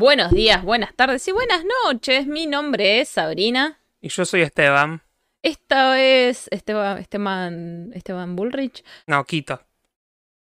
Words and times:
Buenos 0.00 0.30
días, 0.30 0.62
buenas 0.62 0.94
tardes 0.94 1.26
y 1.26 1.32
buenas 1.32 1.64
noches. 1.84 2.28
Mi 2.28 2.46
nombre 2.46 3.00
es 3.00 3.08
Sabrina. 3.08 3.80
Y 4.00 4.10
yo 4.10 4.24
soy 4.24 4.42
Esteban. 4.42 5.02
Esta 5.42 6.00
es 6.00 6.46
Esteban, 6.52 6.98
Esteban, 6.98 7.90
Esteban 7.92 8.36
Bullrich. 8.36 8.84
No, 9.08 9.24
Quito. 9.24 9.60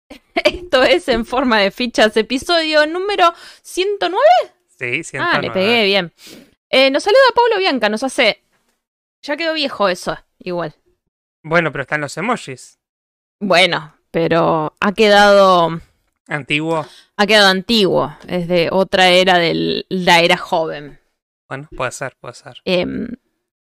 Esto 0.34 0.82
es 0.82 1.06
en 1.06 1.24
forma 1.24 1.60
de 1.60 1.70
fichas, 1.70 2.16
episodio 2.16 2.84
número 2.88 3.32
109. 3.62 4.18
Sí, 4.66 5.04
109. 5.04 5.30
Ah, 5.32 5.40
le 5.40 5.50
pegué 5.52 5.84
bien. 5.84 6.12
Eh, 6.68 6.90
nos 6.90 7.04
saluda 7.04 7.20
Pablo 7.32 7.60
Bianca, 7.60 7.88
nos 7.88 8.02
hace. 8.02 8.42
Ya 9.22 9.36
quedó 9.36 9.54
viejo 9.54 9.88
eso, 9.88 10.18
igual. 10.40 10.74
Bueno, 11.44 11.70
pero 11.70 11.82
están 11.82 12.00
los 12.00 12.16
emojis. 12.16 12.80
Bueno, 13.38 13.94
pero 14.10 14.74
ha 14.80 14.92
quedado. 14.94 15.80
Antiguo. 16.28 16.86
Ha 17.16 17.26
quedado 17.26 17.48
antiguo. 17.48 18.16
Es 18.26 18.48
de 18.48 18.68
otra 18.72 19.08
era 19.10 19.38
de 19.38 19.84
la 19.88 20.20
era 20.20 20.36
joven. 20.36 21.00
Bueno, 21.48 21.68
puede 21.76 21.92
ser, 21.92 22.16
puede 22.20 22.34
ser. 22.34 22.56
Em, 22.64 23.08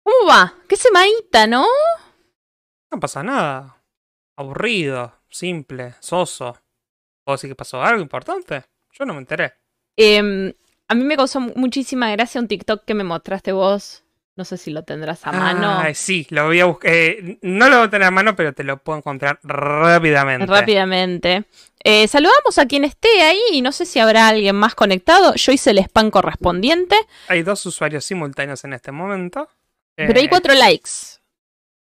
¿Cómo 0.03 0.27
va? 0.27 0.55
¿Qué 0.67 0.75
semanita, 0.75 1.45
no? 1.45 1.65
No 2.91 2.99
pasa 2.99 3.21
nada. 3.21 3.83
Aburrido, 4.35 5.13
simple, 5.29 5.93
soso. 5.99 6.57
¿Puedo 7.23 7.35
decir 7.35 7.49
que 7.49 7.55
pasó 7.55 7.81
algo 7.83 8.01
importante? 8.01 8.63
Yo 8.91 9.05
no 9.05 9.13
me 9.13 9.19
enteré. 9.19 9.53
Em, 9.95 10.51
a 10.87 10.95
mí 10.95 11.03
me 11.03 11.15
causó 11.15 11.39
muchísima 11.39 12.09
gracia 12.11 12.41
un 12.41 12.47
TikTok 12.47 12.85
que 12.85 12.95
me 12.95 13.03
mostraste 13.03 13.51
vos. 13.51 14.03
No 14.39 14.45
sé 14.45 14.55
si 14.55 14.71
lo 14.71 14.83
tendrás 14.83 15.27
a 15.27 15.33
mano. 15.33 15.69
Ah, 15.69 15.93
sí, 15.93 16.25
lo 16.29 16.45
voy 16.45 16.61
a 16.61 16.65
buscar. 16.65 16.89
eh, 16.93 17.37
no 17.41 17.67
lo 17.67 17.79
voy 17.79 17.87
a 17.87 17.89
tener 17.89 18.07
a 18.07 18.11
mano, 18.11 18.37
pero 18.37 18.53
te 18.53 18.63
lo 18.63 18.77
puedo 18.77 18.97
encontrar 18.99 19.37
rápidamente. 19.43 20.45
Rápidamente. 20.45 21.43
Eh, 21.83 22.07
saludamos 22.07 22.57
a 22.57 22.65
quien 22.65 22.85
esté 22.85 23.09
ahí 23.21 23.37
y 23.51 23.61
no 23.61 23.73
sé 23.73 23.85
si 23.85 23.99
habrá 23.99 24.29
alguien 24.29 24.55
más 24.55 24.75
conectado. 24.75 25.35
Yo 25.35 25.51
hice 25.51 25.71
el 25.71 25.79
spam 25.79 26.09
correspondiente, 26.09 26.95
Hay 27.27 27.43
dos 27.43 27.65
usuarios 27.65 28.05
simultáneos 28.05 28.63
en 28.63 28.71
este 28.71 28.93
momento. 28.93 29.49
pero 29.95 30.17
hay 30.17 30.27
Eh, 30.27 30.29
cuatro 30.29 30.53
likes. 30.53 30.89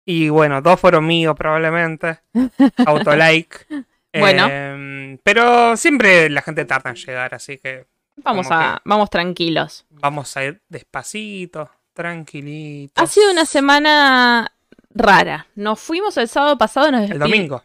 Y 0.05 0.29
bueno, 0.29 0.61
dos 0.61 0.79
fueron 0.79 1.07
míos 1.07 1.35
probablemente. 1.39 2.19
Autolike. 2.87 3.67
Bueno. 4.13 4.47
Eh, 4.51 5.19
pero 5.23 5.75
siempre 5.79 6.29
la 6.29 6.43
gente 6.43 6.67
tarda 6.67 6.91
en 6.91 6.97
llegar, 6.97 7.35
así 7.35 7.57
que 7.57 7.87
Vamos 8.17 8.49
a, 8.51 8.83
vamos 8.85 9.09
tranquilos. 9.09 9.87
vamos 9.89 10.37
a 10.37 10.45
ir 10.45 10.61
despacito, 10.69 11.71
tranquilito. 11.93 13.01
Ha 13.01 13.07
sido 13.07 13.31
una 13.31 13.45
semana 13.47 14.53
rara. 14.91 15.47
Nos 15.55 15.81
fuimos 15.81 16.17
el 16.17 16.29
sábado 16.29 16.59
pasado. 16.59 16.91
Nos 16.91 17.11
El 17.11 17.19
domingo. 17.19 17.63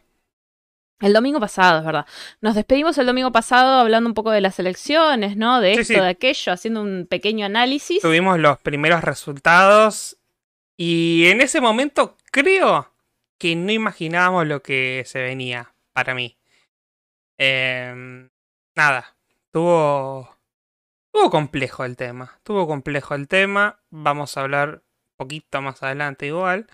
El 1.00 1.12
domingo 1.12 1.38
pasado, 1.38 1.78
es 1.78 1.84
verdad. 1.84 2.06
Nos 2.40 2.56
despedimos 2.56 2.98
el 2.98 3.06
domingo 3.06 3.30
pasado 3.30 3.80
hablando 3.80 4.08
un 4.08 4.14
poco 4.14 4.32
de 4.32 4.40
las 4.40 4.58
elecciones, 4.58 5.36
¿no? 5.36 5.60
De 5.60 5.74
Sí, 5.74 5.80
esto, 5.80 5.94
sí. 5.94 6.00
de 6.00 6.08
aquello, 6.08 6.52
haciendo 6.52 6.82
un 6.82 7.06
pequeño 7.08 7.46
análisis. 7.46 8.02
Tuvimos 8.02 8.38
los 8.40 8.58
primeros 8.58 9.04
resultados 9.04 10.16
y 10.76 11.26
en 11.26 11.40
ese 11.40 11.60
momento 11.60 12.16
creo 12.32 12.90
que 13.38 13.54
no 13.54 13.70
imaginábamos 13.70 14.46
lo 14.48 14.60
que 14.62 15.04
se 15.06 15.22
venía 15.22 15.72
para 15.92 16.14
mí. 16.14 16.36
Em, 17.36 18.28
nada, 18.74 19.14
tuvo, 19.52 20.36
tuvo 21.18 21.30
complejo 21.30 21.84
el 21.84 21.96
tema, 21.96 22.38
tuvo 22.44 22.66
complejo 22.66 23.14
el 23.14 23.26
tema, 23.28 23.80
vamos 23.90 24.36
a 24.36 24.42
hablar 24.42 24.68
un 24.70 25.16
poquito 25.16 25.60
más 25.60 25.82
adelante 25.82 26.26
igual. 26.26 26.66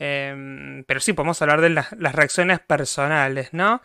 Em, 0.00 0.84
pero 0.84 1.00
sí, 1.00 1.12
podemos 1.12 1.40
hablar 1.42 1.60
de 1.60 1.70
las, 1.70 1.92
las 1.92 2.14
reacciones 2.14 2.60
personales, 2.60 3.52
¿no? 3.52 3.80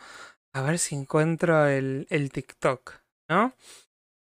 A 0.52 0.62
ver 0.62 0.78
si 0.78 0.94
encuentro 0.94 1.66
el, 1.66 2.06
el 2.10 2.30
TikTok, 2.30 2.92
¿no? 3.28 3.54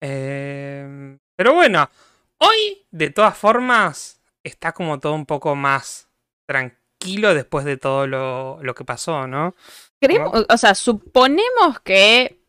Em, 0.02 1.18
pero 1.36 1.54
bueno, 1.54 1.90
hoy 2.38 2.86
de 2.90 3.10
todas 3.10 3.36
formas 3.36 4.20
está 4.44 4.72
como 4.72 5.00
todo 5.00 5.14
un 5.14 5.26
poco 5.26 5.54
más 5.54 6.08
tranquilo 6.48 7.34
después 7.34 7.64
de 7.64 7.76
todo 7.76 8.06
lo, 8.06 8.58
lo 8.62 8.74
que 8.74 8.84
pasó, 8.84 9.26
¿no? 9.26 9.54
Creemos- 10.00 10.46
o 10.48 10.56
sea, 10.58 10.74
suponemos 10.74 11.80
que 11.84 12.41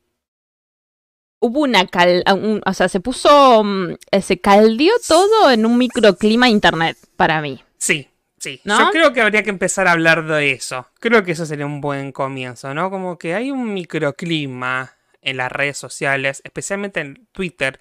hubo 1.44 1.59
una 1.59 1.86
cal, 1.88 2.24
un- 2.34 2.62
o 2.66 2.74
sea, 2.74 2.88
se 2.88 3.02
puso, 3.02 3.64
mm, 3.64 3.96
se 4.22 4.40
caldeó 4.40 4.94
todo 5.06 5.52
en 5.52 5.66
un 5.66 5.78
microclima 5.78 6.48
internet 6.48 6.98
para 7.18 7.42
mí. 7.42 7.62
Sí, 7.78 8.08
sí. 8.40 8.62
¿No? 8.64 8.80
Yo 8.80 8.90
creo 8.92 9.12
que 9.14 9.22
habría 9.22 9.44
que 9.44 9.50
empezar 9.50 9.88
a 9.88 9.92
hablar 9.92 10.26
de 10.26 10.52
eso. 10.52 10.88
Creo 11.02 11.24
que 11.24 11.34
eso 11.34 11.46
sería 11.46 11.66
un 11.66 11.81
buen 11.81 12.14
comienzo, 12.14 12.74
¿no? 12.74 12.90
Como 12.90 13.18
que 13.18 13.36
hay 13.36 13.52
un 13.52 13.74
microclima 13.74 14.94
en 15.22 15.38
las 15.38 15.52
redes 15.52 15.78
sociales, 15.78 16.42
especialmente 16.46 17.02
en 17.02 17.28
Twitter, 17.34 17.78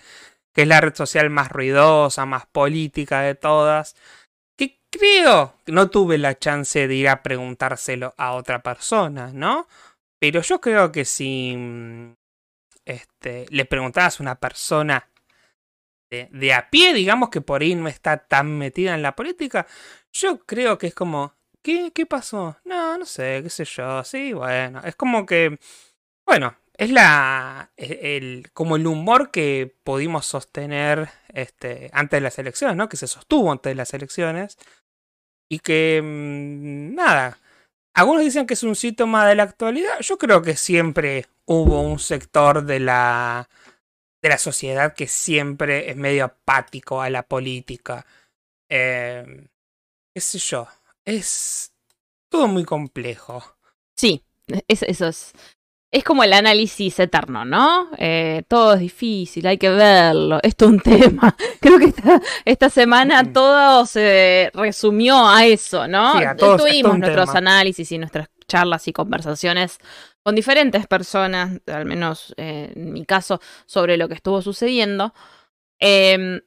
que 0.52 0.62
es 0.62 0.68
la 0.68 0.80
red 0.80 0.94
social 0.94 1.30
más 1.30 1.48
ruidosa, 1.50 2.26
más 2.26 2.46
política 2.46 3.20
de 3.22 3.36
todas, 3.36 3.94
que 4.56 4.80
creo 4.90 5.54
que 5.64 5.70
no 5.72 5.88
tuve 5.88 6.18
la 6.18 6.36
chance 6.36 6.88
de 6.88 6.94
ir 6.94 7.08
a 7.08 7.22
preguntárselo 7.22 8.12
a 8.16 8.32
otra 8.32 8.60
persona, 8.62 9.30
¿no? 9.32 9.68
Pero 10.20 10.40
yo 10.42 10.60
creo 10.60 10.92
que 10.92 11.04
si 11.04 11.54
mm, 11.56 12.14
este, 12.84 13.46
le 13.50 13.64
preguntabas 13.64 14.20
a 14.20 14.22
una 14.22 14.34
persona 14.40 15.08
de, 16.10 16.28
de 16.30 16.52
a 16.52 16.70
pie, 16.70 16.92
digamos 16.94 17.30
que 17.30 17.40
por 17.40 17.62
ahí 17.62 17.74
no 17.74 17.88
está 17.88 18.18
tan 18.18 18.58
metida 18.58 18.94
en 18.94 19.02
la 19.02 19.16
política, 19.16 19.66
yo 20.12 20.40
creo 20.44 20.78
que 20.78 20.88
es 20.88 20.94
como, 20.94 21.34
¿qué, 21.62 21.90
qué 21.94 22.06
pasó? 22.06 22.56
No, 22.64 22.98
no 22.98 23.06
sé, 23.06 23.40
qué 23.42 23.50
sé 23.50 23.64
yo, 23.64 24.04
sí, 24.04 24.32
bueno, 24.32 24.80
es 24.84 24.94
como 24.96 25.24
que, 25.26 25.58
bueno, 26.26 26.56
es 26.76 26.90
la, 26.90 27.72
e- 27.76 28.16
el, 28.18 28.50
como 28.52 28.76
el 28.76 28.86
humor 28.86 29.30
que 29.30 29.76
pudimos 29.84 30.26
sostener 30.26 31.10
este, 31.28 31.90
antes 31.92 32.18
de 32.18 32.22
las 32.22 32.38
elecciones, 32.38 32.76
¿no? 32.76 32.88
Que 32.88 32.96
se 32.98 33.06
sostuvo 33.08 33.52
antes 33.52 33.70
de 33.70 33.74
las 33.76 33.94
elecciones 33.94 34.58
y 35.48 35.58
que, 35.60 36.00
mm, 36.02 36.94
nada, 36.94 37.38
algunos 37.94 38.22
dicen 38.22 38.46
que 38.46 38.54
es 38.54 38.62
un 38.62 38.76
síntoma 38.76 39.26
de 39.28 39.36
la 39.36 39.44
actualidad, 39.44 40.00
yo 40.00 40.18
creo 40.18 40.42
que 40.42 40.56
siempre 40.56 41.26
hubo 41.46 41.80
un 41.82 41.98
sector 41.98 42.64
de 42.64 42.80
la 42.80 43.48
de 44.22 44.28
la 44.28 44.38
sociedad 44.38 44.94
que 44.94 45.08
siempre 45.08 45.90
es 45.90 45.96
medio 45.96 46.24
apático 46.26 47.02
a 47.02 47.10
la 47.10 47.24
política. 47.24 48.06
Eh, 48.70 49.48
qué 50.14 50.20
sé 50.20 50.38
yo, 50.38 50.68
es 51.04 51.72
todo 52.30 52.46
muy 52.46 52.64
complejo. 52.64 53.42
Sí, 53.96 54.24
es- 54.68 54.82
eso 54.82 55.08
es. 55.08 55.32
Es 55.90 56.04
como 56.04 56.24
el 56.24 56.32
análisis 56.32 56.98
eterno, 57.00 57.44
¿no? 57.44 57.90
Eh, 57.98 58.44
todo 58.48 58.74
es 58.74 58.80
difícil, 58.80 59.46
hay 59.46 59.58
que 59.58 59.68
verlo, 59.68 60.38
esto 60.42 60.64
es 60.66 60.70
un 60.70 60.80
tema. 61.20 61.36
Creo 61.60 61.78
que 61.78 61.86
esta, 61.86 62.22
esta 62.46 62.70
semana 62.70 63.24
Mm. 63.24 63.32
todo 63.34 63.84
se 63.86 64.50
resumió 64.54 65.28
a 65.28 65.44
eso, 65.44 65.86
¿no? 65.88 66.16
Sí, 66.16 66.24
a 66.24 66.34
todos, 66.36 66.62
Tuvimos 66.62 66.98
nuestros 66.98 67.26
tema. 67.26 67.38
análisis 67.38 67.90
y 67.92 67.98
nuestras 67.98 68.28
charlas 68.48 68.88
y 68.88 68.92
conversaciones 68.94 69.78
con 70.22 70.34
diferentes 70.34 70.86
personas, 70.86 71.60
al 71.66 71.84
menos 71.84 72.34
eh, 72.36 72.72
en 72.74 72.92
mi 72.92 73.04
caso, 73.04 73.40
sobre 73.66 73.96
lo 73.96 74.08
que 74.08 74.14
estuvo 74.14 74.40
sucediendo. 74.42 75.14
Em, 75.78 76.40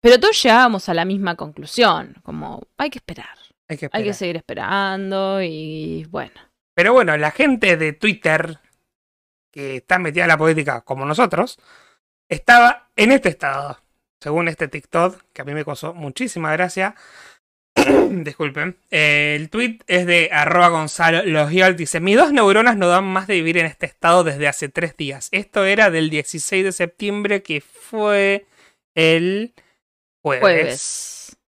pero 0.00 0.20
todos 0.20 0.40
llegábamos 0.42 0.88
a 0.88 0.94
la 0.94 1.04
misma 1.04 1.34
conclusión, 1.36 2.14
como 2.22 2.62
hay 2.78 2.90
que 2.90 2.98
esperar, 2.98 3.36
Hay 3.68 3.76
que 3.78 3.86
hay 3.92 4.04
que 4.04 4.10
esperar. 4.10 4.14
seguir 4.14 4.36
esperando 4.36 5.42
y 5.42 6.06
bueno. 6.10 6.34
Pero 6.74 6.92
bueno, 6.92 7.16
la 7.16 7.30
gente 7.30 7.76
de 7.76 7.92
Twitter 7.94 8.60
que 9.56 9.76
está 9.76 9.98
metida 9.98 10.24
en 10.24 10.28
la 10.28 10.36
política 10.36 10.82
como 10.82 11.06
nosotros, 11.06 11.58
estaba 12.28 12.90
en 12.94 13.10
este 13.10 13.30
estado. 13.30 13.78
Según 14.20 14.48
este 14.48 14.68
TikTok, 14.68 15.22
que 15.32 15.40
a 15.40 15.44
mí 15.46 15.54
me 15.54 15.64
causó 15.64 15.94
muchísima 15.94 16.52
gracia. 16.52 16.94
Disculpen. 18.24 18.76
Eh, 18.90 19.36
el 19.38 19.50
tweet 19.50 19.78
es 19.86 20.06
de 20.06 20.30
arroba 20.32 20.68
Gonzalo 20.68 21.22
Logiol. 21.24 21.76
Dice, 21.76 22.00
mis 22.00 22.16
dos 22.16 22.32
neuronas 22.32 22.76
no 22.76 22.88
dan 22.88 23.04
más 23.04 23.26
de 23.26 23.34
vivir 23.34 23.58
en 23.58 23.66
este 23.66 23.86
estado 23.86 24.24
desde 24.24 24.48
hace 24.48 24.68
tres 24.68 24.96
días. 24.96 25.28
Esto 25.32 25.64
era 25.64 25.90
del 25.90 26.10
16 26.10 26.64
de 26.64 26.72
septiembre, 26.72 27.42
que 27.42 27.60
fue 27.60 28.46
el 28.94 29.52
jueves. 30.22 30.40
Jueves. 30.42 31.12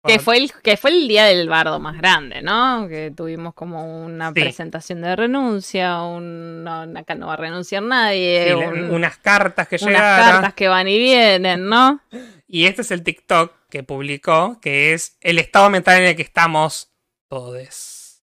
Que 0.05 0.19
fue, 0.19 0.37
el, 0.37 0.51
que 0.63 0.77
fue 0.77 0.91
el 0.91 1.07
día 1.09 1.25
del 1.25 1.49
bardo 1.49 1.79
más 1.81 1.97
grande, 1.97 2.41
¿no? 2.41 2.87
Que 2.87 3.11
tuvimos 3.13 3.53
como 3.53 4.05
una 4.05 4.29
Sí. 4.29 4.39
presentación 4.41 5.01
de 5.01 5.13
renuncia, 5.17 6.01
un, 6.01 6.63
no, 6.63 6.83
acá 6.97 7.13
no 7.15 7.27
va 7.27 7.33
a 7.33 7.37
renunciar 7.37 7.83
nadie, 7.83 8.45
Sí, 8.53 8.59
la- 8.61 8.69
un- 8.69 8.91
unas 8.91 9.17
cartas 9.17 9.67
que 9.67 9.75
unas 9.81 9.87
llegaron. 9.87 10.31
cartas 10.31 10.53
que 10.53 10.69
van 10.69 10.87
y 10.87 10.97
vienen, 10.97 11.67
¿no? 11.67 11.99
Y 12.47 12.67
este 12.67 12.83
es 12.83 12.91
el 12.91 13.03
TikTok 13.03 13.51
que 13.69 13.83
publicó, 13.83 14.59
que 14.61 14.93
es 14.93 15.17
el 15.21 15.39
estado 15.39 15.69
mental 15.69 16.01
en 16.01 16.07
el 16.09 16.15
que 16.15 16.21
estamos 16.21 16.93
todos. 17.29 18.23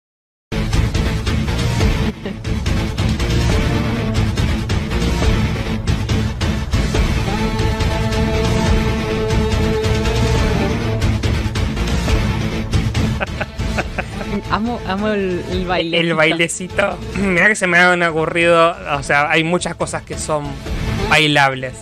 Amo, 14.51 14.79
amo 14.87 15.09
el, 15.09 15.43
el 15.49 15.65
baile. 15.65 15.99
El 15.99 16.13
bailecito. 16.13 16.97
Mira 17.17 17.47
que 17.47 17.55
se 17.55 17.67
me 17.67 17.77
han 17.77 18.01
ocurrido. 18.03 18.75
O 18.97 19.03
sea, 19.03 19.29
hay 19.29 19.43
muchas 19.43 19.75
cosas 19.75 20.03
que 20.03 20.17
son 20.17 20.45
bailables. 21.09 21.73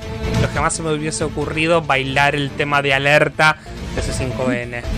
Los 0.41 0.51
jamás 0.51 0.73
se 0.73 0.83
me 0.83 0.93
hubiese 0.93 1.23
ocurrido 1.23 1.81
bailar 1.81 2.35
el 2.35 2.51
tema 2.51 2.81
de 2.81 2.93
alerta 2.93 3.57
de 3.95 4.01
C5N. 4.01 4.81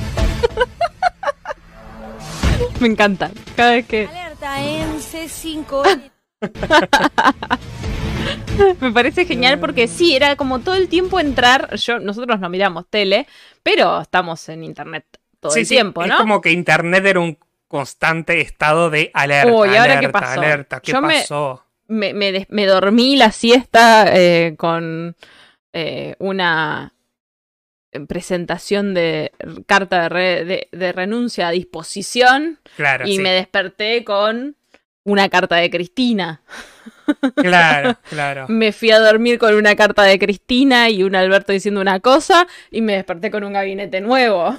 Me 2.79 2.87
encanta. 2.87 3.31
Cada 3.55 3.71
vez 3.71 3.85
que. 3.85 4.07
Alerta 4.07 4.63
en 4.63 4.99
C5. 4.99 6.11
Me 8.81 8.91
parece 8.91 9.25
genial 9.25 9.59
porque 9.59 9.87
sí, 9.87 10.15
era 10.15 10.35
como 10.35 10.59
todo 10.59 10.75
el 10.75 10.89
tiempo 10.89 11.19
entrar. 11.19 11.75
Yo, 11.75 11.99
nosotros 11.99 12.39
no 12.39 12.49
miramos 12.49 12.85
tele, 12.89 13.27
pero 13.63 14.01
estamos 14.01 14.47
en 14.49 14.63
internet 14.63 15.05
todo 15.39 15.51
Sí, 15.51 15.61
el 15.61 15.65
sí, 15.65 15.75
tiempo, 15.75 16.03
es 16.03 16.09
¿no? 16.09 16.17
como 16.17 16.41
que 16.41 16.51
internet 16.51 17.05
era 17.05 17.19
un 17.19 17.37
constante 17.67 18.41
estado 18.41 18.89
de 18.89 19.11
alerta. 19.13 19.51
Uy, 19.53 19.69
¿y 19.69 19.75
ahora 19.75 19.97
alerta, 19.97 19.99
qué 19.99 20.09
pasó? 20.09 20.39
alerta. 20.39 20.79
¿Qué 20.81 20.91
Yo 20.91 21.01
pasó? 21.01 21.63
me, 21.64 21.64
me, 21.87 22.31
des- 22.31 22.47
me 22.49 22.65
dormí 22.65 23.15
la 23.15 23.31
siesta 23.31 24.05
eh, 24.15 24.55
con 24.57 25.15
eh, 25.73 26.15
una 26.19 26.93
presentación 28.07 28.93
de 28.93 29.31
carta 29.67 30.03
de, 30.03 30.09
re- 30.09 30.45
de- 30.45 30.67
de 30.71 30.91
renuncia 30.91 31.47
a 31.47 31.51
disposición 31.51 32.59
Claro, 32.75 33.07
y 33.07 33.15
sí. 33.17 33.21
me 33.21 33.31
desperté 33.31 34.03
con 34.03 34.55
una 35.05 35.29
carta 35.29 35.55
de 35.57 35.69
Cristina. 35.69 36.41
Claro, 37.35 37.95
claro. 38.09 38.47
Me 38.49 38.71
fui 38.73 38.91
a 38.91 38.99
dormir 38.99 39.37
con 39.39 39.53
una 39.53 39.75
carta 39.75 40.03
de 40.03 40.17
Cristina 40.19 40.89
y 40.89 41.03
un 41.03 41.15
Alberto 41.15 41.51
diciendo 41.53 41.79
una 41.79 41.99
cosa 41.99 42.47
y 42.71 42.81
me 42.81 42.93
desperté 42.93 43.29
con 43.31 43.43
un 43.43 43.53
gabinete 43.53 44.01
nuevo. 44.01 44.57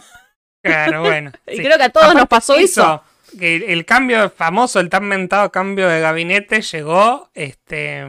Claro, 0.62 1.00
bueno. 1.02 1.32
Y 1.46 1.56
sí. 1.56 1.62
creo 1.62 1.76
que 1.76 1.84
a 1.84 1.88
todos 1.90 2.14
nos 2.14 2.26
pasó 2.26 2.54
eso. 2.54 3.02
Que 3.38 3.72
el, 3.72 3.84
cambio 3.84 4.30
famoso, 4.30 4.80
el 4.80 4.88
tan 4.88 5.04
mentado 5.04 5.50
cambio 5.50 5.88
de 5.88 6.00
gabinete 6.00 6.62
llegó 6.62 7.30
este 7.34 8.04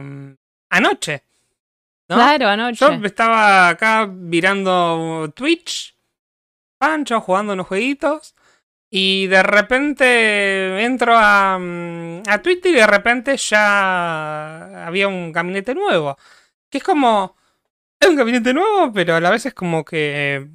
anoche. 0.70 1.22
¿no? 2.08 2.16
Claro, 2.16 2.48
anoche. 2.48 2.78
Yo 2.78 3.04
estaba 3.04 3.68
acá 3.68 4.06
mirando 4.06 5.32
Twitch, 5.34 5.94
Pancho, 6.78 7.20
jugando 7.20 7.52
unos 7.52 7.66
jueguitos. 7.66 8.34
Y 8.90 9.26
de 9.26 9.42
repente 9.42 10.82
entro 10.82 11.14
a, 11.14 11.58
mm, 11.58 12.22
a 12.26 12.40
Twitter 12.40 12.72
y 12.72 12.76
de 12.76 12.86
repente 12.86 13.36
ya 13.36 14.86
había 14.86 15.08
un 15.08 15.30
gabinete 15.32 15.74
nuevo. 15.74 16.16
Que 16.70 16.78
es 16.78 16.84
como. 16.84 17.36
Es 18.00 18.08
un 18.08 18.16
gabinete 18.16 18.54
nuevo, 18.54 18.92
pero 18.92 19.16
a 19.16 19.20
la 19.20 19.30
vez 19.30 19.44
es 19.46 19.54
como 19.54 19.84
que. 19.84 20.48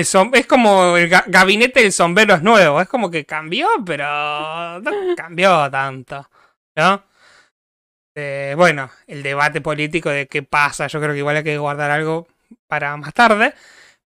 El 0.00 0.06
es 0.34 0.46
como 0.46 0.96
el 0.96 1.10
ga- 1.10 1.24
gabinete 1.26 1.80
del 1.82 1.92
sombrero 1.92 2.34
es 2.34 2.42
nuevo. 2.42 2.80
Es 2.80 2.88
como 2.88 3.10
que 3.10 3.24
cambió, 3.26 3.68
pero 3.84 4.80
no 4.80 4.90
cambió 5.16 5.70
tanto. 5.70 6.28
¿No? 6.76 7.02
Eh, 8.14 8.54
bueno, 8.56 8.90
el 9.06 9.22
debate 9.22 9.60
político 9.60 10.08
de 10.10 10.26
qué 10.26 10.42
pasa, 10.42 10.86
yo 10.86 11.00
creo 11.00 11.12
que 11.12 11.18
igual 11.18 11.36
hay 11.36 11.44
que 11.44 11.58
guardar 11.58 11.90
algo 11.90 12.26
para 12.66 12.96
más 12.96 13.12
tarde. 13.14 13.54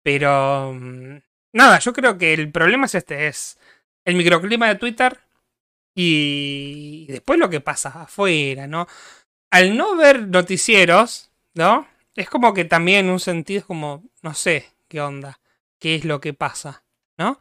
Pero 0.03 0.73
mm, 0.75 1.19
nada, 1.55 1.79
yo 1.81 1.93
creo 1.93 2.19
que 2.19 2.35
el 2.35 2.51
problema 2.53 2.87
es 2.87 2.95
este, 2.97 3.29
es 3.29 3.59
el 4.05 4.17
microclima 4.17 4.69
de 4.69 4.77
Twitter 4.77 5.19
y 5.95 7.07
después 7.09 7.39
lo 7.39 7.51
que 7.51 7.61
pasa 7.61 8.03
afuera, 8.03 8.67
¿no? 8.67 8.87
Al 9.51 9.77
no 9.77 9.97
ver 9.97 10.29
noticieros, 10.29 11.31
¿no? 11.55 11.89
Es 12.17 12.31
como 12.31 12.55
que 12.55 12.65
también 12.65 13.07
en 13.07 13.13
un 13.13 13.21
sentido 13.21 13.61
es 13.61 13.67
como, 13.67 14.05
no 14.23 14.35
sé, 14.35 14.73
qué 14.89 15.01
onda, 15.01 15.41
qué 15.87 15.95
es 15.95 16.05
lo 16.05 16.21
que 16.21 16.35
pasa, 16.35 16.83
¿no? 17.17 17.39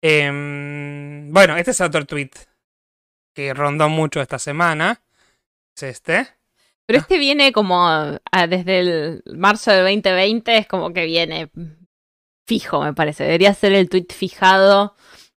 Em, 0.00 1.32
bueno, 1.32 1.56
este 1.56 1.72
es 1.72 1.80
otro 1.80 2.06
tweet 2.06 2.30
que 3.34 3.52
rondó 3.52 3.88
mucho 3.88 4.20
esta 4.20 4.38
semana. 4.38 5.02
Es 5.76 5.82
este. 5.82 6.28
Pero 6.86 7.00
este 7.00 7.18
viene 7.18 7.50
como 7.50 7.90
desde 8.48 8.78
el 8.78 9.24
marzo 9.34 9.72
del 9.72 9.82
2020, 9.82 10.56
es 10.56 10.68
como 10.68 10.92
que 10.92 11.04
viene 11.04 11.50
fijo, 12.46 12.80
me 12.80 12.94
parece. 12.94 13.24
Debería 13.24 13.52
ser 13.54 13.72
el 13.72 13.88
tweet 13.88 14.06
fijado 14.14 14.94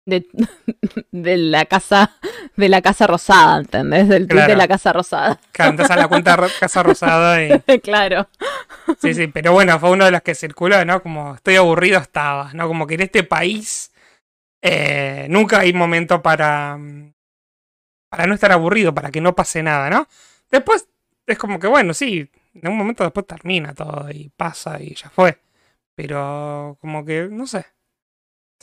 de, 0.08 0.26
de 1.12 1.38
la 1.38 1.66
casa 1.66 2.16
de 2.56 2.70
la 2.70 2.82
casa 2.82 3.06
rosada, 3.06 3.60
¿entendés? 3.60 4.08
Del 4.10 4.28
tweet 4.28 4.40
de 4.42 4.46
Claro. 4.48 4.58
la 4.58 4.68
casa 4.68 4.92
rosada. 4.94 5.40
Cantas 5.52 5.92
a 5.92 5.96
la 5.96 6.08
cuenta 6.08 6.36
ro- 6.36 6.48
Casa 6.60 6.82
Rosada 6.82 7.44
y. 7.44 7.50
claro. 7.84 8.28
Sí, 9.00 9.14
sí, 9.14 9.28
pero 9.28 9.54
bueno, 9.54 9.80
fue 9.80 9.92
uno 9.92 10.06
de 10.06 10.12
los 10.12 10.22
que 10.24 10.34
circuló, 10.34 10.84
¿no? 10.86 11.04
Como 11.04 11.36
estoy 11.36 11.58
aburrido 11.58 12.00
estaba, 12.00 12.52
¿no? 12.54 12.68
Como 12.68 12.88
que 12.88 12.96
en 12.96 13.02
este 13.02 13.24
país 13.24 13.92
eh, 14.64 15.28
nunca 15.30 15.60
hay 15.60 15.74
momento 15.74 16.22
para, 16.24 16.78
mm, 16.78 17.14
para 18.10 18.26
no 18.28 18.34
estar 18.34 18.52
aburrido, 18.52 18.94
para 18.96 19.12
que 19.12 19.22
no 19.22 19.36
pase 19.36 19.62
nada, 19.62 19.90
¿no? 19.90 20.08
Después 20.50 20.88
es 21.28 21.38
como 21.38 21.60
que, 21.60 21.68
bueno, 21.68 21.94
sí, 21.94 22.32
en 22.56 22.68
un 22.72 22.78
momento 22.78 23.04
después 23.04 23.28
termina 23.28 23.74
todo 23.76 24.10
y 24.10 24.30
pasa 24.36 24.82
y 24.82 24.96
ya 24.96 25.10
fue. 25.10 25.38
Pero 25.96 26.78
como 26.82 27.04
que, 27.06 27.28
no 27.30 27.46
sé. 27.46 27.66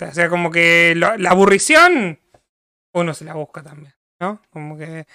O 0.01 0.13
sea, 0.13 0.29
como 0.29 0.51
que 0.51 0.95
la 0.97 1.31
aburrición 1.31 2.19
uno 2.95 3.13
se 3.13 3.25
la 3.25 3.35
busca 3.35 3.63
también, 3.63 3.95
¿no? 4.21 4.41
Como 4.51 4.79
que... 4.79 5.07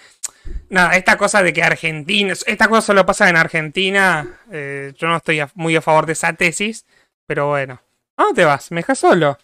Nada, 0.70 0.96
esta 0.96 1.18
cosa 1.18 1.42
de 1.42 1.54
que 1.54 1.64
Argentina, 1.64 2.34
esta 2.46 2.68
cosa 2.68 2.82
solo 2.82 3.06
pasa 3.06 3.30
en 3.30 3.38
Argentina, 3.38 4.40
eh, 4.52 4.94
yo 4.98 5.08
no 5.08 5.18
estoy 5.18 5.42
muy 5.56 5.76
a 5.76 5.82
favor 5.82 6.06
de 6.06 6.14
esa 6.14 6.34
tesis, 6.34 6.86
pero 7.26 7.48
bueno. 7.48 7.82
¿A 8.18 8.24
dónde 8.24 8.46
vas? 8.46 8.72
¿Me 8.72 8.82
dejas 8.82 9.00
solo? 9.00 9.38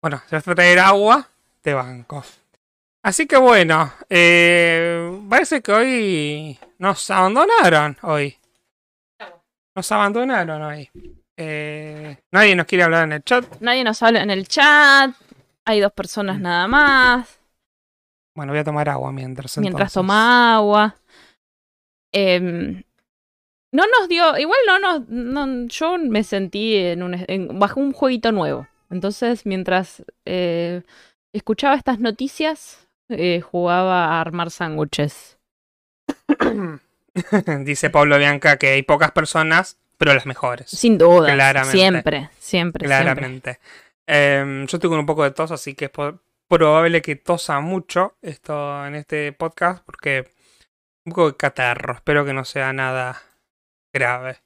Bueno, 0.00 0.22
si 0.28 0.36
vas 0.36 0.46
a 0.46 0.54
traer 0.54 0.78
agua, 0.78 1.28
te 1.62 1.74
banco. 1.74 2.24
Así 3.02 3.26
que 3.26 3.36
bueno, 3.36 3.92
eh, 4.08 5.20
parece 5.28 5.62
que 5.62 5.72
hoy 5.72 6.58
nos 6.78 7.10
abandonaron 7.10 7.96
hoy. 8.02 8.38
Nos 9.74 9.92
abandonaron 9.92 10.62
hoy. 10.62 10.90
Eh, 11.36 12.16
nadie 12.32 12.56
nos 12.56 12.66
quiere 12.66 12.84
hablar 12.84 13.04
en 13.04 13.12
el 13.12 13.22
chat. 13.24 13.44
Nadie 13.60 13.84
nos 13.84 14.02
habla 14.02 14.22
en 14.22 14.30
el 14.30 14.48
chat. 14.48 15.14
Hay 15.64 15.80
dos 15.80 15.92
personas 15.92 16.40
nada 16.40 16.66
más. 16.68 17.38
Bueno, 18.34 18.52
voy 18.52 18.60
a 18.60 18.64
tomar 18.64 18.88
agua 18.88 19.12
mientras. 19.12 19.56
mientras 19.58 19.80
entonces. 19.80 19.94
toma 19.94 20.54
agua. 20.56 20.96
Em, 22.12 22.82
no 23.72 23.84
nos 23.98 24.08
dio, 24.08 24.38
igual 24.38 24.58
no 24.66 24.78
nos, 24.78 25.08
no- 25.08 25.66
yo 25.68 25.98
me 25.98 26.22
sentí 26.24 26.76
en 26.76 27.02
un, 27.02 27.24
en- 27.28 27.58
bajo 27.58 27.80
un 27.80 27.92
jueguito 27.92 28.32
nuevo. 28.32 28.66
Entonces, 28.90 29.44
mientras 29.44 30.04
eh, 30.24 30.82
escuchaba 31.34 31.74
estas 31.74 31.98
noticias, 31.98 32.86
eh, 33.08 33.40
jugaba 33.40 34.06
a 34.06 34.20
armar 34.20 34.50
sándwiches. 34.50 35.38
Dice 37.64 37.90
Pablo 37.90 38.18
Bianca 38.18 38.56
que 38.58 38.68
hay 38.68 38.82
pocas 38.82 39.10
personas, 39.12 39.78
pero 39.96 40.14
las 40.14 40.26
mejores. 40.26 40.70
Sin 40.70 40.98
duda. 40.98 41.32
Claramente. 41.32 41.78
Siempre, 41.78 42.30
siempre, 42.38 42.38
siempre. 42.38 42.86
claramente. 42.86 43.60
Em, 44.06 44.66
yo 44.66 44.76
estoy 44.76 44.90
con 44.90 44.98
un 44.98 45.06
poco 45.06 45.24
de 45.24 45.32
tos, 45.32 45.50
así 45.50 45.74
que 45.74 45.86
es 45.86 45.90
probable 46.48 47.02
que 47.02 47.16
tosa 47.16 47.60
mucho 47.60 48.16
esto 48.22 48.86
en 48.86 48.94
este 48.94 49.32
podcast, 49.32 49.84
porque 49.84 50.30
un 51.04 51.12
poco 51.12 51.30
de 51.30 51.36
catarro. 51.36 51.94
Espero 51.94 52.24
que 52.24 52.32
no 52.32 52.44
sea 52.44 52.72
nada 52.72 53.20
grave. 53.92 54.38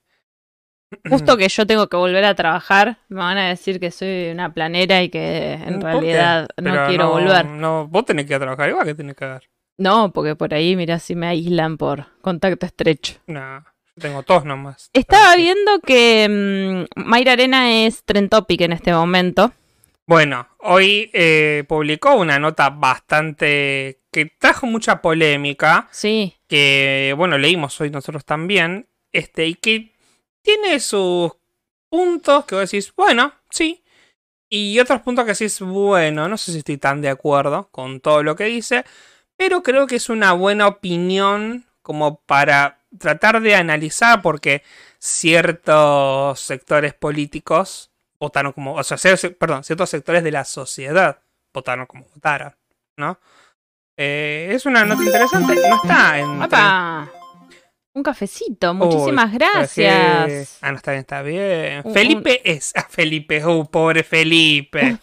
Justo 1.09 1.37
que 1.37 1.49
yo 1.49 1.67
tengo 1.67 1.89
que 1.89 1.97
volver 1.97 2.25
a 2.25 2.35
trabajar, 2.35 2.99
me 3.09 3.21
van 3.21 3.39
a 3.39 3.49
decir 3.49 3.79
que 3.79 3.91
soy 3.91 4.31
una 4.31 4.53
planera 4.53 5.03
y 5.03 5.09
que 5.09 5.53
en 5.53 5.81
realidad 5.81 6.49
no 6.57 6.87
quiero 6.89 7.11
volver. 7.11 7.47
No, 7.47 7.87
vos 7.87 8.05
tenés 8.05 8.27
que 8.27 8.33
ir 8.33 8.37
a 8.37 8.41
trabajar 8.41 8.71
igual 8.71 8.87
que 8.87 8.95
tenés 8.95 9.15
que 9.15 9.27
ver. 9.27 9.51
No, 9.79 10.13
porque 10.13 10.35
por 10.35 10.53
ahí, 10.53 10.75
mira, 10.77 10.99
si 10.99 11.15
me 11.15 11.29
aíslan 11.29 11.79
por 11.79 12.07
contacto 12.21 12.67
estrecho. 12.67 13.15
No, 13.27 13.65
tengo 14.01 14.23
tos 14.23 14.45
nomás. 14.45 14.91
Estaba 14.93 15.37
viendo 15.37 15.81
que 15.81 16.87
mm, 16.97 17.01
Mayra 17.05 17.33
Arena 17.33 17.85
es 17.85 18.03
trend 18.05 18.31
topic 18.31 18.63
en 18.63 18.73
este 18.73 18.93
momento. 18.93 19.53
Bueno, 20.07 20.49
hoy 20.59 21.09
eh, 21.13 21.65
publicó 21.69 22.17
una 22.17 22.41
nota 22.41 22.71
bastante 22.71 24.01
que 24.11 24.27
trajo 24.27 24.67
mucha 24.67 25.01
polémica. 25.01 25.89
Sí, 25.93 26.35
que 26.49 27.15
bueno, 27.17 27.39
leímos 27.39 27.81
hoy 27.81 27.91
nosotros 27.91 28.25
también, 28.25 28.89
este, 29.13 29.47
y 29.47 29.55
que 29.55 29.93
tiene 30.43 30.81
sus 30.81 31.31
puntos 31.89 32.45
que 32.45 32.57
vos 32.57 32.69
decís, 32.69 32.93
bueno, 32.97 33.33
sí, 33.51 33.85
y 34.49 34.81
otros 34.81 35.01
puntos 35.03 35.25
que 35.25 35.31
decís, 35.33 35.61
bueno, 35.61 36.29
no 36.29 36.37
sé 36.37 36.51
si 36.51 36.59
estoy 36.59 36.77
tan 36.77 37.01
de 37.01 37.09
acuerdo 37.09 37.69
con 37.71 38.01
todo 38.01 38.25
lo 38.25 38.35
que 38.35 38.45
dice, 38.45 38.85
pero 39.37 39.63
creo 39.63 39.87
que 39.87 39.97
es 39.97 40.09
una 40.09 40.33
buena 40.33 40.67
opinión 40.67 41.67
como 41.83 42.21
para 42.23 42.80
tratar 42.99 43.41
de 43.41 43.55
analizar 43.55 44.21
porque 44.23 44.63
ciertos 44.99 46.41
sectores 46.41 46.95
políticos 46.95 47.91
votaron 48.19 48.53
como, 48.53 48.75
o 48.75 48.83
sea, 48.85 48.97
perdón, 49.39 49.65
ciertos 49.65 49.91
sectores 49.91 50.23
de 50.23 50.31
la 50.31 50.45
sociedad 50.45 51.21
votaron 51.53 51.87
como 51.87 52.05
votaron, 52.15 52.55
¿no? 52.97 53.19
Eh, 53.97 54.51
es 54.53 54.67
una 54.67 54.85
nota 54.85 55.03
interesante, 55.03 55.55
no 55.55 55.77
está 55.77 56.19
en... 56.19 56.43
¡Apa! 56.43 57.11
Un 57.93 58.03
cafecito, 58.05 58.73
muchísimas 58.73 59.33
gracias. 59.33 60.59
Ah, 60.63 60.71
no, 60.71 60.77
está 60.77 60.93
bien, 60.93 61.01
está 61.01 61.23
bien. 61.23 61.83
Un- 61.85 61.93
Felipe 61.93 62.41
es. 62.51 62.73
Ah, 62.77 62.87
Felipe, 62.89 63.45
uh, 63.45 63.67
pobre 63.69 64.05
Felipe. 64.05 64.97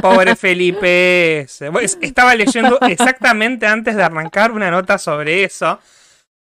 pobre 0.00 0.34
Felipe 0.36 1.40
es- 1.40 1.60
Estaba 2.00 2.34
leyendo 2.34 2.80
exactamente 2.80 3.66
antes 3.66 3.94
de 3.94 4.02
arrancar 4.02 4.52
una 4.52 4.70
nota 4.70 4.96
sobre 4.96 5.44
eso. 5.44 5.78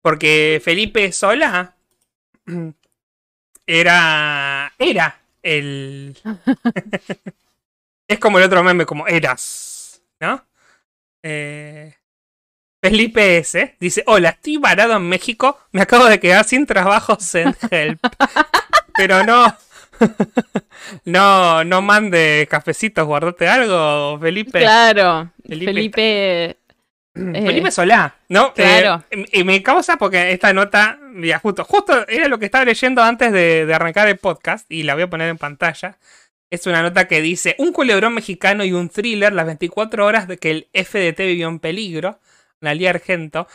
Porque 0.02 0.62
Felipe 0.64 1.12
Solá 1.12 1.76
era. 3.66 4.74
Era 4.78 5.20
el. 5.44 6.18
es 8.08 8.20
como 8.20 8.40
el 8.40 8.46
otro 8.46 8.64
meme, 8.64 8.86
como 8.86 9.08
eras. 9.08 10.02
¿No? 10.20 10.46
Eh, 11.24 11.94
Felipe 12.82 13.38
S. 13.38 13.76
dice: 13.80 14.04
Hola, 14.08 14.30
estoy 14.30 14.58
varado 14.58 14.96
en 14.96 15.08
México. 15.08 15.60
Me 15.72 15.82
acabo 15.82 16.06
de 16.06 16.20
quedar 16.20 16.46
sin 16.46 16.66
trabajo 16.66 17.18
en 17.34 17.56
Help. 17.70 18.00
Pero 18.96 19.24
no. 19.24 19.46
no, 21.06 21.64
no 21.64 21.82
mande 21.82 22.48
cafecitos, 22.50 23.06
guardate 23.06 23.48
algo, 23.48 24.18
Felipe. 24.20 24.60
Claro. 24.60 25.32
Felipe 25.46 25.74
Felipe. 25.74 26.58
Eh, 27.36 27.46
Felipe 27.46 27.72
Solá, 27.72 28.16
¿no? 28.30 28.54
claro. 28.54 29.04
Eh, 29.12 29.26
y 29.34 29.44
me 29.44 29.62
causa 29.64 29.98
porque 29.98 30.32
esta 30.32 30.54
nota, 30.54 31.00
mira, 31.02 31.40
justo, 31.40 31.64
justo 31.64 32.08
era 32.08 32.28
lo 32.28 32.40
que 32.40 32.46
estaba 32.46 32.66
leyendo 32.66 33.02
antes 33.02 33.32
de, 33.32 33.66
de 33.66 33.74
arrancar 33.74 34.08
el 34.08 34.18
podcast 34.18 34.70
y 34.72 34.84
la 34.84 34.94
voy 34.94 35.04
a 35.04 35.10
poner 35.10 35.30
en 35.30 35.38
pantalla. 35.38 35.98
Es 36.50 36.66
una 36.66 36.82
nota 36.82 37.08
que 37.08 37.22
dice, 37.22 37.56
un 37.60 37.72
culebrón 37.72 38.16
mexicano 38.16 38.64
y 38.64 38.74
un 38.74 38.90
thriller 38.90 39.34
las 39.34 39.46
24 39.46 40.06
horas 40.06 40.28
de 40.28 40.38
que 40.38 40.52
el 40.52 40.68
FDT 40.74 41.20
vivió 41.20 41.48
en 41.48 41.60
peligro, 41.60 42.20
Analia 42.62 42.90
Argento. 42.90 43.48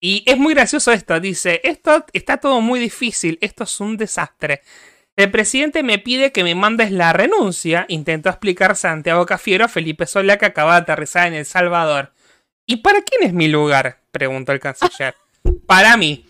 Y 0.00 0.24
es 0.26 0.38
muy 0.38 0.54
gracioso 0.54 0.92
esto, 0.92 1.20
dice, 1.20 1.60
esto 1.62 2.06
está 2.14 2.38
todo 2.38 2.62
muy 2.62 2.80
difícil, 2.80 3.38
esto 3.42 3.64
es 3.64 3.80
un 3.80 3.98
desastre. 3.98 4.62
El 5.16 5.30
presidente 5.30 5.82
me 5.82 5.98
pide 5.98 6.32
que 6.32 6.42
me 6.42 6.54
mandes 6.54 6.90
la 6.90 7.12
renuncia, 7.12 7.84
intentó 7.88 8.30
explicar 8.30 8.74
Santiago 8.74 9.26
Cafiero 9.26 9.66
a 9.66 9.68
Felipe 9.68 10.06
Solá 10.06 10.38
que 10.38 10.46
acaba 10.46 10.76
de 10.76 10.80
aterrizar 10.80 11.26
en 11.26 11.34
El 11.34 11.44
Salvador. 11.44 12.14
¿Y 12.70 12.76
para 12.76 13.02
quién 13.02 13.24
es 13.28 13.32
mi 13.34 13.48
lugar? 13.48 13.98
preguntó 14.12 14.52
el 14.52 14.60
canciller. 14.60 15.16
Para 15.66 15.96
mí, 15.96 16.24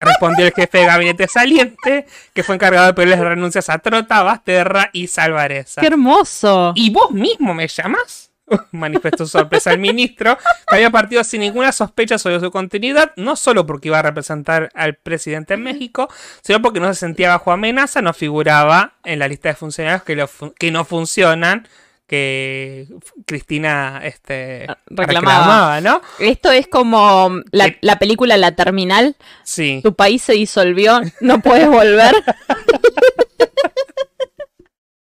respondió 0.00 0.46
el 0.46 0.52
jefe 0.52 0.78
de 0.78 0.86
gabinete 0.86 1.28
saliente, 1.28 2.06
que 2.32 2.42
fue 2.42 2.54
encargado 2.54 2.86
de 2.86 2.94
pedirles 2.94 3.18
renuncias 3.20 3.68
a 3.68 3.78
Trota, 3.78 4.22
Basterra 4.22 4.88
y 4.94 5.06
Salvareza. 5.08 5.82
¡Qué 5.82 5.88
hermoso! 5.88 6.72
¿Y 6.76 6.88
vos 6.90 7.10
mismo 7.10 7.52
me 7.52 7.68
llamas? 7.68 8.30
Manifestó 8.72 9.26
sorpresa 9.26 9.70
el 9.72 9.80
ministro, 9.80 10.38
que 10.66 10.76
había 10.76 10.90
partido 10.90 11.22
sin 11.24 11.40
ninguna 11.40 11.72
sospecha 11.72 12.16
sobre 12.18 12.40
su 12.40 12.50
continuidad, 12.50 13.12
no 13.16 13.36
solo 13.36 13.66
porque 13.66 13.88
iba 13.88 13.98
a 13.98 14.02
representar 14.02 14.70
al 14.74 14.94
presidente 14.94 15.54
en 15.54 15.62
México, 15.62 16.08
sino 16.42 16.62
porque 16.62 16.80
no 16.80 16.88
se 16.92 17.00
sentía 17.00 17.28
bajo 17.28 17.52
amenaza, 17.52 18.00
no 18.00 18.14
figuraba 18.14 18.94
en 19.04 19.18
la 19.18 19.28
lista 19.28 19.50
de 19.50 19.56
funcionarios 19.56 20.02
que, 20.04 20.16
lo 20.16 20.26
fun- 20.26 20.54
que 20.58 20.70
no 20.70 20.84
funcionan, 20.86 21.68
que 22.12 22.88
Cristina 23.24 24.02
este, 24.04 24.66
Reclamaba. 24.84 25.80
¿no? 25.80 26.02
Esto 26.18 26.52
es 26.52 26.68
como 26.68 27.40
la, 27.52 27.68
Eh. 27.68 27.78
la 27.80 27.98
película 27.98 28.36
La 28.36 28.52
Terminal. 28.54 29.16
Sí. 29.44 29.80
Tu 29.82 29.94
país 29.94 30.20
se 30.20 30.34
disolvió, 30.34 31.00
no 31.20 31.40
puedes 31.40 31.66
volver. 31.68 32.14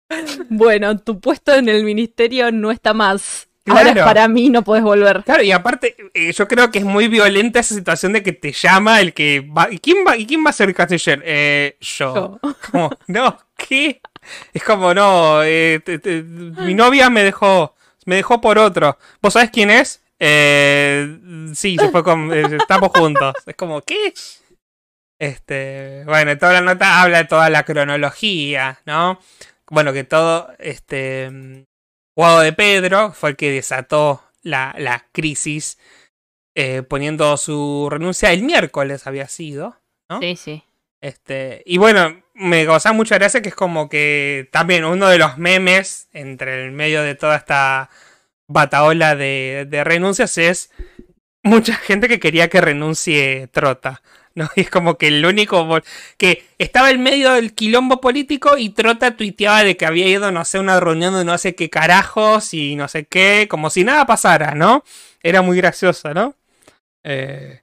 bueno, 0.50 0.98
tu 1.00 1.22
puesto 1.22 1.56
en 1.56 1.70
el 1.70 1.86
ministerio 1.86 2.52
no 2.52 2.70
está 2.70 2.94
más. 2.94 3.48
Ahora 3.66 3.92
es 3.92 3.96
para 4.04 4.28
mí, 4.28 4.50
no 4.50 4.64
puedes 4.64 4.84
volver. 4.84 5.24
Claro, 5.24 5.44
y 5.44 5.52
aparte, 5.52 5.96
eh, 6.14 6.34
yo 6.34 6.48
creo 6.50 6.70
que 6.70 6.80
es 6.80 6.86
muy 6.86 7.08
violenta 7.08 7.60
esa 7.62 7.76
situación 7.76 8.12
de 8.12 8.24
que 8.24 8.34
te 8.34 8.52
llama 8.52 9.00
el 9.00 9.14
que 9.14 9.42
va. 9.42 9.70
¿Y 9.72 9.78
quién 9.78 9.98
va, 10.06 10.18
¿y 10.18 10.26
quién 10.26 10.44
va 10.44 10.50
a 10.50 10.54
ser 10.54 10.74
canciller? 10.74 11.22
Eh, 11.24 11.78
yo. 11.80 12.40
Yo. 12.44 12.56
Como, 12.72 12.90
no, 13.08 13.38
¿qué? 13.56 14.02
Es 14.54 14.64
como, 14.64 14.94
no, 14.94 15.42
eh, 15.44 15.82
te- 15.84 16.00
te- 16.00 16.24
mi 16.24 16.74
novia 16.74 17.10
me 17.10 17.24
dejó, 17.24 17.76
me 18.06 18.16
dejó 18.18 18.40
por 18.42 18.58
otro. 18.58 18.98
¿Vos 19.22 19.34
sabés 19.34 19.50
quién 19.52 19.70
es? 19.70 20.02
Eh, 20.20 21.18
sí, 21.56 21.78
se 21.78 21.90
fue 21.90 22.04
con, 22.04 22.32
eh, 22.34 22.58
estamos 22.60 22.90
juntos. 22.94 23.34
Es 23.46 23.56
como, 23.56 23.82
¿qué? 23.82 24.14
Este, 25.20 26.04
bueno, 26.06 26.38
toda 26.38 26.54
la 26.54 26.62
nota 26.62 27.02
habla 27.02 27.20
de 27.20 27.26
toda 27.26 27.50
la 27.50 27.64
cronología, 27.64 28.80
¿no? 28.86 29.20
Bueno, 29.70 29.92
que 29.94 30.04
todo, 30.04 30.50
este, 30.60 31.66
Guado 32.16 32.40
de 32.40 32.54
Pedro 32.54 33.12
fue 33.12 33.32
el 33.32 33.36
que 33.36 33.52
desató 33.52 34.24
la, 34.42 34.74
la 34.78 35.06
crisis, 35.12 35.78
eh, 36.56 36.84
poniendo 36.84 37.36
su 37.38 37.88
renuncia 37.92 38.32
el 38.32 38.44
miércoles 38.44 39.08
había 39.08 39.28
sido. 39.28 39.78
¿no? 40.10 40.20
Sí, 40.20 40.36
sí. 40.36 40.64
Este, 41.02 41.64
y 41.66 41.78
bueno, 41.78 42.22
me 42.40 42.66
causa 42.66 42.94
mucha 42.94 43.16
gracia 43.18 43.42
que 43.42 43.50
es 43.50 43.56
como 43.56 43.90
que 43.90 44.48
también 44.52 44.86
uno 44.86 45.10
de 45.10 45.18
los 45.18 45.38
memes 45.38 46.08
entre 46.14 46.66
el 46.66 46.72
medio 46.72 47.04
de 47.04 47.16
toda 47.16 47.36
esta 47.36 47.90
bataola 48.48 49.16
de, 49.16 49.68
de 49.70 49.84
renuncias 49.84 50.38
es 50.38 50.72
mucha 51.44 51.76
gente 51.76 52.08
que 52.08 52.20
quería 52.20 52.50
que 52.50 52.62
renuncie 52.62 53.48
Trota. 53.52 54.02
¿no? 54.36 54.50
Y 54.56 54.62
es 54.62 54.70
como 54.70 54.98
que 54.98 55.08
el 55.08 55.26
único 55.26 55.82
que 56.18 56.46
estaba 56.58 56.92
en 56.92 57.04
medio 57.04 57.34
del 57.34 57.54
quilombo 57.54 58.02
político 58.02 58.58
y 58.58 58.70
Trota 58.70 59.18
tuiteaba 59.18 59.64
de 59.64 59.78
que 59.78 59.86
había 59.86 60.08
ido, 60.08 60.32
no 60.32 60.46
sé, 60.46 60.60
una 60.60 60.80
reunión 60.80 61.14
de 61.16 61.26
no 61.26 61.38
sé 61.38 61.56
qué 61.56 61.70
carajos 61.70 62.54
y 62.54 62.76
no 62.76 62.88
sé 62.88 63.06
qué, 63.06 63.48
como 63.50 63.70
si 63.70 63.84
nada 63.84 64.06
pasara, 64.06 64.56
¿no? 64.56 64.84
Era 65.22 65.42
muy 65.42 65.58
gracioso, 65.58 66.14
¿no? 66.14 66.36
Eh, 67.04 67.62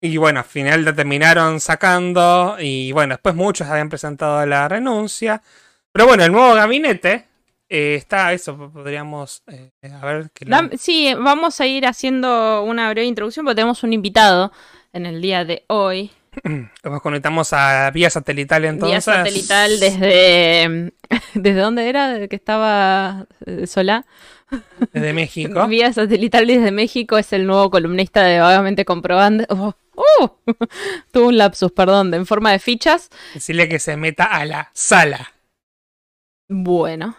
y 0.00 0.16
bueno, 0.16 0.40
al 0.40 0.46
final 0.46 0.84
la 0.84 0.94
terminaron 0.94 1.60
sacando. 1.60 2.56
Y 2.58 2.92
bueno, 2.92 3.14
después 3.14 3.34
muchos 3.34 3.68
habían 3.68 3.88
presentado 3.88 4.44
la 4.46 4.68
renuncia. 4.68 5.42
Pero 5.92 6.06
bueno, 6.06 6.24
el 6.24 6.32
nuevo 6.32 6.54
gabinete 6.54 7.26
eh, 7.68 7.96
está, 7.96 8.32
eso 8.32 8.70
podríamos. 8.72 9.42
eh, 9.48 9.70
a 9.92 10.04
ver. 10.04 10.30
Sí, 10.78 11.14
vamos 11.18 11.60
a 11.60 11.66
ir 11.66 11.86
haciendo 11.86 12.62
una 12.62 12.90
breve 12.90 13.06
introducción 13.06 13.44
porque 13.44 13.56
tenemos 13.56 13.82
un 13.82 13.92
invitado 13.92 14.52
en 14.92 15.06
el 15.06 15.20
día 15.20 15.44
de 15.44 15.64
hoy. 15.68 16.10
Nos 16.84 17.02
conectamos 17.02 17.52
a 17.52 17.90
vía 17.90 18.10
satelital 18.10 18.64
entonces. 18.64 18.92
Vía 18.92 19.00
satelital 19.00 19.80
desde... 19.80 20.92
¿Desde 21.34 21.60
dónde 21.60 21.88
era? 21.88 22.12
¿De 22.12 22.28
que 22.28 22.36
estaba 22.36 23.26
eh, 23.46 23.66
Solá? 23.66 24.06
Desde 24.92 25.12
México. 25.12 25.66
Vía 25.68 25.92
satelital 25.92 26.46
desde 26.46 26.70
México 26.70 27.18
es 27.18 27.32
el 27.32 27.46
nuevo 27.46 27.70
columnista 27.70 28.22
de 28.22 28.40
Vagamente 28.40 28.84
Comprobando. 28.84 29.44
Oh, 30.02 30.24
¡uh! 30.24 30.54
Tuve 31.12 31.24
un 31.26 31.36
lapsus, 31.36 31.72
perdón, 31.72 32.10
de 32.10 32.16
en 32.16 32.24
forma 32.24 32.52
de 32.52 32.58
fichas. 32.58 33.10
Decirle 33.34 33.68
que 33.68 33.78
se 33.78 33.98
meta 33.98 34.24
a 34.24 34.46
la 34.46 34.70
sala. 34.72 35.34
Bueno, 36.48 37.16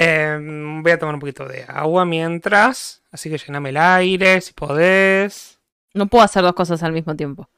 Eh, 0.00 0.38
voy 0.82 0.92
a 0.92 0.98
tomar 0.98 1.16
un 1.16 1.20
poquito 1.20 1.46
de 1.46 1.64
agua 1.68 2.04
mientras. 2.06 3.02
Así 3.10 3.28
que 3.28 3.36
llename 3.36 3.70
el 3.70 3.76
aire 3.76 4.40
si 4.40 4.52
podés. 4.54 5.57
No 5.98 6.06
puedo 6.06 6.24
hacer 6.24 6.42
dos 6.42 6.54
cosas 6.54 6.82
al 6.82 6.92
mismo 6.92 7.14
tiempo. 7.16 7.48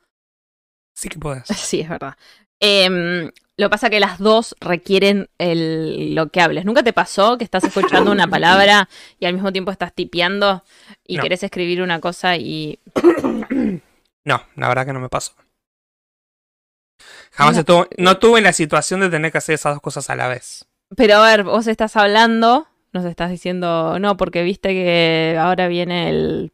Sí 0.95 1.09
que 1.09 1.19
podés. 1.19 1.45
Sí, 1.57 1.81
es 1.81 1.89
verdad. 1.89 2.15
Em, 2.61 3.31
lo 3.57 3.67
que 3.67 3.71
pasa 3.71 3.89
que 3.91 4.01
las 4.01 4.19
dos 4.19 4.55
requieren 4.61 5.29
el, 5.39 6.15
lo 6.15 6.29
que 6.29 6.41
hables. 6.41 6.65
¿Nunca 6.65 6.83
te 6.83 6.93
pasó 6.93 7.39
que 7.39 7.45
estás 7.45 7.65
escuchando 7.65 8.11
una 8.13 8.27
palabra 8.29 8.89
y 9.19 9.25
al 9.27 9.35
mismo 9.35 9.53
tiempo 9.53 9.71
estás 9.71 9.95
tipeando 9.95 10.63
y 11.07 11.17
No. 11.17 11.23
querés 11.23 11.43
escribir 11.43 11.81
una 11.83 12.01
cosa 12.01 12.37
y... 12.37 12.79
No, 14.25 14.43
la 14.57 14.69
verdad 14.69 14.85
que 14.87 14.93
no 14.93 15.01
me 15.01 15.09
pasó. 15.09 15.33
Jamás 17.33 17.55
No. 17.55 17.61
estuve- 17.61 17.89
no 17.97 18.19
tuve 18.19 18.41
la 18.43 18.53
situación 18.53 19.01
de 19.01 19.09
tener 19.11 19.33
que 19.33 19.39
hacer 19.39 19.55
esas 19.55 19.75
dos 19.75 19.83
cosas 19.83 20.11
a 20.11 20.17
la 20.17 20.29
vez. 20.29 20.67
Pero 20.97 21.17
a 21.17 21.27
ver, 21.27 21.45
vos 21.45 21.67
estás 21.67 21.97
hablando, 21.97 22.67
nos 22.93 23.05
estás 23.07 23.31
diciendo, 23.31 23.99
no, 23.99 24.17
porque 24.17 24.43
viste 24.43 24.69
que 24.71 25.39
ahora 25.41 25.69
viene 25.69 26.11
el, 26.11 26.53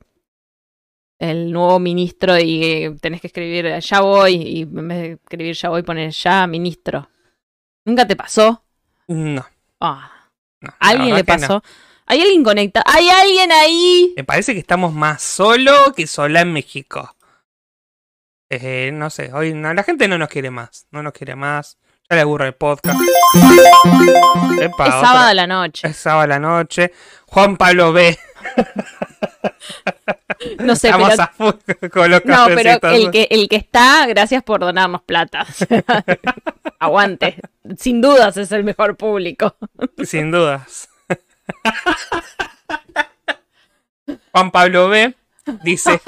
el 1.18 1.50
nuevo 1.52 1.78
ministro 1.78 2.38
y 2.38 2.96
tenés 3.00 3.20
que 3.20 3.26
escribir 3.28 3.78
ya 3.80 4.00
voy 4.00 4.34
y 4.34 4.62
en 4.62 4.88
vez 4.88 4.98
de 4.98 5.12
escribir 5.12 5.54
ya 5.54 5.68
voy 5.70 5.82
poner 5.82 6.10
ya 6.10 6.46
ministro. 6.46 7.08
¿Nunca 7.84 8.06
te 8.06 8.16
pasó? 8.16 8.64
No. 9.08 9.46
Ah, 9.80 10.10
no, 10.60 10.68
la 10.70 10.76
¿a 10.80 10.88
alguien 10.90 11.14
le 11.14 11.24
que 11.24 11.32
no. 11.32 11.38
pasó? 11.40 11.62
¿Hay 12.06 12.20
alguien 12.20 12.44
conectado? 12.44 12.84
¿Hay 12.88 13.08
alguien 13.08 13.50
ahí? 13.52 14.12
Me 14.16 14.24
parece 14.24 14.52
que 14.54 14.60
estamos 14.60 14.92
más 14.92 15.22
solo 15.22 15.92
que 15.96 16.06
sola 16.06 16.40
en 16.42 16.52
México. 16.52 17.14
Eh, 18.50 18.90
no 18.92 19.10
sé, 19.10 19.32
hoy 19.32 19.54
no, 19.54 19.74
la 19.74 19.82
gente 19.82 20.06
no 20.08 20.18
nos 20.18 20.28
quiere 20.28 20.50
más. 20.50 20.86
No 20.90 21.02
nos 21.02 21.12
quiere 21.12 21.34
más. 21.34 21.78
Ya 22.08 22.14
le 22.16 22.22
aburre 22.22 22.46
el 22.46 22.54
podcast. 22.54 23.00
Epa, 24.60 24.86
es 24.86 24.94
otra- 24.94 25.00
sábado 25.00 25.26
a 25.28 25.34
la 25.34 25.46
noche. 25.48 25.88
Es 25.88 25.96
sábado 25.96 26.22
a 26.22 26.26
la 26.28 26.38
noche. 26.38 26.92
Juan 27.26 27.56
Pablo 27.56 27.92
B. 27.92 28.16
No 30.58 30.76
sé, 30.76 30.88
Estamos 30.88 31.10
pero... 31.10 31.22
a 31.22 31.26
full 31.28 31.88
con 31.90 32.10
los 32.10 32.24
No, 32.24 32.46
pero 32.46 32.80
cafecitos. 32.80 32.92
el 32.92 33.10
que, 33.10 33.28
el 33.30 33.48
que 33.48 33.56
está, 33.56 34.06
gracias 34.06 34.42
por 34.42 34.60
donarnos 34.60 35.02
plata. 35.02 35.46
Aguante. 36.78 37.36
Sin 37.78 38.00
dudas 38.00 38.36
es 38.36 38.52
el 38.52 38.64
mejor 38.64 38.96
público. 38.96 39.56
Sin 40.04 40.30
dudas. 40.30 40.88
Juan 44.32 44.50
Pablo 44.50 44.88
B. 44.88 45.14
dice: 45.62 46.00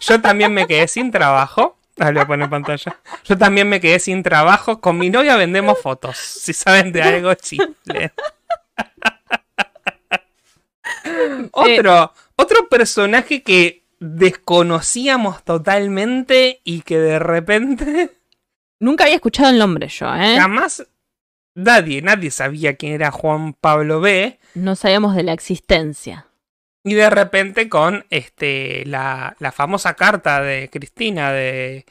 Yo 0.00 0.20
también 0.20 0.54
me 0.54 0.66
quedé 0.66 0.86
sin 0.88 1.10
trabajo. 1.10 1.76
Ah, 1.98 2.06
lo 2.06 2.14
voy 2.14 2.22
a 2.22 2.26
poner 2.26 2.44
en 2.44 2.50
pantalla. 2.50 2.96
Yo 3.24 3.36
también 3.36 3.68
me 3.68 3.80
quedé 3.80 3.98
sin 3.98 4.22
trabajo. 4.22 4.80
Con 4.80 4.98
mi 4.98 5.10
novia 5.10 5.36
vendemos 5.36 5.78
fotos. 5.80 6.16
Si 6.16 6.52
saben 6.52 6.92
de 6.92 7.02
algo, 7.02 7.34
chifle. 7.34 8.12
otro, 11.52 12.12
otro 12.42 12.68
personaje 12.68 13.42
que 13.42 13.84
desconocíamos 13.98 15.44
totalmente 15.44 16.60
y 16.64 16.82
que 16.82 16.98
de 16.98 17.18
repente 17.18 18.10
Nunca 18.80 19.04
había 19.04 19.14
escuchado 19.14 19.50
el 19.50 19.60
nombre 19.60 19.86
yo, 19.86 20.12
¿eh? 20.12 20.36
jamás 20.36 20.84
nadie, 21.54 22.02
nadie 22.02 22.32
sabía 22.32 22.74
quién 22.74 22.94
era 22.94 23.12
Juan 23.12 23.52
Pablo 23.52 24.00
B. 24.00 24.40
No 24.54 24.74
sabíamos 24.74 25.14
de 25.14 25.22
la 25.22 25.32
existencia. 25.32 26.26
Y 26.82 26.94
de 26.94 27.08
repente 27.08 27.68
con 27.68 28.04
este 28.10 28.84
la, 28.86 29.36
la 29.38 29.52
famosa 29.52 29.94
carta 29.94 30.40
de 30.42 30.68
Cristina 30.68 31.30
de 31.30 31.86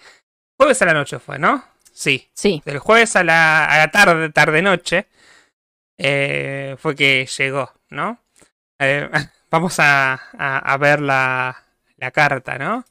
jueves 0.58 0.82
a 0.82 0.86
la 0.86 0.94
noche 0.94 1.20
fue, 1.20 1.40
¿no? 1.40 1.64
Sí. 1.94 2.30
Sí. 2.34 2.62
Del 2.66 2.80
jueves 2.80 3.16
a 3.16 3.24
la, 3.24 3.64
a 3.66 3.78
la 3.78 3.92
tarde, 3.92 4.30
tarde 4.30 4.62
noche, 4.62 5.08
eh, 5.98 6.76
fue 6.78 6.96
que 6.96 7.26
llegó, 7.38 7.72
¿no? 7.90 8.20
Eh, 8.82 9.10
vamos 9.52 9.80
a, 9.80 10.14
a, 10.38 10.58
a 10.60 10.78
ver 10.78 11.02
la, 11.02 11.64
la 11.98 12.12
carta, 12.12 12.58
¿no? 12.58 12.84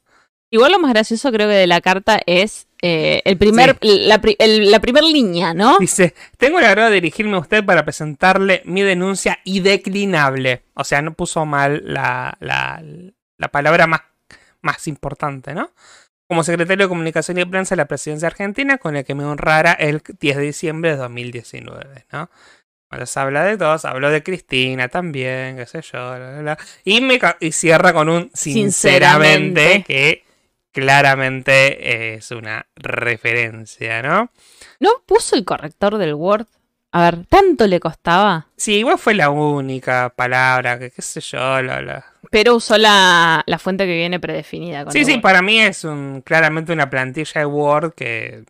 Igual 0.53 0.73
lo 0.73 0.79
más 0.81 0.93
gracioso 0.93 1.31
creo 1.31 1.49
que 1.49 1.55
de 1.55 1.67
la 1.69 1.81
carta 1.81 2.21
es 2.27 2.67
eh, 2.83 3.23
el 3.25 3.39
primer, 3.39 3.79
la, 3.83 4.21
pri- 4.21 4.35
el- 4.41 4.71
la 4.71 4.81
primer 4.81 5.05
línea, 5.05 5.55
¿no? 5.55 5.79
Dice, 5.79 6.15
tengo 6.39 6.59
el 6.59 6.65
agrado 6.65 6.89
de 6.89 6.97
dirigirme 6.97 7.37
a 7.37 7.41
usted 7.41 7.65
para 7.65 7.85
presentarle 7.85 8.63
mi 8.65 8.83
denuncia 8.83 9.39
indeclinable. 9.45 10.65
O 10.75 10.83
sea, 10.85 11.03
no 11.03 11.13
puso 11.15 11.45
mal 11.47 11.83
la, 11.85 12.37
la, 12.41 12.83
la 13.39 13.49
palabra 13.49 13.87
más, 13.87 14.01
más 14.61 14.89
importante, 14.89 15.55
¿no? 15.55 15.71
Como 16.29 16.43
secretario 16.45 16.87
de 16.87 16.89
Comunicación 16.89 17.39
y 17.39 17.45
Prensa 17.45 17.75
de 17.75 17.79
la 17.83 17.87
Presidencia 17.89 18.29
Argentina, 18.29 18.79
con 18.79 18.97
el 18.97 19.05
que 19.05 19.15
me 19.15 19.25
honrara 19.25 19.73
el 19.73 20.03
10 20.21 20.37
de 20.37 20.43
diciembre 20.43 20.91
de 20.91 20.97
2019, 20.97 22.07
¿no? 22.13 22.29
Bueno, 22.91 23.07
se 23.07 23.21
habla 23.21 23.45
de 23.45 23.57
todos, 23.57 23.85
habló 23.85 24.11
de 24.11 24.23
Cristina 24.23 24.89
también, 24.89 25.57
qué 25.57 25.65
sé 25.67 25.81
yo, 25.83 25.99
bla, 26.17 26.19
bla, 26.19 26.41
bla. 26.41 26.59
Y, 26.85 27.01
me, 27.01 27.21
y 27.39 27.53
cierra 27.53 27.93
con 27.93 28.09
un 28.09 28.31
sinceramente, 28.35 29.61
Sinceramente. 29.61 29.85
que 29.87 30.25
claramente 30.73 32.15
es 32.17 32.31
una 32.33 32.67
referencia, 32.77 34.03
¿no? 34.03 34.31
¿No 34.81 34.91
puso 35.07 35.37
el 35.37 35.45
corrector 35.45 35.99
del 35.99 36.15
Word? 36.15 36.47
A 36.93 37.03
ver, 37.05 37.25
¿tanto 37.27 37.67
le 37.69 37.79
costaba? 37.79 38.49
Sí, 38.57 38.79
igual 38.79 38.99
fue 38.99 39.15
la 39.15 39.31
única 39.31 40.13
palabra, 40.17 40.77
que 40.79 40.91
qué 40.91 41.03
sé 41.03 41.21
yo, 41.21 41.63
la, 41.63 41.81
la- 41.81 42.05
Pero 42.33 42.57
usó 42.57 42.77
la, 42.77 43.45
la 43.47 43.59
fuente 43.61 43.87
que 43.87 43.95
viene 43.95 44.19
predefinida. 44.19 44.83
con 44.85 44.93
Sí, 44.93 45.05
sí, 45.05 45.13
Word. 45.13 45.23
para 45.23 45.43
mí 45.43 45.61
es 45.61 45.85
un 45.85 46.23
claramente 46.23 46.73
una 46.73 46.91
plantilla 46.91 47.41
de 47.43 47.47
Word 47.47 47.95
que... 47.95 48.45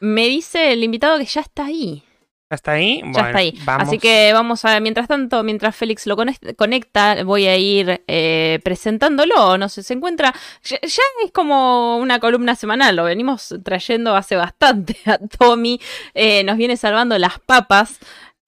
Me 0.00 0.26
dice 0.28 0.72
el 0.72 0.82
invitado 0.82 1.18
que 1.18 1.26
ya 1.26 1.42
está 1.42 1.66
ahí. 1.66 2.02
¿Hasta 2.50 2.72
ahí? 2.72 3.00
Ya 3.14 3.26
está 3.28 3.38
ahí. 3.38 3.56
vamos. 3.64 3.88
Así 3.88 3.98
que 3.98 4.32
vamos 4.32 4.64
a, 4.64 4.80
mientras 4.80 5.06
tanto, 5.06 5.42
mientras 5.44 5.74
Félix 5.76 6.06
lo 6.08 6.16
conect- 6.16 6.56
conecta, 6.56 7.22
voy 7.22 7.46
a 7.46 7.56
ir 7.56 8.02
eh, 8.08 8.58
presentándolo. 8.64 9.56
No 9.56 9.68
sé, 9.68 9.84
se 9.84 9.94
encuentra. 9.94 10.34
Ya, 10.64 10.78
ya 10.82 11.02
es 11.24 11.30
como 11.32 11.96
una 11.98 12.18
columna 12.18 12.56
semanal, 12.56 12.96
lo 12.96 13.04
venimos 13.04 13.54
trayendo 13.64 14.16
hace 14.16 14.34
bastante 14.34 14.96
a 15.06 15.18
Tommy. 15.18 15.80
eh, 16.14 16.42
nos 16.42 16.56
viene 16.56 16.76
salvando 16.76 17.16
las 17.18 17.38
papas. 17.38 17.98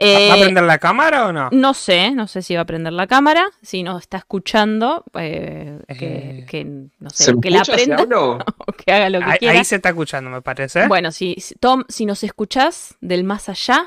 ¿Va- 0.00 0.06
¿Va 0.28 0.34
a 0.34 0.36
Eh, 0.36 0.40
prender 0.42 0.64
la 0.64 0.78
cámara 0.78 1.26
o 1.26 1.32
no? 1.32 1.48
no 1.52 1.74
sé, 1.74 2.10
no 2.12 2.26
sé 2.26 2.42
si 2.42 2.54
va 2.56 2.62
a 2.62 2.64
prender 2.64 2.92
la 2.92 3.06
cámara, 3.06 3.46
si 3.62 3.82
nos 3.82 4.00
está 4.00 4.16
escuchando, 4.18 5.04
eh, 5.14 5.78
que, 5.86 5.94
Eh, 6.40 6.46
que, 6.48 6.64
no 6.98 7.10
sé, 7.10 7.24
¿Se 7.24 7.34
me 7.34 7.40
que 7.40 7.50
la 7.50 7.62
prenda 7.62 7.96
o 8.18 8.72
que 8.72 8.92
haga 8.92 9.10
lo 9.10 9.18
que 9.20 9.24
Ahí, 9.26 9.38
quiera. 9.38 9.58
ahí 9.58 9.64
se 9.64 9.76
está 9.76 9.90
escuchando, 9.90 10.30
me 10.30 10.42
parece. 10.42 10.88
Bueno, 10.88 11.12
si, 11.12 11.36
Tom, 11.60 11.84
si 11.88 12.04
nos 12.06 12.24
escuchás 12.24 12.96
del 13.00 13.22
más 13.22 13.48
allá, 13.48 13.86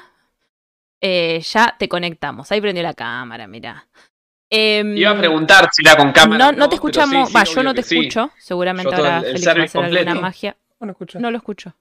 eh, 1.01 1.41
ya 1.41 1.75
te 1.77 1.89
conectamos. 1.89 2.51
Ahí 2.51 2.61
prendió 2.61 2.83
la 2.83 2.93
cámara, 2.93 3.47
mira. 3.47 3.87
Iba 4.49 5.11
a 5.11 5.17
preguntar 5.17 5.69
si 5.73 5.81
era 5.85 5.97
con 5.97 6.11
cámara. 6.13 6.51
No, 6.51 6.57
no 6.57 6.69
te 6.69 6.75
escuchamos. 6.75 7.27
sí, 7.27 7.33
sí, 7.33 7.33
Va, 7.35 7.43
yo 7.43 7.63
no 7.63 7.73
te 7.73 7.83
sí. 7.83 7.97
escucho. 7.97 8.31
Seguramente 8.37 8.91
Yo 8.91 8.97
ahora 8.97 9.17
el- 9.17 9.23
Félix 9.39 9.47
va 9.47 9.61
a 9.61 9.63
hacer 9.65 9.83
alguna 9.83 10.15
magia. 10.15 10.55
No 10.79 10.85
lo 10.85 10.91
escucho. 10.91 11.19
No 11.19 11.31
lo 11.31 11.37
escucho. 11.37 11.75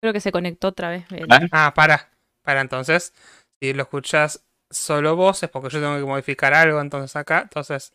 Creo 0.00 0.12
que 0.12 0.20
se 0.20 0.30
conectó 0.30 0.68
otra 0.68 0.90
vez. 0.90 1.04
¿Eh? 1.10 1.26
Ah, 1.50 1.72
para. 1.74 2.08
Para 2.42 2.60
entonces. 2.60 3.12
Si 3.60 3.72
lo 3.74 3.82
escuchas 3.82 4.44
solo 4.70 5.16
vos, 5.16 5.42
es 5.42 5.50
porque 5.50 5.68
yo 5.70 5.80
tengo 5.80 5.96
que 5.98 6.04
modificar 6.04 6.54
algo 6.54 6.80
entonces 6.80 7.14
acá. 7.16 7.40
Entonces. 7.42 7.92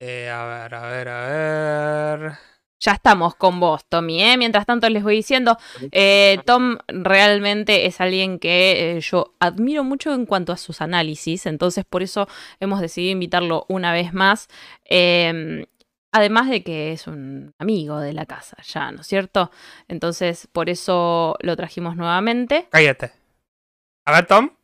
eh, 0.00 0.28
a 0.30 0.44
ver, 0.44 0.74
a 0.74 0.86
ver, 0.88 1.08
a 1.08 1.26
ver. 1.28 2.32
Ya 2.78 2.92
estamos 2.92 3.34
con 3.34 3.58
vos, 3.58 3.86
Tommy. 3.88 4.22
¿eh? 4.22 4.36
Mientras 4.36 4.66
tanto, 4.66 4.88
les 4.90 5.02
voy 5.02 5.16
diciendo, 5.16 5.56
eh, 5.92 6.38
Tom 6.44 6.76
realmente 6.88 7.86
es 7.86 8.00
alguien 8.02 8.38
que 8.38 8.96
eh, 8.96 9.00
yo 9.00 9.34
admiro 9.40 9.82
mucho 9.82 10.12
en 10.12 10.26
cuanto 10.26 10.52
a 10.52 10.58
sus 10.58 10.82
análisis, 10.82 11.46
entonces 11.46 11.86
por 11.86 12.02
eso 12.02 12.28
hemos 12.60 12.80
decidido 12.82 13.12
invitarlo 13.12 13.64
una 13.68 13.92
vez 13.92 14.12
más. 14.12 14.48
eh, 14.84 15.66
además 16.12 16.48
de 16.48 16.62
que 16.62 16.92
es 16.92 17.06
un 17.06 17.54
amigo 17.58 18.00
de 18.00 18.14
la 18.14 18.24
casa, 18.24 18.56
ya, 18.62 18.90
¿no 18.90 19.02
es 19.02 19.06
cierto? 19.06 19.50
Entonces, 19.86 20.48
por 20.50 20.70
eso 20.70 21.36
lo 21.40 21.56
trajimos 21.56 21.96
nuevamente. 21.96 22.68
Cállate. 22.70 23.12
A 24.06 24.12
ver, 24.12 24.26
Tom. 24.26 24.55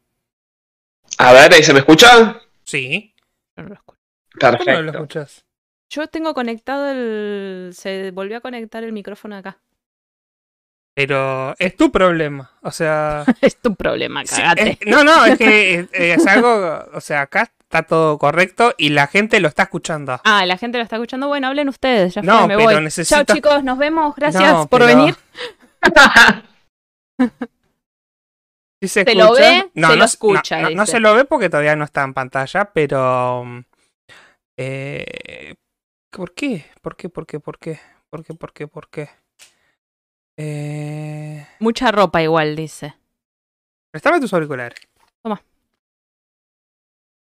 A 1.19 1.33
ver, 1.33 1.53
¿ahí 1.55 1.63
se 1.63 1.73
me 1.73 1.81
escucha? 1.81 2.41
Sí. 2.65 3.15
Yo 3.57 3.63
no 3.63 3.69
lo 3.71 3.75
escucho. 3.75 3.99
¿Cómo 4.41 4.53
no 4.53 4.59
lo 4.59 4.65
Perfecto. 4.65 4.91
escuchas? 4.99 5.45
Yo 5.91 6.07
tengo 6.07 6.33
conectado 6.35 6.89
el... 6.91 7.71
Se 7.75 8.11
volvió 8.13 8.39
a 8.39 8.41
conectar 8.41 8.83
el 8.83 8.93
micrófono 8.93 9.37
acá. 9.37 9.59
Pero 10.95 11.55
es 11.59 11.77
tu 11.77 11.91
problema. 11.93 12.51
O 12.63 12.71
sea. 12.71 13.25
es 13.41 13.57
tu 13.57 13.75
problema, 13.75 14.25
Sí, 14.27 14.37
cagate. 14.41 14.79
es- 14.81 14.87
no, 14.87 15.05
no, 15.05 15.25
es 15.25 15.39
que 15.39 15.89
es 15.93 16.27
algo, 16.27 16.85
o 16.93 17.01
sea, 17.01 17.23
acá 17.23 17.51
está 17.61 17.83
todo 17.85 18.19
correcto 18.19 18.75
y 18.77 18.91
la 18.91 19.07
gente 19.07 19.41
lo 19.41 19.49
está 19.49 19.63
escuchando. 19.65 20.21
Ah, 20.25 20.45
la 20.45 20.59
gente 20.59 20.77
lo 20.79 20.85
está 20.85 20.97
escuchando. 20.97 21.29
Bueno, 21.29 21.47
hablen 21.49 21.69
ustedes. 21.71 22.15
Ya 22.15 22.23
No, 22.23 22.41
fue, 22.41 22.49
me 22.49 22.57
pero 22.57 22.71
voy. 22.77 22.85
necesito- 22.85 23.25
Chao, 23.25 23.35
chicos. 23.37 23.65
Nos 23.65 23.79
vemos. 23.79 24.15
Gracias 24.17 24.43
No, 24.53 24.67
por 24.67 24.81
pero- 24.81 24.97
venir. 24.97 25.17
¿Sí 28.83 28.89
se, 28.89 29.05
Se 29.05 29.15
lo 29.15 29.27
escucha? 29.27 29.41
ve, 29.41 29.71
se 29.75 29.81
lo 29.81 29.97
no, 29.97 30.05
escucha, 30.05 30.57
No, 30.57 30.63
no- 30.71 30.75
no 30.75 30.83
dice. 30.83 30.93
se 30.93 31.01
lo 31.01 31.15
ve 31.15 31.25
porque 31.25 31.49
todavía 31.49 31.77
no 31.77 31.85
está 31.85 32.03
en 32.03 32.15
pantalla, 32.15 32.73
pero... 32.73 33.45
Eh, 34.59 35.55
¿Por 36.11 36.35
qué? 36.35 36.67
¿Por 36.83 36.97
qué? 36.97 37.09
¿Por 37.09 37.25
qué? 37.25 37.39
¿Por 37.39 37.59
qué? 37.59 37.79
¿Por 38.11 38.25
qué? 38.25 38.35
¿Por 38.35 38.53
qué? 38.53 38.67
¿Por 38.67 38.89
qué? 38.91 39.09
Eh... 40.37 41.47
Mucha 41.61 41.93
ropa 41.93 42.23
igual, 42.23 42.57
dice. 42.57 42.97
Préstame 43.93 44.19
tus 44.21 44.35
auriculares. 44.35 44.81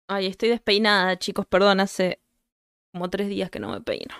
Ay, 0.08 0.26
estoy 0.26 0.50
despeinada, 0.50 1.18
chicos. 1.18 1.46
Perdón, 1.46 1.80
hace 1.80 2.20
como 2.92 3.08
tres 3.08 3.28
días 3.28 3.50
que 3.50 3.58
no 3.60 3.70
me 3.72 3.80
peino. 3.80 4.14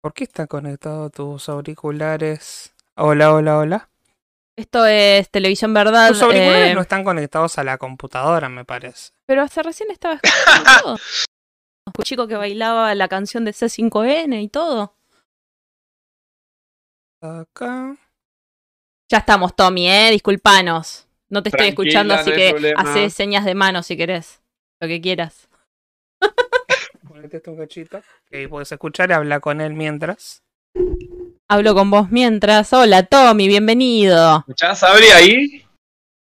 ¿Por 0.00 0.14
qué 0.14 0.24
están 0.24 0.46
conectados 0.46 1.12
tus 1.12 1.48
auriculares? 1.48 2.74
Hola, 2.96 3.34
hola, 3.34 3.58
hola. 3.58 3.91
Esto 4.56 4.84
es 4.86 5.30
televisión 5.30 5.72
verdad. 5.72 6.08
Tus 6.08 6.22
auriculares 6.22 6.72
eh, 6.72 6.74
no 6.74 6.82
están 6.82 7.04
conectados 7.04 7.58
a 7.58 7.64
la 7.64 7.78
computadora, 7.78 8.48
me 8.48 8.64
parece. 8.64 9.12
Pero 9.26 9.42
hasta 9.42 9.62
recién 9.62 9.90
estaba 9.90 10.14
escuchando 10.22 10.70
todo. 10.82 10.96
Un 11.98 12.04
chico 12.04 12.28
que 12.28 12.36
bailaba 12.36 12.94
la 12.94 13.08
canción 13.08 13.44
de 13.44 13.52
C5N 13.52 14.42
y 14.42 14.48
todo. 14.48 14.94
Acá. 17.20 17.96
Ya 19.10 19.18
estamos, 19.18 19.54
Tommy, 19.56 19.88
¿eh? 19.88 20.10
Disculpanos. 20.10 21.08
No 21.28 21.42
te 21.42 21.48
estoy 21.48 21.72
Tranquila, 21.72 21.88
escuchando, 21.88 22.14
así 22.14 22.30
no 22.30 22.36
que 22.36 22.50
problema. 22.50 22.80
hace 22.82 23.10
señas 23.10 23.44
de 23.44 23.54
mano 23.54 23.82
si 23.82 23.96
querés. 23.96 24.42
Lo 24.80 24.88
que 24.88 25.00
quieras. 25.00 25.48
Ponete 27.08 27.38
esto 27.38 27.52
un 27.52 27.58
cachito. 27.58 28.02
Que 28.26 28.38
ahí 28.38 28.46
puedes 28.46 28.70
escuchar 28.70 29.10
y 29.10 29.12
habla 29.14 29.40
con 29.40 29.60
él 29.60 29.72
mientras. 29.74 30.42
Hablo 31.52 31.74
con 31.74 31.90
vos 31.90 32.10
mientras. 32.10 32.72
Hola, 32.72 33.02
Tommy, 33.02 33.46
bienvenido. 33.46 34.38
¿Escuchás, 34.38 34.82
Abri, 34.84 35.08
ahí? 35.08 35.62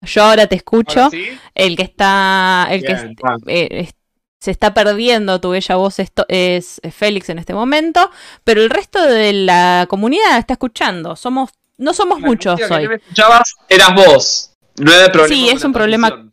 Yo 0.03 0.23
ahora 0.25 0.47
te 0.47 0.57
escucho. 0.57 1.05
¿Ahora 1.05 1.11
sí? 1.11 1.27
El 1.55 1.75
que 1.75 1.85
está. 1.85 2.67
El 2.69 2.83
que 2.83 2.93
Bien, 2.93 3.17
eh, 3.47 3.69
es- 3.71 3.95
se 4.43 4.51
está 4.51 4.75
perdiendo 4.75 5.41
tu 5.41 5.53
bella 5.53 5.77
voz 5.77 6.01
esto, 6.01 6.27
es, 6.29 6.83
es 6.83 6.95
Félix 6.95 7.31
en 7.31 7.39
este 7.39 7.55
momento. 7.55 8.11
Pero 8.45 8.61
el 8.61 8.69
resto 8.69 9.03
de 9.03 9.33
la 9.33 9.87
comunidad 9.89 10.37
está 10.37 10.53
escuchando. 10.53 11.17
Somos. 11.17 11.49
No 11.79 11.95
somos 11.95 12.21
La 12.21 12.27
muchos 12.27 12.59
que 12.59 12.65
hoy. 12.67 12.83
no 12.85 12.91
me 12.91 12.97
escuchabas 12.97 13.55
eras 13.71 13.95
vos. 13.95 14.53
No 14.79 14.93
era 14.93 15.11
problema 15.11 15.35
Sí, 15.35 15.49
es 15.49 15.65
un 15.65 15.73
problema-. 15.73 16.31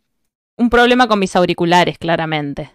Un 0.58 0.68
problema 0.68 1.08
con 1.08 1.18
mis 1.20 1.34
auriculares, 1.34 1.96
claramente. 1.96 2.70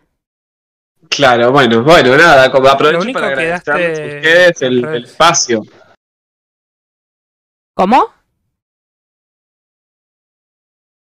Claro, 1.07 1.51
bueno, 1.51 1.83
bueno, 1.83 2.17
nada, 2.17 2.45
aprovecho 2.45 3.13
para 3.13 3.35
que 3.35 3.51
agradecerles 3.53 3.99
a 3.99 4.15
ustedes 4.15 4.61
el, 4.63 5.03
espacio. 5.03 5.61
¿Cómo? 7.79 8.07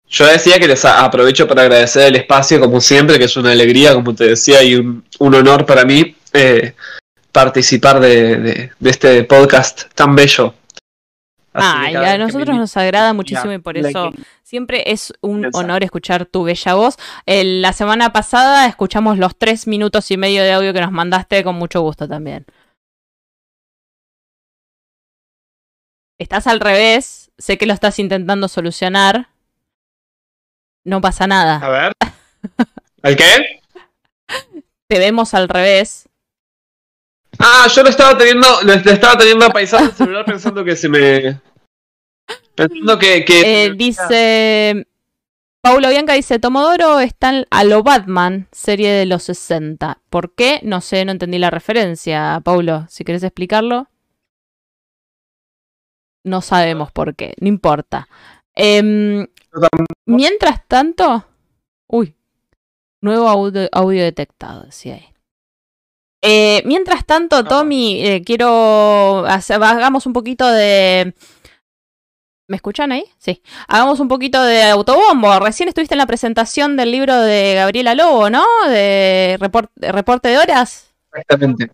Yo 0.09 0.25
decía 0.27 0.59
que 0.59 0.67
les 0.67 0.83
aprovecho 0.87 1.47
para 1.47 1.61
agradecer 1.61 2.07
el 2.09 2.17
espacio, 2.17 2.59
como 2.59 2.81
siempre, 2.81 3.19
que 3.19 3.25
es 3.25 3.37
una 3.37 3.51
alegría, 3.51 3.93
como 3.93 4.15
te 4.15 4.25
decía, 4.29 4.63
y 4.63 4.77
un, 4.77 5.05
un 5.19 5.35
honor 5.35 5.67
para 5.67 5.85
mí 5.85 6.17
eh, 6.33 6.75
participar 7.33 8.01
de, 8.01 8.37
de- 8.37 8.71
de 8.79 8.91
este 8.91 9.25
podcast 9.25 9.93
tan 9.95 10.17
bello. 10.17 10.55
Así 11.53 11.67
Ay, 11.71 11.95
a 11.97 12.01
me 12.01 12.19
nosotros 12.19 12.57
nos 12.57 12.75
agrada 12.79 13.13
muchísimo 13.13 13.53
y 13.53 13.59
por 13.59 13.77
eso 13.77 14.11
que- 14.11 14.23
siempre 14.43 14.85
es 14.91 15.13
un 15.21 15.51
honor 15.53 15.85
escuchar 15.85 16.25
tu 16.25 16.45
bella 16.45 16.73
voz. 16.73 16.97
El- 17.27 17.61
la 17.61 17.75
semana 17.75 18.11
pasada 18.11 18.67
escuchamos 18.69 19.19
los 19.19 19.37
tres 19.37 19.67
minutos 19.67 20.11
y 20.11 20.17
medio 20.17 20.43
de 20.43 20.53
audio 20.55 20.73
que 20.73 20.81
nos 20.81 20.93
mandaste 20.93 21.45
con 21.45 21.57
mucho 21.57 21.83
gusto 21.83 22.09
también. 22.09 22.47
Estás 26.19 26.47
al 26.47 26.61
revés, 26.61 27.31
sé 27.39 27.59
que 27.59 27.67
lo 27.67 27.73
estás 27.75 27.99
intentando 27.99 28.49
solucionar. 28.49 29.29
No 30.85 31.01
pasa 31.01 31.25
A 31.25 31.29
nada. 31.29 31.69
ver. 31.69 31.93
¿El 33.03 33.17
qué? 33.17 33.61
Te 34.87 34.99
vemos 34.99 35.35
al 35.35 35.49
revés. 35.49 36.09
Ah, 37.39 37.67
yo 37.75 37.83
lo 37.83 37.89
estaba 37.89 38.17
teniendo, 38.17 38.47
lo, 38.63 38.73
estaba 38.75 39.19
teniendo 39.19 39.47
apaisado 39.47 39.87
el 39.87 39.93
celular 39.93 40.25
pensando 40.25 40.65
que 40.65 40.77
se 40.77 40.89
me. 40.89 41.41
Pensando 42.55 42.99
que. 42.99 43.25
que 43.25 43.65
Eh, 43.67 43.73
dice. 43.75 44.87
Paulo 45.61 45.89
Bianca 45.89 46.13
dice: 46.13 46.39
Tomodoro 46.39 47.01
está 47.01 47.33
a 47.51 47.65
lo 47.65 47.83
Batman, 47.83 48.47
serie 48.53 48.93
de 48.93 49.07
los 49.07 49.25
60. 49.25 50.01
¿Por 50.11 50.35
qué? 50.35 50.61
No 50.63 50.81
sé, 50.81 51.05
no 51.05 51.13
entendí 51.13 51.39
la 51.39 51.51
referencia, 51.51 52.41
Paulo. 52.45 52.87
Si 52.89 53.03
querés 53.05 53.23
explicarlo. 53.25 53.89
No 56.25 56.41
sabemos 56.41 56.91
por 56.91 57.15
qué, 57.15 57.35
no 57.41 57.49
importa. 57.49 58.09
Em, 58.55 59.27
mientras 60.07 60.67
tanto. 60.67 61.25
Uy. 61.89 62.15
Nuevo 63.03 63.29
audio, 63.29 63.69
audio 63.73 64.03
detectado, 64.03 64.63
decía 64.65 64.95
ahí. 64.95 65.07
Eh, 66.23 66.63
mientras 66.65 67.05
tanto, 67.05 67.45
Tommy, 67.45 68.01
eh, 68.07 68.23
quiero. 68.25 69.27
hacer- 69.27 69.63
hagamos 69.63 70.07
un 70.07 70.15
poquito 70.15 70.47
de. 70.51 71.15
¿Me 72.49 72.57
escuchan 72.57 72.93
ahí? 72.93 73.05
Sí. 73.19 73.43
Hagamos 73.69 74.01
un 74.01 74.09
poquito 74.09 74.43
de 74.43 74.63
autobombo. 74.65 75.39
Recién 75.41 75.69
estuviste 75.69 75.95
en 75.95 75.99
la 75.99 76.07
presentación 76.07 76.77
del 76.77 76.91
libro 76.93 77.19
de 77.21 77.55
Gabriela 77.57 77.95
Lobo, 77.95 78.31
¿no? 78.31 78.45
De 78.69 79.37
report- 79.41 79.71
de 79.77 79.93
reporte 79.93 80.29
de 80.29 80.39
horas. 80.39 80.95
Exactamente. 81.13 81.71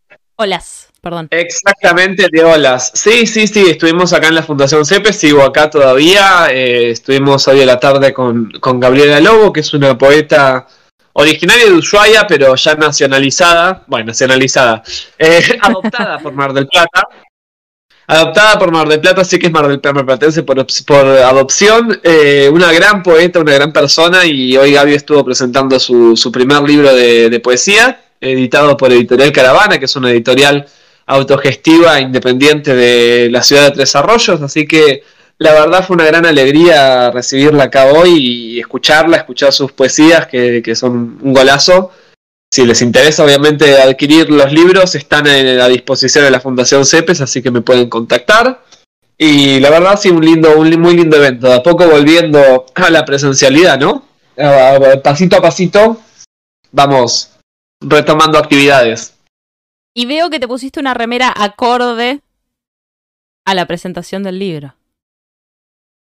Perdón. 1.01 1.29
Exactamente, 1.31 2.27
de 2.31 2.45
olas. 2.45 2.93
Sí, 2.95 3.27
sí, 3.27 3.47
sí, 3.47 3.71
estuvimos 3.71 4.13
acá 4.13 4.29
en 4.29 4.35
la 4.35 4.43
Fundación 4.43 4.85
CEPE, 4.85 5.13
sigo 5.13 5.43
acá 5.43 5.69
todavía. 5.71 6.49
eh, 6.51 6.91
estuvimos 6.91 7.47
hoy 7.49 7.63
a 7.63 7.67
la 7.67 7.79
tarde 7.81 8.13
con, 8.13 8.51
con 8.61 8.79
Gabriela 8.81 9.21
Lobo, 9.21 9.53
que 9.53 9.61
es 9.61 9.73
una 9.75 9.97
poeta 9.97 10.67
originaria 11.13 11.67
de 11.67 11.73
Ushuaia, 11.73 12.27
pero 12.27 12.55
ya 12.55 12.75
nacionalizada, 12.75 13.85
bueno, 13.87 14.07
nacionalizada, 14.07 14.83
eh, 15.19 15.59
adoptada 15.63 16.19
por 16.19 16.33
Mar 16.33 16.53
del 16.53 16.67
Plata. 16.67 17.03
Adoptada 18.07 18.59
por 18.59 18.73
Mar 18.73 18.89
del 18.89 19.01
Plata, 19.01 19.25
sí 19.25 19.39
que 19.39 19.47
es 19.47 19.53
Mar 19.53 19.69
del 19.69 19.79
Plata 19.81 20.05
Platense 20.05 20.43
por, 20.43 20.67
por 20.85 21.07
adopción. 21.07 22.01
eh, 22.03 22.51
una 22.53 22.73
gran 22.73 23.03
poeta, 23.05 23.39
una 23.39 23.55
gran 23.55 23.73
persona, 23.73 24.25
y 24.27 24.57
hoy 24.57 24.73
Gaby 24.73 24.95
estuvo 24.95 25.25
presentando 25.25 25.79
su, 25.79 26.17
su 26.17 26.33
primer 26.33 26.61
libro 26.63 26.93
de, 26.93 27.31
de 27.31 27.41
poesía, 27.41 28.01
editado 28.21 28.77
por 28.77 28.93
Editorial 28.93 29.31
Caravana, 29.33 29.79
que 29.79 29.85
es 29.85 29.95
una 29.95 30.11
editorial 30.11 30.67
autogestiva 31.11 32.01
independiente 32.01 32.75
de 32.75 33.29
la 33.31 33.43
ciudad 33.43 33.65
de 33.65 33.73
Tres 33.73 33.97
Arroyos, 33.97 34.41
así 34.43 34.67
que 34.67 35.03
la 35.39 35.53
verdad 35.53 35.85
fue 35.85 35.95
una 35.95 36.05
gran 36.05 36.25
alegría 36.25 37.11
recibirla 37.11 37.65
acá 37.65 37.87
hoy 37.87 38.17
y 38.17 38.61
escucharla, 38.61 39.17
escuchar 39.17 39.53
sus 39.53 39.73
poesías, 39.73 40.27
que, 40.27 40.75
son 40.75 41.19
un 41.21 41.33
golazo. 41.33 41.91
Si 42.53 42.65
les 42.65 42.83
interesa, 42.83 43.25
obviamente, 43.25 43.81
adquirir 43.81 44.31
los 44.31 44.53
libros, 44.53 44.95
están 44.95 45.27
a 45.27 45.69
disposición 45.69 46.25
de 46.25 46.31
la 46.31 46.41
Fundación 46.41 46.85
CEPES, 46.85 47.23
así 47.23 47.43
que 47.43 47.51
me 47.51 47.63
pueden 47.63 47.89
contactar. 47.89 48.63
Y 49.17 49.61
la 49.61 49.71
verdad, 49.71 49.99
sí, 49.99 50.11
un 50.11 50.25
lindo, 50.25 50.59
un 50.59 50.69
muy 50.81 50.95
lindo 50.95 51.17
evento. 51.17 51.49
De 51.49 51.55
a 51.55 51.63
poco 51.63 51.89
volviendo 51.89 52.67
a 52.75 52.91
la 52.91 53.05
presencialidad, 53.05 53.79
¿no? 53.79 54.05
Pasito 55.03 55.37
a 55.37 55.43
pasito, 55.43 56.01
vamos 56.71 57.31
retomando 57.81 58.39
actividades. 58.39 59.15
Y 59.95 60.07
veo 60.07 60.31
que 60.31 60.39
te 60.39 60.49
pusiste 60.49 60.81
una 60.81 60.95
remera 60.95 61.33
acorde 61.37 62.21
a 63.45 63.55
la 63.55 63.67
presentación 63.67 64.23
del 64.23 64.39
libro. 64.39 64.75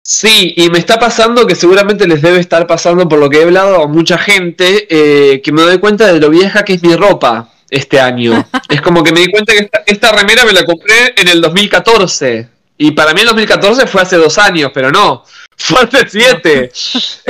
Sí, 0.03 0.55
y 0.57 0.71
me 0.71 0.79
está 0.79 0.99
pasando 0.99 1.47
que 1.47 1.55
seguramente 1.55 2.07
les 2.07 2.23
debe 2.23 2.39
estar 2.39 2.67
pasando 2.67 3.09
por 3.09 3.19
lo 3.19 3.29
que 3.29 3.41
he 3.41 3.43
hablado 3.43 3.83
a 3.83 3.87
mucha 3.87 4.17
gente, 4.17 4.87
eh, 4.89 5.43
que 5.43 5.53
me 5.53 5.63
doy 5.63 5.79
cuenta 5.79 6.11
de 6.11 6.19
lo 6.19 6.31
vieja 6.31 6.65
que 6.65 6.75
es 6.75 6.83
mi 6.83 6.97
ropa 6.97 7.51
este 7.69 8.01
año. 8.01 8.47
es 8.71 8.81
como 8.81 9.03
que 9.03 9.13
me 9.13 9.21
di 9.21 9.31
cuenta 9.31 9.53
que 9.53 9.61
esta, 9.61 9.83
esta 9.87 10.13
remera 10.13 10.45
me 10.45 10.53
la 10.53 10.65
compré 10.65 11.15
en 11.17 11.29
el 11.29 11.41
2014. 11.41 12.49
Y 12.79 12.93
para 12.93 13.13
mí 13.13 13.21
el 13.21 13.27
2014 13.27 13.87
fue 13.87 14.03
hace 14.03 14.17
dos 14.17 14.39
años, 14.39 14.71
pero 14.73 14.91
no, 14.91 15.25
fue 15.57 15.83
hace 15.83 16.09
siete. 16.09 16.73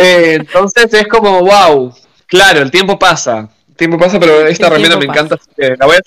Eh, 0.00 0.34
entonces 0.38 0.94
es 0.94 1.08
como, 1.08 1.40
wow, 1.40 1.92
claro, 2.28 2.62
el 2.62 2.70
tiempo 2.70 2.96
pasa. 2.96 3.48
El 3.68 3.74
tiempo 3.74 3.98
pasa, 3.98 4.20
pero 4.20 4.46
esta 4.46 4.68
El 4.68 4.74
remera 4.74 4.96
me 4.96 5.06
encanta, 5.06 5.36
la 5.56 5.86
voy 5.86 5.96
a, 5.96 6.00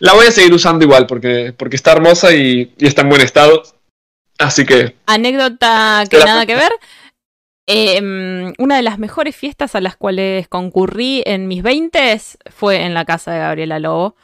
la 0.00 0.14
voy 0.14 0.26
a 0.26 0.30
seguir 0.30 0.52
usando 0.52 0.84
igual, 0.84 1.06
porque, 1.06 1.54
porque 1.56 1.76
está 1.76 1.92
hermosa 1.92 2.32
y, 2.34 2.74
y 2.78 2.86
está 2.86 3.02
en 3.02 3.08
buen 3.08 3.20
estado. 3.22 3.62
Así 4.38 4.64
que 4.64 4.96
Anécdota 5.06 6.04
que 6.08 6.18
nada 6.18 6.46
que 6.46 6.54
ver. 6.54 6.72
Em, 7.66 8.54
una 8.58 8.76
de 8.76 8.82
las 8.82 8.98
mejores 8.98 9.36
fiestas 9.36 9.74
a 9.74 9.80
las 9.82 9.96
cuales 9.96 10.48
concurrí 10.48 11.22
en 11.26 11.48
mis 11.48 11.62
20 11.62 12.18
fue 12.50 12.82
en 12.84 12.94
la 12.94 13.04
casa 13.04 13.32
de 13.32 13.40
Gabriela 13.40 13.78
Lobo. 13.78 14.16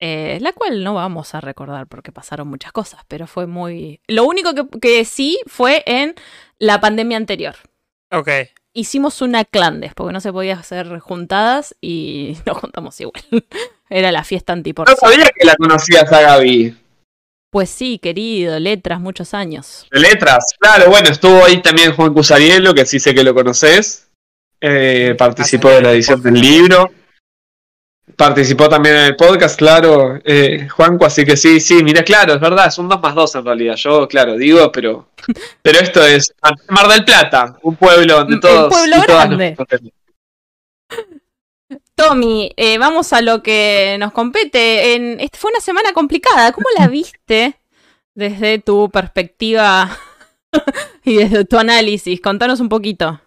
eh, 0.00 0.38
la 0.40 0.52
cual 0.52 0.82
no 0.82 0.94
vamos 0.94 1.34
a 1.34 1.40
recordar 1.40 1.86
porque 1.86 2.10
pasaron 2.10 2.48
muchas 2.48 2.72
cosas, 2.72 3.02
pero 3.06 3.26
fue 3.26 3.46
muy... 3.46 4.00
Lo 4.08 4.24
único 4.24 4.54
que, 4.54 4.66
que 4.80 5.04
sí 5.04 5.38
fue 5.46 5.82
en 5.86 6.14
la 6.58 6.80
pandemia 6.80 7.18
anterior. 7.18 7.54
Ok. 8.10 8.28
Hicimos 8.72 9.20
una 9.20 9.44
clandes 9.44 9.92
porque 9.94 10.12
no 10.12 10.20
se 10.20 10.32
podía 10.32 10.54
hacer 10.54 10.98
juntadas 11.00 11.76
y 11.80 12.38
nos 12.46 12.58
juntamos 12.58 12.98
igual. 13.00 13.22
Era 13.90 14.12
la 14.12 14.24
fiesta 14.24 14.54
no 14.54 14.58
antiporción. 14.60 14.96
sabía 14.98 15.30
que 15.36 15.44
la 15.44 15.56
conocías 15.56 16.10
a 16.12 16.20
Gaby. 16.20 16.76
Pues 17.50 17.68
sí, 17.68 17.98
querido, 17.98 18.58
letras, 18.60 19.00
muchos 19.00 19.34
años. 19.34 19.86
Letras, 19.90 20.54
claro, 20.58 20.88
bueno, 20.88 21.08
estuvo 21.10 21.44
ahí 21.44 21.60
también 21.60 21.92
Juan 21.94 22.14
Cusarielo, 22.14 22.72
que 22.72 22.86
sí 22.86 23.00
sé 23.00 23.12
que 23.14 23.24
lo 23.24 23.34
conoces. 23.34 24.08
Eh, 24.60 25.14
participó 25.18 25.68
de 25.70 25.82
la 25.82 25.90
edición 25.92 26.22
del 26.22 26.34
libro. 26.34 26.90
Participó 28.16 28.68
también 28.68 28.96
en 28.96 29.04
el 29.06 29.16
podcast, 29.16 29.56
claro, 29.56 30.18
eh, 30.24 30.68
Juanco, 30.68 31.06
así 31.06 31.24
que 31.24 31.36
sí, 31.36 31.58
sí, 31.60 31.82
mira, 31.82 32.02
claro, 32.02 32.34
es 32.34 32.40
verdad, 32.40 32.66
es 32.66 32.76
un 32.76 32.88
2 32.88 33.00
más 33.00 33.14
2 33.14 33.34
en 33.36 33.44
realidad. 33.44 33.76
Yo, 33.76 34.06
claro, 34.08 34.36
digo, 34.36 34.70
pero 34.70 35.08
pero 35.62 35.78
esto 35.80 36.04
es 36.04 36.32
Mar 36.68 36.88
del 36.88 37.04
Plata, 37.04 37.56
un 37.62 37.76
pueblo 37.76 38.16
donde 38.18 38.34
Un 38.34 38.40
todos. 38.40 38.68
pueblo 38.68 38.96
y 38.98 39.06
todas 39.06 39.26
grande. 39.28 39.56
nos. 39.58 39.92
Tommy, 42.08 42.52
eh, 42.56 42.78
vamos 42.78 43.12
a 43.12 43.20
lo 43.22 43.42
que 43.42 43.96
nos 44.00 44.12
compete. 44.12 44.94
En, 44.94 45.20
este- 45.20 45.38
fue 45.38 45.50
una 45.50 45.60
semana 45.60 45.92
complicada. 45.92 46.52
¿Cómo 46.52 46.66
la 46.78 46.88
viste 46.88 47.56
desde 48.14 48.58
tu 48.58 48.90
perspectiva 48.90 49.96
y 51.04 51.16
desde 51.16 51.44
tu 51.44 51.58
análisis? 51.58 52.20
Contanos 52.20 52.60
un 52.60 52.68
poquito. 52.68 53.20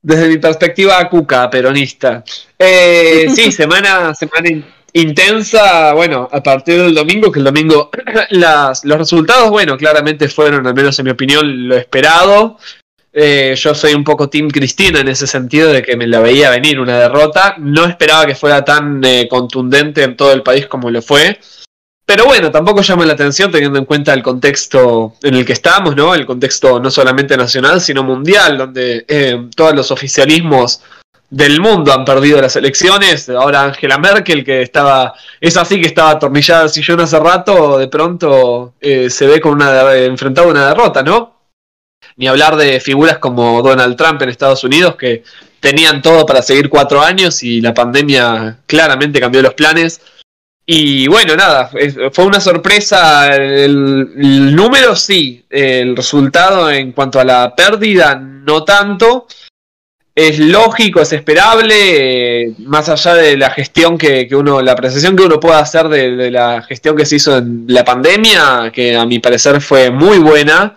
Desde 0.00 0.28
mi 0.28 0.38
perspectiva 0.38 1.08
cuca, 1.08 1.50
peronista. 1.50 2.22
Eh, 2.58 3.26
sí, 3.34 3.50
semana, 3.62 4.14
semana 4.14 4.48
in- 4.48 4.64
intensa, 4.92 5.92
bueno, 5.94 6.28
a 6.30 6.42
partir 6.42 6.80
del 6.80 6.94
domingo, 6.94 7.30
que 7.32 7.40
el 7.40 7.44
domingo 7.44 7.90
las, 8.30 8.84
los 8.84 8.98
resultados, 8.98 9.50
bueno, 9.50 9.76
claramente 9.76 10.28
fueron, 10.28 10.66
al 10.66 10.74
menos 10.74 10.98
en 10.98 11.04
mi 11.06 11.10
opinión, 11.10 11.68
lo 11.68 11.76
esperado. 11.76 12.58
Eh, 13.20 13.56
yo 13.56 13.74
soy 13.74 13.94
un 13.94 14.04
poco 14.04 14.28
Team 14.28 14.48
Cristina 14.48 15.00
en 15.00 15.08
ese 15.08 15.26
sentido 15.26 15.72
de 15.72 15.82
que 15.82 15.96
me 15.96 16.06
la 16.06 16.20
veía 16.20 16.50
venir 16.50 16.78
una 16.78 17.00
derrota. 17.00 17.56
No 17.58 17.84
esperaba 17.84 18.24
que 18.26 18.36
fuera 18.36 18.64
tan 18.64 19.02
eh, 19.04 19.26
contundente 19.28 20.04
en 20.04 20.16
todo 20.16 20.32
el 20.32 20.44
país 20.44 20.68
como 20.68 20.88
lo 20.88 21.02
fue. 21.02 21.40
Pero 22.06 22.26
bueno, 22.26 22.52
tampoco 22.52 22.80
llama 22.80 23.04
la 23.04 23.14
atención 23.14 23.50
teniendo 23.50 23.76
en 23.76 23.86
cuenta 23.86 24.14
el 24.14 24.22
contexto 24.22 25.14
en 25.20 25.34
el 25.34 25.44
que 25.44 25.52
estamos, 25.52 25.96
¿no? 25.96 26.14
El 26.14 26.26
contexto 26.26 26.78
no 26.78 26.92
solamente 26.92 27.36
nacional, 27.36 27.80
sino 27.80 28.04
mundial, 28.04 28.56
donde 28.56 29.04
eh, 29.08 29.48
todos 29.56 29.74
los 29.74 29.90
oficialismos 29.90 30.80
del 31.28 31.60
mundo 31.60 31.92
han 31.92 32.04
perdido 32.04 32.40
las 32.40 32.54
elecciones. 32.54 33.28
Ahora 33.30 33.64
Angela 33.64 33.98
Merkel, 33.98 34.44
que 34.44 34.62
estaba, 34.62 35.12
es 35.40 35.56
así 35.56 35.80
que 35.80 35.88
estaba 35.88 36.10
atornillada 36.10 36.62
al 36.62 36.70
sillón 36.70 37.00
hace 37.00 37.18
rato, 37.18 37.78
de 37.78 37.88
pronto 37.88 38.74
eh, 38.80 39.10
se 39.10 39.26
ve 39.26 39.40
con 39.40 39.54
una 39.54 39.92
enfrentado 39.96 40.46
a 40.46 40.50
una 40.52 40.68
derrota, 40.68 41.02
¿no? 41.02 41.37
Ni 42.18 42.26
hablar 42.26 42.56
de 42.56 42.78
figuras 42.80 43.18
como 43.18 43.62
Donald 43.62 43.96
Trump 43.96 44.20
en 44.20 44.28
Estados 44.28 44.62
Unidos, 44.64 44.96
que 44.96 45.22
tenían 45.60 46.02
todo 46.02 46.26
para 46.26 46.42
seguir 46.42 46.68
cuatro 46.68 47.02
años 47.02 47.42
y 47.42 47.60
la 47.60 47.74
pandemia 47.74 48.58
claramente 48.66 49.20
cambió 49.20 49.42
los 49.42 49.54
planes. 49.54 50.00
Y 50.70 51.08
bueno, 51.08 51.34
nada, 51.34 51.70
fue 52.12 52.26
una 52.26 52.40
sorpresa 52.40 53.34
el, 53.34 54.54
número, 54.54 54.94
sí, 54.94 55.42
el 55.48 55.96
resultado 55.96 56.70
en 56.70 56.92
cuanto 56.92 57.18
a 57.18 57.24
la 57.24 57.54
pérdida, 57.56 58.16
no 58.16 58.64
tanto. 58.64 59.26
es 60.14 60.38
lógico, 60.38 61.00
es 61.00 61.12
esperable, 61.14 62.48
eh, 62.48 62.54
más 62.58 62.90
allá 62.90 63.14
de 63.14 63.38
la 63.38 63.50
gestión 63.50 63.96
que, 63.96 64.28
que, 64.28 64.36
uno, 64.36 64.60
la 64.60 64.72
apreciación 64.72 65.16
que 65.16 65.22
uno 65.22 65.40
pueda 65.40 65.60
hacer 65.60 65.88
de, 65.88 66.30
la 66.30 66.60
gestión 66.60 66.96
que 66.96 67.06
se 67.06 67.16
hizo 67.16 67.38
en 67.38 67.64
la 67.68 67.84
pandemia, 67.84 68.70
que 68.70 68.94
a 68.94 69.06
mi 69.06 69.20
parecer 69.20 69.62
fue 69.62 69.90
muy 69.90 70.18
buena, 70.18 70.76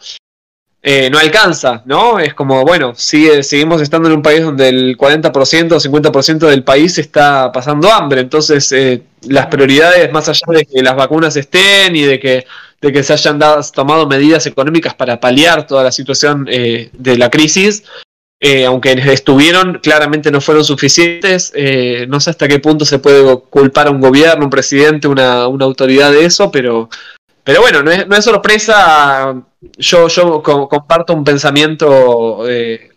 eh, 0.83 1.09
no 1.11 1.19
alcanza, 1.19 1.83
¿no? 1.85 2.19
Es 2.19 2.33
como, 2.33 2.63
bueno, 2.63 2.93
sigue, 2.95 3.43
seguimos 3.43 3.81
estando 3.81 4.09
en 4.09 4.15
un 4.15 4.23
país 4.23 4.41
donde 4.41 4.69
el 4.69 4.97
40% 4.97 5.73
o 5.73 5.79
50% 5.79 6.47
del 6.47 6.63
país 6.63 6.97
está 6.97 7.51
pasando 7.51 7.91
hambre, 7.91 8.21
entonces 8.21 8.71
eh, 8.71 9.03
las 9.27 9.45
prioridades, 9.47 10.11
más 10.11 10.27
allá 10.27 10.47
de 10.47 10.65
que 10.65 10.81
las 10.81 10.95
vacunas 10.95 11.35
estén 11.35 11.95
y 11.95 12.01
de 12.03 12.19
que, 12.19 12.47
de 12.81 12.91
que 12.91 13.03
se 13.03 13.13
hayan 13.13 13.37
dado, 13.37 13.61
tomado 13.71 14.07
medidas 14.07 14.47
económicas 14.47 14.95
para 14.95 15.19
paliar 15.19 15.67
toda 15.67 15.83
la 15.83 15.91
situación 15.91 16.47
eh, 16.49 16.89
de 16.93 17.17
la 17.17 17.29
crisis, 17.29 17.83
eh, 18.43 18.65
aunque 18.65 18.93
estuvieron, 18.93 19.79
claramente 19.83 20.31
no 20.31 20.41
fueron 20.41 20.65
suficientes. 20.65 21.51
Eh, 21.55 22.07
no 22.09 22.19
sé 22.19 22.31
hasta 22.31 22.47
qué 22.47 22.57
punto 22.57 22.85
se 22.85 22.97
puede 22.97 23.39
culpar 23.51 23.85
a 23.85 23.91
un 23.91 24.01
gobierno, 24.01 24.45
un 24.45 24.49
presidente, 24.49 25.07
una, 25.07 25.47
una 25.47 25.65
autoridad 25.65 26.11
de 26.11 26.25
eso, 26.25 26.49
pero, 26.49 26.89
pero 27.43 27.61
bueno, 27.61 27.81
no 27.81 27.91
es, 27.91 28.07
no 28.07 28.15
es 28.15 28.23
sorpresa. 28.23 29.41
Yo, 29.77 30.07
yo 30.07 30.41
co 30.43 30.67
comparto 30.67 31.13
un 31.13 31.23
pensamiento 31.23 32.47
eh, 32.49 32.91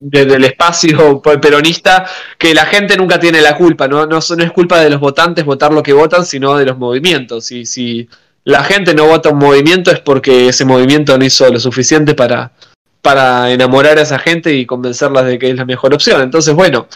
desde 0.00 0.34
el 0.34 0.44
espacio 0.44 1.22
peronista 1.22 2.04
que 2.38 2.54
la 2.54 2.66
gente 2.66 2.96
nunca 2.96 3.18
tiene 3.18 3.40
la 3.40 3.56
culpa. 3.56 3.88
¿no? 3.88 4.06
No, 4.06 4.18
es 4.18 4.52
culpa 4.52 4.80
de 4.80 4.90
los 4.90 5.00
votantes 5.00 5.44
votar 5.44 5.72
lo 5.72 5.82
que 5.82 5.92
votan, 5.92 6.26
sino 6.26 6.56
de 6.56 6.66
los 6.66 6.78
movimientos. 6.78 7.50
Y 7.52 7.66
si 7.66 8.08
la 8.44 8.62
gente 8.64 8.94
no 8.94 9.06
vota 9.06 9.30
un 9.30 9.38
movimiento 9.38 9.90
es 9.90 10.00
porque 10.00 10.48
ese 10.48 10.64
movimiento 10.64 11.16
no 11.16 11.24
hizo 11.24 11.48
lo 11.50 11.58
suficiente 11.58 12.14
para 12.14 12.52
para 13.00 13.50
enamorar 13.52 13.98
a 13.98 14.02
esa 14.02 14.18
gente 14.18 14.54
y 14.54 14.64
convencerlas 14.64 15.26
de 15.26 15.38
que 15.38 15.50
es 15.50 15.56
la 15.56 15.66
mejor 15.66 15.92
opción. 15.92 16.22
Entonces, 16.22 16.54
bueno, 16.54 16.88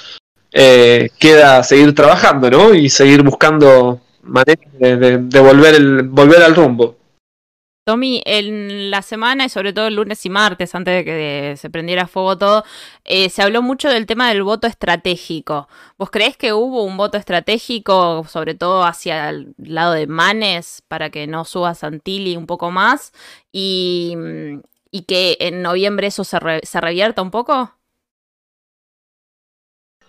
eh, 0.50 1.11
queda 1.18 1.62
seguir 1.62 1.94
trabajando, 1.94 2.50
¿no? 2.50 2.74
Y 2.74 2.88
seguir 2.88 3.22
buscando 3.22 4.00
de, 4.47 4.97
de, 4.97 5.19
de, 5.19 5.41
volver, 5.41 5.75
el, 5.75 6.03
volver 6.05 6.43
al 6.43 6.55
rumbo. 6.55 6.97
Tommy, 7.88 8.21
en 8.27 8.91
la 8.91 9.01
semana 9.01 9.47
y 9.47 9.49
sobre 9.49 9.73
todo 9.73 9.87
el 9.87 9.95
lunes 9.95 10.27
y 10.27 10.29
martes, 10.29 10.75
antes 10.75 10.95
de 10.95 11.05
que 11.07 11.55
se 11.57 11.71
prendiera 11.71 12.07
fuego 12.07 12.37
todo, 12.37 12.64
eh, 13.05 13.31
se 13.31 13.41
habló 13.41 13.62
mucho 13.62 13.88
del 13.88 14.05
tema 14.05 14.29
del 14.29 14.43
voto 14.43 14.67
estratégico. 14.67 15.69
¿Vos 15.97 16.11
creés 16.11 16.37
que 16.37 16.53
hubo 16.53 16.83
un 16.85 16.99
voto 16.99 17.17
estratégico, 17.17 18.27
sobre 18.29 18.55
todo 18.55 18.85
hacia 18.85 19.31
el 19.31 19.55
lado 19.57 19.95
de 19.95 20.07
Manes, 20.07 20.83
para 20.87 21.09
que 21.09 21.27
no 21.27 21.47
suba 21.47 21.75
Santilli 21.75 22.37
un 22.37 22.47
poco 22.47 22.71
más? 22.71 23.14
Y, 23.53 24.14
y 24.91 25.03
que 25.05 25.38
en 25.41 25.62
noviembre 25.62 26.09
eso 26.09 26.25
se, 26.25 26.38
re 26.41 26.61
se 26.64 26.83
revierta 26.83 27.23
un 27.23 27.31
poco? 27.31 27.78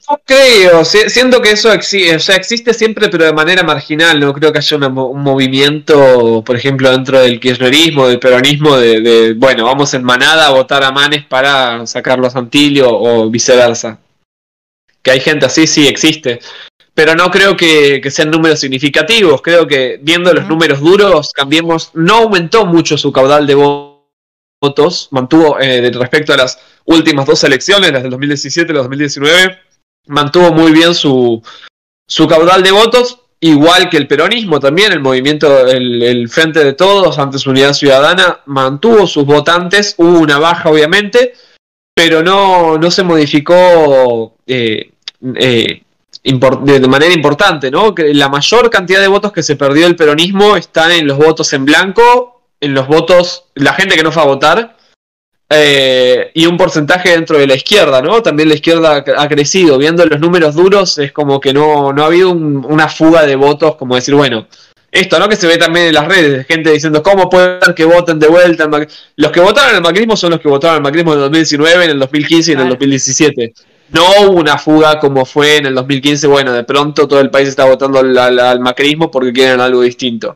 No 0.10 0.20
creo, 0.26 0.84
siento 0.86 1.40
que 1.40 1.52
eso 1.52 1.72
existe, 1.72 2.16
o 2.16 2.20
sea, 2.20 2.36
existe 2.36 2.74
siempre, 2.74 3.10
pero 3.10 3.26
de 3.26 3.34
manera 3.34 3.62
marginal. 3.62 4.20
No 4.20 4.34
creo 4.34 4.52
que 4.52 4.58
haya 4.58 4.78
un 4.78 5.22
movimiento, 5.22 6.44
por 6.44 6.56
ejemplo, 6.56 6.90
dentro 6.90 7.20
del 7.20 7.40
kirchnerismo, 7.40 8.08
del 8.08 8.20
peronismo, 8.20 8.76
de, 8.76 9.02
de, 9.02 9.34
bueno, 9.34 9.66
vamos 9.66 9.94
en 9.94 10.04
manada 10.04 10.48
a 10.48 10.52
votar 10.52 10.84
a 10.84 10.92
Manes 10.92 11.26
para 11.26 11.86
sacarlo 11.86 12.26
a 12.26 12.32
Santilio 12.32 12.90
o 12.90 13.30
viceversa. 13.30 14.00
Que 15.04 15.12
hay 15.12 15.20
gente 15.20 15.46
así, 15.46 15.68
sí 15.68 15.88
existe. 15.88 16.40
Pero 16.96 17.14
no 17.14 17.30
creo 17.30 17.56
que, 17.56 18.02
que 18.02 18.10
sean 18.10 18.32
números 18.32 18.60
significativos. 18.60 19.44
Creo 19.44 19.68
que 19.68 20.00
viendo 20.02 20.34
los 20.34 20.48
números 20.48 20.80
duros, 20.80 21.32
cambiemos, 21.34 21.92
no 21.94 22.16
aumentó 22.16 22.66
mucho 22.66 22.98
su 22.98 23.12
caudal 23.12 23.46
de 23.46 23.54
votos 23.54 23.90
votos, 24.62 25.08
mantuvo 25.12 25.58
eh, 25.60 25.90
respecto 25.94 26.34
a 26.34 26.38
las 26.38 26.60
últimas 26.86 27.26
dos 27.26 27.44
elecciones, 27.46 27.92
las 27.92 28.02
del 28.04 28.12
2017 28.12 28.72
y 28.72 28.76
la 28.76 28.82
2019, 28.82 29.58
mantuvo 30.10 30.52
muy 30.52 30.72
bien 30.72 30.94
su, 30.94 31.42
su 32.08 32.28
caudal 32.28 32.62
de 32.62 32.72
votos, 32.72 33.20
igual 33.40 33.90
que 33.90 33.98
el 33.98 34.08
peronismo 34.08 34.60
también, 34.60 34.92
el 34.92 35.00
movimiento, 35.00 35.68
el, 35.68 36.28
Frente 36.30 36.64
de 36.64 36.74
Todos, 36.74 37.18
antes 37.18 37.48
Unidad 37.48 37.74
Ciudadana, 37.74 38.42
mantuvo 38.46 39.08
sus 39.08 39.26
votantes, 39.26 39.96
hubo 39.98 40.20
una 40.20 40.38
baja 40.38 40.70
obviamente, 40.70 41.34
pero 41.96 42.22
no, 42.22 42.78
no 42.78 42.92
se 42.92 43.04
modificó 43.04 44.36
eh, 44.46 44.92
eh, 45.36 45.84
de 46.24 46.88
manera 46.88 47.14
importante, 47.14 47.72
¿no? 47.72 47.94
La 47.98 48.30
mayor 48.30 48.70
cantidad 48.70 49.02
de 49.02 49.08
votos 49.08 49.32
que 49.32 49.44
se 49.44 49.56
perdió 49.56 49.88
el 49.88 49.96
peronismo 49.96 50.58
están 50.58 50.92
en 50.92 51.08
los 51.08 51.18
votos 51.18 51.54
en 51.54 51.66
blanco 51.66 52.40
en 52.62 52.74
los 52.74 52.88
votos, 52.88 53.46
la 53.56 53.74
gente 53.74 53.96
que 53.96 54.04
no 54.04 54.12
fue 54.12 54.24
a 54.24 54.26
votar, 54.26 54.78
eh, 55.52 56.30
y 56.36 56.46
un 56.46 56.58
porcentaje 56.58 57.10
dentro 57.10 57.38
de 57.38 57.48
la 57.48 57.56
izquierda, 57.56 58.02
¿no? 58.02 58.22
También 58.22 58.50
la 58.50 58.56
izquierda 58.56 59.04
ha 59.18 59.28
crecido. 59.28 59.78
Viendo 59.80 60.06
los 60.06 60.20
números 60.20 60.54
duros, 60.54 60.98
es 61.00 61.12
como 61.12 61.40
que 61.40 61.54
no, 61.54 61.92
no 61.92 62.04
ha 62.04 62.06
habido 62.06 62.30
un, 62.30 62.64
una 62.70 62.88
fuga 62.88 63.26
de 63.26 63.36
votos, 63.36 63.76
como 63.76 63.96
decir, 63.96 64.14
bueno, 64.14 64.48
esto, 64.92 65.20
¿no? 65.20 65.28
Que 65.30 65.36
se 65.36 65.48
ve 65.48 65.58
también 65.58 65.88
en 65.88 65.94
las 65.94 66.08
redes, 66.08 66.46
gente 66.48 66.72
diciendo, 66.72 67.04
¿cómo 67.04 67.30
puede 67.30 67.60
ser 67.62 67.76
que 67.76 67.86
voten 67.86 68.20
de 68.20 68.28
vuelta? 68.28 68.70
Los 69.16 69.32
que 69.32 69.40
votaron 69.40 69.76
al 69.76 69.82
macrismo 69.82 70.16
son 70.18 70.32
los 70.32 70.40
que 70.40 70.48
votaron 70.48 70.78
al 70.78 70.84
macrismo 70.84 71.14
en 71.14 71.20
el 71.20 71.24
2019, 71.26 71.84
en 71.86 71.92
el 71.92 72.00
2015 72.00 72.52
y 72.52 72.54
en 72.54 72.60
el 72.62 72.70
2017. 72.70 73.54
No 73.92 74.04
hubo 74.22 74.40
una 74.40 74.58
fuga 74.58 75.00
como 75.00 75.26
fue 75.26 75.58
en 75.58 75.66
el 75.66 75.76
2015, 75.76 76.28
bueno, 76.28 76.54
de 76.54 76.64
pronto 76.64 77.08
todo 77.08 77.22
el 77.22 77.30
país 77.30 77.48
está 77.48 77.66
votando 77.66 78.00
al, 78.00 78.18
al, 78.18 78.40
al 78.40 78.60
macrismo 78.60 79.10
porque 79.10 79.34
quieren 79.34 79.60
algo 79.62 79.82
distinto 79.82 80.36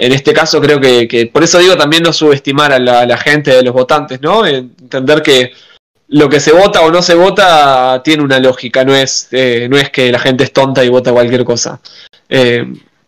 en 0.00 0.12
este 0.12 0.32
caso 0.32 0.60
creo 0.60 0.80
que, 0.80 1.06
que, 1.06 1.26
por 1.26 1.42
eso 1.42 1.58
digo 1.58 1.76
también 1.76 2.02
no 2.02 2.12
subestimar 2.12 2.72
a 2.72 2.78
la, 2.78 3.00
a 3.00 3.06
la, 3.06 3.18
gente 3.18 3.50
de 3.50 3.62
los 3.62 3.74
votantes, 3.74 4.20
¿no? 4.22 4.46
Entender 4.46 5.22
que 5.22 5.52
lo 6.08 6.28
que 6.28 6.40
se 6.40 6.52
vota 6.52 6.80
o 6.80 6.90
no 6.90 7.02
se 7.02 7.14
vota 7.14 8.00
tiene 8.02 8.22
una 8.22 8.38
lógica, 8.38 8.82
no 8.82 8.94
es, 8.94 9.28
eh, 9.30 9.68
no 9.70 9.76
es 9.76 9.90
que 9.90 10.10
la 10.10 10.18
gente 10.18 10.44
es 10.44 10.52
tonta 10.52 10.82
y 10.82 10.88
vota 10.88 11.12
cualquier 11.12 11.44
cosa. 11.44 11.80
Eh, 12.30 12.66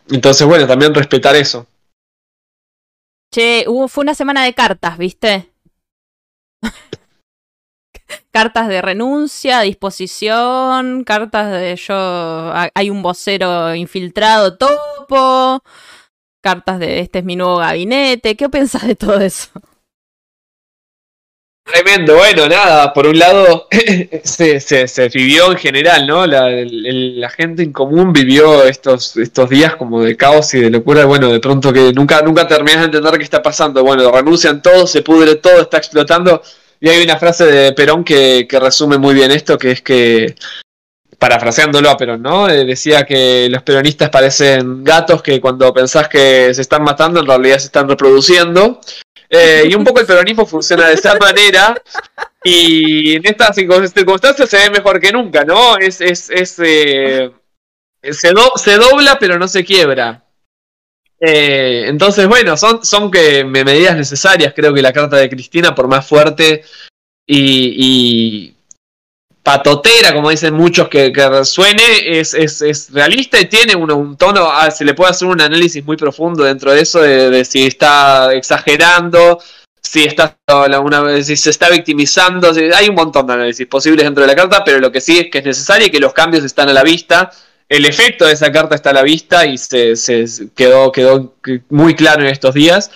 entonces, 0.09 0.47
bueno, 0.47 0.67
también 0.67 0.93
respetar 0.93 1.35
eso. 1.35 1.67
Che, 3.33 3.65
hubo, 3.67 3.87
fue 3.87 4.03
una 4.03 4.15
semana 4.15 4.43
de 4.43 4.53
cartas, 4.53 4.97
¿viste? 4.97 5.51
cartas 8.31 8.67
de 8.67 8.81
renuncia, 8.81 9.61
disposición, 9.61 11.03
cartas 11.03 11.51
de 11.51 11.75
yo, 11.75 12.53
hay 12.73 12.89
un 12.89 13.01
vocero 13.01 13.73
infiltrado, 13.75 14.57
topo 14.57 15.63
cartas 16.43 16.77
de 16.79 16.99
este 16.99 17.19
es 17.19 17.25
mi 17.25 17.35
nuevo 17.35 17.57
gabinete. 17.57 18.35
¿Qué 18.35 18.49
pensás 18.49 18.85
de 18.85 18.95
todo 18.95 19.19
eso? 19.19 19.49
Tremendo, 21.65 22.15
bueno, 22.15 22.49
nada, 22.49 22.91
por 22.91 23.07
un 23.07 23.17
lado 23.17 23.67
se, 24.23 24.59
se, 24.59 24.87
se, 24.87 25.07
vivió 25.07 25.49
en 25.49 25.57
general, 25.57 26.05
¿no? 26.05 26.27
La, 26.27 26.49
el, 26.49 27.21
la, 27.21 27.29
gente 27.29 27.63
en 27.63 27.71
común 27.71 28.11
vivió 28.11 28.65
estos, 28.65 29.15
estos 29.15 29.49
días 29.49 29.77
como 29.77 30.01
de 30.01 30.17
caos 30.17 30.53
y 30.53 30.59
de 30.59 30.69
locura, 30.69 31.05
bueno, 31.05 31.31
de 31.31 31.39
pronto 31.39 31.71
que 31.71 31.93
nunca, 31.93 32.21
nunca 32.21 32.47
terminas 32.49 32.81
de 32.81 32.85
entender 32.85 33.17
qué 33.17 33.23
está 33.23 33.41
pasando, 33.41 33.81
bueno, 33.81 34.11
renuncian 34.11 34.61
todos, 34.61 34.91
se 34.91 35.03
pudre 35.03 35.35
todo, 35.35 35.61
está 35.61 35.77
explotando, 35.77 36.43
y 36.81 36.89
hay 36.89 37.01
una 37.01 37.17
frase 37.17 37.45
de 37.45 37.71
Perón 37.71 38.03
que, 38.03 38.45
que 38.47 38.59
resume 38.59 38.97
muy 38.97 39.13
bien 39.13 39.31
esto, 39.31 39.57
que 39.57 39.71
es 39.71 39.81
que 39.81 40.35
parafraseándolo 41.17 41.89
a 41.89 41.95
Perón, 41.95 42.21
¿no? 42.21 42.49
Eh, 42.49 42.65
decía 42.65 43.05
que 43.05 43.47
los 43.49 43.63
peronistas 43.63 44.09
parecen 44.09 44.83
gatos 44.83 45.23
que 45.23 45.39
cuando 45.39 45.73
pensás 45.73 46.09
que 46.09 46.53
se 46.53 46.61
están 46.61 46.83
matando, 46.83 47.21
en 47.21 47.25
realidad 47.25 47.59
se 47.59 47.67
están 47.67 47.87
reproduciendo. 47.87 48.81
Eh, 49.35 49.67
y 49.67 49.73
un 49.73 49.83
poco 49.83 49.99
el 49.99 50.05
peronismo 50.05 50.45
funciona 50.45 50.87
de 50.87 50.93
esa 50.93 51.15
manera. 51.19 51.75
Y 52.43 53.15
en 53.15 53.25
estas 53.25 53.55
circunstancias 53.55 54.47
se 54.47 54.57
ve 54.57 54.69
mejor 54.69 54.99
que 54.99 55.11
nunca, 55.11 55.43
¿no? 55.43 55.77
Es, 55.77 56.01
es, 56.01 56.29
es 56.29 56.59
eh, 56.59 57.31
se, 58.11 58.31
do, 58.31 58.51
se, 58.55 58.77
dobla, 58.77 59.17
pero 59.19 59.39
no 59.39 59.47
se 59.47 59.65
quiebra. 59.65 60.23
Eh, 61.19 61.85
entonces, 61.87 62.27
bueno, 62.27 62.55
son, 62.57 62.85
son 62.85 63.09
que 63.09 63.43
medidas 63.43 63.95
necesarias. 63.95 64.53
Creo 64.55 64.71
que 64.71 64.83
la 64.83 64.93
carta 64.93 65.17
de 65.17 65.29
Cristina, 65.29 65.73
por 65.73 65.87
más 65.87 66.05
fuerte 66.05 66.63
y, 67.25 67.75
y 67.77 68.55
patotera, 69.43 70.13
como 70.13 70.29
dicen 70.29 70.53
muchos, 70.53 70.87
que, 70.87 71.11
que 71.11 71.29
resuene, 71.29 71.83
es, 72.19 72.33
es, 72.33 72.61
es, 72.61 72.89
realista 72.91 73.39
y 73.39 73.45
tiene 73.45 73.75
un, 73.75 73.91
un 73.91 74.15
tono, 74.15 74.49
ah, 74.49 74.71
se 74.71 74.85
le 74.85 74.93
puede 74.93 75.11
hacer 75.11 75.27
un 75.27 75.41
análisis 75.41 75.83
muy 75.83 75.97
profundo 75.97 76.45
dentro 76.45 76.71
de 76.71 76.81
eso, 76.81 77.01
de, 77.01 77.43
si 77.43 77.65
está 77.65 78.33
exagerando, 78.33 79.39
si, 79.81 80.05
está, 80.05 80.37
una, 80.81 81.21
si 81.21 81.35
se 81.35 81.49
está 81.49 81.69
victimizando, 81.69 82.51
hay 82.73 82.87
un 82.87 82.95
montón 82.95 83.27
de 83.27 83.33
análisis 83.33 83.67
posibles 83.67 84.05
dentro 84.05 84.21
de 84.21 84.27
la 84.27 84.35
carta, 84.35 84.63
pero 84.63 84.79
lo 84.79 84.91
que 84.91 85.01
sí 85.01 85.19
es 85.19 85.29
que 85.29 85.39
es 85.39 85.45
necesario 85.45 85.87
y 85.87 85.91
que 85.91 85.99
los 85.99 86.13
cambios 86.13 86.45
están 86.45 86.69
a 86.69 86.73
la 86.73 86.83
vista. 86.83 87.29
El 87.67 87.85
efecto 87.85 88.25
de 88.25 88.33
esa 88.33 88.51
carta 88.51 88.75
está 88.75 88.91
a 88.91 88.93
la 88.93 89.03
vista 89.03 89.45
y 89.45 89.57
se, 89.57 89.95
se 89.95 90.25
quedó, 90.55 90.91
quedó 90.91 91.35
muy 91.69 91.95
claro 91.95 92.21
en 92.21 92.27
estos 92.27 92.53
días. 92.53 92.91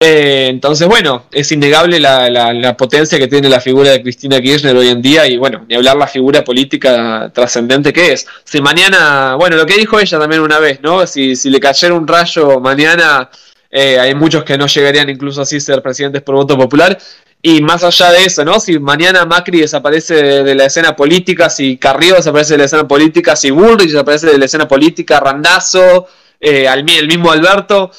Eh, 0.00 0.46
entonces, 0.48 0.86
bueno, 0.86 1.24
es 1.32 1.50
innegable 1.50 1.98
la, 1.98 2.30
la, 2.30 2.52
la, 2.52 2.76
potencia 2.76 3.18
que 3.18 3.26
tiene 3.26 3.48
la 3.48 3.60
figura 3.60 3.90
de 3.90 4.00
Cristina 4.00 4.40
Kirchner 4.40 4.76
hoy 4.76 4.90
en 4.90 5.02
día 5.02 5.26
y, 5.26 5.36
bueno, 5.36 5.64
ni 5.68 5.74
hablar 5.74 5.96
la 5.96 6.06
figura 6.06 6.44
política 6.44 7.32
trascendente 7.34 7.92
que 7.92 8.12
es. 8.12 8.24
Si 8.44 8.60
mañana, 8.60 9.34
bueno, 9.34 9.56
lo 9.56 9.66
que 9.66 9.74
dijo 9.76 9.98
ella 9.98 10.20
también 10.20 10.40
una 10.40 10.60
vez, 10.60 10.80
¿no? 10.82 11.04
Si, 11.04 11.34
si 11.34 11.50
le 11.50 11.58
cayera 11.58 11.94
un 11.94 12.06
rayo 12.06 12.60
mañana, 12.60 13.28
eh, 13.72 13.98
hay 13.98 14.14
muchos 14.14 14.44
que 14.44 14.56
no 14.56 14.68
llegarían 14.68 15.08
incluso 15.10 15.42
así 15.42 15.56
a 15.56 15.60
ser 15.60 15.82
presidentes 15.82 16.22
por 16.22 16.36
voto 16.36 16.56
popular. 16.56 16.96
Y 17.42 17.60
más 17.60 17.82
allá 17.82 18.12
de 18.12 18.24
eso, 18.24 18.44
¿no? 18.44 18.60
Si 18.60 18.78
mañana 18.78 19.24
Macri 19.24 19.62
desaparece 19.62 20.14
de, 20.44 20.54
la 20.54 20.66
escena 20.66 20.94
política, 20.94 21.50
si 21.50 21.76
Carrillo 21.76 22.14
desaparece 22.14 22.54
de 22.54 22.58
la 22.58 22.64
escena 22.66 22.86
política, 22.86 23.34
si 23.34 23.50
Bullrich 23.50 23.90
desaparece 23.90 24.28
de 24.28 24.38
la 24.38 24.44
escena 24.44 24.68
política, 24.68 25.18
Randazo, 25.18 26.06
eh, 26.40 26.68
el 26.68 27.08
mismo 27.08 27.32
Alberto, 27.32 27.90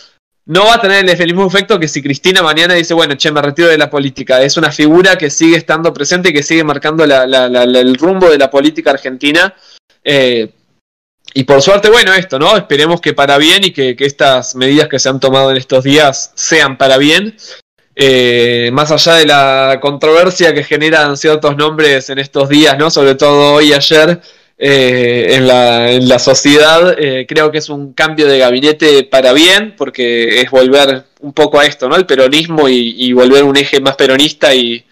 no 0.50 0.66
va 0.66 0.76
a 0.76 0.82
tener 0.82 1.08
el, 1.08 1.28
mismo 1.28 1.46
efecto 1.46 1.80
que 1.80 1.88
si 1.88 2.02
Cristina 2.02 2.42
mañana 2.42 2.74
dice, 2.74 2.96
bueno, 2.96 3.14
che, 3.14 3.32
me 3.32 3.40
retiro 3.40 3.68
de 3.68 3.78
la 3.78 3.88
política. 3.88 4.42
Es 4.42 4.58
una 4.58 4.72
figura 4.72 5.16
que 5.16 5.30
sigue 5.30 5.56
estando 5.56 5.94
presente 5.94 6.30
y 6.30 6.34
que 6.34 6.42
sigue 6.42 6.64
marcando 6.64 7.04
el 7.04 7.96
rumbo 7.96 8.32
de 8.32 8.40
la 8.40 8.50
política 8.50 8.90
argentina. 8.90 9.54
Eh, 10.04 10.50
y 11.36 11.44
por 11.44 11.62
suerte, 11.62 11.92
bueno, 11.92 12.16
esto, 12.16 12.40
¿no? 12.40 12.58
Esperemos 12.58 13.00
que 13.00 13.14
para 13.14 13.38
bien 13.38 13.64
y 13.64 13.72
que, 13.72 13.96
que 13.96 14.06
estas 14.06 14.56
medidas 14.56 14.88
que 14.88 14.98
se 14.98 15.10
han 15.10 15.20
tomado 15.20 15.52
en 15.52 15.58
estos 15.58 15.84
días 15.84 16.32
sean 16.34 16.80
para 16.80 16.98
bien. 16.98 17.38
Eh, 17.96 18.72
más 18.74 18.90
allá 18.90 19.16
de 19.16 19.28
la 19.28 19.78
controversia 19.80 20.52
que 20.56 20.64
generan 20.64 21.16
ciertos 21.16 21.58
nombres 21.58 22.10
en 22.10 22.18
estos 22.18 22.50
días, 22.50 22.76
¿no? 22.76 22.90
Sobre 22.90 23.14
todo 23.14 23.54
hoy 23.54 23.70
y 23.70 23.74
ayer, 23.74 24.20
eh, 24.62 25.36
en, 25.36 25.48
la, 25.48 25.90
en 25.90 26.10
la 26.10 26.20
sociedad, 26.20 26.94
eh, 27.00 27.26
creo 27.26 27.50
que 27.50 27.60
es 27.60 27.70
un 27.70 27.94
cambio 27.94 28.28
de 28.28 28.40
gabinete 28.40 29.06
para 29.06 29.32
bien, 29.32 29.74
porque 29.78 30.42
es 30.42 30.52
volver 30.52 31.06
un 31.22 31.32
poco 31.32 31.60
a 31.60 31.66
esto, 31.66 31.88
¿no? 31.88 31.96
El 31.96 32.06
peronismo 32.06 32.68
y, 32.68 32.94
y 32.98 33.14
volver 33.14 33.46
un 33.46 33.56
eje 33.56 33.80
más 33.80 33.96
peronista 33.96 34.54
y, 34.54 34.84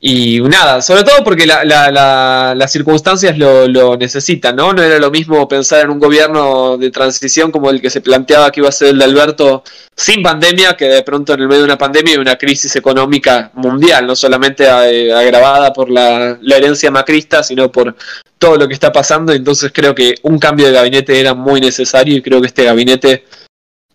y 0.00 0.40
nada, 0.42 0.80
sobre 0.80 1.02
todo 1.02 1.24
porque 1.24 1.44
la- 1.44 1.64
la- 1.64 1.90
la- 1.90 2.54
las 2.54 2.70
circunstancias 2.70 3.36
lo, 3.36 3.66
lo 3.66 3.96
necesitan, 3.96 4.54
¿no? 4.54 4.72
No 4.72 4.80
era 4.80 4.98
lo 5.00 5.10
mismo 5.10 5.48
pensar 5.48 5.80
en 5.84 5.90
un 5.90 5.98
gobierno 5.98 6.76
de 6.76 6.92
transición 6.92 7.50
como 7.50 7.68
el 7.68 7.80
que 7.80 7.90
se 7.90 8.00
planteaba 8.00 8.52
que 8.52 8.60
iba 8.60 8.68
a 8.68 8.72
ser 8.72 8.88
el 8.90 8.98
de 8.98 9.04
Alberto 9.04 9.64
sin 9.96 10.22
pandemia, 10.22 10.76
que 10.76 10.84
de 10.84 11.02
pronto 11.02 11.34
en 11.34 11.40
el 11.40 11.48
medio 11.48 11.62
de 11.62 11.64
una 11.64 11.78
pandemia 11.78 12.14
y 12.14 12.18
una 12.18 12.36
crisis 12.36 12.76
económica 12.76 13.50
mundial, 13.54 14.06
no 14.06 14.14
solamente 14.14 14.64
eh, 14.66 15.12
agravada 15.12 15.72
por 15.72 15.90
la, 15.90 16.38
la 16.40 16.56
herencia 16.56 16.92
macrista, 16.92 17.42
sino 17.42 17.72
por 17.72 17.96
todo 18.38 18.56
lo 18.56 18.68
que 18.68 18.74
está 18.74 18.92
pasando. 18.92 19.32
Entonces 19.32 19.72
creo 19.74 19.96
que 19.96 20.14
un 20.22 20.38
cambio 20.38 20.66
de 20.68 20.74
gabinete 20.74 21.18
era 21.18 21.34
muy 21.34 21.60
necesario 21.60 22.16
y 22.16 22.22
creo 22.22 22.40
que 22.40 22.46
este 22.46 22.62
gabinete 22.62 23.24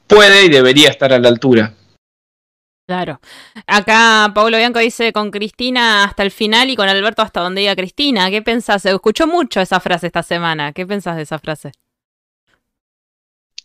puede 0.06 0.44
y 0.44 0.50
debería 0.50 0.90
estar 0.90 1.14
a 1.14 1.20
la 1.20 1.30
altura. 1.30 1.74
Claro. 2.86 3.22
Acá 3.66 4.32
Pablo 4.36 4.58
Bianco 4.58 4.80
dice 4.80 5.14
con 5.14 5.32
Cristina 5.32 6.04
hasta 6.04 6.22
el 6.24 6.32
final 6.32 6.70
y 6.70 6.76
con 6.76 6.90
Alberto 6.90 7.22
hasta 7.22 7.40
donde 7.40 7.62
diga 7.62 7.76
Cristina. 7.76 8.30
¿Qué 8.30 8.42
pensás? 8.42 8.86
Escuchó 8.86 9.26
mucho 9.26 9.62
esa 9.62 9.80
frase 9.80 10.08
esta 10.08 10.22
semana. 10.24 10.74
¿Qué 10.74 10.86
pensás 10.86 11.16
de 11.16 11.22
esa 11.24 11.40
frase? 11.40 11.72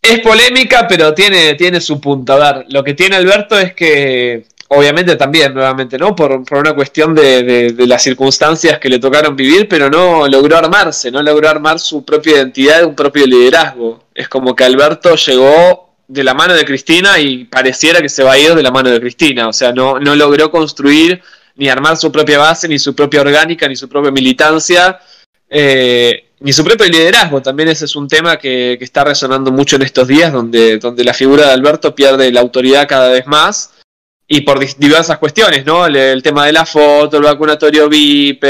Es 0.01 0.19
polémica, 0.21 0.87
pero 0.87 1.13
tiene, 1.13 1.55
tiene 1.55 1.81
su 1.81 1.99
punto. 1.99 2.33
A 2.33 2.53
ver, 2.53 2.65
lo 2.69 2.81
que 2.83 2.93
tiene 2.93 3.17
Alberto 3.17 3.59
es 3.59 3.73
que, 3.73 4.45
obviamente 4.69 5.17
también, 5.17 5.53
nuevamente, 5.53 5.97
¿no? 5.97 6.15
Por, 6.15 6.45
por 6.45 6.59
una 6.59 6.73
cuestión 6.73 7.13
de, 7.13 7.43
de- 7.43 7.73
de 7.73 7.87
las 7.87 8.01
circunstancias 8.01 8.79
que 8.79 8.87
le 8.87 8.99
tocaron 8.99 9.35
vivir, 9.35 9.67
pero 9.67 9.89
no 9.89 10.25
logró 10.29 10.57
armarse, 10.57 11.11
no 11.11 11.21
logró 11.21 11.49
armar 11.49 11.79
su 11.79 12.05
propia 12.05 12.37
identidad, 12.37 12.85
un 12.85 12.95
propio 12.95 13.25
liderazgo. 13.25 14.05
Es 14.15 14.29
como 14.29 14.55
que 14.55 14.63
Alberto 14.63 15.15
llegó 15.15 15.88
de 16.09 16.23
la 16.23 16.33
mano 16.33 16.55
de 16.55 16.65
Cristina 16.65 17.19
y 17.19 17.45
pareciera 17.45 18.01
que 18.01 18.09
se 18.09 18.23
va 18.23 18.33
a 18.33 18.37
ir 18.37 18.55
de 18.55 18.63
la 18.63 18.71
mano 18.71 18.89
de 18.89 18.99
Cristina. 18.99 19.47
O 19.47 19.53
sea, 19.53 19.71
no, 19.71 19.99
no 19.99 20.15
logró 20.15 20.49
construir 20.49 21.21
ni 21.55 21.69
armar 21.69 21.97
su 21.97 22.11
propia 22.11 22.39
base, 22.39 22.67
ni 22.67 22.79
su 22.79 22.95
propia 22.95 23.21
orgánica, 23.21 23.67
ni 23.67 23.75
su 23.75 23.87
propia 23.87 24.11
militancia. 24.11 24.99
Eh, 25.49 26.25
ni 26.41 26.53
su 26.53 26.63
propio 26.63 26.87
liderazgo, 26.87 27.41
también 27.41 27.69
ese 27.69 27.85
es 27.85 27.95
un 27.95 28.07
tema 28.07 28.37
que, 28.37 28.77
que 28.79 28.85
está 28.85 29.03
resonando 29.03 29.51
mucho 29.51 29.75
en 29.75 29.81
estos 29.81 30.07
días, 30.07 30.31
donde, 30.31 30.77
donde 30.77 31.03
la 31.03 31.13
figura 31.13 31.47
de 31.47 31.53
Alberto 31.53 31.93
pierde 31.93 32.31
la 32.31 32.39
autoridad 32.39 32.87
cada 32.87 33.09
vez 33.09 33.27
más, 33.27 33.73
y 34.25 34.41
por 34.41 34.59
diversas 34.77 35.17
cuestiones, 35.17 35.65
¿no? 35.65 35.85
El, 35.85 36.23
tema 36.23 36.45
de 36.45 36.53
la 36.53 36.65
foto, 36.65 37.17
el 37.17 37.23
vacunatorio 37.23 37.89
VIP, 37.89 38.43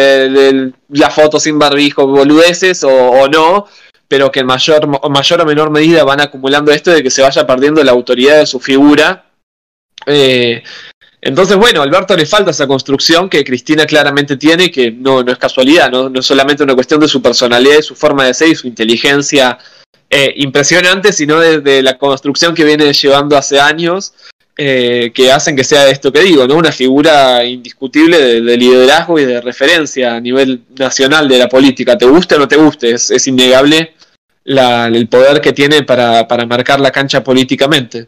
la 0.90 1.10
foto 1.10 1.40
sin 1.40 1.58
barbijo, 1.58 2.06
boludeces 2.06 2.84
o, 2.84 2.90
o 2.90 3.28
no, 3.28 3.66
pero 4.10 4.32
que 4.32 4.42
en 4.42 4.48
mayor, 4.48 4.90
o 5.02 5.10
mayor 5.10 5.42
o 5.42 5.46
menor 5.46 5.70
medida 5.70 6.04
van 6.04 6.20
acumulando 6.20 6.72
esto 6.72 6.92
de 6.92 7.04
que 7.04 7.12
se 7.12 7.22
vaya 7.22 7.46
perdiendo 7.46 7.82
la 7.84 7.92
autoridad 7.92 8.40
de 8.40 8.48
su 8.48 8.60
figura. 8.60 9.30
Eh, 10.08 10.64
entonces, 11.22 11.56
bueno, 11.58 11.82
a 11.82 11.84
Alberto 11.84 12.18
le 12.18 12.26
falta 12.26 12.50
esa 12.50 12.66
construcción 12.66 13.30
que 13.30 13.44
Cristina 13.44 13.86
claramente 13.86 14.36
tiene 14.36 14.72
que 14.72 14.92
no, 14.92 15.22
no 15.22 15.32
es 15.32 15.38
casualidad, 15.38 15.92
¿no? 15.92 16.10
no 16.10 16.22
es 16.22 16.26
solamente 16.26 16.64
una 16.64 16.74
cuestión 16.74 17.00
de 17.00 17.08
su 17.08 17.22
personalidad, 17.22 17.76
de 17.76 17.84
su 17.84 17.96
forma 17.96 18.26
de 18.26 18.34
ser 18.34 18.48
y 18.50 18.56
su 18.56 18.68
inteligencia 18.68 19.60
eh, 20.10 20.34
impresionante, 20.38 21.14
sino 21.14 21.40
de, 21.40 21.60
de 21.60 21.84
la 21.84 22.00
construcción 22.00 22.56
que 22.56 22.64
viene 22.64 22.92
llevando 22.92 23.38
hace 23.38 23.60
años, 23.60 24.14
eh, 24.62 25.12
que 25.14 25.32
hacen 25.32 25.56
que 25.56 25.64
sea 25.64 25.88
esto 25.88 26.12
que 26.12 26.20
digo, 26.22 26.46
¿no? 26.46 26.56
Una 26.58 26.74
figura 26.74 27.46
indiscutible 27.46 28.18
de, 28.18 28.42
de 28.42 28.58
liderazgo 28.58 29.18
y 29.18 29.24
de 29.24 29.40
referencia 29.40 30.16
a 30.16 30.20
nivel 30.20 30.64
nacional 30.78 31.30
de 31.30 31.38
la 31.38 31.48
política. 31.48 31.98
Te 31.98 32.06
guste 32.06 32.36
o 32.36 32.40
no 32.40 32.48
te 32.50 32.58
guste, 32.58 32.92
es, 32.92 33.10
es 33.10 33.26
innegable 33.28 33.94
la- 34.44 34.88
el 34.88 35.08
poder 35.08 35.40
que 35.40 35.54
tiene 35.54 35.84
para, 35.84 36.28
para 36.28 36.46
marcar 36.46 36.82
la 36.82 36.92
cancha 36.92 37.24
políticamente. 37.24 38.08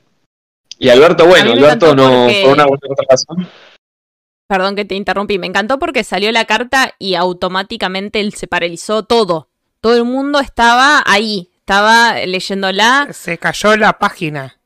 Y 0.78 0.90
Alberto, 0.90 1.26
bueno, 1.26 1.54
Alberto 1.54 1.96
no, 1.96 2.26
porque- 2.26 2.42
por 2.44 2.54
una 2.54 2.66
u 2.68 2.74
otra 2.74 3.06
razón. 3.10 3.48
Perdón 4.50 4.76
que 4.76 4.84
te 4.84 4.96
interrumpí. 4.96 5.38
Me 5.40 5.48
encantó 5.48 5.80
porque 5.80 6.04
salió 6.04 6.30
la 6.34 6.44
carta 6.44 6.94
y 7.00 7.16
automáticamente 7.16 8.20
él 8.20 8.34
se 8.34 8.48
paralizó 8.48 9.04
todo. 9.04 9.48
Todo 9.80 9.96
el 9.96 10.04
mundo 10.04 10.42
estaba 10.42 11.02
ahí. 11.06 11.50
Estaba 11.60 12.16
leyéndola. 12.26 13.08
Se 13.14 13.38
cayó 13.38 13.78
la 13.78 13.98
página. 13.98 14.58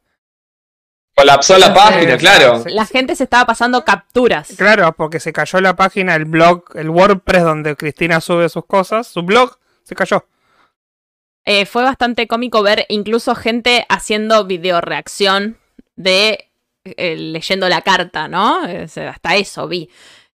Colapsó 1.16 1.58
la 1.58 1.74
página, 1.74 2.14
sí, 2.14 2.18
claro. 2.18 2.64
sí. 2.64 2.72
La 2.72 2.86
gente 2.86 3.16
se 3.16 3.24
estaba 3.24 3.46
pasando 3.46 3.86
capturas. 3.86 4.54
Claro, 4.58 4.94
porque 4.98 5.22
se 5.22 5.32
cayó 5.32 5.62
la 5.62 5.76
página, 5.76 6.14
el 6.16 6.26
blog, 6.26 6.66
el 6.76 6.90
WordPress 6.90 7.44
donde 7.44 7.76
Cristina 7.78 8.20
sube 8.20 8.50
sus 8.50 8.66
cosas, 8.66 9.08
su 9.08 9.24
blog, 9.24 9.58
se 9.84 9.96
cayó. 9.96 10.26
Eh, 11.46 11.66
fue 11.66 11.84
bastante 11.84 12.28
cómico 12.28 12.64
ver 12.64 12.86
incluso 12.90 13.34
gente 13.36 13.86
haciendo 13.88 14.46
video 14.46 14.82
reacción 14.82 15.58
de 15.96 16.50
eh, 16.84 17.16
leyendo 17.16 17.70
la 17.70 17.82
carta, 17.82 18.28
¿no? 18.28 18.62
Sea, 18.88 19.12
hasta 19.12 19.36
eso 19.36 19.68
vi. 19.68 19.90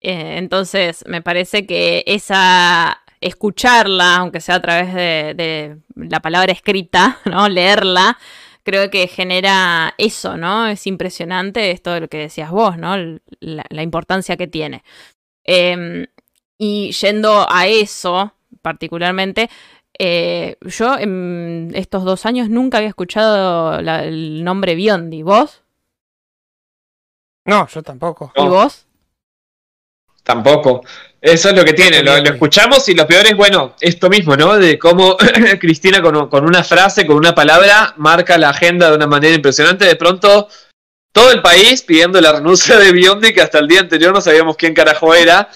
Eh, 0.00 0.36
entonces, 0.36 1.04
me 1.06 1.22
parece 1.22 1.66
que 1.66 2.04
esa 2.06 3.02
escucharla, 3.20 4.16
aunque 4.16 4.40
sea 4.40 4.56
a 4.56 4.62
través 4.62 4.92
de, 4.92 5.32
de 5.34 5.76
la 5.96 6.20
palabra 6.20 6.52
escrita, 6.52 7.18
¿no? 7.24 7.48
Leerla, 7.48 8.18
creo 8.66 8.90
que 8.90 9.06
genera 9.06 9.94
eso, 9.96 10.36
¿no? 10.36 10.66
Es 10.66 10.86
impresionante 10.88 11.70
esto 11.70 11.92
de 11.92 12.00
lo 12.00 12.08
que 12.08 12.18
decías 12.18 12.50
vos, 12.50 12.76
¿no? 12.76 12.96
La, 13.40 13.64
la 13.70 13.82
importancia 13.82 14.36
que 14.36 14.48
tiene. 14.48 14.82
Eh, 15.44 16.08
y 16.58 16.90
yendo 16.92 17.46
a 17.48 17.66
eso, 17.68 18.34
particularmente, 18.62 19.48
eh, 19.98 20.56
yo 20.62 20.98
en 20.98 21.70
estos 21.74 22.04
dos 22.04 22.26
años 22.26 22.50
nunca 22.50 22.78
había 22.78 22.88
escuchado 22.90 23.80
la- 23.80 24.02
el 24.04 24.42
nombre 24.42 24.74
Biondi. 24.74 25.22
¿Vos? 25.22 25.62
No, 27.44 27.66
yo 27.68 27.82
tampoco. 27.82 28.32
¿Y 28.34 28.42
No. 28.44 28.50
vos? 28.50 28.85
Tampoco. 30.26 30.82
Eso 31.20 31.48
es 31.50 31.56
lo 31.56 31.64
que 31.64 31.72
tiene, 31.72 32.02
lo, 32.02 32.16
lo 32.18 32.30
escuchamos 32.30 32.88
y 32.88 32.94
lo 32.94 33.06
peor 33.06 33.26
es, 33.26 33.36
bueno, 33.36 33.74
esto 33.80 34.08
mismo, 34.08 34.36
¿no? 34.36 34.56
De 34.56 34.76
cómo 34.78 35.16
Cristina 35.60 36.02
con, 36.02 36.28
con 36.28 36.44
una 36.44 36.64
frase, 36.64 37.06
con 37.06 37.16
una 37.16 37.34
palabra, 37.34 37.94
marca 37.96 38.36
la 38.36 38.50
agenda 38.50 38.90
de 38.90 38.96
una 38.96 39.06
manera 39.06 39.34
impresionante. 39.34 39.84
De 39.84 39.94
pronto, 39.94 40.48
todo 41.12 41.30
el 41.30 41.40
país 41.42 41.82
pidiendo 41.82 42.20
la 42.20 42.32
renuncia 42.32 42.76
de 42.76 42.92
Biondi, 42.92 43.32
que 43.32 43.40
hasta 43.40 43.60
el 43.60 43.68
día 43.68 43.80
anterior 43.80 44.12
no 44.12 44.20
sabíamos 44.20 44.56
quién 44.56 44.74
carajo 44.74 45.14
era. 45.14 45.48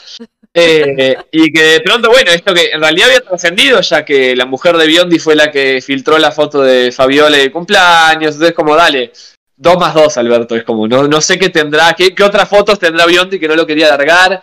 Eh, 0.55 1.17
y 1.33 1.53
que 1.53 1.63
de 1.63 1.81
pronto, 1.81 2.11
bueno, 2.11 2.31
esto 2.31 2.55
que 2.55 2.71
en 2.71 2.81
realidad 2.81 3.09
había 3.09 3.21
trascendido, 3.21 3.81
ya 3.81 4.05
que 4.05 4.37
la 4.37 4.47
mujer 4.47 4.77
de 4.77 4.87
Biondi 4.87 5.19
fue 5.19 5.35
la 5.35 5.51
que 5.51 5.83
filtró 5.85 6.17
la 6.19 6.31
foto 6.31 6.63
de 6.63 6.93
Fabiola 6.93 7.37
de 7.37 7.51
cumpleaños. 7.51 8.35
Entonces, 8.35 8.55
como, 8.55 8.77
dale, 8.77 9.13
dos 9.57 9.77
más 9.79 9.95
dos, 9.95 10.17
Alberto. 10.17 10.55
Es 10.55 10.63
como, 10.63 10.89
no, 10.89 11.09
no 11.09 11.21
sé 11.21 11.39
qué 11.39 11.49
tendrá, 11.49 11.93
qué, 11.93 12.15
qué 12.15 12.23
otras 12.23 12.49
fotos 12.49 12.79
tendrá 12.79 13.05
Biondi 13.07 13.39
que 13.39 13.49
no 13.49 13.57
lo 13.57 13.67
quería 13.67 13.89
largar 13.89 14.43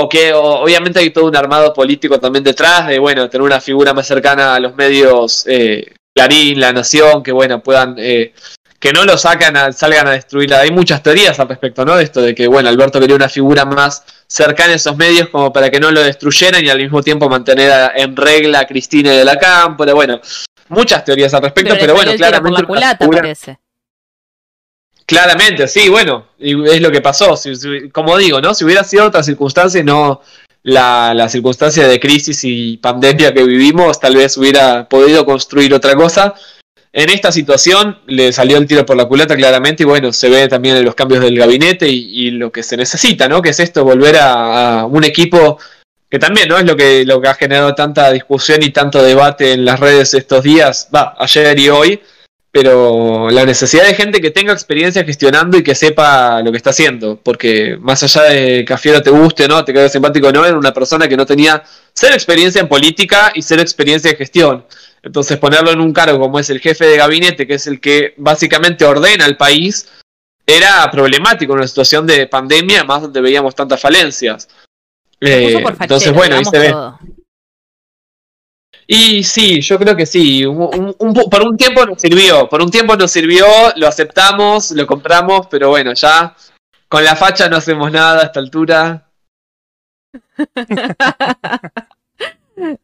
o 0.00 0.08
que 0.08 0.32
o- 0.32 0.60
obviamente 0.62 0.98
hay 1.00 1.10
todo 1.10 1.26
un 1.26 1.36
armado 1.36 1.72
político 1.72 2.18
también 2.18 2.44
detrás 2.44 2.86
de, 2.88 2.98
bueno, 2.98 3.28
tener 3.28 3.42
una 3.42 3.60
figura 3.60 3.92
más 3.94 4.06
cercana 4.06 4.54
a 4.54 4.60
los 4.60 4.74
medios, 4.76 5.44
eh, 5.46 5.92
Clarín, 6.14 6.58
La 6.60 6.72
Nación, 6.72 7.22
que, 7.22 7.32
bueno, 7.32 7.62
puedan, 7.62 7.94
eh, 7.98 8.32
que 8.80 8.92
no 8.92 9.04
lo 9.04 9.16
sacan, 9.18 9.56
a- 9.56 9.72
salgan 9.72 10.06
a 10.08 10.12
destruirla. 10.12 10.60
Hay 10.60 10.70
muchas 10.70 11.02
teorías 11.02 11.38
al 11.40 11.48
respecto, 11.48 11.84
¿no? 11.84 11.96
De 11.96 12.04
esto 12.04 12.20
de 12.22 12.34
que, 12.34 12.46
bueno, 12.46 12.68
Alberto 12.68 13.00
quería 13.00 13.16
una 13.16 13.28
figura 13.28 13.64
más 13.64 14.04
cercana 14.26 14.72
a 14.72 14.76
esos 14.76 14.96
medios 14.96 15.28
como 15.30 15.52
para 15.52 15.70
que 15.70 15.80
no 15.80 15.90
lo 15.90 16.00
destruyeran 16.02 16.64
y 16.64 16.68
al 16.68 16.78
mismo 16.78 17.02
tiempo 17.02 17.28
mantener 17.28 17.70
a- 17.72 17.92
en 17.96 18.14
regla 18.16 18.60
a 18.60 18.66
Cristina 18.66 19.10
de 19.12 19.24
la 19.24 19.36
Cámpora, 19.36 19.94
bueno, 19.94 20.20
muchas 20.68 21.04
teorías 21.04 21.32
al 21.34 21.42
respecto, 21.42 21.74
pero, 21.80 21.94
bueno, 21.94 22.10
por 22.12 22.18
claramente... 22.18 22.52
la 22.52 22.58
una 22.60 22.66
culata, 22.68 22.98
figura- 23.04 23.18
parece. 23.20 23.58
Claramente, 25.08 25.66
sí, 25.68 25.88
bueno, 25.88 26.26
es 26.38 26.82
lo 26.82 26.90
que 26.90 27.00
pasó. 27.00 27.34
Si- 27.34 27.88
como 27.92 28.18
digo, 28.18 28.42
¿no? 28.42 28.52
Si 28.52 28.62
hubiera 28.62 28.84
sido 28.84 29.06
otra 29.06 29.22
circunstancia 29.22 29.80
y 29.80 29.84
no 29.84 30.20
la, 30.64 31.26
circunstancia 31.30 31.88
de 31.88 31.98
crisis 31.98 32.44
y 32.44 32.76
pandemia 32.76 33.32
que 33.32 33.42
vivimos, 33.42 33.98
tal 33.98 34.16
vez 34.16 34.36
hubiera 34.36 34.86
podido 34.86 35.24
construir 35.24 35.72
otra 35.72 35.94
cosa. 35.94 36.34
En 36.92 37.08
esta 37.08 37.32
situación 37.32 37.98
le 38.06 38.34
salió 38.34 38.58
el 38.58 38.66
tiro 38.66 38.84
por 38.84 38.98
la 38.98 39.06
culata 39.06 39.34
claramente 39.34 39.84
y 39.84 39.86
bueno, 39.86 40.12
se 40.12 40.28
ve 40.28 40.46
también 40.46 40.76
en 40.76 40.84
los 40.84 40.94
cambios 40.94 41.22
del 41.22 41.38
gabinete 41.38 41.88
y, 41.88 42.30
lo 42.32 42.52
que 42.52 42.62
se 42.62 42.76
necesita, 42.76 43.28
¿no? 43.28 43.40
Que 43.40 43.50
es 43.50 43.60
esto, 43.60 43.84
volver 43.84 44.18
a, 44.20 44.84
un 44.84 45.04
equipo 45.04 45.58
que 46.10 46.18
también, 46.18 46.50
¿no? 46.50 46.58
Es 46.58 46.66
lo 46.66 46.76
que, 46.76 47.06
lo 47.06 47.18
que 47.22 47.28
ha 47.28 47.34
generado 47.34 47.74
tanta 47.74 48.12
discusión 48.12 48.62
y 48.62 48.72
tanto 48.72 49.02
debate 49.02 49.52
en 49.52 49.64
las 49.64 49.80
redes 49.80 50.12
estos 50.12 50.44
días, 50.44 50.90
va, 50.94 51.14
ayer 51.18 51.58
y 51.58 51.70
hoy, 51.70 52.00
pero 52.50 53.28
la 53.30 53.44
necesidad 53.44 53.84
de 53.84 53.94
gente 53.94 54.20
que 54.20 54.30
tenga 54.30 54.52
experiencia 54.52 55.04
gestionando 55.04 55.58
y 55.58 55.62
que 55.62 55.74
sepa 55.74 56.40
lo 56.42 56.50
que 56.50 56.56
está 56.56 56.70
haciendo, 56.70 57.20
porque 57.22 57.76
más 57.80 58.02
allá 58.02 58.22
de 58.22 58.64
que 58.64 58.72
a 58.72 58.78
Fiero 58.78 59.02
te 59.02 59.10
guste 59.10 59.44
o 59.44 59.48
no, 59.48 59.64
te 59.64 59.72
quede 59.72 59.88
simpático 59.88 60.28
o 60.28 60.32
no, 60.32 60.46
era 60.46 60.56
una 60.56 60.72
persona 60.72 61.08
que 61.08 61.16
no 61.16 61.26
tenía 61.26 61.62
ser 61.92 62.12
experiencia 62.12 62.60
en 62.60 62.68
política 62.68 63.32
y 63.34 63.42
ser 63.42 63.60
experiencia 63.60 64.10
en 64.10 64.16
gestión. 64.16 64.64
Entonces 65.02 65.36
ponerlo 65.36 65.70
en 65.70 65.80
un 65.80 65.92
cargo 65.92 66.18
como 66.18 66.38
es 66.38 66.48
el 66.50 66.60
jefe 66.60 66.86
de 66.86 66.96
gabinete, 66.96 67.46
que 67.46 67.54
es 67.54 67.66
el 67.66 67.80
que 67.80 68.14
básicamente 68.16 68.84
ordena 68.84 69.26
el 69.26 69.36
país, 69.36 69.88
era 70.46 70.90
problemático 70.90 71.52
en 71.52 71.58
una 71.58 71.68
situación 71.68 72.06
de 72.06 72.26
pandemia, 72.26 72.82
más 72.84 73.02
donde 73.02 73.20
veíamos 73.20 73.54
tantas 73.54 73.80
falencias. 73.80 74.48
Eh, 75.20 75.62
entonces, 75.80 76.12
bueno, 76.14 76.36
ahí 76.36 76.44
se 76.44 76.58
ve. 76.58 76.74
Y 78.90 79.22
sí, 79.22 79.60
yo 79.60 79.78
creo 79.78 79.94
que 79.94 80.06
sí. 80.06 80.44
por 80.46 81.42
un 81.42 81.56
tiempo 81.58 81.84
nos 81.84 82.00
sirvió, 82.00 82.48
por 82.48 82.62
un 82.62 82.70
tiempo 82.70 82.96
nos 82.96 83.10
sirvió, 83.10 83.44
lo 83.76 83.86
aceptamos, 83.86 84.70
lo 84.70 84.86
compramos, 84.86 85.46
pero 85.50 85.68
bueno, 85.68 85.92
ya 85.92 86.34
con 86.88 87.04
la 87.04 87.14
facha 87.14 87.50
no 87.50 87.58
hacemos 87.58 87.92
nada 87.92 88.22
a 88.22 88.24
esta 88.24 88.40
altura. 88.40 89.10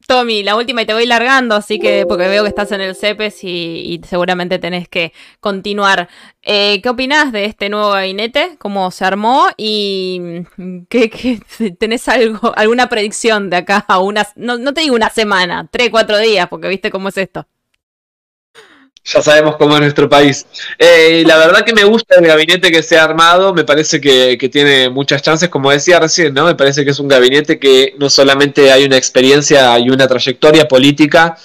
Tommy, 0.06 0.42
la 0.42 0.56
última 0.56 0.82
y 0.82 0.86
te 0.86 0.94
voy 0.94 1.06
largando, 1.06 1.54
así 1.54 1.78
que 1.78 2.06
porque 2.06 2.28
veo 2.28 2.42
que 2.42 2.48
estás 2.48 2.72
en 2.72 2.80
el 2.80 2.94
CEPES 2.94 3.44
y, 3.44 4.00
seguramente 4.06 4.58
tenés 4.58 4.88
que 4.88 5.12
continuar. 5.40 6.08
Eh, 6.42 6.80
¿Qué 6.82 6.88
opinás 6.88 7.32
de 7.32 7.46
este 7.46 7.68
nuevo 7.68 7.90
gabinete? 7.90 8.56
¿Cómo 8.58 8.90
se 8.90 9.04
armó? 9.04 9.48
¿Y 9.56 10.42
qué, 10.88 11.40
tenés 11.78 12.08
algo, 12.08 12.52
alguna 12.56 12.88
predicción 12.88 13.50
de 13.50 13.56
acá 13.56 13.84
a 13.88 14.00
unas, 14.00 14.32
no, 14.36 14.58
no 14.58 14.74
te 14.74 14.82
digo 14.82 14.94
una 14.94 15.10
semana, 15.10 15.68
tres, 15.70 15.90
cuatro 15.90 16.18
días, 16.18 16.48
porque 16.48 16.68
viste 16.68 16.90
cómo 16.90 17.08
es 17.08 17.16
esto? 17.16 17.46
Ya 19.04 19.22
sabemos 19.22 19.56
cómo 19.56 19.74
es 19.74 19.80
nuestro 19.80 20.08
país. 20.08 20.46
Eh, 20.78 21.24
la 21.26 21.36
verdad 21.36 21.64
que 21.64 21.74
me 21.74 21.84
gusta 21.84 22.16
el 22.16 22.26
gabinete 22.26 22.72
que 22.72 22.82
se 22.82 22.98
ha 22.98 23.04
armado, 23.04 23.52
me 23.52 23.64
parece 23.64 24.00
que, 24.00 24.38
que, 24.38 24.48
tiene 24.48 24.88
muchas 24.88 25.22
chances, 25.22 25.48
como 25.48 25.70
decía 25.70 26.00
recién, 26.00 26.32
¿no? 26.32 26.46
Me 26.46 26.54
parece 26.54 26.84
que 26.84 26.90
es 26.90 26.98
un 26.98 27.08
gabinete 27.08 27.58
que 27.58 27.94
no 27.98 28.08
solamente 28.08 28.72
hay 28.72 28.84
una 28.84 28.96
experiencia 28.96 29.78
y 29.78 29.90
una 29.90 30.08
trayectoria 30.08 30.66
política, 30.66 31.36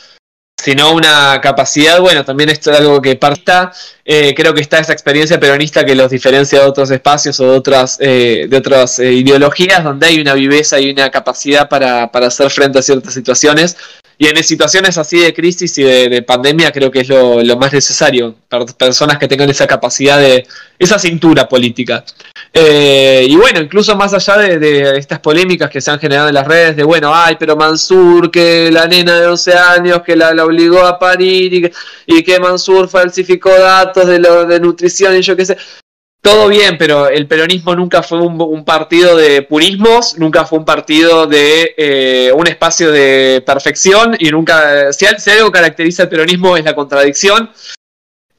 sino 0.64 0.94
una 0.94 1.40
capacidad, 1.42 2.00
bueno, 2.02 2.26
también 2.26 2.50
esto 2.50 2.72
es 2.72 2.80
algo 2.80 3.02
que 3.02 3.16
parta, 3.16 3.72
eh, 4.04 4.34
creo 4.36 4.54
que 4.54 4.62
está 4.62 4.80
esa 4.80 4.92
experiencia 4.92 5.40
peronista 5.40 5.86
que 5.86 5.96
los 5.96 6.12
diferencia 6.12 6.60
de 6.60 6.66
otros 6.66 6.92
espacios 6.92 7.40
o 7.40 7.52
de 7.52 7.58
otras, 7.58 7.98
eh, 8.02 8.48
de 8.50 8.58
otras 8.58 9.00
eh, 9.00 9.14
ideologías, 9.14 9.84
donde 9.84 10.08
hay 10.08 10.20
una 10.20 10.34
viveza 10.34 10.80
y 10.80 10.92
una 10.92 11.10
capacidad 11.10 11.70
para, 11.70 12.12
para 12.12 12.28
hacer 12.28 12.50
frente 12.50 12.80
a 12.80 12.82
ciertas 12.82 13.14
situaciones. 13.14 13.78
Y 14.22 14.28
en 14.28 14.44
situaciones 14.44 14.98
así 14.98 15.18
de 15.18 15.34
crisis 15.34 15.78
y 15.78 15.84
de, 15.84 16.22
pandemia 16.24 16.74
creo 16.74 16.92
que 16.92 17.00
es 17.00 17.08
lo, 17.08 17.56
más 17.56 17.72
necesario, 17.72 18.36
para 18.50 18.66
personas 18.66 19.18
que 19.18 19.30
tengan 19.30 19.50
esa 19.50 19.66
capacidad 19.66 20.20
de, 20.20 20.46
esa 20.78 21.00
cintura 21.00 21.48
política. 21.48 22.04
Eh, 22.54 23.26
y 23.30 23.36
bueno, 23.38 23.62
incluso 23.62 23.96
más 23.96 24.14
allá 24.14 24.38
de, 24.38 24.98
estas 24.98 25.20
polémicas 25.20 25.70
que 25.70 25.80
se 25.80 25.90
han 25.90 26.00
generado 26.00 26.28
en 26.28 26.34
las 26.34 26.46
redes, 26.46 26.76
de 26.76 26.84
bueno, 26.84 27.16
ay, 27.16 27.38
pero 27.40 27.56
Mansur, 27.56 28.30
que 28.30 28.70
la 28.70 28.88
nena 28.88 29.18
de 29.18 29.28
11 29.28 29.54
años, 29.54 30.02
que 30.06 30.18
la, 30.18 30.32
obligó 30.44 30.86
a 30.86 31.00
parir 31.00 31.54
y 31.54 31.62
que, 31.62 31.72
y 32.06 32.22
que 32.22 32.42
Mansur 32.42 32.90
falsificó 32.90 33.52
datos 33.58 34.06
de, 34.06 34.20
lo, 34.20 34.46
de 34.46 34.60
nutrición 34.60 35.16
y 35.16 35.22
yo 35.22 35.38
qué 35.38 35.46
sé. 35.46 35.58
Todo 36.22 36.50
bien, 36.50 36.78
pero 36.78 37.08
el 37.08 37.28
peronismo 37.28 37.76
nunca 37.76 38.04
fue 38.04 38.20
un, 38.20 38.66
partido 38.66 39.16
de 39.16 39.42
purismos, 39.42 40.18
nunca 40.18 40.46
fue 40.46 40.60
un 40.60 40.66
partido 40.66 41.28
de 41.28 41.74
eh, 41.78 42.32
un 42.36 42.46
espacio 42.46 42.92
de 42.92 43.42
perfección 43.46 44.18
y 44.20 44.30
nunca, 44.30 44.92
si, 44.92 45.06
algo 45.06 45.50
caracteriza 45.50 46.04
el 46.04 46.10
peronismo 46.10 46.58
es 46.58 46.66
la 46.66 46.76
contradicción. 46.76 47.50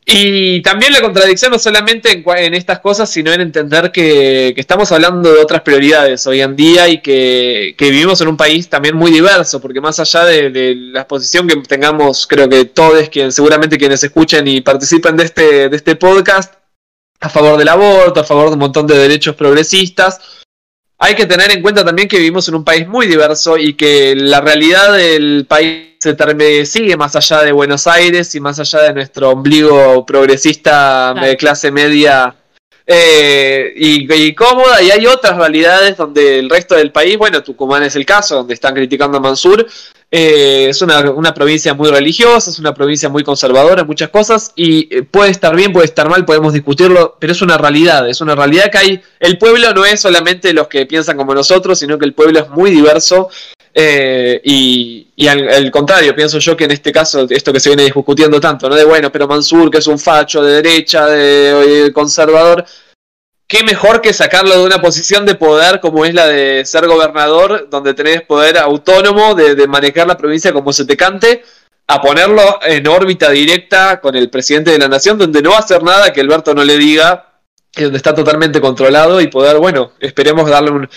Y 0.05 0.61
también 0.62 0.93
la 0.93 1.01
contradicción 1.01 1.53
no 1.53 1.59
solamente 1.59 2.22
en, 2.26 2.55
estas 2.55 2.81
cosas, 2.81 3.09
sino 3.09 3.33
en 3.33 3.41
entender 3.41 3.93
que, 3.93 4.53
estamos 4.57 4.93
hablando 4.93 5.33
de 5.33 5.41
otras 5.41 5.62
prioridades 5.62 6.26
hoy 6.26 6.43
en 6.43 6.57
día 6.57 6.89
y 6.89 7.01
que, 7.01 7.74
vivimos 7.78 8.20
en 8.20 8.28
un 8.28 8.37
país 8.37 8.68
también 8.68 8.97
muy 8.97 9.11
diverso, 9.11 9.61
porque 9.61 9.81
más 9.81 9.99
allá 10.01 10.24
de, 10.26 10.74
la 10.74 11.01
exposición 11.01 11.49
que 11.49 11.57
tengamos, 11.62 12.26
creo 12.26 12.49
que 12.49 12.66
todos, 12.66 13.09
quien, 13.09 13.33
seguramente 13.33 13.78
quienes 13.78 14.03
escuchen 14.05 14.47
y 14.49 14.61
participen 14.61 15.16
de 15.16 15.24
este, 15.24 15.68
de 15.70 15.76
este 15.76 15.97
podcast, 15.97 16.59
a 17.20 17.28
favor 17.28 17.58
del 17.58 17.68
aborto, 17.68 18.20
a 18.20 18.24
favor 18.24 18.48
de 18.48 18.54
un 18.54 18.60
montón 18.60 18.86
de 18.86 18.98
derechos 18.98 19.36
progresistas. 19.36 20.20
Hay 20.98 21.14
que 21.14 21.26
tener 21.26 21.50
en 21.50 21.62
cuenta 21.62 21.84
también 21.84 22.08
que 22.08 22.18
vivimos 22.18 22.48
en 22.48 22.56
un 22.56 22.64
país 22.64 22.86
muy 22.86 23.06
diverso 23.06 23.56
y 23.56 23.74
que 23.74 24.14
la 24.16 24.40
realidad 24.40 24.92
del 24.92 25.46
país 25.48 25.96
se 25.98 26.66
sigue 26.66 26.96
más 26.96 27.14
allá 27.16 27.42
de 27.42 27.52
Buenos 27.52 27.86
Aires 27.86 28.34
y 28.34 28.40
más 28.40 28.58
allá 28.58 28.82
de 28.82 28.94
nuestro 28.94 29.30
ombligo 29.30 30.04
progresista 30.06 31.14
de 31.14 31.36
clase 31.36 31.70
media 31.70 32.34
eh, 32.86 33.72
y, 33.76 34.34
cómoda, 34.34 34.82
y 34.82 34.90
hay 34.90 35.06
otras 35.06 35.36
realidades 35.36 35.96
donde 35.96 36.40
el 36.40 36.50
resto 36.50 36.74
del 36.74 36.90
país, 36.90 37.16
bueno, 37.16 37.42
Tucumán 37.42 37.82
es 37.82 37.94
el 37.96 38.04
caso, 38.04 38.36
donde 38.36 38.54
están 38.54 38.74
criticando 38.74 39.18
a 39.18 39.20
Mansur, 39.20 39.64
eh, 40.11 40.66
es 40.68 40.82
una, 40.82 41.11
una, 41.11 41.32
provincia 41.32 41.72
muy 41.74 41.88
religiosa, 41.88 42.50
es 42.50 42.58
una 42.58 42.74
provincia 42.74 43.08
muy 43.08 43.22
conservadora 43.22 43.84
muchas 43.84 44.11
cosas, 44.11 44.52
y 44.56 44.94
eh, 44.94 45.02
puede 45.02 45.30
estar 45.30 45.54
bien, 45.54 45.72
puede 45.72 45.86
estar 45.86 46.08
mal, 46.08 46.24
podemos 46.24 46.52
discutirlo, 46.52 47.16
pero 47.20 47.32
es 47.32 47.42
una 47.42 47.56
realidad, 47.56 48.08
es 48.08 48.20
una 48.20 48.34
realidad 48.34 48.70
que 48.70 48.78
hay, 48.78 49.02
el 49.20 49.38
pueblo 49.38 49.72
no 49.72 49.84
es 49.84 50.00
solamente 50.00 50.52
los 50.52 50.68
que 50.68 50.86
piensan 50.86 51.16
como 51.16 51.34
nosotros, 51.34 51.78
sino 51.78 51.96
que 51.98 52.06
el 52.06 52.14
pueblo 52.14 52.40
es 52.40 52.48
muy 52.50 52.70
diverso, 52.70 53.28
y, 53.72 55.06
y 55.14 55.28
al, 55.28 55.70
contrario, 55.70 56.14
pienso 56.14 56.38
yo 56.38 56.56
que 56.56 56.64
en 56.64 56.72
este 56.72 56.90
caso, 56.90 57.26
esto 57.30 57.52
que 57.52 57.61
se 57.61 57.68
viene 57.68 57.84
discutiendo 57.84 58.40
tanto, 58.40 58.68
¿no? 58.68 58.74
De 58.74 58.84
bueno, 58.84 59.12
pero 59.12 59.28
Mansur, 59.28 59.70
que 59.70 59.78
es 59.78 59.86
un 59.86 59.98
facho 59.98 60.42
de 60.42 60.61
derecha, 60.61 61.06
de 61.06 61.92
conservador, 61.92 62.64
qué 63.51 63.64
mejor 63.64 64.01
que 64.01 64.12
sacarlo 64.12 64.57
de 64.57 64.64
una 64.64 64.80
posición 64.80 65.26
de 65.26 65.34
poder 65.34 65.80
como 65.80 66.05
es 66.05 66.14
la 66.14 66.28
de 66.28 66.64
ser 66.64 66.86
gobernador, 66.86 67.66
donde 67.68 67.94
tenés 67.94 68.22
poder 68.22 68.57
autónomo 68.57 69.34
de, 69.34 69.66
manejar 69.66 70.07
la 70.07 70.16
provincia 70.16 70.53
como 70.53 70.72
se 70.72 70.84
te 70.84 70.96
cante, 70.96 71.42
a 71.88 72.01
ponerlo 72.01 72.61
en 72.62 72.86
órbita 72.86 73.28
directa 73.30 74.01
con 74.01 74.14
el 74.14 74.30
presidente 74.30 74.70
de 74.70 74.78
la 74.78 74.86
nación, 74.86 75.18
donde 75.18 75.42
no 75.42 75.51
va 75.51 75.57
a 75.57 75.61
hacer 75.61 75.82
nada 75.82 76.12
que 76.12 76.20
Alberto 76.20 76.55
no 76.55 76.62
le 76.62 76.78
diga, 76.78 77.40
y 77.74 77.82
donde 77.82 77.96
está 77.96 78.14
totalmente 78.14 78.61
controlado 78.61 79.20
y 79.20 79.26
poder, 79.26 79.57
bueno, 79.59 79.94
esperemos 79.98 80.48
darle 80.48 80.70
un, 80.70 80.88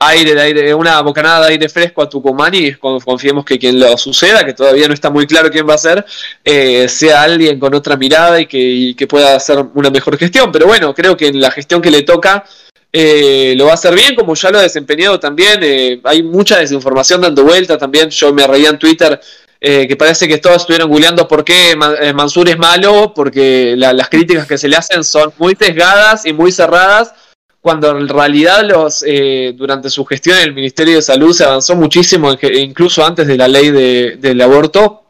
aire, 0.00 0.34
de 0.34 0.40
aire, 0.40 0.74
una 0.74 1.00
bocanada 1.02 1.46
de 1.46 1.52
aire 1.52 1.68
fresco 1.68 2.02
a 2.02 2.08
Tucumán 2.08 2.54
y 2.54 2.72
confiemos 2.74 3.44
que 3.44 3.58
quien 3.58 3.78
lo 3.78 3.96
suceda, 3.98 4.44
que 4.44 4.54
todavía 4.54 4.88
no 4.88 4.94
está 4.94 5.10
muy 5.10 5.26
claro 5.26 5.50
quién 5.50 5.68
va 5.68 5.74
a 5.74 5.78
ser, 5.78 6.04
eh, 6.42 6.88
sea 6.88 7.22
alguien 7.22 7.60
con 7.60 7.74
otra 7.74 7.96
mirada 7.96 8.40
y 8.40 8.46
que, 8.46 9.06
pueda 9.06 9.36
hacer 9.36 9.64
una 9.74 9.90
mejor 9.90 10.16
gestión. 10.16 10.50
Pero 10.52 10.66
bueno, 10.66 10.94
creo 10.94 11.16
que 11.16 11.28
en 11.28 11.40
la 11.40 11.50
gestión 11.50 11.82
que 11.82 11.90
le 11.90 12.02
toca 12.02 12.44
eh, 12.92 13.54
lo 13.56 13.66
va 13.66 13.72
a 13.72 13.74
hacer 13.74 13.94
bien, 13.94 14.14
como 14.14 14.34
ya 14.34 14.50
lo 14.50 14.58
ha 14.58 14.62
desempeñado 14.62 15.20
también. 15.20 15.60
Eh, 15.62 16.00
hay 16.04 16.22
mucha 16.22 16.58
desinformación 16.58 17.20
dando 17.20 17.44
vuelta 17.44 17.76
también. 17.76 18.08
Yo 18.10 18.32
me 18.32 18.46
reía 18.46 18.70
en 18.70 18.78
Twitter. 18.78 19.20
que 19.60 19.96
parece 19.98 20.26
que 20.26 20.38
todos 20.38 20.56
estuvieron 20.62 20.88
googleando 20.88 21.28
por 21.28 21.44
qué 21.44 21.76
Mansur 22.14 22.48
es 22.48 22.56
malo, 22.56 23.12
porque 23.14 23.74
las 23.76 24.08
críticas 24.08 24.46
que 24.46 24.56
se 24.56 24.68
le 24.68 24.76
hacen 24.76 25.04
son 25.04 25.34
muy 25.36 25.54
sesgadas 25.54 26.24
y 26.24 26.32
muy 26.32 26.50
cerradas, 26.50 27.12
cuando 27.60 27.90
en 27.90 28.08
realidad 28.08 28.64
los 28.64 29.04
eh, 29.06 29.52
durante 29.54 29.90
su 29.90 30.04
gestión 30.04 30.38
en 30.38 30.44
el 30.44 30.54
Ministerio 30.54 30.96
de 30.96 31.02
Salud 31.02 31.32
se 31.32 31.44
avanzó 31.44 31.76
muchísimo, 31.76 32.34
incluso 32.54 33.04
antes 33.04 33.26
de 33.26 33.36
la 33.36 33.48
ley 33.48 33.70
de, 33.70 34.16
del 34.18 34.40
aborto, 34.40 35.04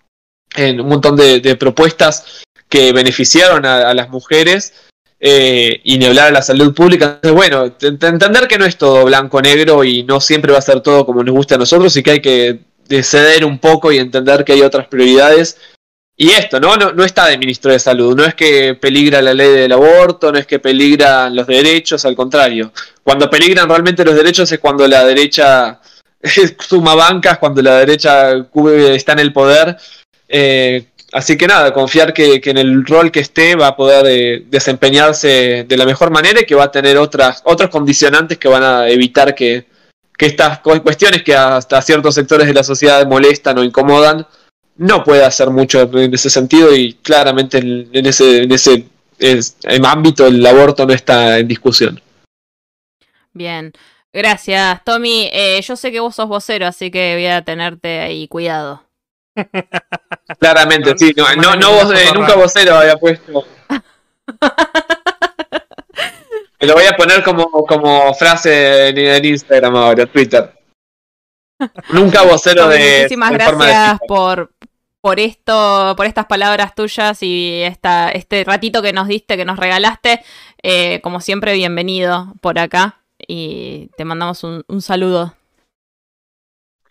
en 0.57 0.81
un 0.81 0.89
montón 0.89 1.17
de, 1.17 1.57
propuestas 1.57 2.43
que 2.69 2.93
beneficiaron 2.93 3.65
a, 3.67 3.95
las 3.95 4.09
mujeres 4.11 4.75
eh, 5.21 5.81
y 5.85 5.99
ni 5.99 6.07
hablar 6.07 6.29
a 6.29 6.33
la 6.33 6.43
salud 6.43 6.75
pública. 6.75 7.21
Entonces, 7.23 7.33
bueno, 7.33 7.73
entender 7.81 8.49
que 8.49 8.59
no 8.59 8.65
es 8.65 8.77
todo 8.77 9.05
blanco-negro 9.05 9.85
y 9.85 10.03
no 10.03 10.21
siempre 10.21 10.53
va 10.53 10.59
a 10.59 10.63
ser 10.63 10.81
todo 10.81 11.07
como 11.07 11.23
nos 11.23 11.35
gusta 11.35 11.55
a 11.55 11.59
nosotros 11.59 11.97
y 11.97 12.03
que 12.03 12.11
hay 12.11 12.21
que 12.21 12.59
ceder 13.03 13.45
un 13.45 13.59
poco 13.59 13.93
y 13.93 13.99
entender 13.99 14.45
que 14.45 14.55
hay 14.55 14.63
otras 14.63 14.89
prioridades 14.89 15.57
y 16.23 16.33
esto, 16.33 16.61
¿no? 16.61 16.77
¿no? 16.77 16.93
No 16.93 17.03
está 17.03 17.29
de 17.29 17.39
ministro 17.39 17.73
de 17.73 17.79
salud, 17.79 18.15
no 18.15 18.27
es 18.27 18.35
que 18.35 18.75
peligra 18.75 19.23
la 19.23 19.33
ley 19.33 19.53
del 19.53 19.73
aborto, 19.73 20.31
no 20.31 20.39
es 20.39 20.47
que 20.47 20.59
peligran 20.59 21.35
los 21.35 21.47
derechos, 21.47 22.05
al 22.05 22.15
contrario. 22.15 22.73
Cuando 23.03 23.31
peligran 23.31 23.67
realmente 23.67 24.05
los 24.05 24.15
derechos 24.15 24.53
es 24.53 24.59
cuando 24.59 24.87
la 24.87 25.03
derecha 25.07 25.81
suma 26.59 26.95
bancas, 26.95 27.39
cuando 27.39 27.63
la 27.63 27.79
derecha 27.79 28.33
está 28.93 29.13
en 29.13 29.19
el 29.21 29.33
poder. 29.33 29.79
Eh, 30.29 30.89
así 31.11 31.39
que 31.39 31.47
nada, 31.47 31.73
confiar 31.73 32.13
que, 32.13 32.39
en 32.45 32.59
el 32.59 32.85
rol 32.85 33.11
que 33.11 33.21
esté 33.21 33.57
va 33.57 33.69
a 33.69 33.77
poder 33.77 34.05
eh, 34.07 34.45
desempeñarse 34.47 35.65
de 35.67 35.77
la 35.79 35.87
mejor 35.87 36.11
manera 36.11 36.43
y 36.43 36.45
que 36.45 36.55
va 36.55 36.65
a 36.65 36.71
tener 36.71 36.99
otras, 36.99 37.41
otros 37.47 37.71
condicionantes 37.71 38.37
que 38.37 38.49
van 38.49 38.63
a 38.63 38.91
evitar 38.91 39.35
que, 39.35 39.65
que 40.19 40.27
estas 40.27 40.59
cuestiones 40.59 41.23
que 41.23 41.35
hasta 41.35 41.81
ciertos 41.81 42.15
sectores 42.15 42.47
de 42.47 42.53
la 42.53 42.63
sociedad 42.63 43.07
molestan 43.07 43.57
o 43.57 43.65
incomodan 43.65 44.27
no 44.81 45.05
puede 45.05 45.25
hacer 45.25 45.51
mucho 45.51 45.83
en 45.99 46.15
ese 46.15 46.31
sentido 46.31 46.75
y 46.75 46.95
claramente 46.95 47.59
en, 47.59 47.89
en 47.93 48.07
ese, 48.07 48.45
en 48.45 48.51
ese 48.53 48.87
es- 49.19 49.57
en 49.65 49.85
ámbito 49.85 50.27
el 50.27 50.45
aborto 50.47 50.87
no 50.87 50.95
está 50.95 51.39
en 51.39 51.47
discusión. 51.47 52.01
Bien. 53.33 53.73
Gracias, 54.13 54.83
Tommy. 54.83 55.29
Eh, 55.33 55.61
yo 55.63 55.77
sé 55.77 55.93
que 55.93 56.01
vos 56.01 56.17
sos 56.17 56.27
vocero, 56.29 56.67
así 56.67 56.91
que 56.91 57.15
voy 57.15 57.27
a 57.27 57.45
tenerte 57.45 58.01
ahí 58.01 58.27
cuidado. 58.27 58.83
Claramente, 60.41 60.95
sí, 60.97 61.13
no, 61.17 61.33
no, 61.37 61.55
no 61.57 61.73
vos, 61.73 61.93
eh, 61.95 62.07
nunca 62.15 62.35
vocero 62.35 62.75
había 62.77 62.97
puesto. 62.97 63.45
Me 66.61 66.67
lo 66.67 66.75
voy 66.75 66.87
a 66.87 66.97
poner 66.97 67.23
como, 67.23 67.51
como 67.67 68.13
frase 68.15 68.89
en, 68.89 68.99
en 68.99 69.25
Instagram 69.25 69.77
ahora, 69.77 70.07
Twitter. 70.07 70.53
Nunca 71.91 72.23
vocero 72.23 72.65
Tommy, 72.65 72.75
de, 72.79 72.97
muchísimas 73.03 73.33
de 73.33 73.45
forma 73.45 73.67
de 73.67 73.71
gracias 73.73 74.01
por, 74.09 74.51
por 75.01 75.21
esto, 75.21 75.95
por 75.97 76.07
estas 76.07 76.27
palabras 76.27 76.75
tuyas 76.75 77.23
y 77.23 77.63
esta, 77.63 78.11
este 78.11 78.45
ratito 78.45 78.83
que 78.83 78.93
nos 78.93 79.09
diste, 79.09 79.37
que 79.37 79.45
nos 79.45 79.59
regalaste. 79.59 80.23
Eh, 80.63 81.01
como 81.01 81.21
siempre, 81.21 81.55
bienvenido 81.55 82.35
por 82.41 82.59
acá 82.59 83.01
y 83.27 83.89
te 83.97 84.05
mandamos 84.05 84.45
un, 84.45 84.65
un 84.69 84.83
saludo. 84.83 85.35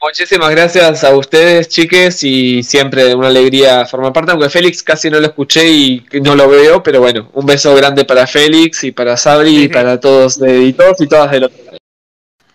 Muchísimas 0.01 0.49
gracias 0.51 1.03
a 1.03 1.14
ustedes, 1.14 1.68
chiques, 1.68 2.24
y 2.24 2.64
siempre 2.64 3.14
una 3.14 3.28
alegría 3.28 3.86
formar 3.86 4.14
parte, 4.14 4.32
aunque 4.32 4.49
Félix 4.49 4.82
casi 4.82 5.10
no 5.10 5.20
lo 5.20 5.28
escuché 5.28 5.68
y 5.68 6.05
no 6.22 6.36
lo 6.36 6.47
veo, 6.47 6.82
pero 6.82 7.01
bueno, 7.01 7.30
un 7.34 7.45
beso 7.45 7.76
grande 7.76 8.05
para 8.05 8.26
Félix 8.26 8.86
y 8.86 8.93
para 8.93 9.18
Sabri 9.18 9.64
y 9.64 9.68
para 9.68 9.99
todos 9.99 10.39
de, 10.39 10.64
y 10.64 10.74
todos 10.74 11.01
y 11.01 11.07
todas 11.07 11.32
del 11.32 11.43
otro 11.43 11.66
lado. 11.66 11.78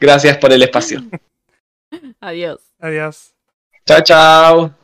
Gracias 0.01 0.39
por 0.39 0.55
el 0.55 0.63
espacio. 0.63 1.03
Adiós. 2.21 2.61
Adiós. 2.81 3.35
Chao, 3.85 4.01
chao. 4.03 4.84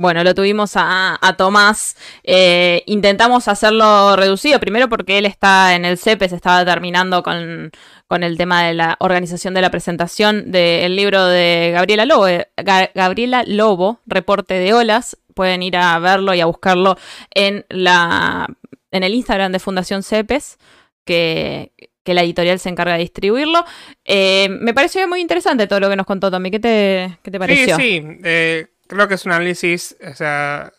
Bueno, 0.00 0.24
lo 0.24 0.34
tuvimos 0.34 0.72
a, 0.76 1.18
a 1.20 1.36
Tomás. 1.36 1.94
Eh, 2.24 2.82
intentamos 2.86 3.48
hacerlo 3.48 4.16
reducido, 4.16 4.58
primero 4.58 4.88
porque 4.88 5.18
él 5.18 5.26
está 5.26 5.74
en 5.74 5.84
el 5.84 5.98
CEPES, 5.98 6.32
estaba 6.32 6.64
terminando 6.64 7.22
con, 7.22 7.70
con 8.08 8.22
el 8.22 8.38
tema 8.38 8.64
de 8.64 8.72
la 8.72 8.96
organización 9.00 9.52
de 9.52 9.60
la 9.60 9.70
presentación 9.70 10.50
del 10.52 10.96
libro 10.96 11.26
de 11.26 11.72
Gabriela 11.74 12.06
Lobo, 12.06 12.28
eh, 12.28 12.48
Ga- 12.56 12.90
Gabriela 12.94 13.44
Lobo, 13.46 14.00
Reporte 14.06 14.54
de 14.54 14.72
Olas. 14.72 15.18
Pueden 15.34 15.62
ir 15.62 15.76
a 15.76 15.98
verlo 15.98 16.32
y 16.32 16.40
a 16.40 16.46
buscarlo 16.46 16.96
en, 17.34 17.66
la, 17.68 18.46
en 18.92 19.04
el 19.04 19.12
Instagram 19.12 19.52
de 19.52 19.58
Fundación 19.58 20.02
CEPES, 20.02 20.56
que, 21.04 21.72
que 22.04 22.14
la 22.14 22.22
editorial 22.22 22.58
se 22.58 22.70
encarga 22.70 22.94
de 22.94 23.00
distribuirlo. 23.00 23.66
Eh, 24.06 24.48
me 24.62 24.72
pareció 24.72 25.06
muy 25.06 25.20
interesante 25.20 25.66
todo 25.66 25.80
lo 25.80 25.90
que 25.90 25.96
nos 25.96 26.06
contó 26.06 26.30
Tommy. 26.30 26.50
¿Qué 26.50 26.58
te, 26.58 27.18
qué 27.22 27.30
te 27.30 27.38
pareció? 27.38 27.76
Sí, 27.76 27.82
sí. 28.00 28.18
eh, 28.24 28.66
creo 28.96 29.08
que 29.08 29.14
es 29.14 29.24
un 29.26 29.32
análisis, 29.32 29.96
o 30.06 30.14
sea, 30.14 30.72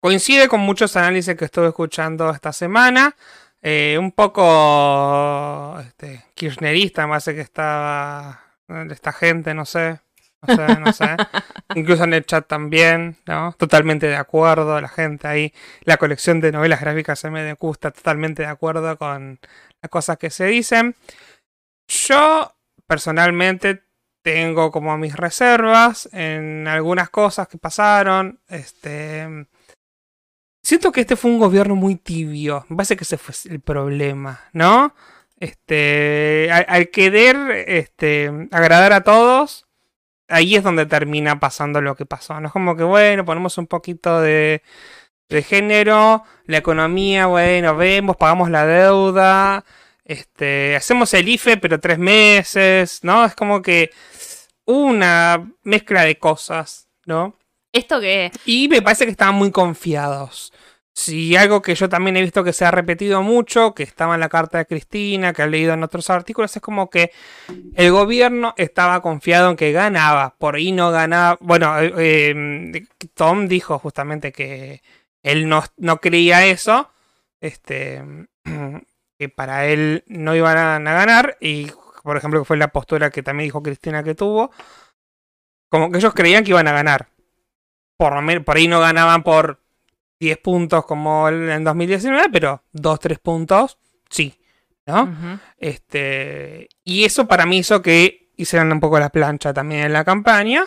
coincide 0.00 0.48
con 0.48 0.60
muchos 0.60 0.96
análisis 0.96 1.36
que 1.36 1.44
estuve 1.46 1.68
escuchando 1.68 2.30
esta 2.30 2.52
semana. 2.52 3.16
eh, 3.62 3.96
un 3.98 4.12
poco 4.12 5.78
este, 5.80 6.24
kirchnerista, 6.34 7.06
me 7.06 7.10
parece 7.10 7.34
que 7.34 7.40
estaba 7.40 8.40
esta 8.90 9.12
gente, 9.12 9.54
no 9.54 9.64
sé. 9.64 10.00
No 10.46 10.54
sé, 10.54 10.80
no 10.80 10.92
sé. 10.92 11.16
Incluso 11.74 12.04
en 12.04 12.14
el 12.14 12.24
chat 12.26 12.46
también, 12.46 13.16
¿no? 13.26 13.52
Totalmente 13.58 14.06
de 14.06 14.16
acuerdo, 14.16 14.80
la 14.80 14.88
gente 14.88 15.26
ahí. 15.28 15.52
La 15.82 15.96
colección 15.96 16.40
de 16.40 16.52
novelas 16.52 16.80
gráficas 16.80 17.24
MDQ 17.24 17.64
está 17.72 17.90
totalmente 17.90 18.42
de 18.42 18.48
acuerdo 18.48 18.96
con 18.98 19.40
las 19.82 19.90
cosas 19.90 20.18
que 20.18 20.30
se 20.30 20.46
dicen. 20.46 20.94
Yo, 21.88 22.54
personalmente, 22.86 23.82
tengo 24.26 24.72
como 24.72 24.98
mis 24.98 25.14
reservas 25.14 26.08
en 26.12 26.66
algunas 26.66 27.10
cosas 27.10 27.46
que 27.46 27.58
pasaron. 27.58 28.40
Este. 28.48 29.46
Siento 30.64 30.90
que 30.90 31.02
este 31.02 31.14
fue 31.14 31.30
un 31.30 31.38
gobierno 31.38 31.76
muy 31.76 31.94
tibio. 31.94 32.66
Me 32.68 32.74
parece 32.74 32.96
que 32.96 33.04
ese 33.04 33.18
fue 33.18 33.36
el 33.52 33.60
problema, 33.60 34.40
¿no? 34.52 34.96
Este. 35.38 36.48
Al, 36.50 36.66
al 36.68 36.90
querer 36.90 37.36
este, 37.68 38.48
agradar 38.50 38.92
a 38.94 39.04
todos, 39.04 39.68
ahí 40.26 40.56
es 40.56 40.64
donde 40.64 40.86
termina 40.86 41.38
pasando 41.38 41.80
lo 41.80 41.94
que 41.94 42.04
pasó. 42.04 42.40
No 42.40 42.48
es 42.48 42.52
como 42.52 42.74
que, 42.76 42.82
bueno, 42.82 43.24
ponemos 43.24 43.58
un 43.58 43.68
poquito 43.68 44.20
de, 44.20 44.60
de 45.28 45.42
género, 45.44 46.24
la 46.46 46.56
economía, 46.56 47.26
bueno, 47.26 47.76
vemos, 47.76 48.16
pagamos 48.16 48.50
la 48.50 48.66
deuda. 48.66 49.64
Este, 50.04 50.74
hacemos 50.74 51.14
el 51.14 51.28
IFE, 51.28 51.58
pero 51.58 51.78
tres 51.80 51.98
meses, 51.98 53.00
¿no? 53.04 53.24
Es 53.24 53.36
como 53.36 53.62
que 53.62 53.90
una 54.66 55.50
mezcla 55.62 56.02
de 56.02 56.18
cosas, 56.18 56.88
¿no? 57.06 57.36
Esto 57.72 58.00
que 58.00 58.30
Y 58.44 58.68
me 58.68 58.82
parece 58.82 59.04
que 59.04 59.10
estaban 59.10 59.34
muy 59.34 59.50
confiados. 59.50 60.52
Si 60.94 61.36
algo 61.36 61.60
que 61.60 61.74
yo 61.74 61.90
también 61.90 62.16
he 62.16 62.22
visto 62.22 62.42
que 62.42 62.54
se 62.54 62.64
ha 62.64 62.70
repetido 62.70 63.22
mucho, 63.22 63.74
que 63.74 63.82
estaba 63.82 64.14
en 64.14 64.20
la 64.20 64.30
carta 64.30 64.56
de 64.56 64.66
Cristina, 64.66 65.34
que 65.34 65.42
he 65.42 65.46
leído 65.46 65.74
en 65.74 65.82
otros 65.82 66.08
artículos, 66.08 66.56
es 66.56 66.62
como 66.62 66.88
que 66.88 67.12
el 67.74 67.92
gobierno 67.92 68.54
estaba 68.56 69.02
confiado 69.02 69.50
en 69.50 69.56
que 69.56 69.72
ganaba. 69.72 70.36
Por 70.38 70.54
ahí 70.54 70.72
no 70.72 70.90
ganaba. 70.90 71.36
Bueno, 71.42 71.78
eh, 71.80 71.92
eh, 71.98 72.86
Tom 73.12 73.46
dijo 73.46 73.78
justamente 73.78 74.32
que 74.32 74.80
él 75.22 75.48
no, 75.48 75.64
no 75.76 76.00
creía 76.00 76.46
eso. 76.46 76.90
Este. 77.40 78.02
Que 79.18 79.30
para 79.30 79.64
él 79.64 80.04
no 80.08 80.36
iban 80.36 80.58
a, 80.58 80.76
a 80.76 80.78
ganar. 80.78 81.38
Y, 81.40 81.70
por 82.06 82.16
ejemplo, 82.16 82.40
que 82.40 82.44
fue 82.44 82.56
la 82.56 82.68
postura 82.68 83.10
que 83.10 83.24
también 83.24 83.48
dijo 83.48 83.62
Cristina 83.64 84.04
que 84.04 84.14
tuvo. 84.14 84.52
Como 85.68 85.90
que 85.90 85.98
ellos 85.98 86.14
creían 86.14 86.44
que 86.44 86.50
iban 86.50 86.68
a 86.68 86.72
ganar 86.72 87.08
por, 87.96 88.44
por 88.44 88.56
ahí 88.56 88.68
no 88.68 88.78
ganaban 88.78 89.24
por 89.24 89.60
10 90.20 90.38
puntos 90.38 90.86
como 90.86 91.28
en 91.28 91.64
2019, 91.64 92.28
pero 92.30 92.62
2, 92.70 93.00
3 93.00 93.18
puntos, 93.18 93.78
sí, 94.08 94.38
¿no? 94.86 95.40
Este, 95.58 96.68
y 96.84 97.04
eso 97.04 97.26
para 97.26 97.44
mí 97.44 97.58
hizo 97.58 97.82
que 97.82 98.30
hicieran 98.36 98.70
un 98.70 98.78
poco 98.78 99.00
la 99.00 99.10
plancha 99.10 99.52
también 99.52 99.86
en 99.86 99.92
la 99.92 100.04
campaña. 100.04 100.64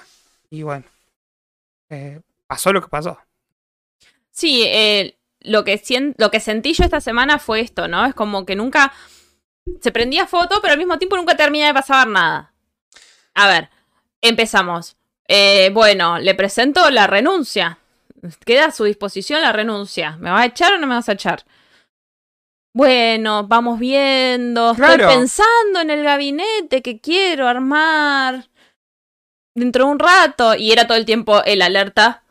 Y 0.49 0.63
bueno, 0.63 0.83
eh, 1.89 2.19
pasó 2.47 2.73
lo 2.73 2.81
que 2.81 2.89
pasó. 2.89 3.17
Sí, 4.29 4.63
eh, 4.65 5.17
lo, 5.39 5.63
que 5.63 5.81
lo 6.17 6.31
que 6.31 6.39
sentí 6.41 6.73
yo 6.73 6.83
esta 6.83 6.99
semana 6.99 7.39
fue 7.39 7.61
esto, 7.61 7.87
¿no? 7.87 8.05
Es 8.05 8.13
como 8.13 8.45
que 8.45 8.57
nunca 8.57 8.91
se 9.81 9.91
prendía 9.91 10.27
foto, 10.27 10.59
pero 10.61 10.73
al 10.73 10.79
mismo 10.79 10.97
tiempo 10.97 11.15
nunca 11.15 11.37
termina 11.37 11.67
de 11.67 11.73
pasar 11.73 12.07
nada. 12.07 12.53
A 13.33 13.47
ver, 13.47 13.69
empezamos. 14.21 14.97
Eh, 15.27 15.69
bueno, 15.73 16.17
le 16.19 16.35
presento 16.35 16.89
la 16.89 17.07
renuncia. 17.07 17.77
Queda 18.45 18.65
a 18.65 18.71
su 18.71 18.83
disposición 18.83 19.41
la 19.41 19.53
renuncia. 19.53 20.17
¿Me 20.17 20.31
vas 20.31 20.41
a 20.41 20.45
echar 20.45 20.73
o 20.73 20.77
no 20.77 20.87
me 20.87 20.95
vas 20.95 21.07
a 21.07 21.13
echar? 21.13 21.45
Bueno, 22.73 23.47
vamos 23.47 23.79
viendo. 23.79 24.73
Claro. 24.75 25.03
Estoy 25.03 25.15
pensando 25.15 25.81
en 25.81 25.89
el 25.89 26.03
gabinete 26.03 26.81
que 26.81 26.99
quiero 26.99 27.47
armar 27.47 28.49
dentro 29.55 29.85
de 29.85 29.91
un 29.91 29.99
rato. 29.99 30.55
Y 30.55 30.71
era 30.71 30.87
todo 30.87 30.97
el 30.97 31.05
tiempo 31.05 31.43
el 31.43 31.61
alerta 31.61 32.23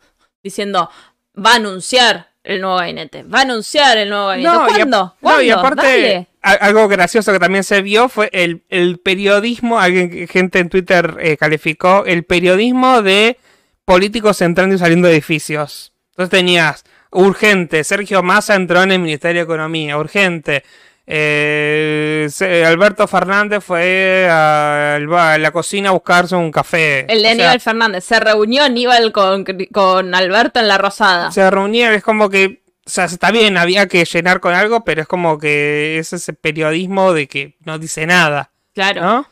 diciendo, 0.43 0.89
va 1.35 1.53
a 1.53 1.55
anunciar 1.55 2.29
el 2.43 2.61
nuevo 2.61 2.77
gabinete. 2.77 3.23
Va 3.23 3.39
a 3.39 3.43
anunciar 3.43 3.97
el 3.97 4.09
nuevo 4.09 4.27
gabinete. 4.27 4.55
No, 4.55 4.67
y 4.67 4.73
¿Cuándo? 4.73 4.97
No, 4.97 5.41
y 5.41 5.47
¿Cuándo? 5.47 5.59
aparte, 5.59 5.87
Dale. 5.87 6.28
Algo 6.41 6.87
gracioso 6.87 7.31
que 7.31 7.39
también 7.39 7.63
se 7.63 7.81
vio 7.81 8.09
fue 8.09 8.29
el, 8.31 8.63
el 8.69 8.99
periodismo, 8.99 9.79
alguien, 9.79 10.27
gente 10.27 10.59
en 10.59 10.69
Twitter 10.69 11.17
eh, 11.19 11.37
calificó 11.37 12.05
el 12.05 12.23
periodismo 12.23 13.01
de 13.01 13.37
políticos 13.85 14.41
entrando 14.41 14.75
y 14.75 14.77
saliendo 14.77 15.07
de 15.07 15.15
edificios. 15.15 15.93
Entonces 16.11 16.29
tenías 16.31 16.83
urgente, 17.11 17.83
Sergio 17.83 18.23
Massa 18.23 18.55
entró 18.55 18.83
en 18.83 18.91
el 18.91 18.99
Ministerio 18.99 19.41
de 19.41 19.45
Economía, 19.45 19.97
urgente. 19.97 20.63
eh, 21.07 22.63
Alberto 22.67 23.07
Fernández 23.07 23.63
fue 23.63 24.27
a, 24.29 24.99
la 24.99 25.51
cocina 25.51 25.89
a 25.89 25.93
buscarse 25.93 26.35
un 26.35 26.51
café. 26.51 27.11
El 27.11 27.23
de 27.23 27.31
O 27.31 27.35
sea, 27.35 27.59
Fernández. 27.59 28.03
Se 28.03 28.19
reunió 28.19 28.63
Aníbal 28.63 29.11
con, 29.11 29.43
con 29.71 30.13
Alberto 30.13 30.59
en 30.59 30.67
la 30.67 30.77
Rosada. 30.77 31.31
se 31.31 31.49
reunían, 31.49 31.93
es 31.93 32.03
como 32.03 32.29
que, 32.29 32.58
o 32.89 32.91
sea, 32.91 33.05
está 33.05 33.29
bien, 33.29 33.55
había 33.55 33.87
que 33.87 34.03
llenar 34.03 34.39
con 34.39 34.55
algo, 34.55 34.83
pero 34.83 35.01
es 35.03 35.07
como 35.07 35.37
que 35.37 35.99
es 35.99 36.11
ese 36.11 36.33
periodismo 36.33 37.13
de 37.13 37.27
que 37.27 37.55
no 37.59 37.77
dice 37.77 38.07
nada, 38.07 38.49
claro. 38.73 39.01
¿no? 39.03 39.27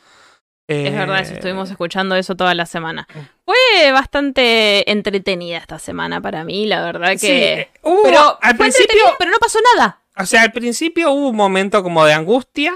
Es 0.67 0.93
verdad, 0.93 1.21
eso 1.21 1.31
Eh, 1.31 1.35
estuvimos 1.37 1.71
escuchando 1.71 2.15
eso 2.15 2.35
toda 2.35 2.53
la 2.53 2.65
semana. 2.67 3.07
Fue 3.45 3.91
bastante 3.93 4.91
entretenida 4.91 5.57
esta 5.57 5.79
semana 5.79 6.21
para 6.21 6.43
mí, 6.43 6.65
la 6.67 6.83
verdad 6.83 7.11
que... 7.11 7.17
sí, 7.17 7.27
eh, 7.31 7.69
hubo- 7.81 8.03
pero 8.03 8.37
al 8.41 8.55
principio, 8.57 9.01
pero 9.17 9.31
no 9.31 9.37
pasó 9.39 9.57
nada. 9.75 10.01
o 10.17 10.25
sea, 10.27 10.43
al 10.43 10.51
principio 10.51 11.11
hubo 11.11 11.29
un 11.29 11.35
momento 11.35 11.81
como 11.81 12.05
de 12.05 12.13
angustia, 12.13 12.73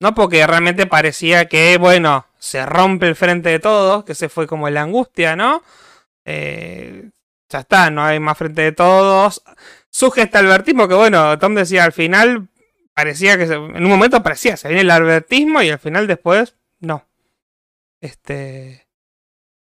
¿no? 0.00 0.14
Porque 0.14 0.46
realmente 0.46 0.86
parecía 0.86 1.46
que, 1.48 1.78
bueno, 1.78 2.26
se 2.38 2.66
rompe 2.66 3.06
el 3.08 3.16
frente 3.16 3.48
de 3.48 3.58
todos, 3.60 4.04
que 4.04 4.14
se 4.14 4.28
fue 4.28 4.46
como 4.46 4.68
la 4.68 4.82
angustia, 4.82 5.34
¿no? 5.36 5.62
Eh, 6.26 7.10
ya 7.48 7.60
está, 7.60 7.90
no 7.90 8.04
hay 8.04 8.20
más 8.20 8.36
frente 8.38 8.62
de 8.62 8.72
todos. 8.72 9.42
Surge 9.90 10.22
este 10.22 10.38
albertismo 10.38 10.86
que, 10.88 10.94
bueno, 10.94 11.38
Tom 11.38 11.54
decía 11.54 11.84
al 11.84 11.92
final, 11.92 12.48
parecía 12.94 13.36
que 13.36 13.46
se- 13.46 13.54
en 13.54 13.84
un 13.84 13.90
momento 13.90 14.22
parecía, 14.22 14.56
se 14.56 14.68
viene 14.68 14.82
el 14.82 14.90
albertismo 14.90 15.62
y 15.62 15.70
al 15.70 15.78
final 15.78 16.06
después, 16.06 16.56
no. 16.80 17.06
Este, 18.00 18.86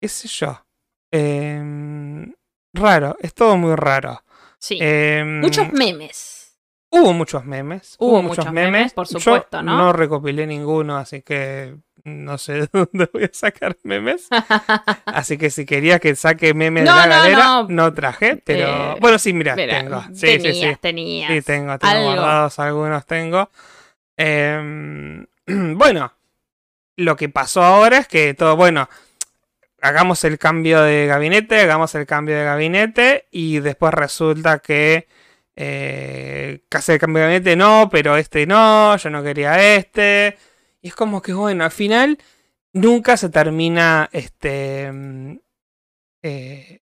qué 0.00 0.08
sé 0.08 0.28
yo. 0.28 0.64
Em, 1.10 2.32
raro, 2.72 3.16
es 3.20 3.34
todo 3.34 3.56
muy 3.56 3.74
raro. 3.76 4.22
Sí. 4.58 4.78
Em, 4.80 5.40
Muchos 5.40 5.72
memes. 5.72 6.58
Hubo 6.90 7.12
muchos 7.12 7.44
memes. 7.44 7.96
Hubo 7.98 8.22
muchos 8.22 8.50
memes, 8.52 8.92
por 8.92 9.08
Yo 9.08 9.18
supuesto, 9.18 9.62
¿no? 9.62 9.76
No 9.78 9.92
recopilé 9.92 10.46
ninguno, 10.46 10.96
así 10.98 11.22
que 11.22 11.76
no 12.04 12.38
sé 12.38 12.52
de 12.62 12.68
dónde 12.72 13.08
voy 13.12 13.24
a 13.24 13.30
sacar 13.32 13.76
memes. 13.82 14.28
Así 15.06 15.38
que 15.38 15.50
si 15.50 15.66
querías 15.66 16.00
que 16.00 16.14
saque 16.16 16.54
memes 16.54 16.84
No, 16.84 16.92
de 16.92 16.96
la 16.96 17.06
no, 17.06 17.12
galera, 17.22 17.44
no. 17.44 17.66
no, 17.68 17.94
traje, 17.94 18.36
pero 18.44 18.96
Eh, 18.96 18.96
bueno, 19.00 19.18
sí, 19.18 19.32
mira, 19.32 19.60
tengo. 19.66 20.02
Sí, 20.12 20.38
sí, 20.38 20.38
tenías, 20.38 20.74
sí. 20.74 20.78
tenías. 20.80 21.30
Sí, 21.30 21.42
tengo, 21.42 21.78
tengo 21.78 22.00
algo. 22.00 22.04
guardados, 22.04 22.58
algunos 22.58 23.06
tengo. 23.06 23.50
Em, 24.16 25.26
bueno, 25.46 26.12
lo 26.96 27.16
que 27.16 27.28
pasó 27.28 27.62
ahora 27.62 27.98
es 27.98 28.08
que 28.08 28.34
todo, 28.34 28.56
bueno, 28.56 28.88
hagamos 29.80 30.24
el 30.24 30.38
cambio 30.38 30.80
de 30.82 31.06
gabinete, 31.06 31.60
hagamos 31.60 31.94
el 31.94 32.06
cambio 32.06 32.36
de 32.36 32.44
gabinete 32.44 33.26
y 33.30 33.60
después 33.60 33.92
resulta 33.94 34.58
que 34.60 35.08
eh, 35.56 36.60
hacer 36.70 36.94
el 36.94 37.00
cambio 37.00 37.22
de 37.22 37.28
gabinete 37.28 37.56
no, 37.56 37.88
pero 37.90 38.16
este 38.16 38.46
no, 38.46 38.96
yo 38.96 39.10
no 39.10 39.22
quería 39.22 39.74
este. 39.76 40.38
Y 40.82 40.88
es 40.88 40.94
como 40.94 41.22
que, 41.22 41.32
bueno, 41.32 41.64
al 41.64 41.70
final 41.70 42.18
nunca 42.72 43.16
se 43.16 43.28
termina 43.28 44.08
este 44.12 44.90
mm, 44.92 45.38
eh, 46.22 46.80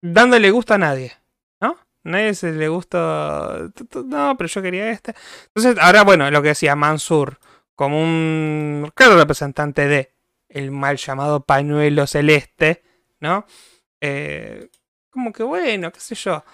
dándole 0.00 0.50
gusto 0.50 0.74
a 0.74 0.78
nadie, 0.78 1.12
¿no? 1.60 1.76
Nadie 2.04 2.34
se 2.34 2.52
le 2.52 2.68
gusta. 2.68 3.70
No, 4.06 4.36
pero 4.36 4.48
yo 4.48 4.62
quería 4.62 4.90
este. 4.90 5.14
Entonces, 5.54 5.82
ahora, 5.82 6.04
bueno, 6.04 6.30
lo 6.30 6.40
que 6.40 6.48
decía 6.48 6.76
Mansur, 6.76 7.38
como 7.74 8.00
un 8.00 8.90
claro 8.94 9.16
representante 9.16 9.88
de 9.88 10.14
el 10.48 10.70
mal 10.70 10.96
llamado 10.96 11.44
pañuelo 11.44 12.06
celeste, 12.06 12.82
¿no? 13.20 13.46
Eh, 14.00 14.68
como 15.10 15.32
que 15.32 15.42
bueno, 15.42 15.92
qué 15.92 16.00
sé 16.00 16.14
yo. 16.14 16.44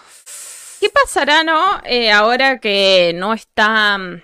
¿Qué 0.80 0.88
pasará, 0.90 1.42
no? 1.44 1.80
Eh, 1.84 2.10
ahora 2.10 2.58
que 2.60 3.12
no 3.14 3.32
está 3.32 3.98
mm, 3.98 4.22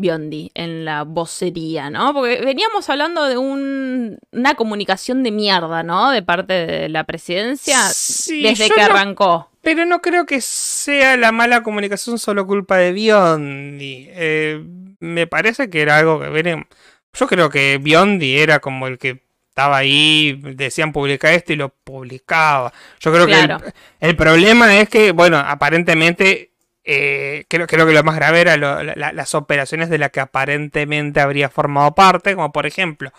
Biondi 0.00 0.50
en 0.54 0.84
la 0.84 1.02
vocería, 1.04 1.90
¿no? 1.90 2.12
Porque 2.14 2.40
veníamos 2.44 2.88
hablando 2.90 3.24
de 3.28 3.36
un- 3.38 4.18
una 4.32 4.54
comunicación 4.54 5.22
de 5.22 5.30
mierda, 5.30 5.82
¿no? 5.82 6.10
De 6.10 6.22
parte 6.22 6.52
de 6.66 6.88
la 6.88 7.04
presidencia 7.04 7.78
Sí, 7.88 8.42
desde 8.42 8.68
que 8.70 8.80
no- 8.80 8.86
arrancó. 8.86 9.50
Pero 9.62 9.84
no 9.84 10.00
creo 10.00 10.24
que 10.24 10.40
sea 10.40 11.16
la 11.18 11.32
mala 11.32 11.62
comunicación 11.62 12.18
solo 12.18 12.46
culpa 12.46 12.78
de 12.78 12.92
Biondi. 12.92 14.06
Eh, 14.10 14.64
me 15.00 15.26
parece 15.26 15.68
que 15.68 15.82
era 15.82 15.98
algo 15.98 16.18
que 16.20 16.30
viene. 16.30 16.66
Yo 17.12 17.26
creo 17.26 17.50
que 17.50 17.78
Biondi 17.78 18.38
era 18.38 18.60
como 18.60 18.86
el 18.86 18.96
que 18.96 19.20
estaba 19.50 19.76
ahí, 19.78 20.40
decían 20.54 20.92
publicar 20.92 21.34
esto 21.34 21.52
y 21.52 21.56
lo 21.56 21.68
publicaba. 21.68 22.72
Yo 23.00 23.12
creo 23.12 23.26
Claro. 23.26 23.58
que 23.58 23.66
el, 23.66 23.72
el 24.10 24.16
problema 24.16 24.78
es 24.78 24.88
que, 24.88 25.12
bueno, 25.12 25.36
aparentemente, 25.38 26.52
eh, 26.84 27.44
creo, 27.48 27.66
que 27.66 27.76
lo 27.76 28.02
más 28.04 28.16
grave 28.16 28.40
era 28.40 28.56
lo- 28.56 28.82
la- 28.82 28.94
la- 28.96 29.12
las 29.12 29.34
operaciones 29.34 29.90
de 29.90 29.98
las 29.98 30.10
que 30.10 30.20
aparentemente 30.20 31.20
habría 31.20 31.48
formado 31.50 31.94
parte, 31.94 32.34
como 32.34 32.52
por 32.52 32.66
ejemplo, 32.66 33.12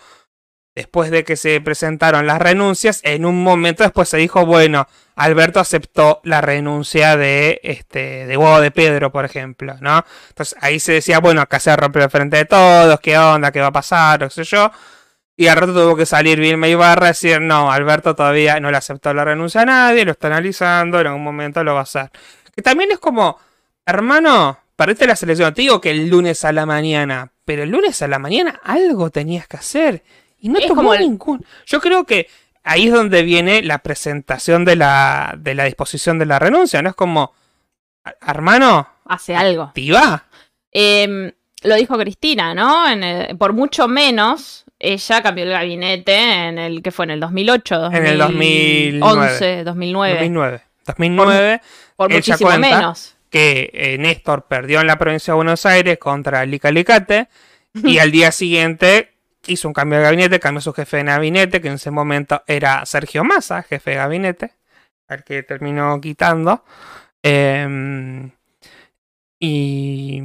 después 0.76 1.12
de 1.12 1.24
que 1.24 1.36
se 1.36 1.59
presentaron 1.62 2.26
las 2.28 2.39
renuncias, 2.41 3.01
en 3.03 3.26
un 3.26 3.43
momento 3.43 3.84
después 3.84 4.07
se 4.09 4.18
dijo, 4.18 4.45
bueno, 4.45 4.88
Alberto 5.16 5.59
aceptó 5.59 6.22
la 6.24 6.41
renuncia 6.41 7.18
de 7.18 7.59
este 7.64 8.26
de 8.26 8.38
Huevo 8.38 8.62
de 8.62 8.72
Pedro, 8.72 9.12
por 9.12 9.26
ejemplo, 9.26 9.76
¿no? 9.82 10.05
Entonces 10.30 10.57
ahí 10.62 10.80
se 10.80 10.93
decía, 10.93 11.20
bueno, 11.20 11.41
acá 11.41 11.59
se 11.59 11.76
rompe 11.76 12.01
el 12.01 12.09
frente 12.09 12.38
de 12.38 12.45
todos, 12.45 12.99
qué 13.01 13.18
onda, 13.18 13.51
qué 13.51 13.59
va 13.62 13.68
a 13.68 13.72
pasar, 13.72 14.24
o 14.24 14.28
qué 14.30 14.34
sé 14.34 14.43
yo. 14.45 14.72
Y 15.36 15.47
al 15.47 15.57
rato 15.57 15.74
tuvo 15.74 15.95
que 15.95 16.05
salir 16.05 16.39
Vilma 16.39 16.68
Ibarra 16.68 17.07
y 17.07 17.09
decir, 17.09 17.41
no, 17.41 17.72
Alberto 17.72 18.16
todavía 18.16 18.59
no 18.59 18.72
le 18.72 18.78
aceptó 18.78 19.14
la 19.14 19.26
renuncia 19.26 19.62
a 19.62 19.66
nadie, 19.66 20.05
lo 20.05 20.12
está 20.12 20.28
analizando, 20.28 20.99
en 20.99 21.07
algún 21.07 21.24
momento 21.24 21.64
lo 21.64 21.74
va 21.74 21.82
a 21.82 21.84
hacer. 21.84 22.12
Que 22.55 22.62
también 22.62 22.91
es 22.91 22.99
como, 22.99 23.39
hermano, 23.92 24.58
perdiste 24.76 25.06
la 25.08 25.16
selección, 25.16 25.54
te 25.54 25.62
digo 25.62 25.80
que 25.82 25.92
el 25.92 26.10
lunes 26.10 26.44
a 26.46 26.52
la 26.52 26.66
mañana, 26.66 27.32
pero 27.46 27.64
el 27.64 27.70
lunes 27.70 28.02
a 28.02 28.08
la 28.08 28.20
mañana 28.20 28.60
algo 28.64 29.10
tenías 29.10 29.48
que 29.48 29.58
hacer. 29.58 30.04
Y 30.39 30.50
no 30.50 30.58
Es 30.60 30.66
tomó 30.68 30.78
como 30.82 30.94
el- 30.96 31.02
ningún. 31.02 31.46
Yo 31.68 31.80
creo 31.80 32.06
que 32.06 32.28
ahí 32.64 32.88
es 32.88 32.94
donde 32.94 33.22
viene 33.24 33.62
la 33.62 33.78
presentación 33.80 34.66
de 34.66 34.76
la, 34.76 35.36
de 35.38 35.54
la 35.56 35.66
disposición 35.66 36.18
de 36.18 36.26
la 36.26 36.39
renuncia, 36.39 36.82
¿no? 36.82 36.89
Es 36.89 36.96
como, 36.96 37.34
hermano, 38.26 38.88
Hace 39.06 39.36
algo. 39.36 39.64
activa. 39.64 40.26
Eh, 40.72 41.34
lo 41.64 41.76
dijo 41.76 41.98
Cristina, 41.98 42.54
¿no? 42.56 42.89
En 42.89 43.04
el- 43.04 43.38
por 43.38 43.54
mucho 43.54 43.88
menos, 43.88 44.66
ella 44.80 45.22
cambió 45.22 45.44
el 45.44 45.52
gabinete 45.52 46.48
en 46.48 46.58
el 46.58 46.82
que 46.82 46.89
fue 46.92 47.06
en 47.06 47.12
el 47.12 47.20
2008, 47.20 47.92
En 47.92 48.06
el 48.08 48.18
2011, 48.18 49.64
2009. 49.64 50.14
2009. 50.16 50.62
2009, 50.88 51.62
Por 51.96 52.12
muchísimo 52.12 52.50
cuenta 52.50 52.68
menos. 52.80 53.16
Que 53.32 53.72
eh, 53.74 53.98
Néstor 53.98 54.46
perdió 54.46 54.82
en 54.82 54.88
la 54.88 54.98
provincia 54.98 55.32
de 55.32 55.38
Buenos 55.38 55.66
Aires 55.66 55.98
contra 55.98 56.46
Lica 56.46 56.68
Alicate 56.68 57.30
y 57.74 57.98
al 57.98 58.12
día 58.12 58.32
siguiente 58.32 59.14
hizo 59.48 59.68
un 59.68 59.74
cambio 59.74 59.98
de 59.98 60.04
gabinete, 60.04 60.40
cambió 60.40 60.62
su 60.62 60.74
jefe 60.74 60.98
de 60.98 61.04
gabinete, 61.06 61.62
que 61.62 61.70
en 61.70 61.76
ese 61.76 61.92
momento 61.92 62.44
era 62.46 62.86
Sergio 62.86 63.24
Massa, 63.24 63.64
jefe 63.64 63.92
de 63.92 63.96
gabinete, 63.96 64.52
al 65.08 65.24
que 65.24 65.44
terminó 65.44 66.00
quitando. 66.02 66.64
Em, 67.24 68.32
y 69.40 70.22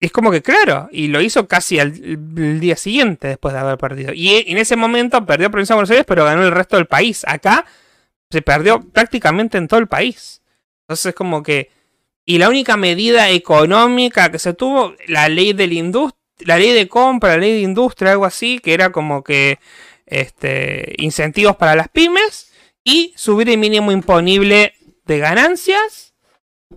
es 0.00 0.10
como 0.10 0.30
que, 0.30 0.42
claro, 0.42 0.88
y 0.90 1.08
lo 1.08 1.20
hizo 1.20 1.46
casi 1.46 1.78
al 1.78 1.92
el 1.94 2.60
día 2.60 2.76
siguiente 2.76 3.28
después 3.28 3.54
de 3.54 3.60
haber 3.60 3.78
perdido. 3.78 4.12
Y 4.14 4.44
en 4.50 4.58
ese 4.58 4.76
momento 4.76 5.24
perdió 5.26 5.50
provincia 5.50 5.74
de 5.74 5.76
Buenos 5.76 5.90
Aires, 5.90 6.06
pero 6.08 6.24
ganó 6.24 6.42
el 6.42 6.50
resto 6.50 6.76
del 6.76 6.86
país. 6.86 7.24
Acá 7.26 7.66
se 8.30 8.42
perdió 8.42 8.80
prácticamente 8.80 9.58
en 9.58 9.68
todo 9.68 9.80
el 9.80 9.86
país. 9.86 10.42
Entonces 10.84 11.06
es 11.06 11.14
como 11.14 11.42
que... 11.42 11.70
Y 12.26 12.38
la 12.38 12.48
única 12.48 12.76
medida 12.76 13.28
económica 13.30 14.30
que 14.30 14.38
se 14.38 14.54
tuvo, 14.54 14.94
la 15.08 15.28
ley 15.28 15.52
de 15.52 15.64
industria, 15.66 16.24
la 16.40 16.58
ley 16.58 16.72
de 16.72 16.88
compra, 16.88 17.30
la 17.30 17.38
ley 17.38 17.52
de 17.52 17.60
industria, 17.60 18.12
algo 18.12 18.24
así, 18.24 18.58
que 18.58 18.72
era 18.72 18.90
como 18.92 19.22
que 19.22 19.58
este, 20.06 20.94
incentivos 20.98 21.56
para 21.56 21.74
las 21.74 21.88
pymes 21.88 22.52
y 22.82 23.12
subir 23.16 23.48
el 23.50 23.58
mínimo 23.58 23.92
imponible 23.92 24.74
de 25.04 25.18
ganancias. 25.18 26.14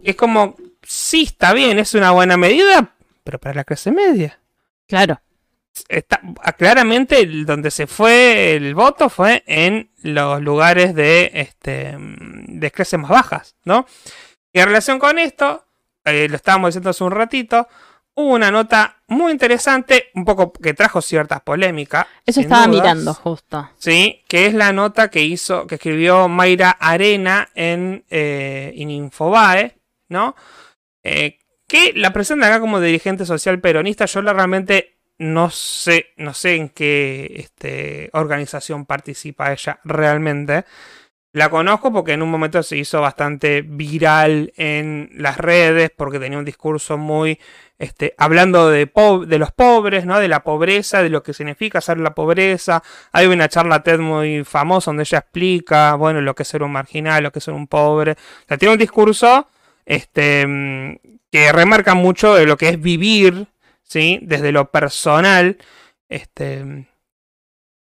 Es 0.04 0.16
como, 0.16 0.56
sí, 0.84 1.24
está 1.24 1.54
bien, 1.54 1.80
es 1.80 1.94
una 1.94 2.12
buena 2.12 2.38
medida, 2.38 2.96
pero 3.24 3.40
para 3.40 3.56
la 3.56 3.64
clase 3.64 3.92
media. 3.92 4.40
Claro. 4.88 5.22
Está, 5.90 6.22
claramente 6.58 7.26
donde 7.46 7.72
se 7.72 7.88
fue 7.88 8.56
el 8.56 8.76
voto 8.76 9.10
fue 9.10 9.44
en 9.48 9.92
los 10.02 10.42
lugares 10.42 10.96
de, 10.96 11.32
este, 11.34 11.96
de 11.98 12.72
clases 12.72 13.00
más 13.00 13.12
bajas, 13.12 13.56
¿no? 13.64 13.86
Y 14.54 14.60
en 14.60 14.66
relación 14.66 15.00
con 15.00 15.20
esto, 15.20 15.66
eh, 16.06 16.28
lo 16.30 16.36
estábamos 16.36 16.70
diciendo 16.70 16.90
hace 16.90 17.04
un 17.04 17.12
ratito, 17.12 17.68
hubo 18.16 18.34
una 18.34 18.50
nota 18.50 18.98
muy 19.08 19.32
interesante, 19.32 20.10
un 20.16 20.26
poco 20.26 20.52
que 20.52 20.74
trajo 20.74 21.02
ciertas 21.02 21.42
polémicas. 21.42 22.08
Eso 22.26 22.42
estaba 22.42 22.66
dudas. 22.68 22.84
mirando 22.84 23.14
justo. 23.14 23.70
Sí, 23.78 24.24
que 24.28 24.48
es 24.48 24.54
la 24.54 24.74
nota 24.74 25.10
que 25.10 25.22
hizo, 25.22 25.68
que 25.68 25.76
escribió 25.76 26.28
Mayra 26.28 26.72
Arena 26.72 27.50
en, 27.54 28.04
eh, 28.10 28.74
en 28.76 28.90
Infobae, 28.90 29.78
¿no? 30.10 30.36
Eh, 31.04 31.38
que 31.68 31.94
la 31.96 32.12
presenta 32.12 32.48
acá 32.48 32.60
como 32.60 32.80
dirigente 32.80 33.26
social 33.26 33.60
peronista. 33.60 34.06
Yo 34.06 34.22
la 34.22 34.34
realmente 34.34 34.97
no 35.20 35.50
sé, 35.50 36.14
no 36.18 36.34
sé 36.34 36.56
en 36.56 36.70
qué 36.70 37.34
este, 37.38 38.10
organización 38.14 38.86
participa 38.86 39.52
ella 39.52 39.80
realmente. 39.84 40.66
La 41.34 41.50
conozco 41.50 41.92
porque 41.94 42.14
en 42.14 42.24
un 42.24 42.32
momento 42.32 42.64
se 42.64 42.78
hizo 42.78 43.02
bastante 43.02 43.62
viral 43.62 44.54
en 44.58 45.12
las 45.14 45.38
redes 45.38 45.92
porque 45.96 46.20
tenía 46.20 46.40
un 46.40 46.46
discurso 46.46 46.98
muy 46.98 47.40
este, 47.78 48.16
hablando 48.18 48.70
de, 48.70 48.92
de 49.28 49.38
los 49.38 49.52
pobres, 49.52 50.06
¿no? 50.06 50.20
De 50.20 50.28
la 50.28 50.44
pobreza, 50.44 51.04
de 51.04 51.10
lo 51.10 51.22
que 51.22 51.34
significa 51.34 51.80
ser 51.82 52.00
la 52.00 52.16
pobreza. 52.16 52.82
Hay 53.12 53.28
una 53.28 53.50
charla 53.50 53.84
TED 53.84 54.00
muy 54.00 54.44
famosa 54.46 54.90
donde 54.90 55.04
ella 55.04 55.20
explica, 55.20 55.94
bueno, 55.96 56.22
lo 56.22 56.34
que 56.34 56.44
es 56.44 56.50
ser 56.50 56.64
un 56.64 56.72
marginal, 56.72 57.24
lo 57.24 57.32
que 57.32 57.40
es 57.40 57.46
ser 57.46 57.54
un 57.54 57.68
pobre. 57.68 58.14
O 58.14 58.48
sea, 58.48 58.58
tiene 58.58 58.74
un 58.74 58.80
discurso 58.80 59.48
este, 59.86 60.48
mm, 60.48 60.96
que 61.32 61.52
remarca 61.52 61.94
mucho 61.94 62.34
de 62.34 62.46
lo 62.46 62.58
que 62.58 62.70
es 62.70 62.82
vivir, 62.82 63.48
¿sí? 63.88 64.20
Desde 64.22 64.52
lo 64.52 64.72
personal, 64.72 65.58
este, 66.10 66.88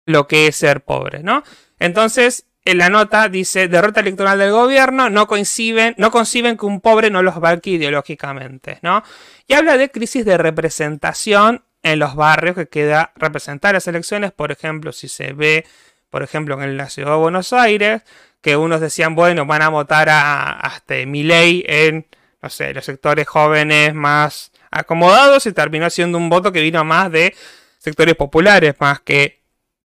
lo 0.06 0.26
que 0.26 0.46
es 0.46 0.56
ser 0.56 0.82
pobre, 0.82 1.22
¿no? 1.22 1.42
Entonces, 1.78 2.46
en 2.64 2.78
la 2.78 2.90
nota 2.90 3.28
dice, 3.28 3.68
derrota 3.68 4.00
electoral 4.00 4.38
del 4.38 4.52
gobierno, 4.52 5.10
no 5.10 5.26
coinciden, 5.26 5.94
no 5.98 6.10
conciben 6.10 6.56
que 6.56 6.66
un 6.66 6.80
pobre 6.80 7.10
no 7.10 7.22
los 7.22 7.40
valque 7.40 7.70
ideológicamente, 7.70 8.78
¿no? 8.82 9.02
Y 9.46 9.54
habla 9.54 9.76
de 9.76 9.90
crisis 9.90 10.24
de 10.24 10.36
representación 10.38 11.64
en 11.82 11.98
los 11.98 12.14
barrios 12.14 12.56
que 12.56 12.68
queda 12.68 13.12
representar 13.16 13.74
las 13.74 13.86
elecciones, 13.88 14.32
por 14.32 14.52
ejemplo, 14.52 14.92
si 14.92 15.08
se 15.08 15.32
ve, 15.32 15.66
por 16.10 16.22
ejemplo, 16.22 16.60
en 16.62 16.76
la 16.76 16.90
ciudad 16.90 17.12
de 17.12 17.16
Buenos 17.16 17.52
Aires, 17.52 18.02
que 18.42 18.56
unos 18.56 18.80
decían, 18.80 19.14
bueno, 19.14 19.46
van 19.46 19.62
a 19.62 19.68
votar 19.68 20.08
a, 20.10 20.66
a 20.66 20.76
este 20.76 21.02
en, 21.02 22.06
no 22.42 22.50
sé, 22.50 22.74
los 22.74 22.84
sectores 22.84 23.26
jóvenes 23.26 23.94
más 23.94 24.52
acomodados 24.70 25.46
y 25.46 25.52
terminó 25.52 25.88
siendo 25.90 26.18
un 26.18 26.28
voto 26.30 26.52
que 26.52 26.60
vino 26.62 26.84
más 26.84 27.10
de 27.10 27.34
sectores 27.78 28.14
populares, 28.14 28.74
más 28.78 29.00
que 29.00 29.40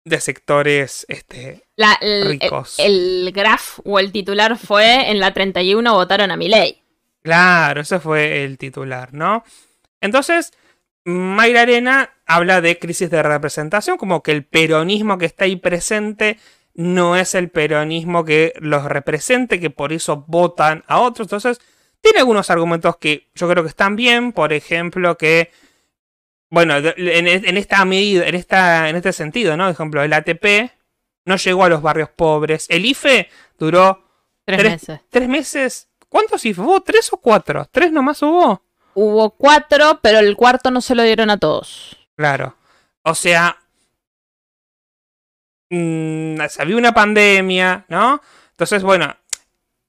de 0.05 0.21
sectores 0.21 1.05
este, 1.09 1.65
La- 1.77 1.99
el, 2.01 2.29
Ricos. 2.41 2.79
el- 2.79 3.27
el 3.27 3.33
graph 3.33 3.81
o 3.85 3.99
el 3.99 4.13
titular 4.13 4.57
fue 4.57 5.11
en 5.11 5.19
la 5.21 5.33
31 5.35 5.95
votaron 5.95 6.31
a 6.31 6.37
mi 6.37 6.49
ley. 6.49 6.81
Claro, 7.23 7.81
ese 7.81 7.99
fue 7.99 8.45
el 8.45 8.57
titular, 8.57 9.13
¿no? 9.13 9.43
Entonces, 10.01 10.53
Mayra 11.05 11.63
Arena 11.63 12.11
habla 12.25 12.61
de 12.61 12.79
crisis 12.79 13.11
de 13.11 13.23
representación, 13.23 13.97
como 13.97 14.23
que 14.23 14.33
el 14.33 14.45
peronismo 14.45 15.19
que 15.19 15.27
está 15.27 15.45
ahí 15.45 15.57
presente 15.57 16.39
no 16.75 17.17
es 17.17 17.35
el 17.35 17.49
peronismo 17.49 18.25
que 18.25 18.53
los 18.61 18.85
represente, 18.85 19.59
que 19.59 19.71
por 19.71 19.93
eso 19.93 20.25
votan 20.29 20.85
a 20.87 20.99
otros. 21.01 21.27
Entonces, 21.27 21.61
tiene 22.07 22.21
algunos 22.21 22.51
argumentos 22.51 22.97
que 22.99 23.29
yo 23.35 23.49
creo 23.49 23.65
que 23.65 23.69
están 23.71 23.97
bien, 23.97 24.33
por 24.33 24.53
ejemplo, 24.53 25.19
que, 25.19 25.51
bueno, 26.51 26.77
en, 26.77 27.27
en 27.27 27.57
esta 27.57 27.85
medida, 27.85 28.27
en, 28.27 28.35
esta, 28.37 28.89
en 28.89 28.95
este 28.97 29.13
sentido, 29.13 29.57
¿no? 29.57 29.65
Por 29.65 29.73
ejemplo, 29.73 30.03
el 30.05 30.13
ATP 30.13 30.71
no 31.25 31.37
llegó 31.37 31.65
a 31.65 31.69
los 31.69 31.83
barrios 31.83 32.09
pobres. 32.11 32.67
El 32.69 32.87
IFE 32.87 33.29
duró 33.59 34.05
Tres, 34.45 34.59
Tres- 34.61 34.71
meses. 34.73 35.01
tres 35.11 35.29
meses. 35.29 35.89
¿Cuántos 36.09 36.45
IFE 36.45 36.61
hubo? 36.61 36.81
¿Tres 36.83 37.13
o 37.13 37.17
cuatro? 37.17 37.67
¿Tres 37.71 37.91
nomás 37.91 38.23
hubo? 38.23 38.63
Hubo 38.95 39.31
cuatro, 39.31 39.99
pero 40.01 40.21
el 40.21 40.37
cuarto 40.37 40.71
no 40.71 40.81
se 40.81 40.95
lo 40.95 41.03
dieron 41.03 41.29
a 41.31 41.37
todos. 41.39 41.97
Claro. 42.17 42.57
O 43.03 43.15
sea, 43.17 43.59
mm, 45.71 46.37
había 46.59 46.77
una 46.77 46.93
pandemia, 46.95 47.85
¿no? 47.89 48.21
Entonces, 48.53 48.83
bueno, 48.85 49.15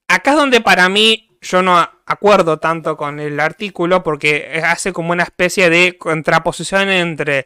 acá 0.08 0.32
es 0.32 0.38
donde 0.38 0.60
para 0.62 0.90
mí 0.90 1.27
yo 1.42 1.62
no 1.62 1.78
a- 1.78 2.00
acuerdo 2.06 2.60
tanto 2.60 2.98
con 2.98 3.20
el 3.20 3.40
artículo 3.40 4.04
porque 4.04 4.62
hace 4.64 4.94
como 4.94 5.12
una 5.12 5.24
especie 5.24 5.70
de 5.70 5.98
contraposición 5.98 6.90
entre 6.90 7.46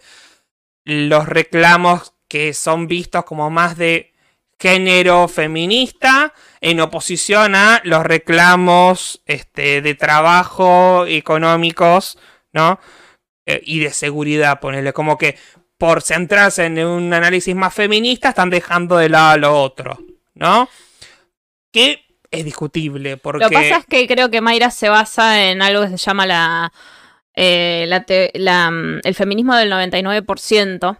los 0.86 1.28
reclamos 1.28 2.14
que 2.28 2.54
son 2.54 2.88
vistos 2.88 3.26
como 3.26 3.50
más 3.50 3.78
de 3.78 4.14
género 4.60 5.28
feminista 5.28 6.34
en 6.62 6.80
oposición 6.80 7.56
a 7.56 7.82
los 7.84 8.04
reclamos 8.04 9.22
este, 9.26 9.82
de 9.82 9.96
trabajo 9.96 11.06
económicos, 11.08 12.20
¿no? 12.54 12.80
Eh, 13.48 13.60
y 13.66 13.80
de 13.80 13.90
seguridad, 13.92 14.60
ponerle 14.60 14.94
como 14.94 15.18
que 15.18 15.36
por 15.80 16.04
centrarse 16.04 16.66
en 16.66 16.78
un 16.86 17.12
análisis 17.12 17.56
más 17.56 17.74
feminista 17.74 18.30
están 18.30 18.52
dejando 18.52 18.98
de 18.98 19.10
lado 19.10 19.38
lo 19.40 19.60
otro, 19.62 19.98
¿no? 20.36 20.70
Que 21.72 22.06
es 22.32 22.46
discutible 22.46 23.18
porque 23.18 23.44
Lo 23.44 23.50
que 23.50 23.56
pasa 23.56 23.78
es 23.78 23.86
que 23.86 24.08
creo 24.08 24.30
que 24.32 24.42
Mayra 24.42 24.72
se 24.72 24.90
basa 24.90 25.50
en 25.50 25.62
algo 25.62 25.82
que 25.84 25.90
se 25.90 25.98
llama 25.98 26.26
la, 26.26 26.72
eh, 27.36 27.86
la 27.88 28.04
te- 28.06 28.32
la, 28.36 28.72
mm, 28.72 29.02
el 29.04 29.16
feminismo 29.16 29.56
del 29.56 29.70
99%, 29.70 30.98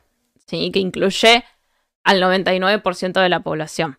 ¿sí? 0.48 0.72
que 0.72 0.80
incluye 0.80 1.44
al 2.04 2.20
99% 2.22 3.20
de 3.22 3.30
la 3.30 3.40
población, 3.42 3.98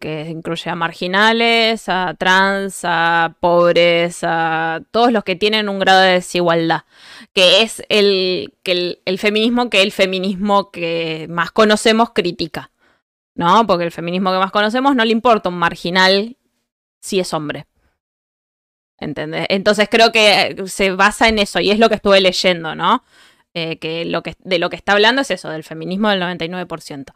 que 0.00 0.28
incluye 0.30 0.70
a 0.70 0.74
marginales, 0.74 1.88
a 1.88 2.14
trans, 2.18 2.80
a 2.84 3.36
pobres, 3.40 4.20
a 4.22 4.80
todos 4.92 5.12
los 5.12 5.24
que 5.24 5.36
tienen 5.36 5.68
un 5.68 5.78
grado 5.78 6.00
de 6.00 6.12
desigualdad, 6.12 6.82
que 7.34 7.62
es 7.62 7.82
el, 7.88 8.54
que 8.62 8.72
el, 8.72 8.98
el 9.04 9.18
feminismo 9.18 9.68
que 9.70 9.82
el 9.82 9.92
feminismo 9.92 10.70
que 10.70 11.26
más 11.28 11.50
conocemos 11.50 12.10
critica. 12.14 12.70
¿No? 13.34 13.66
Porque 13.66 13.84
el 13.84 13.92
feminismo 13.92 14.30
que 14.30 14.36
más 14.38 14.50
conocemos 14.52 14.94
no 14.94 15.06
le 15.06 15.12
importa 15.12 15.48
un 15.48 15.54
marginal 15.58 16.36
si 17.02 17.20
es 17.20 17.34
hombre. 17.34 17.66
¿Entendés? 18.98 19.46
Entonces 19.50 19.88
creo 19.90 20.12
que 20.12 20.56
se 20.66 20.92
basa 20.92 21.28
en 21.28 21.38
eso 21.38 21.58
y 21.60 21.70
es 21.70 21.78
lo 21.78 21.88
que 21.88 21.96
estuve 21.96 22.20
leyendo, 22.20 22.74
¿no? 22.74 23.04
Eh, 23.54 23.78
que 23.78 24.04
lo 24.04 24.22
que 24.22 24.34
de 24.38 24.58
lo 24.58 24.70
que 24.70 24.76
está 24.76 24.92
hablando 24.92 25.22
es 25.22 25.30
eso, 25.30 25.50
del 25.50 25.64
feminismo 25.64 26.08
del 26.08 26.20
99%. 26.22 27.12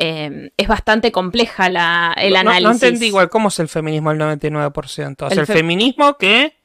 Eh, 0.00 0.50
es 0.56 0.68
bastante 0.68 1.12
compleja 1.12 1.68
la, 1.68 2.14
el 2.16 2.32
no, 2.32 2.44
no- 2.44 2.50
análisis. 2.50 2.64
no 2.64 2.72
entendí 2.72 3.06
igual 3.06 3.28
cómo 3.28 3.48
es 3.48 3.58
el 3.58 3.68
feminismo 3.68 4.10
del 4.10 4.18
99%. 4.20 5.26
O 5.26 5.28
sea, 5.28 5.34
El 5.34 5.38
el, 5.40 5.46
fe- 5.46 5.52
feminismo 5.54 6.16
que, 6.16 6.56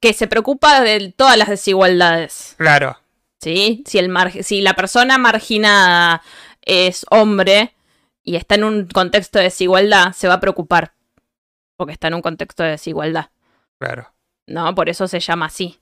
Que 0.00 0.12
se 0.14 0.26
preocupa 0.26 0.80
de 0.80 1.12
todas 1.16 1.36
las 1.36 1.48
desigualdades. 1.48 2.54
claro, 2.56 2.98
¿sí? 3.40 3.84
Si, 3.86 3.98
el 3.98 4.08
mar- 4.08 4.42
si 4.42 4.60
la 4.62 4.74
persona 4.74 5.18
marginada 5.18 6.22
es 6.62 7.04
hombre 7.10 7.74
y 8.22 8.36
está 8.36 8.54
en 8.54 8.64
un 8.64 8.86
contexto 8.86 9.38
de 9.38 9.44
desigualdad, 9.46 10.12
se 10.14 10.28
va 10.28 10.34
a 10.34 10.40
preocupar. 10.40 10.94
Porque 11.82 11.94
está 11.94 12.06
en 12.06 12.14
un 12.14 12.22
contexto 12.22 12.62
de 12.62 12.70
desigualdad. 12.70 13.30
claro. 13.80 14.12
¿No? 14.46 14.72
Por 14.74 14.88
eso 14.88 15.08
se 15.08 15.18
llama 15.18 15.46
así. 15.46 15.80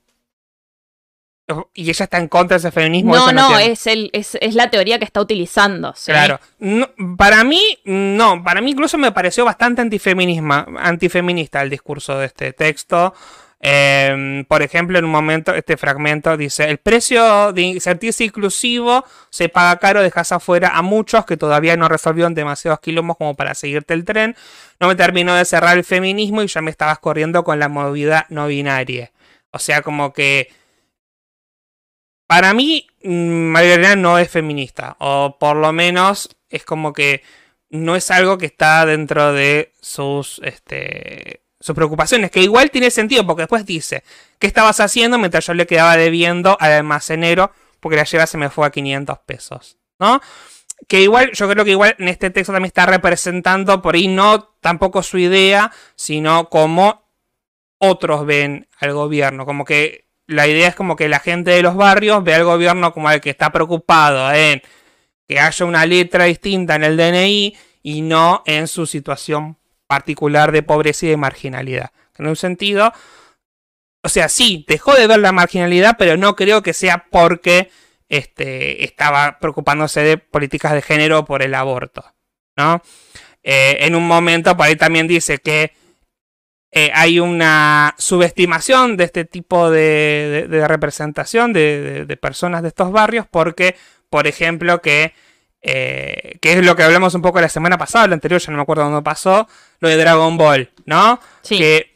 Y 1.75 1.89
ella 1.89 2.05
está 2.05 2.17
en 2.17 2.27
contra 2.27 2.55
de 2.55 2.59
ese 2.59 2.71
feminismo. 2.71 3.15
No, 3.15 3.31
no, 3.31 3.59
es, 3.59 3.85
el, 3.85 4.09
es, 4.13 4.35
es 4.41 4.55
la 4.55 4.71
teoría 4.71 4.97
que 4.97 5.05
está 5.05 5.21
utilizando. 5.21 5.93
¿sí? 5.95 6.11
Claro. 6.11 6.39
No, 6.59 6.89
para 7.17 7.43
mí, 7.43 7.61
no. 7.85 8.43
Para 8.43 8.61
mí 8.61 8.71
incluso 8.71 8.97
me 8.97 9.11
pareció 9.11 9.45
bastante 9.45 9.81
antifeminisma, 9.81 10.65
antifeminista 10.79 11.61
el 11.61 11.69
discurso 11.69 12.17
de 12.17 12.25
este 12.25 12.53
texto. 12.53 13.13
Eh, 13.63 14.43
por 14.47 14.63
ejemplo, 14.63 14.97
en 14.97 15.05
un 15.05 15.11
momento, 15.11 15.53
este 15.53 15.77
fragmento 15.77 16.35
dice: 16.35 16.69
El 16.69 16.79
precio 16.79 17.53
de 17.53 17.79
sentirse 17.79 18.23
inclusivo 18.23 19.05
se 19.29 19.49
paga 19.49 19.77
caro, 19.79 20.01
dejas 20.01 20.31
afuera 20.31 20.71
a 20.75 20.81
muchos 20.81 21.25
que 21.25 21.37
todavía 21.37 21.77
no 21.77 21.87
resolvieron 21.87 22.33
demasiados 22.33 22.79
quilombos 22.79 23.17
como 23.17 23.35
para 23.35 23.53
seguirte 23.53 23.93
el 23.93 24.03
tren. 24.03 24.35
No 24.79 24.87
me 24.87 24.95
terminó 24.95 25.35
de 25.35 25.45
cerrar 25.45 25.77
el 25.77 25.83
feminismo 25.83 26.41
y 26.41 26.47
ya 26.47 26.61
me 26.61 26.71
estabas 26.71 26.99
corriendo 26.99 27.43
con 27.43 27.59
la 27.59 27.69
movida 27.69 28.25
no 28.29 28.47
binaria. 28.47 29.11
O 29.51 29.59
sea, 29.59 29.81
como 29.83 30.11
que. 30.13 30.49
Para 32.27 32.53
mí, 32.53 32.87
mm, 33.03 33.09
María 33.51 33.95
no 33.95 34.17
es 34.17 34.29
feminista. 34.29 34.95
O 34.99 35.37
por 35.39 35.55
lo 35.57 35.71
menos 35.73 36.35
es 36.49 36.63
como 36.65 36.93
que 36.93 37.23
no 37.69 37.95
es 37.95 38.11
algo 38.11 38.37
que 38.37 38.45
está 38.47 38.85
dentro 38.85 39.33
de 39.33 39.73
sus, 39.81 40.39
este, 40.43 41.41
sus 41.61 41.75
preocupaciones. 41.75 42.31
Que 42.31 42.41
igual 42.41 42.69
tiene 42.71 42.91
sentido 42.91 43.25
porque 43.25 43.43
después 43.43 43.65
dice, 43.65 44.03
¿qué 44.39 44.47
estabas 44.47 44.81
haciendo 44.81 45.17
mientras 45.17 45.45
yo 45.45 45.53
le 45.53 45.65
quedaba 45.65 45.95
debiendo 45.95 46.57
al 46.59 46.73
almacenero? 46.73 47.51
Porque 47.79 47.95
la 47.95 48.03
lleva 48.03 48.27
se 48.27 48.37
me 48.37 48.49
fue 48.49 48.67
a 48.67 48.71
500 48.71 49.19
pesos. 49.19 49.77
¿No? 49.99 50.21
Que 50.87 51.01
igual, 51.01 51.31
yo 51.33 51.47
creo 51.47 51.63
que 51.63 51.71
igual 51.71 51.95
en 51.99 52.07
este 52.07 52.31
texto 52.31 52.51
también 52.51 52.67
está 52.67 52.87
representando 52.87 53.81
por 53.81 53.95
ahí 53.95 54.07
no 54.07 54.55
tampoco 54.59 55.03
su 55.03 55.19
idea, 55.19 55.71
sino 55.95 56.49
como 56.49 57.07
otros 57.77 58.25
ven 58.25 58.67
al 58.79 58.93
gobierno. 58.93 59.45
Como 59.45 59.63
que 59.63 60.07
la 60.25 60.47
idea 60.47 60.69
es 60.69 60.75
como 60.75 60.95
que 60.95 61.07
la 61.07 61.19
gente 61.19 61.51
de 61.51 61.61
los 61.61 61.75
barrios 61.75 62.23
ve 62.23 62.33
al 62.33 62.43
gobierno 62.43 62.93
como 62.93 63.11
el 63.11 63.21
que 63.21 63.29
está 63.29 63.51
preocupado 63.51 64.31
en 64.33 64.61
que 65.27 65.39
haya 65.39 65.65
una 65.65 65.85
letra 65.85 66.25
distinta 66.25 66.75
en 66.75 66.83
el 66.83 66.97
DNI 66.97 67.55
y 67.83 68.01
no 68.01 68.43
en 68.45 68.67
su 68.67 68.85
situación 68.85 69.57
particular 69.91 70.53
de 70.53 70.63
pobreza 70.63 71.05
y 71.05 71.09
de 71.09 71.17
marginalidad. 71.17 71.91
En 72.17 72.25
un 72.25 72.37
sentido, 72.37 72.93
o 74.01 74.07
sea, 74.07 74.29
sí, 74.29 74.63
dejó 74.65 74.93
de 74.93 75.05
ver 75.05 75.19
la 75.19 75.33
marginalidad, 75.33 75.97
pero 75.99 76.15
no 76.15 76.37
creo 76.37 76.61
que 76.61 76.71
sea 76.71 77.07
porque 77.11 77.69
este, 78.07 78.85
estaba 78.85 79.37
preocupándose 79.39 79.99
de 79.99 80.17
políticas 80.17 80.71
de 80.71 80.81
género 80.81 81.25
por 81.25 81.41
el 81.43 81.53
aborto, 81.53 82.05
¿no? 82.55 82.81
Eh, 83.43 83.79
en 83.81 83.95
un 83.95 84.07
momento, 84.07 84.55
por 84.55 84.67
ahí 84.67 84.77
también 84.77 85.09
dice 85.09 85.39
que 85.39 85.73
eh, 86.71 86.89
hay 86.93 87.19
una 87.19 87.93
subestimación 87.97 88.95
de 88.95 89.03
este 89.03 89.25
tipo 89.25 89.69
de, 89.69 90.47
representación 90.69 91.51
de 91.51 92.17
personas 92.21 92.61
de 92.61 92.69
estos 92.69 92.93
barrios 92.93 93.25
porque, 93.29 93.75
por 94.09 94.25
ejemplo, 94.25 94.81
que, 94.81 95.13
eh, 95.61 96.37
que 96.41 96.53
es 96.53 96.65
lo 96.65 96.75
que 96.75 96.83
hablamos 96.83 97.13
un 97.13 97.21
poco 97.21 97.39
la 97.41 97.49
semana 97.49 97.77
pasada, 97.77 98.07
la 98.07 98.13
anterior, 98.15 98.41
ya 98.41 98.51
no 98.51 98.57
me 98.57 98.63
acuerdo 98.63 98.83
dónde 98.83 99.01
pasó, 99.01 99.47
lo 99.79 99.89
de 99.89 99.97
Dragon 99.97 100.37
Ball, 100.37 100.71
¿no? 100.85 101.19
Sí. 101.41 101.57
Que 101.57 101.91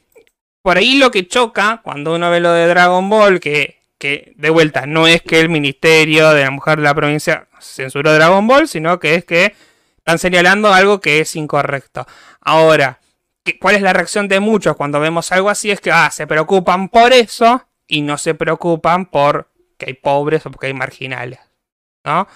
por 0.61 0.77
ahí 0.77 0.97
lo 0.97 1.11
que 1.11 1.27
choca 1.27 1.81
cuando 1.83 2.15
uno 2.15 2.29
ve 2.31 2.39
lo 2.39 2.51
de 2.51 2.67
Dragon 2.67 3.07
Ball, 3.09 3.39
que, 3.39 3.81
que 3.97 4.33
de 4.35 4.49
vuelta 4.49 4.85
no 4.85 5.07
es 5.07 5.21
que 5.21 5.39
el 5.39 5.49
Ministerio 5.49 6.31
de 6.31 6.43
la 6.43 6.51
Mujer 6.51 6.77
de 6.77 6.83
la 6.83 6.93
provincia 6.95 7.47
censuró 7.59 8.13
Dragon 8.13 8.45
Ball, 8.47 8.67
sino 8.67 8.99
que 8.99 9.15
es 9.15 9.25
que 9.25 9.55
están 9.97 10.19
señalando 10.19 10.73
algo 10.73 10.99
que 11.01 11.19
es 11.19 11.35
incorrecto. 11.35 12.05
Ahora, 12.41 12.99
¿qué- 13.43 13.57
¿cuál 13.59 13.75
es 13.75 13.81
la 13.81 13.93
reacción 13.93 14.27
de 14.27 14.39
muchos 14.39 14.75
cuando 14.75 14.99
vemos 14.99 15.31
algo 15.31 15.49
así? 15.49 15.71
Es 15.71 15.81
que 15.81 15.91
ah, 15.91 16.09
se 16.11 16.27
preocupan 16.27 16.89
por 16.89 17.13
eso 17.13 17.63
y 17.87 18.01
no 18.01 18.17
se 18.17 18.33
preocupan 18.35 19.05
por 19.07 19.49
que 19.77 19.87
hay 19.87 19.93
pobres 19.93 20.45
o 20.45 20.51
porque 20.51 20.67
hay 20.67 20.73
marginales, 20.73 21.39
¿no? 22.03 22.27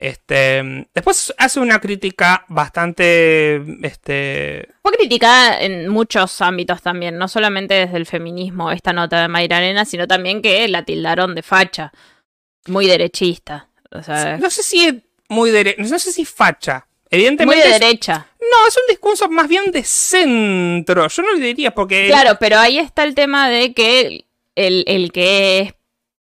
Este, 0.00 0.88
después 0.94 1.34
hace 1.36 1.60
una 1.60 1.78
crítica 1.78 2.46
bastante, 2.48 3.62
este, 3.86 4.66
Fue 4.82 4.92
criticada 4.92 5.60
en 5.60 5.88
muchos 5.88 6.40
ámbitos 6.40 6.80
también, 6.80 7.18
no 7.18 7.28
solamente 7.28 7.74
desde 7.74 7.98
el 7.98 8.06
feminismo, 8.06 8.72
esta 8.72 8.94
nota 8.94 9.20
de 9.20 9.28
Mayra 9.28 9.58
Arena, 9.58 9.84
sino 9.84 10.08
también 10.08 10.40
que 10.40 10.66
la 10.68 10.84
tildaron 10.86 11.34
de 11.34 11.42
facha. 11.42 11.92
Muy 12.66 12.86
derechista. 12.86 13.68
O 13.90 14.02
sea, 14.02 14.38
no 14.38 14.48
sé 14.48 14.62
si 14.62 14.86
es 14.86 14.94
muy 15.28 15.50
dere- 15.50 15.76
no 15.76 15.98
sé 15.98 16.12
si 16.12 16.24
facha. 16.24 16.86
muy 17.10 17.18
Evidentemente 17.18 17.68
de 17.68 17.74
es- 17.74 17.80
derecha. 17.80 18.26
no, 18.40 18.68
es 18.68 18.76
un 18.76 18.82
discurso 18.88 19.28
más 19.28 19.48
bien 19.48 19.70
de 19.70 19.82
centro. 19.84 21.08
Yo 21.08 21.22
no 21.22 21.34
le 21.34 21.40
diría 21.44 21.72
porque 21.74 22.06
Claro, 22.06 22.38
pero 22.40 22.58
ahí 22.58 22.78
está 22.78 23.04
el 23.04 23.14
tema 23.14 23.50
de 23.50 23.74
que 23.74 24.24
el, 24.54 24.84
el 24.86 25.12
que 25.12 25.58
es- 25.60 25.74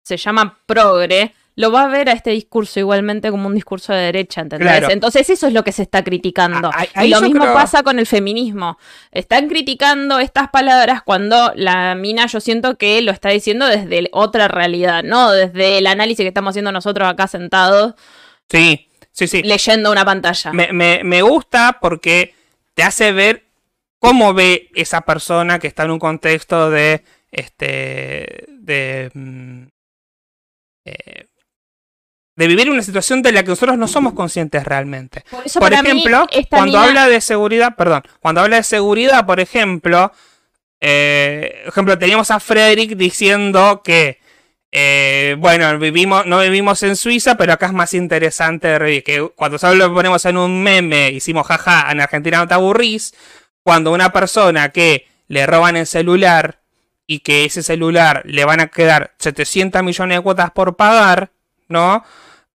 se 0.03 0.17
llama 0.17 0.59
progre 0.65 1.35
lo 1.57 1.71
va 1.73 1.85
a 1.85 1.89
ver 1.89 2.09
a 2.09 2.13
este 2.13 2.31
discurso 2.31 2.81
igualmente 2.81 3.31
como 3.31 3.47
un 3.47 3.55
discurso 3.55 3.93
de 3.93 4.01
derecha, 4.01 4.41
¿entendés? 4.41 4.69
Claro. 4.69 4.91
Entonces 4.91 5.29
eso 5.29 5.47
es 5.47 5.53
lo 5.53 5.63
que 5.65 5.73
se 5.73 5.83
está 5.83 6.03
criticando. 6.05 6.71
Y 7.03 7.09
lo 7.09 7.21
mismo 7.21 7.43
creo- 7.43 7.55
pasa 7.55 7.83
con 7.83 7.99
el 7.99 8.07
feminismo. 8.07 8.79
Están 9.11 9.49
criticando 9.49 10.19
estas 10.21 10.49
palabras 10.49 11.03
cuando 11.03 11.53
la 11.57 11.95
mina 11.95 12.27
yo 12.27 12.41
siento 12.41 12.77
que 12.79 13.03
lo 13.03 13.13
está 13.13 13.29
diciendo 13.31 13.67
desde 13.67 14.09
otra 14.13 14.49
realidad, 14.49 15.03
no 15.03 15.33
desde 15.33 15.79
el 15.79 15.87
análisis 15.87 16.25
que 16.25 16.29
estamos 16.29 16.51
haciendo 16.53 16.73
nosotros 16.73 17.09
acá 17.09 17.27
sentados 17.27 17.95
Sí, 18.49 18.89
sí, 19.13 19.27
sí. 19.27 19.43
leyendo 19.43 19.93
una 19.93 20.05
pantalla. 20.05 20.53
Me, 20.53 20.73
me- 20.73 21.03
me 21.05 21.21
gusta 21.23 21.79
porque 21.81 22.35
te 22.75 22.83
hace 22.85 23.13
ver 23.13 23.45
cómo 23.99 24.33
ve 24.33 24.71
esa 24.75 25.03
persona 25.03 25.59
que 25.59 25.67
está 25.67 25.83
en 25.83 25.91
un 25.91 25.99
contexto 25.99 26.71
de. 26.71 27.03
Este. 27.33 28.47
de. 28.49 29.11
mm, 29.15 29.63
eh, 30.87 31.27
de 32.41 32.47
vivir 32.47 32.71
una 32.71 32.83
situación 32.83 33.21
de 33.21 33.33
la 33.33 33.43
que 33.43 33.51
nosotros 33.51 33.77
no 33.77 33.87
somos 33.87 34.15
conscientes 34.15 34.65
realmente. 34.65 35.25
Por 35.31 35.47
eso 35.47 35.61
por 35.61 35.73
ejemplo, 35.75 36.27
cuando 36.49 36.79
mina- 36.79 36.89
habla 36.89 37.07
de 37.09 37.21
seguridad, 37.21 37.77
perdón, 37.77 38.03
cuando 38.21 38.41
habla 38.41 38.57
de 38.57 38.63
seguridad, 38.63 39.27
por 39.27 39.41
ejemplo, 39.41 40.11
eh, 40.81 41.65
ejemplo, 41.67 41.99
teníamos 41.99 42.31
a 42.31 42.41
Frederick 42.41 42.97
diciendo 42.97 43.83
que, 43.85 44.19
eh, 44.73 45.37
bueno, 45.39 45.79
vivimos, 45.79 46.25
no 46.27 46.41
vivimos 46.41 46.83
en 46.83 46.97
Suiza, 46.97 47.37
pero 47.37 47.53
acá 47.53 47.67
es 47.67 47.73
más 47.73 47.93
interesante 47.93 48.69
de 48.69 48.79
reír, 48.79 49.05
que 49.05 49.29
cuando 49.37 49.59
solo 49.59 49.75
lo 49.75 49.93
ponemos 49.95 50.25
en 50.25 50.37
un 50.39 50.63
meme, 50.63 51.11
hicimos 51.11 51.47
jaja, 51.47 51.91
en 51.91 52.01
Argentina 52.01 52.39
no 52.39 52.49
te 52.49 52.55
aburrís, 52.55 53.13
cuando 53.63 53.93
una 53.93 54.13
persona 54.13 54.71
que 54.71 55.07
le 55.29 55.47
roban 55.47 55.77
el 55.77 55.87
celular 55.87 56.61
y 57.07 57.19
que 57.21 57.45
ese 57.45 57.63
celular 57.63 58.23
le 58.25 58.45
van 58.47 58.61
a 58.61 58.69
quedar 58.69 59.13
700 59.19 59.83
millones 59.83 60.17
de 60.19 60.23
cuotas 60.23 60.51
por 60.53 60.77
pagar, 60.77 61.31
¿no? 61.69 62.03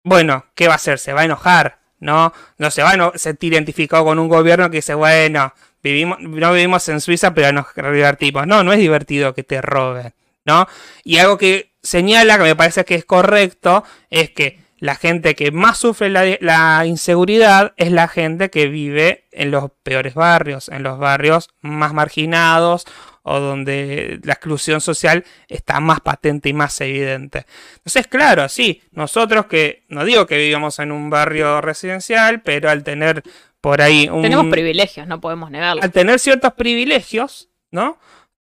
Bueno, 0.04 0.46
¿qué 0.56 0.68
va 0.68 0.74
a 0.74 0.76
hacer? 0.78 1.00
Se 1.00 1.14
va 1.14 1.22
a 1.22 1.26
enojar, 1.26 1.80
¿no? 2.00 2.34
No 2.58 2.72
se 2.72 2.84
va 2.84 2.92
a 2.92 2.94
eno- 2.96 3.14
sentir 3.16 3.54
identificado 3.54 4.04
con 4.06 4.20
un 4.20 4.28
gobierno 4.28 4.70
que 4.70 4.78
dice, 4.78 4.94
bueno, 4.94 5.54
vivimos, 5.82 6.20
no 6.20 6.52
vivimos 6.54 6.88
en 6.90 7.00
Suiza, 7.02 7.34
pero 7.34 7.52
nos 7.54 7.68
divertimos. 7.76 8.46
No, 8.48 8.64
no 8.64 8.74
es 8.74 8.80
divertido 8.80 9.34
que 9.34 9.44
te 9.44 9.62
roben, 9.62 10.14
¿no? 10.46 10.68
Y 11.04 11.18
algo 11.20 11.38
que 11.38 11.72
señala, 11.82 12.38
que 12.38 12.44
me 12.44 12.56
parece 12.56 12.86
que 12.86 12.96
es 12.96 13.06
correcto, 13.06 13.84
es 14.10 14.30
que 14.32 14.60
la 14.80 14.96
gente 14.96 15.36
que 15.36 15.52
más 15.52 15.78
sufre 15.78 16.10
la, 16.10 16.26
la 16.42 16.86
inseguridad 16.86 17.74
es 17.78 17.90
la 17.92 18.10
gente 18.10 18.50
que 18.50 18.68
vive 18.68 19.24
en 19.32 19.52
los 19.52 19.72
peores 19.84 20.14
barrios, 20.14 20.68
en 20.68 20.84
los 20.84 21.00
barrios 21.00 21.50
más 21.62 21.94
marginados 21.94 22.86
o 23.24 23.40
donde 23.40 24.20
la 24.24 24.34
exclusión 24.34 24.82
social 24.82 25.26
está 25.48 25.80
más 25.80 26.02
patente 26.02 26.50
y 26.50 26.54
más 26.54 26.80
evidente. 26.82 27.46
Entonces, 27.78 28.08
claro, 28.08 28.48
sí, 28.50 28.82
nosotros 28.92 29.48
que, 29.48 29.84
no 29.90 30.06
digo 30.06 30.28
que 30.28 30.38
vivamos 30.38 30.80
en 30.80 30.92
un 30.92 31.10
barrio 31.10 31.62
residencial, 31.62 32.42
pero 32.42 32.70
al 32.70 32.84
tener 32.84 33.24
por 33.62 33.82
ahí 33.82 34.10
un... 34.10 34.22
Tenemos 34.22 34.48
privilegios, 34.48 35.08
no 35.08 35.22
podemos 35.22 35.50
negarlo. 35.50 35.82
Al 35.82 35.92
tener 35.92 36.20
ciertos 36.20 36.54
privilegios, 36.54 37.50
¿no? 37.72 37.98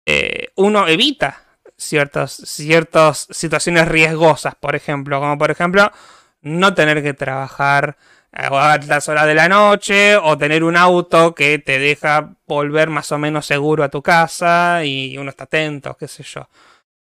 Eh, 0.06 0.48
uno 0.54 0.88
evita 0.88 1.44
ciertas 1.76 2.32
ciertas 2.32 3.28
situaciones 3.30 3.86
riesgosas, 3.88 4.54
por 4.56 4.74
ejemplo, 4.74 5.20
como 5.20 5.38
por 5.38 5.50
ejemplo 5.50 5.92
no 6.40 6.74
tener 6.74 7.02
que 7.02 7.14
trabajar 7.14 7.96
a 8.38 8.72
altas 8.72 9.08
horas 9.08 9.26
de 9.26 9.34
la 9.34 9.48
noche 9.48 10.16
o 10.16 10.38
tener 10.38 10.62
un 10.62 10.76
auto 10.76 11.34
que 11.34 11.58
te 11.58 11.78
deja 11.78 12.34
volver 12.46 12.88
más 12.88 13.10
o 13.10 13.18
menos 13.18 13.46
seguro 13.46 13.82
a 13.82 13.88
tu 13.88 14.00
casa 14.00 14.84
y 14.84 15.18
uno 15.18 15.30
está 15.30 15.44
atento, 15.44 15.96
qué 15.96 16.06
sé 16.06 16.22
yo. 16.22 16.48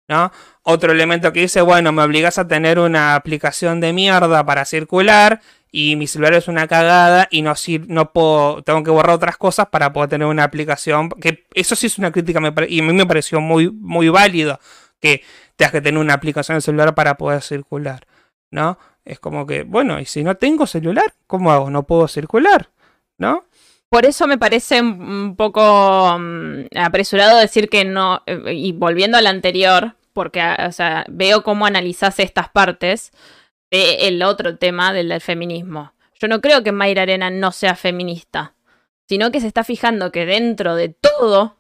¿No? 0.07 0.30
Otro 0.62 0.93
elemento 0.93 1.32
que 1.32 1.41
dice, 1.41 1.62
bueno, 1.62 1.91
me 1.91 2.03
obligas 2.03 2.39
a 2.39 2.47
tener 2.47 2.78
una 2.78 3.14
aplicación 3.14 3.80
de 3.80 3.95
mierda 3.95 4.45
para 4.45 4.66
circular 4.66 5.41
y 5.72 5.97
mi 5.97 6.07
celular 6.07 6.35
es 6.35 6.47
una 6.47 6.68
cagada 6.68 7.26
y 7.30 7.41
no, 7.43 7.55
no 7.89 8.12
puedo, 8.12 8.62
tengo 8.62 8.82
que 8.85 8.91
borrar 8.91 9.16
otras 9.16 9.39
cosas 9.39 9.66
para 9.68 9.93
poder 9.93 10.11
tener 10.11 10.28
una 10.28 10.45
aplicación, 10.45 11.09
que 11.09 11.47
eso 11.55 11.74
sí 11.74 11.87
es 11.87 11.99
una 11.99 12.12
crítica 12.12 12.39
y 12.68 12.80
a 12.80 12.82
mí 12.82 12.93
me 12.93 13.07
pareció 13.07 13.41
muy, 13.41 13.70
muy 13.70 14.09
válido 14.11 14.61
que 15.01 15.24
tengas 15.57 15.72
que 15.72 15.80
tener 15.80 15.99
una 15.99 16.14
aplicación 16.14 16.59
de 16.59 16.61
celular 16.61 16.95
para 16.95 17.16
poder 17.16 17.43
circular, 17.43 18.07
¿no? 18.51 18.78
Es 19.05 19.20
como 19.20 19.46
que, 19.46 19.62
bueno, 19.64 20.00
y 20.00 20.07
si 20.07 20.24
no 20.24 20.36
tengo 20.36 20.66
celular, 20.66 21.14
¿cómo 21.26 21.52
hago? 21.52 21.70
No 21.70 21.82
puedo 21.86 22.09
circular, 22.09 22.70
¿no? 23.18 23.44
Por 23.90 24.07
eso 24.07 24.26
me 24.26 24.38
parece 24.38 24.80
un- 24.80 25.36
poco 25.36 26.16
mm, 26.18 26.66
apresurado 26.76 27.38
decir 27.38 27.68
que 27.68 27.84
no, 27.84 28.22
eh, 28.26 28.52
y 28.55 28.72
volviendo 28.72 29.18
al 29.18 29.26
anterior, 29.26 29.94
porque 30.12 30.40
ah, 30.40 30.66
o 30.68 30.72
sea, 30.72 31.05
veo 31.09 31.42
cómo 31.42 31.66
analizás 31.66 32.18
estas 32.18 32.48
partes 32.48 33.12
del 33.70 34.22
otro 34.22 34.57
tema 34.57 34.92
del, 34.92 35.09
del 35.09 35.20
feminismo. 35.20 35.92
Yo 36.20 36.28
no 36.28 36.40
creo 36.40 36.62
que 36.62 36.72
Mayra 36.72 37.02
Arena 37.02 37.30
no 37.30 37.50
sea 37.52 37.74
feminista, 37.74 38.55
sino 39.09 39.30
que 39.30 39.40
se 39.40 39.48
está 39.48 39.64
fijando 39.64 40.12
que 40.12 40.26
dentro 40.26 40.76
de 40.76 40.88
todos 40.88 41.52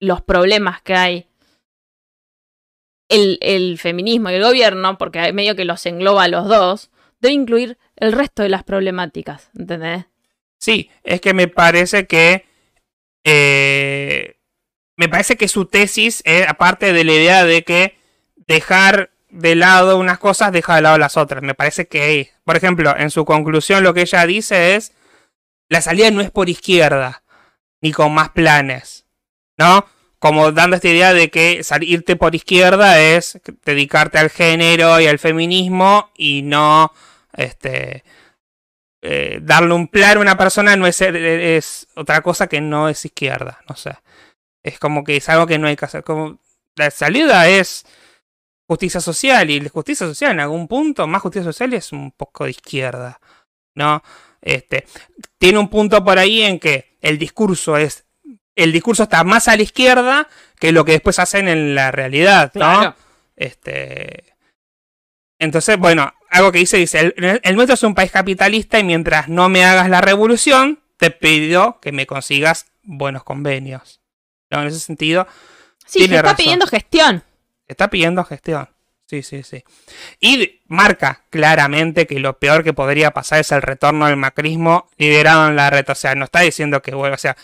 los 0.00 0.22
problemas 0.22 0.80
que 0.82 0.94
hay, 0.94 1.27
el, 3.08 3.78
feminismo 3.78 4.30
y 4.30 4.34
el 4.34 4.42
gobierno, 4.42 4.98
porque 4.98 5.18
hay 5.18 5.32
medio 5.32 5.56
que 5.56 5.64
los 5.64 5.84
engloba 5.86 6.24
a 6.24 6.28
los 6.28 6.46
dos, 6.48 6.90
debe 7.20 7.34
incluir 7.34 7.78
el 7.96 8.12
resto 8.12 8.42
de 8.42 8.48
las 8.48 8.64
problemáticas, 8.64 9.50
¿entendés? 9.58 10.06
Sí, 10.58 10.90
es 11.04 11.20
que 11.20 11.34
me 11.34 11.48
parece 11.48 12.06
que. 12.06 12.44
eh, 13.24 14.36
me 14.96 15.08
parece 15.08 15.36
que 15.36 15.46
su 15.46 15.66
tesis, 15.66 16.22
es, 16.24 16.46
aparte 16.48 16.92
de 16.92 17.04
la 17.04 17.12
idea 17.12 17.44
de 17.44 17.62
que 17.62 17.98
dejar 18.34 19.10
de 19.30 19.54
lado 19.54 19.96
unas 19.96 20.18
cosas, 20.18 20.50
deja 20.50 20.74
de 20.74 20.82
lado 20.82 20.98
las 20.98 21.16
otras. 21.16 21.42
Me 21.42 21.54
parece 21.54 21.86
que, 21.86 22.32
por 22.44 22.56
ejemplo, 22.56 22.94
en 22.96 23.10
su 23.10 23.24
conclusión 23.24 23.84
lo 23.84 23.94
que 23.94 24.02
ella 24.02 24.26
dice 24.26 24.74
es, 24.74 24.92
la 25.68 25.82
salida 25.82 26.10
no 26.10 26.20
es 26.20 26.32
por 26.32 26.48
izquierda, 26.48 27.22
ni 27.80 27.92
con 27.92 28.12
más 28.12 28.30
planes, 28.30 29.06
¿no? 29.56 29.86
Como 30.18 30.50
dando 30.50 30.76
esta 30.76 30.88
idea 30.88 31.14
de 31.14 31.30
que 31.30 31.62
salirte 31.62 32.16
por 32.16 32.34
izquierda 32.34 33.00
es 33.00 33.40
dedicarte 33.64 34.18
al 34.18 34.30
género 34.30 35.00
y 35.00 35.06
al 35.06 35.20
feminismo 35.20 36.10
y 36.16 36.42
no, 36.42 36.92
este, 37.32 38.02
eh, 39.00 39.38
darle 39.40 39.74
un 39.74 39.86
plan 39.86 40.18
a 40.18 40.20
una 40.20 40.36
persona 40.36 40.74
no 40.76 40.86
es, 40.86 41.00
es 41.00 41.86
otra 41.94 42.20
cosa 42.22 42.48
que 42.48 42.60
no 42.60 42.88
es 42.88 43.04
izquierda, 43.04 43.60
no 43.68 43.76
sé. 43.76 43.96
Es 44.62 44.78
como 44.80 45.04
que 45.04 45.16
es 45.16 45.28
algo 45.28 45.46
que 45.46 45.58
no 45.58 45.68
hay 45.68 45.76
que 45.76 45.84
hacer. 45.84 46.02
Como 46.02 46.40
la 46.74 46.90
salida 46.90 47.48
es 47.48 47.86
justicia 48.68 49.00
social 49.00 49.48
y 49.50 49.60
la 49.60 49.70
justicia 49.70 50.06
social 50.06 50.32
en 50.32 50.40
algún 50.40 50.66
punto, 50.68 51.06
más 51.06 51.22
justicia 51.22 51.44
social 51.44 51.72
es 51.74 51.92
un 51.92 52.10
poco 52.12 52.44
de 52.44 52.50
izquierda, 52.50 53.20
¿no? 53.74 54.02
Este, 54.42 54.86
tiene 55.38 55.58
un 55.58 55.68
punto 55.68 56.04
por 56.04 56.18
ahí 56.18 56.42
en 56.42 56.58
que 56.58 56.96
el 57.00 57.18
discurso 57.18 57.76
es 57.76 58.04
el 58.62 58.72
discurso 58.72 59.04
está 59.04 59.24
más 59.24 59.48
a 59.48 59.56
la 59.56 59.62
izquierda 59.62 60.28
que 60.58 60.72
lo 60.72 60.84
que 60.84 60.92
después 60.92 61.18
hacen 61.18 61.48
en 61.48 61.74
la 61.74 61.90
realidad, 61.90 62.50
¿no? 62.54 62.60
Claro. 62.60 62.96
Este. 63.36 64.24
Entonces, 65.38 65.78
bueno, 65.78 66.12
algo 66.30 66.50
que 66.52 66.58
dice, 66.58 66.76
dice, 66.78 67.00
el, 67.00 67.40
el 67.42 67.54
nuestro 67.56 67.74
es 67.74 67.82
un 67.84 67.94
país 67.94 68.10
capitalista 68.10 68.78
y 68.78 68.84
mientras 68.84 69.28
no 69.28 69.48
me 69.48 69.64
hagas 69.64 69.88
la 69.88 70.00
revolución, 70.00 70.80
te 70.96 71.10
pido 71.10 71.78
que 71.80 71.92
me 71.92 72.06
consigas 72.06 72.66
buenos 72.82 73.22
convenios. 73.24 74.00
¿No? 74.50 74.62
En 74.62 74.68
ese 74.68 74.80
sentido, 74.80 75.26
Sí, 75.86 76.00
Tiene 76.00 76.08
se 76.14 76.16
está 76.16 76.22
razón. 76.22 76.36
pidiendo 76.36 76.66
gestión. 76.66 77.22
está 77.66 77.88
pidiendo 77.88 78.24
gestión. 78.24 78.68
Sí, 79.06 79.22
sí, 79.22 79.42
sí. 79.42 79.64
Y 80.20 80.60
marca 80.66 81.22
claramente 81.30 82.06
que 82.06 82.18
lo 82.18 82.38
peor 82.38 82.62
que 82.62 82.74
podría 82.74 83.12
pasar 83.12 83.40
es 83.40 83.50
el 83.52 83.62
retorno 83.62 84.06
del 84.06 84.16
macrismo 84.16 84.90
liderado 84.98 85.48
en 85.48 85.56
la 85.56 85.70
red. 85.70 85.88
O 85.88 85.94
sea, 85.94 86.14
no 86.14 86.26
está 86.26 86.40
diciendo 86.40 86.82
que 86.82 86.94
vuelva. 86.94 87.14
O 87.14 87.18
sea, 87.18 87.36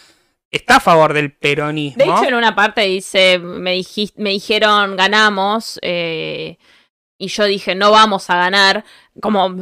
está 0.56 0.76
a 0.76 0.80
favor 0.80 1.12
del 1.12 1.32
peronismo. 1.32 2.04
De 2.04 2.10
hecho, 2.10 2.24
en 2.28 2.34
una 2.34 2.54
parte 2.54 2.82
dice, 2.82 3.38
me, 3.38 3.74
dijis- 3.76 4.14
me 4.16 4.30
dijeron 4.30 4.96
ganamos, 4.96 5.78
eh, 5.82 6.58
y 7.18 7.28
yo 7.28 7.44
dije 7.44 7.74
no 7.74 7.90
vamos 7.90 8.28
a 8.30 8.36
ganar, 8.36 8.84
como 9.20 9.54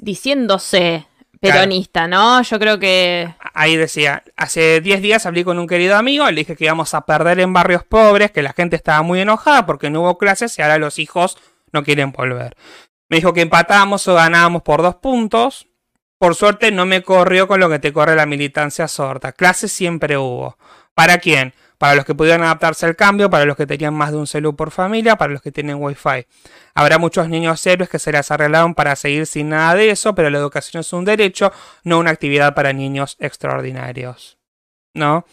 diciéndose 0.00 1.06
peronista, 1.40 2.06
¿no? 2.06 2.42
Yo 2.42 2.58
creo 2.58 2.78
que... 2.78 3.34
Ahí 3.54 3.76
decía, 3.76 4.22
hace 4.36 4.80
10 4.82 5.00
días 5.00 5.24
hablé 5.24 5.42
con 5.44 5.58
un 5.58 5.66
querido 5.66 5.96
amigo, 5.96 6.26
le 6.30 6.40
dije 6.42 6.54
que 6.54 6.64
íbamos 6.66 6.92
a 6.92 7.06
perder 7.06 7.40
en 7.40 7.52
barrios 7.54 7.82
pobres, 7.82 8.30
que 8.30 8.42
la 8.42 8.52
gente 8.52 8.76
estaba 8.76 9.00
muy 9.02 9.20
enojada 9.20 9.64
porque 9.64 9.88
no 9.88 10.02
hubo 10.02 10.18
clases 10.18 10.58
y 10.58 10.62
ahora 10.62 10.76
los 10.78 10.98
hijos 10.98 11.38
no 11.72 11.82
quieren 11.82 12.12
volver. 12.12 12.54
Me 13.08 13.16
dijo 13.16 13.32
que 13.32 13.40
empatábamos 13.40 14.06
o 14.08 14.14
ganábamos 14.14 14.62
por 14.62 14.82
dos 14.82 14.96
puntos. 14.96 15.66
Por 16.20 16.34
suerte 16.34 16.70
no 16.70 16.84
me 16.84 17.02
corrió 17.02 17.48
con 17.48 17.60
lo 17.60 17.70
que 17.70 17.78
te 17.78 17.94
corre 17.94 18.14
la 18.14 18.26
militancia 18.26 18.88
sorda. 18.88 19.32
Clases 19.32 19.72
siempre 19.72 20.18
hubo. 20.18 20.58
¿Para 20.92 21.16
quién? 21.16 21.54
Para 21.78 21.94
los 21.94 22.04
que 22.04 22.14
pudieran 22.14 22.42
adaptarse 22.42 22.84
al 22.84 22.94
cambio, 22.94 23.30
para 23.30 23.46
los 23.46 23.56
que 23.56 23.66
tenían 23.66 23.94
más 23.94 24.10
de 24.10 24.18
un 24.18 24.26
celu 24.26 24.54
por 24.54 24.70
familia, 24.70 25.16
para 25.16 25.32
los 25.32 25.40
que 25.40 25.50
tienen 25.50 25.78
wifi. 25.80 26.26
Habrá 26.74 26.98
muchos 26.98 27.30
niños 27.30 27.66
héroes 27.66 27.88
que 27.88 27.98
se 27.98 28.12
las 28.12 28.30
arreglaron 28.30 28.74
para 28.74 28.96
seguir 28.96 29.26
sin 29.26 29.48
nada 29.48 29.74
de 29.74 29.88
eso, 29.88 30.14
pero 30.14 30.28
la 30.28 30.36
educación 30.36 30.82
es 30.82 30.92
un 30.92 31.06
derecho, 31.06 31.52
no 31.84 31.98
una 31.98 32.10
actividad 32.10 32.54
para 32.54 32.74
niños 32.74 33.16
extraordinarios. 33.18 34.36
¿No? 34.92 35.24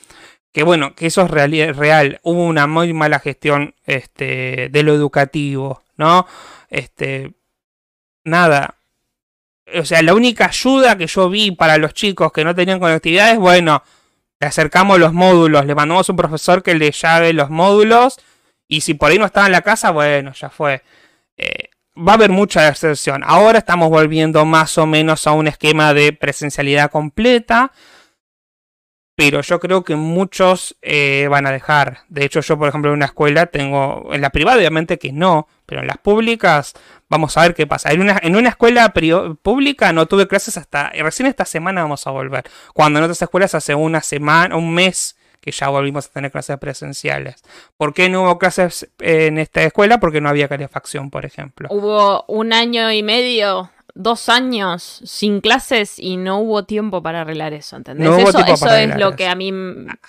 Que 0.54 0.64
bueno, 0.64 0.96
que 0.96 1.08
eso 1.08 1.24
es 1.24 1.30
real. 1.30 1.76
real. 1.76 2.22
Hubo 2.24 2.46
una 2.46 2.66
muy 2.66 2.94
mala 2.94 3.20
gestión 3.20 3.76
este, 3.86 4.70
de 4.72 4.84
lo 4.84 4.94
educativo, 4.94 5.84
¿no? 5.98 6.28
Este, 6.70 7.34
nada. 8.24 8.77
O 9.76 9.86
sea, 9.86 10.02
la 10.02 10.14
única 10.14 10.46
ayuda 10.46 10.98
que 10.98 11.08
yo 11.08 11.30
vi 11.30 11.52
para 11.52 11.78
los 11.78 11.94
chicos 11.94 12.32
que 12.32 12.44
no 12.44 12.56
tenían 12.56 12.80
conectividad 12.80 13.32
es, 13.32 13.38
bueno, 13.38 13.84
le 14.40 14.48
acercamos 14.48 15.00
los 15.00 15.14
módulos, 15.14 15.66
le 15.66 15.76
mandamos 15.76 16.10
un 16.10 16.16
profesor 16.16 16.64
que 16.64 16.76
le 16.76 16.92
llave 16.92 17.34
los 17.34 17.50
módulos 17.50 18.20
y 18.68 18.82
si 18.82 18.94
por 18.94 19.12
ahí 19.12 19.18
no 19.18 19.26
estaba 19.26 19.48
en 19.48 19.52
la 19.52 19.62
casa, 19.62 19.92
bueno, 19.92 20.34
ya 20.34 20.50
fue. 20.50 20.84
Eh, 21.38 21.70
va 21.98 22.14
a 22.14 22.16
haber 22.16 22.32
mucha 22.32 22.68
excepción. 22.68 23.24
Ahora 23.26 23.60
estamos 23.60 23.90
volviendo 23.90 24.46
más 24.46 24.78
o 24.78 24.86
menos 24.86 25.26
a 25.28 25.32
un 25.32 25.48
esquema 25.48 25.94
de 25.94 26.14
presencialidad 26.14 26.92
completa. 26.92 27.72
Pero 29.16 29.42
yo 29.42 29.60
creo 29.60 29.84
que 29.84 29.96
muchos 29.96 30.78
eh, 30.84 31.28
van 31.30 31.48
a 31.48 31.52
dejar. 31.52 32.02
De 32.08 32.24
hecho, 32.24 32.42
yo, 32.42 32.58
por 32.60 32.70
ejemplo, 32.70 32.92
en 32.92 32.98
una 32.98 33.08
escuela 33.08 33.48
tengo. 33.48 34.10
En 34.14 34.22
la 34.22 34.30
privada, 34.30 34.58
obviamente 34.58 35.00
que 35.00 35.12
no. 35.12 35.48
Pero 35.68 35.82
en 35.82 35.88
las 35.88 35.98
públicas, 35.98 36.74
vamos 37.10 37.38
a 37.38 37.42
ver 37.42 37.54
qué 37.54 37.68
pasa. 37.68 37.92
En 37.92 38.02
una, 38.02 38.20
en 38.24 38.36
una 38.36 38.50
escuela 38.50 38.92
pública 39.44 39.94
no 39.94 40.08
tuve 40.08 40.28
clases 40.28 40.58
hasta. 40.58 40.90
Recién 40.90 41.28
esta 41.28 41.46
semana 41.46 41.84
vamos 41.84 42.08
a 42.08 42.12
volver. 42.12 42.46
Cuando 42.74 42.98
en 42.98 43.06
otras 43.06 43.22
escuelas 43.22 43.54
hace 43.54 43.76
una 43.76 44.02
semana, 44.02 44.56
un 44.56 44.74
mes 44.74 45.18
que 45.42 45.52
ya 45.52 45.70
volvimos 45.70 46.08
a 46.08 46.10
tener 46.10 46.32
clases 46.32 46.58
presenciales. 46.58 47.44
¿Por 47.78 47.94
qué 47.94 48.10
no 48.10 48.24
hubo 48.24 48.40
clases 48.40 48.90
en 49.00 49.38
esta 49.38 49.62
escuela? 49.64 50.00
Porque 50.00 50.22
no 50.22 50.30
había 50.30 50.48
calefacción, 50.48 51.10
por 51.10 51.26
ejemplo. 51.26 51.68
Hubo 51.70 52.24
un 52.28 52.54
año 52.54 52.92
y 52.92 53.04
medio 53.04 53.70
dos 53.98 54.30
años 54.30 55.02
sin 55.04 55.42
clases 55.42 55.98
y 55.98 56.18
no 56.18 56.40
hubo 56.40 56.64
tiempo 56.64 57.02
para 57.02 57.22
arreglar 57.22 57.54
eso, 57.54 57.76
¿entendés? 57.76 58.08
eso 58.28 58.46
eso 58.46 58.76
es 58.76 58.96
lo 58.98 59.16
que 59.16 59.28
a 59.28 59.36
mí 59.36 59.52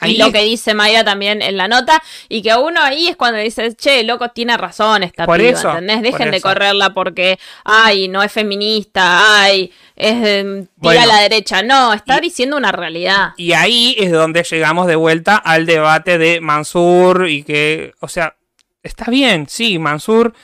y 0.02 0.16
lo 0.16 0.30
que 0.30 0.42
dice 0.42 0.74
Mayra 0.74 1.04
también 1.04 1.40
en 1.40 1.56
la 1.56 1.68
nota 1.68 2.02
y 2.28 2.42
que 2.42 2.50
a 2.50 2.58
uno 2.58 2.82
ahí 2.82 3.08
es 3.08 3.16
cuando 3.16 3.38
dice, 3.38 3.74
che, 3.74 4.04
loco, 4.04 4.28
tiene 4.28 4.56
razón 4.56 5.02
esta 5.02 5.24
por 5.24 5.38
piba, 5.38 5.58
¿entendés? 5.58 6.02
Dejen 6.02 6.30
de 6.30 6.40
correrla 6.40 6.92
porque, 6.92 7.38
ay, 7.64 8.08
no 8.08 8.22
es 8.22 8.30
feminista, 8.30 9.42
ay, 9.42 9.72
es 9.96 10.44
tira 10.80 11.02
a 11.02 11.06
la 11.06 11.20
derecha. 11.20 11.62
No, 11.62 11.92
está 11.94 12.20
diciendo 12.20 12.56
una 12.56 12.72
realidad. 12.72 13.32
Y 13.36 13.52
ahí 13.52 13.96
es 13.98 14.12
donde 14.12 14.42
llegamos 14.42 14.86
de 14.86 14.96
vuelta 14.96 15.36
al 15.36 15.64
debate 15.64 16.18
de 16.18 16.40
Mansur 16.40 17.26
y 17.28 17.42
que, 17.42 17.94
o 18.00 18.08
sea, 18.08 18.36
está 18.82 19.10
bien, 19.10 19.48
sí, 19.48 19.78
Mansur 19.78 20.34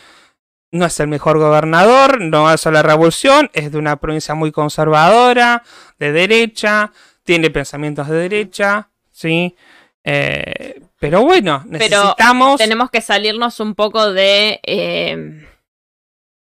no 0.75 0.87
es 0.87 0.99
el 0.99 1.07
mejor 1.07 1.39
gobernador, 1.39 2.21
no 2.21 2.49
hace 2.49 2.69
la 2.73 2.83
revolución, 2.83 3.49
es 3.53 3.71
de 3.71 3.79
una 3.79 3.95
provincia 3.95 4.35
muy 4.35 4.51
conservadora, 4.51 5.63
de 6.01 6.11
derecha, 6.11 6.91
tiene 7.23 7.49
pensamientos 7.51 8.09
de 8.09 8.17
derecha, 8.17 8.89
¿sí? 9.13 9.55
Eh, 10.03 10.83
pero 10.99 11.23
bueno, 11.23 11.63
necesitamos... 11.69 12.59
tenemos 12.59 12.91
que 12.91 13.01
salirnos 13.01 13.61
un 13.61 13.77
poco 13.77 14.13
de... 14.13 14.59
Eh, 14.65 15.47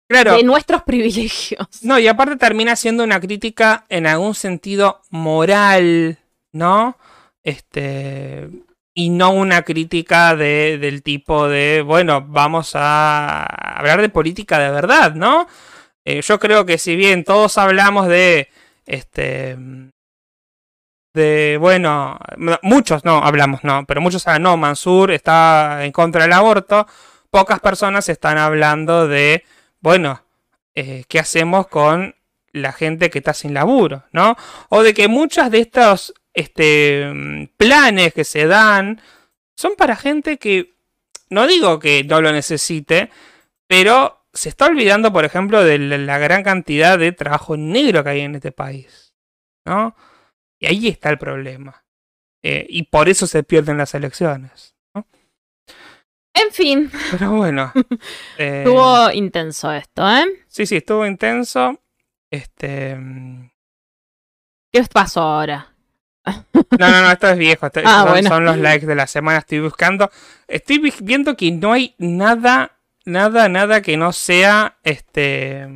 claro. 0.07 0.37
De 0.37 0.43
nuestros 0.43 0.83
privilegios. 0.83 1.67
No, 1.83 1.99
y 1.99 2.07
aparte 2.07 2.37
termina 2.37 2.77
siendo 2.77 3.05
una 3.05 3.21
crítica 3.21 3.87
en 3.89 4.07
algún 4.07 4.35
sentido 4.35 5.01
moral, 5.09 6.19
¿no? 6.53 6.99
Este 7.43 8.51
y 8.99 9.11
no 9.11 9.31
una 9.31 9.63
crítica 9.63 10.35
de, 10.35 10.77
del 10.77 11.05
tipo 11.05 11.47
de, 11.47 11.83
bueno, 11.83 12.21
vamos 12.27 12.73
a 12.75 13.45
hablar 13.45 14.01
de 14.01 14.09
política 14.09 14.59
de 14.59 14.71
verdad, 14.73 15.15
¿no? 15.15 15.47
Eh, 16.05 16.21
yo 16.21 16.41
creo 16.41 16.67
que 16.67 16.79
si 16.79 16.97
bien 16.97 17.23
todos 17.23 17.59
hablamos 17.59 18.09
de, 18.09 18.49
este, 18.87 19.57
de, 21.15 21.59
bueno, 21.61 22.19
muchos 22.63 23.05
no 23.05 23.19
hablamos, 23.19 23.63
no, 23.63 23.85
pero 23.87 24.01
muchos 24.01 24.27
hablan, 24.27 24.43
no, 24.43 24.57
Mansur 24.57 25.13
está 25.13 25.85
en 25.85 25.93
contra 25.93 26.23
del 26.23 26.33
aborto, 26.33 26.89
pocas 27.31 27.61
personas 27.61 28.09
están 28.09 28.37
hablando 28.37 29.07
de, 29.07 29.45
bueno, 29.79 30.25
eh, 30.75 31.05
¿qué 31.07 31.21
hacemos 31.21 31.69
con 31.69 32.17
la 32.51 32.73
gente 32.73 33.11
que 33.11 33.19
está 33.19 33.33
sin 33.33 33.55
laburo, 33.55 34.03
¿no? 34.11 34.37
O 34.71 34.83
de 34.83 34.93
que 34.93 35.07
muchas 35.07 35.53
de 35.53 35.61
estas 35.61 36.15
este, 36.35 37.51
planes 37.57 38.15
que 38.15 38.25
se 38.25 38.47
dan 38.47 39.01
son 39.57 39.75
para 39.77 39.97
gente 39.97 40.39
que, 40.39 40.75
no 41.31 41.47
digo 41.47 41.79
que 41.79 42.05
no 42.05 42.21
lo 42.21 42.33
necesite, 42.33 43.11
pero 43.67 44.25
se 44.33 44.49
está 44.49 44.67
olvidando, 44.67 45.13
por 45.13 45.25
ejemplo, 45.25 45.65
de 45.65 45.79
la 45.79 46.19
gran 46.19 46.43
cantidad 46.43 46.99
de 46.99 47.13
trabajo 47.13 47.57
negro 47.57 48.05
que 48.05 48.11
hay 48.11 48.21
en 48.21 48.37
este 48.37 48.53
país. 48.53 49.09
¿no? 49.69 49.95
Y 50.59 50.67
ahí 50.67 50.89
está 50.89 51.11
el 51.11 51.19
problema. 51.19 51.85
Eh, 52.43 52.67
y 52.69 52.85
por 52.85 53.09
eso 53.09 53.27
se 53.27 53.43
pierden 53.43 53.79
las 53.79 53.95
elecciones. 53.95 54.75
En 56.35 56.53
fin. 56.53 56.91
Pero 57.11 57.33
bueno. 57.33 57.73
Eh, 58.39 58.63
estuvo 58.65 59.11
intenso 59.11 59.73
esto, 59.73 60.09
¿eh? 60.09 60.25
Sí, 60.47 60.65
sí, 60.65 60.77
estuvo 60.77 61.05
intenso. 61.05 61.81
Este. 62.31 62.95
Mm, 62.95 63.51
¿Qué 64.73 64.85
pasó 64.85 65.23
ahora? 65.23 65.75
No, 66.53 66.91
no, 66.91 67.03
no, 67.03 67.11
esto 67.11 67.29
es 67.29 67.39
viejo. 67.39 67.69
Ah, 67.85 68.21
son, 68.27 68.45
los 68.45 68.59
likes 68.59 68.87
de 68.87 68.95
la 68.95 69.07
semana. 69.07 69.39
Estoy 69.39 69.61
buscando. 69.61 70.11
Estoy 70.47 70.93
viendo 71.01 71.37
que 71.37 71.51
no 71.51 71.73
hay 71.73 71.95
nada, 71.99 72.73
nada, 73.05 73.49
nada 73.49 73.83
que 73.83 73.97
no 73.97 74.13
sea 74.13 74.77
este. 74.85 75.67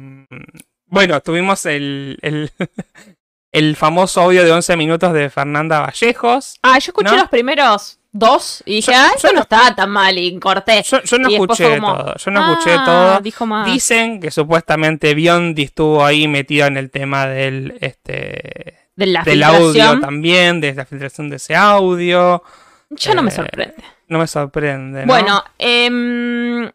Bueno, 0.87 1.21
tuvimos 1.21 1.65
el, 1.67 2.19
el, 2.23 2.51
el 3.53 3.77
famoso 3.77 4.21
audio 4.23 4.45
de 4.45 4.53
11 4.53 4.77
minutos 4.77 5.13
de 5.13 5.31
Fernanda 5.31 5.81
Vallejos. 5.81 6.59
Ah, 6.63 6.79
yo 6.79 6.91
escuché 6.91 7.17
los 7.17 7.29
primeros 7.29 7.99
dos 8.13 8.63
y 8.67 8.77
dije, 8.77 8.95
ah, 8.95 9.11
eso 9.17 9.33
no, 9.33 9.41
estaba 9.41 9.75
tan 9.75 9.91
mal 9.91 10.17
y 10.19 10.39
corté. 10.39 10.83
Yo, 10.83 11.19
no 11.19 11.29
escuché 11.29 11.81
todo, 11.81 12.15
yo 12.17 12.31
no 12.31 12.53
escuché 12.53 12.77
ah, 12.79 12.85
todo. 12.85 13.21
Dijo 13.21 13.47
más. 13.47 13.67
Dicen 13.67 14.21
que 14.21 14.31
supuestamente 14.31 15.15
Biondi 15.15 15.63
estuvo 15.63 16.05
ahí 16.05 16.29
metido 16.29 16.67
en 16.67 16.77
el 16.77 16.91
tema 16.91 17.27
del 17.27 17.79
este 17.81 18.82
de 18.97 19.07
la 19.07 19.23
del 19.23 19.43
audio 19.43 20.01
también, 20.01 20.61
de 20.61 20.75
la 20.75 20.85
filtración 20.85 21.31
de 21.31 21.37
ese 21.37 21.55
audio. 21.55 22.43
Ya 22.91 23.15
no 23.15 23.23
me 23.23 23.31
eh, 23.31 23.35
sorprende. 23.35 23.85
No 24.09 24.19
me 24.19 24.27
sorprende. 24.27 25.07
Bueno, 25.07 25.43
eh, 25.59 26.71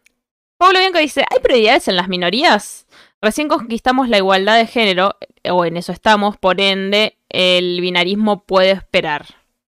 Pablo 0.57 0.79
Bianco 0.79 0.99
dice: 0.99 1.23
¿hay 1.29 1.39
prioridades 1.41 1.87
en 1.87 1.95
las 1.95 2.07
minorías? 2.07 2.87
Recién 3.21 3.47
conquistamos 3.47 4.09
la 4.09 4.17
igualdad 4.17 4.57
de 4.57 4.67
género, 4.67 5.15
o 5.49 5.65
en 5.65 5.77
eso 5.77 5.91
estamos, 5.91 6.37
por 6.37 6.61
ende, 6.61 7.17
el 7.29 7.81
binarismo 7.81 8.43
puede 8.43 8.71
esperar. 8.71 9.25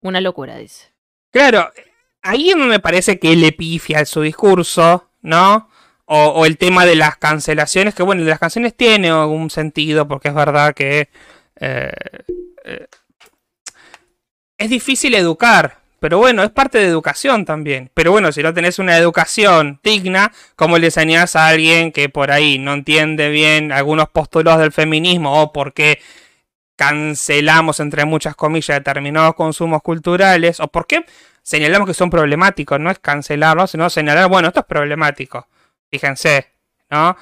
Una 0.02 0.22
locura, 0.22 0.58
dice. 0.58 0.92
Claro, 1.32 1.70
ahí 2.22 2.54
me 2.56 2.80
parece 2.80 3.20
que 3.20 3.36
le 3.36 3.52
pifia 3.52 4.06
su 4.06 4.22
discurso, 4.22 5.10
¿no? 5.22 5.70
O, 6.06 6.26
o, 6.26 6.46
el 6.46 6.58
tema 6.58 6.86
de 6.86 6.96
las 6.96 7.18
cancelaciones, 7.18 7.96
que 7.96 8.04
bueno, 8.04 8.24
de 8.24 8.30
las 8.30 8.40
canciones 8.40 8.76
tiene 8.76 9.10
algún 9.10 9.50
sentido, 9.50 10.08
porque 10.08 10.28
es 10.28 10.34
verdad 10.34 10.74
que 10.74 11.10
eh, 11.62 11.92
eh, 12.66 12.88
es 14.58 14.70
difícil 14.70 15.14
educar, 15.14 15.78
pero 16.00 16.18
bueno, 16.18 16.44
es 16.44 16.50
parte 16.50 16.80
de 16.80 16.86
educación 16.86 17.46
también. 17.46 17.92
Pero 17.94 18.12
bueno, 18.12 18.32
si 18.32 18.42
no 18.42 18.54
tenés 18.54 18.80
una 18.80 18.98
educación 18.98 19.80
digna, 19.84 20.32
¿cómo 20.56 20.80
le 20.80 20.88
enseñás 20.88 21.36
a 21.36 21.48
alguien 21.48 21.92
que 21.92 22.10
por 22.10 22.32
ahí 22.32 22.58
no 22.58 22.74
entiende 22.74 23.30
bien 23.30 23.72
algunos 23.72 24.10
postulados 24.10 24.60
del 24.62 24.72
feminismo 24.72 25.42
o 25.42 25.54
por 25.54 25.74
qué 25.74 26.00
cancelamos, 26.76 27.80
entre 27.80 28.06
muchas 28.06 28.36
comillas, 28.36 28.80
determinados 28.80 29.36
consumos 29.36 29.84
culturales? 29.84 30.60
¿O 30.60 30.68
por 30.68 30.88
qué 30.88 31.06
señalamos 31.44 31.88
que 31.88 31.94
son 31.94 32.10
problemáticos? 32.10 32.80
No 32.80 32.90
es 32.90 32.98
cancelarlos, 32.98 33.72
sino 33.72 33.90
señalar, 33.92 34.28
bueno, 34.30 34.48
esto 34.48 34.62
es 34.62 34.66
problemático. 34.66 35.48
Fíjense, 35.92 36.48
¿no? 36.90 37.16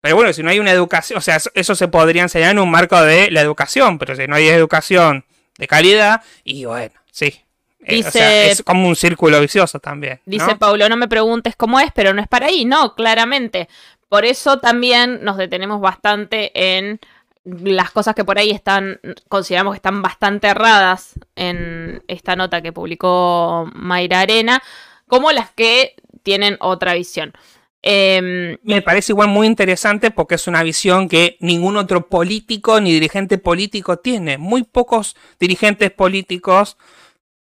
Pero 0.00 0.16
bueno, 0.16 0.32
si 0.32 0.42
no 0.42 0.50
hay 0.50 0.60
una 0.60 0.70
educación, 0.70 1.18
o 1.18 1.20
sea, 1.20 1.38
eso, 1.54 1.74
se 1.74 1.88
podría 1.88 2.22
enseñar 2.22 2.52
en 2.52 2.60
un 2.60 2.70
marco 2.70 3.00
de 3.02 3.30
la 3.30 3.40
educación, 3.40 3.98
pero 3.98 4.14
si 4.14 4.26
no 4.26 4.36
hay 4.36 4.48
educación 4.48 5.24
de 5.58 5.66
calidad, 5.66 6.22
y 6.44 6.64
bueno, 6.64 6.94
sí. 7.10 7.42
Eh, 7.80 8.50
es 8.50 8.62
como 8.62 8.86
un 8.86 8.96
círculo 8.96 9.40
vicioso 9.40 9.80
también. 9.80 10.20
Dice 10.26 10.56
Paulo, 10.56 10.88
no 10.88 10.96
me 10.96 11.08
preguntes 11.08 11.56
cómo 11.56 11.80
es, 11.80 11.90
pero 11.94 12.12
no 12.12 12.20
es 12.20 12.28
para 12.28 12.46
ahí. 12.46 12.64
No, 12.66 12.94
claramente. 12.94 13.68
Por 14.08 14.24
eso 14.24 14.58
también 14.58 15.24
nos 15.24 15.36
detenemos 15.36 15.80
bastante 15.80 16.50
en 16.76 17.00
las 17.44 17.90
cosas 17.90 18.14
que 18.14 18.24
por 18.24 18.38
ahí 18.38 18.50
están, 18.50 19.00
consideramos 19.28 19.72
que 19.72 19.78
están 19.78 20.02
bastante 20.02 20.48
erradas 20.48 21.18
en 21.34 22.02
esta 22.08 22.36
nota 22.36 22.60
que 22.60 22.72
publicó 22.72 23.70
Mayra 23.74 24.20
Arena, 24.20 24.62
como 25.06 25.32
las 25.32 25.50
que 25.52 25.94
tienen 26.22 26.56
otra 26.60 26.94
visión. 26.94 27.32
Em, 27.82 28.58
me 28.64 28.82
parece 28.82 29.12
igual 29.12 29.28
muy 29.28 29.46
interesante 29.46 30.10
porque 30.10 30.34
es 30.34 30.48
una 30.48 30.62
visión 30.62 31.08
que 31.08 31.36
ningún 31.40 31.76
otro 31.76 32.08
político 32.08 32.80
ni 32.80 32.92
dirigente 32.92 33.38
político 33.38 33.98
tiene. 33.98 34.38
Muy 34.38 34.64
pocos 34.64 35.16
dirigentes 35.38 35.90
políticos 35.90 36.76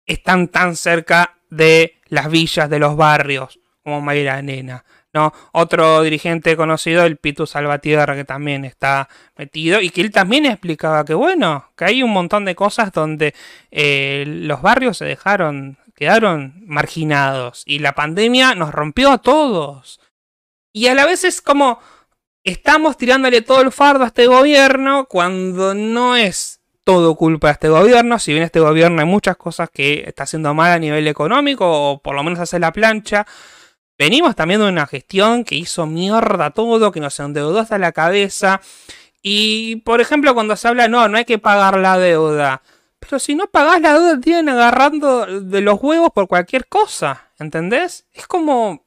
están 0.05 0.47
tan 0.47 0.75
cerca 0.75 1.37
de 1.49 1.95
las 2.07 2.29
villas, 2.29 2.69
de 2.69 2.79
los 2.79 2.95
barrios, 2.95 3.59
como 3.83 4.01
Mayra 4.01 4.41
Nena. 4.41 4.85
¿no? 5.13 5.33
Otro 5.53 6.03
dirigente 6.03 6.55
conocido, 6.55 7.03
el 7.05 7.17
Pitu 7.17 7.47
Salvatierra, 7.47 8.15
que 8.15 8.25
también 8.25 8.65
está 8.65 9.09
metido 9.37 9.81
y 9.81 9.89
que 9.89 10.01
él 10.01 10.11
también 10.11 10.45
explicaba 10.45 11.03
que, 11.05 11.13
bueno, 11.15 11.71
que 11.75 11.85
hay 11.85 12.03
un 12.03 12.11
montón 12.11 12.45
de 12.45 12.55
cosas 12.55 12.91
donde 12.91 13.33
eh, 13.71 14.25
los 14.27 14.61
barrios 14.61 14.97
se 14.97 15.05
dejaron, 15.05 15.77
quedaron 15.95 16.53
marginados 16.67 17.63
y 17.65 17.79
la 17.79 17.93
pandemia 17.93 18.53
nos 18.53 18.71
rompió 18.71 19.11
a 19.11 19.17
todos. 19.17 19.99
Y 20.77 20.85
a 20.89 20.93
la 20.93 21.07
vez 21.07 21.23
es 21.23 21.41
como 21.41 21.79
estamos 22.43 22.97
tirándole 22.97 23.41
todo 23.41 23.61
el 23.61 23.71
fardo 23.71 24.03
a 24.03 24.07
este 24.07 24.27
gobierno 24.27 25.07
cuando 25.09 25.73
no 25.73 26.15
es 26.15 26.61
todo 26.83 27.15
culpa 27.15 27.47
de 27.47 27.53
este 27.53 27.69
gobierno. 27.69 28.19
Si 28.19 28.31
bien 28.31 28.43
este 28.43 28.59
gobierno 28.59 28.99
hay 28.99 29.07
muchas 29.07 29.37
cosas 29.37 29.71
que 29.71 30.03
está 30.05 30.25
haciendo 30.25 30.53
mal 30.53 30.71
a 30.71 30.77
nivel 30.77 31.07
económico, 31.07 31.65
o 31.65 31.99
por 31.99 32.13
lo 32.13 32.23
menos 32.23 32.39
hace 32.39 32.59
la 32.59 32.71
plancha. 32.71 33.25
Venimos 33.97 34.35
también 34.35 34.59
de 34.59 34.69
una 34.69 34.85
gestión 34.85 35.43
que 35.43 35.55
hizo 35.55 35.87
mierda 35.87 36.51
todo, 36.51 36.91
que 36.91 36.99
nos 36.99 37.19
endeudó 37.19 37.57
hasta 37.57 37.79
la 37.79 37.91
cabeza. 37.91 38.61
Y, 39.23 39.77
por 39.77 39.99
ejemplo, 39.99 40.35
cuando 40.35 40.55
se 40.55 40.67
habla, 40.67 40.87
no, 40.87 41.07
no 41.07 41.17
hay 41.17 41.25
que 41.25 41.39
pagar 41.39 41.79
la 41.79 41.97
deuda. 41.97 42.61
Pero 42.99 43.17
si 43.17 43.33
no 43.33 43.47
pagás 43.47 43.81
la 43.81 43.93
deuda, 43.93 44.19
tienen 44.19 44.49
agarrando 44.49 45.41
de 45.41 45.61
los 45.61 45.81
huevos 45.81 46.11
por 46.13 46.27
cualquier 46.27 46.67
cosa. 46.67 47.31
¿Entendés? 47.39 48.05
Es 48.13 48.27
como 48.27 48.86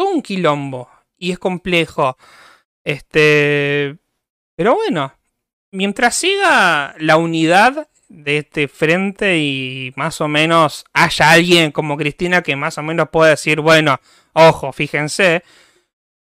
todo 0.00 0.14
un 0.14 0.22
quilombo. 0.22 0.88
Y 1.18 1.30
es 1.32 1.38
complejo. 1.38 2.16
Este. 2.84 3.96
Pero 4.56 4.74
bueno. 4.74 5.12
Mientras 5.72 6.16
siga 6.16 6.96
la 6.98 7.16
unidad 7.16 7.88
de 8.08 8.38
este 8.38 8.66
frente 8.66 9.38
y 9.38 9.92
más 9.94 10.20
o 10.20 10.26
menos 10.26 10.84
haya 10.92 11.30
alguien 11.30 11.70
como 11.70 11.96
Cristina 11.96 12.42
que 12.42 12.56
más 12.56 12.76
o 12.76 12.82
menos 12.82 13.08
pueda 13.10 13.30
decir, 13.30 13.60
bueno, 13.60 14.00
ojo, 14.32 14.72
fíjense, 14.72 15.44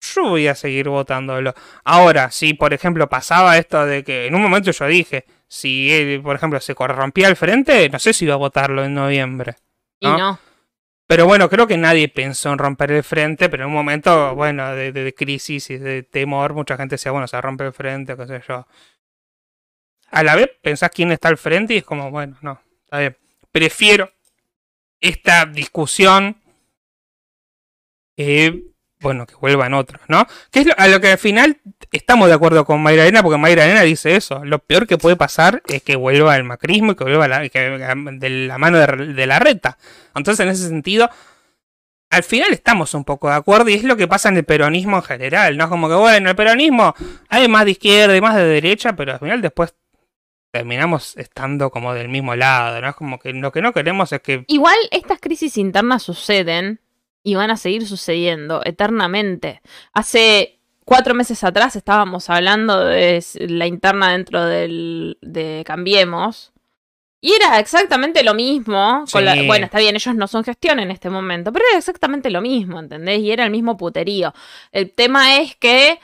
yo 0.01 0.29
voy 0.29 0.47
a 0.47 0.55
seguir 0.55 0.89
votándolo. 0.89 1.53
Ahora, 1.83 2.31
si 2.31 2.55
por 2.55 2.73
ejemplo 2.73 3.09
pasaba 3.09 3.59
esto 3.59 3.85
de 3.85 4.05
que 4.05 4.29
en 4.29 4.37
un 4.37 4.43
momento 4.43 4.71
yo 4.71 4.87
dije, 4.87 5.25
si 5.49 5.91
él, 5.91 6.23
por 6.23 6.37
ejemplo, 6.37 6.61
se 6.61 6.77
corrompía 6.77 7.27
el 7.27 7.35
frente, 7.35 7.89
no 7.89 7.99
sé 7.99 8.13
si 8.13 8.25
iba 8.25 8.35
a 8.35 8.37
votarlo 8.37 8.85
en 8.85 8.95
noviembre. 8.95 9.57
Y 9.99 10.07
¿no? 10.07 10.39
Pero 11.07 11.27
bueno, 11.27 11.51
creo 11.51 11.67
que 11.67 11.77
nadie 11.77 12.09
pensó 12.09 12.51
en 12.53 12.59
romper 12.59 12.91
el 12.93 13.05
frente, 13.05 13.49
pero 13.51 13.65
en 13.65 13.69
un 13.69 13.75
momento, 13.75 14.35
bueno, 14.35 14.75
de, 14.75 14.91
de- 14.93 15.05
de 15.05 15.15
crisis 15.15 15.69
y 15.71 15.77
de 15.79 16.03
temor, 16.03 16.55
mucha 16.55 16.77
gente 16.77 16.95
decía, 16.95 17.13
bueno, 17.13 17.29
se 17.29 17.41
rompe 17.41 17.65
el 17.67 17.73
frente, 17.75 18.17
qué 18.17 18.27
sé 18.27 18.43
yo. 18.49 18.67
A 20.11 20.23
la 20.23 20.35
vez 20.37 20.49
pensás 20.63 20.91
quién 20.91 21.13
está 21.13 21.29
al 21.29 21.37
frente 21.37 21.75
y 21.75 21.79
es 21.79 21.85
como, 21.85 22.11
bueno, 22.11 22.39
no, 22.41 22.61
está 22.85 23.01
bien. 23.01 23.17
Prefiero 23.53 24.11
esta 25.01 25.47
discusión, 25.47 26.37
eh, 28.17 28.74
bueno, 29.05 29.27
que 29.27 29.37
vuelvan 29.37 29.75
otros, 29.75 30.03
¿no? 30.09 30.27
Que 30.51 30.61
es 30.61 30.67
lo- 30.67 30.75
a 30.77 30.89
lo 30.89 31.01
que 31.01 31.13
al 31.13 31.19
final 31.19 31.61
estamos 31.93 32.27
de 32.29 32.35
acuerdo 32.35 32.65
con 32.65 32.83
Mayra 32.83 33.03
Arena, 33.03 33.23
porque 33.23 33.39
Mayra 33.39 33.63
Arena 33.65 33.83
dice 33.83 34.17
eso. 34.17 34.45
Lo 34.45 34.59
peor 34.59 34.87
que 34.89 34.99
puede 34.99 35.15
pasar 35.15 35.63
es 35.69 35.83
que 35.83 35.95
vuelva 35.95 36.37
el 36.37 36.43
macrismo 36.45 36.93
y 36.93 36.95
que 36.97 37.05
vuelva 37.05 37.29
la, 37.29 37.39
de 37.41 38.31
la 38.49 38.59
mano 38.59 38.79
de, 38.79 39.15
de 39.15 39.27
la 39.27 39.39
reta. 39.39 39.79
Entonces, 40.17 40.45
en 40.45 40.51
ese 40.51 40.67
sentido, 40.69 41.09
al 42.11 42.23
final 42.23 42.53
estamos 42.53 42.95
un 42.95 43.05
poco 43.05 43.29
de 43.29 43.35
acuerdo 43.37 43.69
y 43.71 43.75
es 43.75 43.85
lo 43.85 43.97
que 43.97 44.09
pasa 44.09 44.29
en 44.29 44.37
el 44.37 44.45
peronismo 44.45 44.97
en 44.97 45.03
general, 45.03 45.57
¿no? 45.57 45.69
Como 45.69 45.89
que, 45.89 45.95
bueno, 45.95 46.31
el 46.31 46.37
peronismo 46.37 46.95
hay 47.29 47.47
más 47.49 47.65
de 47.65 47.73
izquierda 47.73 48.17
y 48.17 48.21
más 48.21 48.35
de 48.37 48.45
derecha, 48.45 48.95
pero 48.97 49.13
al 49.13 49.19
final 49.19 49.43
después 49.43 49.75
terminamos 50.53 51.17
estando 51.17 51.71
como 51.71 51.93
del 51.95 52.09
mismo 52.09 52.37
lado, 52.37 52.81
¿no? 52.81 52.89
Es 52.89 52.95
como 52.95 53.19
que 53.19 53.33
lo 53.33 53.51
que 53.51 53.61
no 53.61 53.73
queremos 53.73 54.13
es 54.13 54.21
que... 54.21 54.45
Igual 54.47 54.77
estas 54.93 55.19
crisis 55.21 55.57
internas 55.59 56.05
suceden 56.05 56.81
y 57.25 57.35
van 57.35 57.51
a 57.51 57.57
seguir 57.57 57.89
sucediendo 57.89 58.61
eternamente. 58.65 59.61
Hace 59.93 60.61
cuatro 60.85 61.15
meses 61.15 61.43
atrás 61.43 61.75
estábamos 61.75 62.31
hablando 62.31 62.85
de 62.85 63.25
la 63.49 63.67
interna 63.67 64.13
dentro 64.13 64.45
del, 64.45 65.19
de 65.23 65.65
Cambiemos. 65.67 66.53
Y 67.21 67.33
era 67.33 67.59
exactamente 67.59 68.23
lo 68.23 68.35
mismo. 68.35 69.05
con 69.11 69.25
la- 69.25 69.33
bueno, 69.47 69.65
está 69.65 69.79
bien, 69.79 69.95
ellos 69.97 70.15
no 70.15 70.29
son 70.29 70.45
gestión 70.45 70.79
en 70.79 70.91
este 70.91 71.09
momento, 71.09 71.51
pero 71.53 71.65
era 71.71 71.79
exactamente 71.79 72.29
lo 72.29 72.43
mismo, 72.43 72.79
¿entendés? 72.79 73.21
Y 73.21 73.31
era 73.33 73.45
el 73.45 73.51
mismo 73.51 73.79
puterío. 73.79 74.35
El 74.73 74.91
tema 74.93 75.39
es 75.39 75.57
que... 75.57 75.99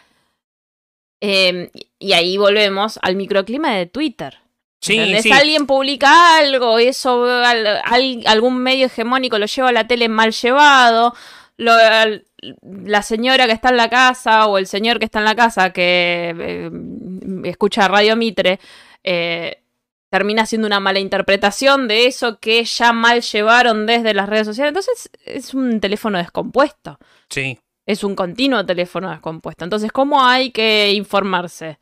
eh, 1.21 1.71
y 1.99 2.12
ahí 2.14 2.39
volvemos 2.39 2.99
al 3.03 3.16
microclima 3.16 3.75
de 3.75 3.85
Twitter. 3.85 4.39
Sí. 4.81 5.31
Alguien 5.33 5.66
publica 5.66 6.39
algo, 6.39 6.78
eso 6.78 7.24
al- 7.26 7.66
al- 7.66 8.22
algún 8.26 8.59
medio 8.59 8.87
hegemónico 8.87 9.39
lo 9.39 9.47
lleva 9.47 9.68
a 9.68 9.72
la 9.72 9.87
tele 9.87 10.09
mal 10.09 10.33
llevado, 10.33 11.14
lo- 11.59 11.72
al- 11.74 12.24
la 12.62 13.03
señora 13.03 13.47
que 13.47 13.53
está 13.53 13.68
en 13.68 13.76
la 13.76 13.91
casa 13.91 14.47
o 14.47 14.57
el 14.57 14.66
señor 14.66 14.99
que 14.99 15.05
está 15.05 15.18
en 15.18 15.26
la 15.26 15.35
casa 15.35 15.70
que 15.74 16.35
eh, 16.39 16.70
escucha 17.45 17.87
Radio 17.89 18.16
Mitre 18.16 18.59
eh, 19.05 19.62
termina 20.09 20.43
haciendo 20.43 20.66
una 20.66 20.81
mala 20.81 20.99
interpretación 20.99 21.87
de 21.87 22.07
eso 22.07 22.39
que 22.41 22.64
ya 22.64 22.93
mal 22.95 23.20
llevaron 23.20 23.85
desde 23.87 24.14
las 24.14 24.28
redes 24.28 24.47
sociales. 24.47 24.70
Entonces 24.70 25.11
es 25.24 25.53
un 25.55 25.78
teléfono 25.81 26.16
descompuesto, 26.18 26.99
Sí. 27.28 27.59
es 27.87 28.03
un 28.03 28.14
continuo 28.16 28.64
teléfono 28.64 29.11
descompuesto. 29.11 29.64
Entonces, 29.64 29.93
¿cómo 29.93 30.24
hay 30.24 30.51
que 30.51 30.93
informarse? 30.93 31.78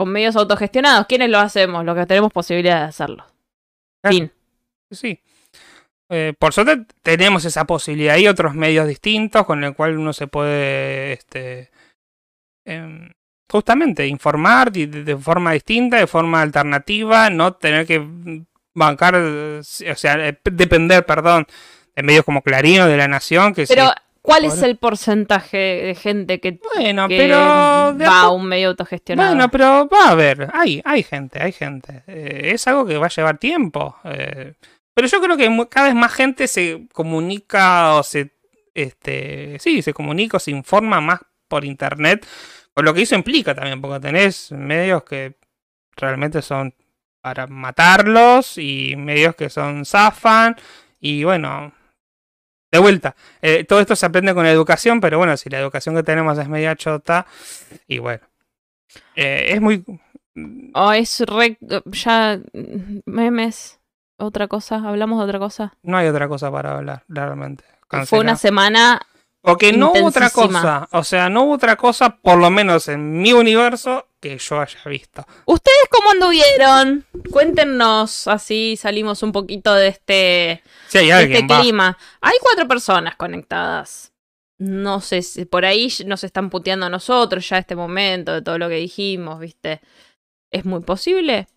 Con 0.00 0.08
medios 0.08 0.34
autogestionados. 0.34 1.04
¿Quiénes 1.06 1.28
lo 1.28 1.38
hacemos? 1.40 1.84
Los 1.84 1.94
que 1.94 2.06
tenemos 2.06 2.32
posibilidad 2.32 2.80
de 2.80 2.86
hacerlo. 2.86 3.26
Fin. 4.02 4.32
Sí. 4.90 5.20
Eh, 6.08 6.32
por 6.38 6.54
suerte 6.54 6.86
tenemos 7.02 7.44
esa 7.44 7.66
posibilidad. 7.66 8.14
Hay 8.14 8.26
otros 8.26 8.54
medios 8.54 8.88
distintos 8.88 9.44
con 9.44 9.62
el 9.62 9.74
cual 9.74 9.98
uno 9.98 10.14
se 10.14 10.26
puede 10.26 11.12
este, 11.12 11.70
em, 12.64 13.12
justamente 13.46 14.06
informar 14.06 14.72
de, 14.72 15.18
forma 15.18 15.52
distinta, 15.52 15.98
de 15.98 16.06
forma 16.06 16.40
alternativa, 16.40 17.28
no 17.28 17.52
tener 17.52 17.86
que 17.86 18.02
bancar, 18.72 19.16
o 19.16 19.62
sea, 19.62 20.16
depender, 20.44 21.04
perdón, 21.04 21.46
de 21.94 22.02
medios 22.02 22.24
como 22.24 22.40
Clarín 22.40 22.80
o 22.80 22.86
de 22.86 22.96
La 22.96 23.06
Nación, 23.06 23.52
que 23.52 23.66
sí. 23.66 23.74
Pero, 23.74 23.92
¿cuál 24.30 24.44
es 24.44 24.62
el 24.62 24.76
porcentaje 24.76 25.56
de 25.56 25.94
gente 25.94 26.40
que, 26.40 26.60
Bueno, 26.74 27.08
que 27.08 27.16
pero... 27.16 27.92
de 27.94 28.04
a 28.04 28.08
va 28.08 28.20
a 28.22 28.30
un 28.30 28.46
medio 28.46 28.68
autogestionado? 28.68 29.30
Bueno, 29.30 29.50
pero 29.50 29.88
va 29.88 30.06
a 30.06 30.10
haber, 30.10 30.48
hay, 30.52 30.80
hay 30.84 31.02
gente, 31.02 31.42
hay 31.42 31.52
gente. 31.52 32.02
Eh, 32.06 32.52
es 32.54 32.66
algo 32.68 32.86
que 32.86 32.96
va 32.96 33.06
a 33.06 33.10
llevar 33.10 33.38
tiempo. 33.38 33.96
eh, 34.04 34.54
pero 34.94 35.08
yo 35.08 35.20
creo 35.20 35.36
que 35.36 35.68
cada 35.68 35.86
vez 35.86 35.94
más 35.94 36.12
gente 36.12 36.46
se 36.46 36.86
comunica 36.92 37.94
o 37.94 38.02
se, 38.02 38.32
este, 38.74 39.58
sí, 39.58 39.82
se 39.82 39.94
comunica 39.94 40.36
o 40.36 40.40
se 40.40 40.50
informa 40.50 41.00
más 41.00 41.20
por 41.48 41.64
internet, 41.64 42.26
con 42.74 42.84
lo 42.84 42.94
que 42.94 43.02
eso 43.02 43.14
implica 43.14 43.54
también, 43.54 43.80
porque 43.80 44.00
tenés 44.00 44.52
medios 44.52 45.02
que 45.04 45.36
realmente 45.96 46.42
son 46.42 46.74
para 47.20 47.46
matarlos 47.46 48.56
y 48.58 48.94
medios 48.96 49.34
que 49.34 49.50
son 49.50 49.84
zafan 49.84 50.56
y 51.00 51.24
bueno, 51.24 51.72
de 52.72 52.78
vuelta, 52.78 53.16
eh, 53.42 53.64
todo 53.64 53.80
esto 53.80 53.96
se 53.96 54.06
aprende 54.06 54.34
con 54.34 54.44
la 54.44 54.50
educación, 54.50 55.00
pero 55.00 55.18
bueno, 55.18 55.36
si 55.36 55.50
la 55.50 55.58
educación 55.58 55.94
que 55.94 56.02
tenemos 56.02 56.38
es 56.38 56.48
media 56.48 56.76
chota, 56.76 57.26
y 57.86 57.98
bueno, 57.98 58.22
eh, 59.16 59.46
es 59.50 59.60
muy... 59.60 59.84
O 60.74 60.92
es 60.92 61.20
re- 61.20 61.58
ya 61.86 62.38
memes, 63.04 63.80
otra 64.16 64.46
cosa, 64.46 64.76
hablamos 64.76 65.18
de 65.18 65.24
otra 65.24 65.38
cosa. 65.38 65.74
No 65.82 65.96
hay 65.96 66.06
otra 66.06 66.28
cosa 66.28 66.50
para 66.52 66.76
hablar, 66.76 67.02
realmente. 67.08 67.64
Fue 68.06 68.20
una 68.20 68.36
semana 68.36 69.00
Porque 69.42 69.72
no 69.72 69.92
hubo 69.92 70.06
otra 70.08 70.28
cosa, 70.30 70.86
o 70.92 71.02
sea, 71.02 71.30
no 71.30 71.44
hubo 71.44 71.54
otra 71.54 71.76
cosa, 71.76 72.10
por 72.16 72.38
lo 72.38 72.50
menos 72.50 72.88
en 72.88 73.22
mi 73.22 73.32
universo, 73.32 74.06
que 74.20 74.36
yo 74.36 74.60
haya 74.60 74.78
visto. 74.84 75.26
¿Ustedes 75.46 75.78
cómo 75.90 76.10
anduvieron? 76.10 77.06
Cuéntenos, 77.30 78.28
así 78.28 78.76
salimos 78.76 79.22
un 79.22 79.32
poquito 79.32 79.72
de 79.74 79.88
este, 79.88 80.62
hay 80.94 81.28
de 81.28 81.38
este 81.38 81.46
clima. 81.46 81.96
Hay 82.20 82.34
cuatro 82.42 82.68
personas 82.68 83.16
conectadas. 83.16 84.12
No 84.58 85.00
sé 85.00 85.22
si 85.22 85.46
por 85.46 85.64
ahí 85.64 85.88
nos 86.04 86.22
están 86.22 86.50
puteando 86.50 86.84
a 86.84 86.90
nosotros 86.90 87.48
ya 87.48 87.56
este 87.56 87.74
momento 87.76 88.34
de 88.34 88.42
todo 88.42 88.58
lo 88.58 88.68
que 88.68 88.74
dijimos, 88.74 89.40
¿viste? 89.40 89.80
¿Es 90.50 90.66
muy 90.66 90.80
posible? 90.80 91.48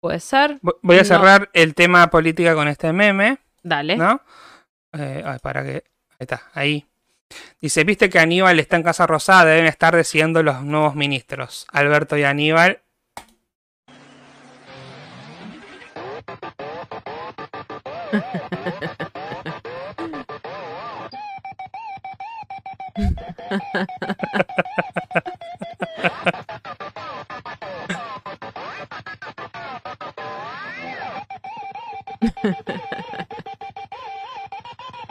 Puede 0.00 0.20
ser. 0.20 0.60
Vo- 0.60 0.76
Voy 0.82 0.96
a 0.96 1.00
No. 1.00 1.04
cerrar 1.06 1.48
el 1.54 1.74
tema 1.74 2.10
política 2.10 2.54
con 2.54 2.68
este 2.68 2.92
meme, 2.92 3.38
Dale. 3.62 3.96
¿no? 3.96 4.20
Eh, 4.92 5.22
ay, 5.24 5.38
para 5.40 5.62
que. 5.64 5.70
Ahí 5.70 6.16
está, 6.20 6.42
ahí. 6.52 6.84
Dice, 7.60 7.84
viste 7.84 8.08
que 8.10 8.18
Aníbal 8.18 8.58
está 8.58 8.76
en 8.76 8.82
Casa 8.82 9.06
Rosada, 9.06 9.44
deben 9.44 9.66
estar 9.66 9.94
decidiendo 9.94 10.42
los 10.42 10.62
nuevos 10.62 10.94
ministros. 10.94 11.66
Alberto 11.72 12.16
y 12.16 12.24
Aníbal. 12.24 12.82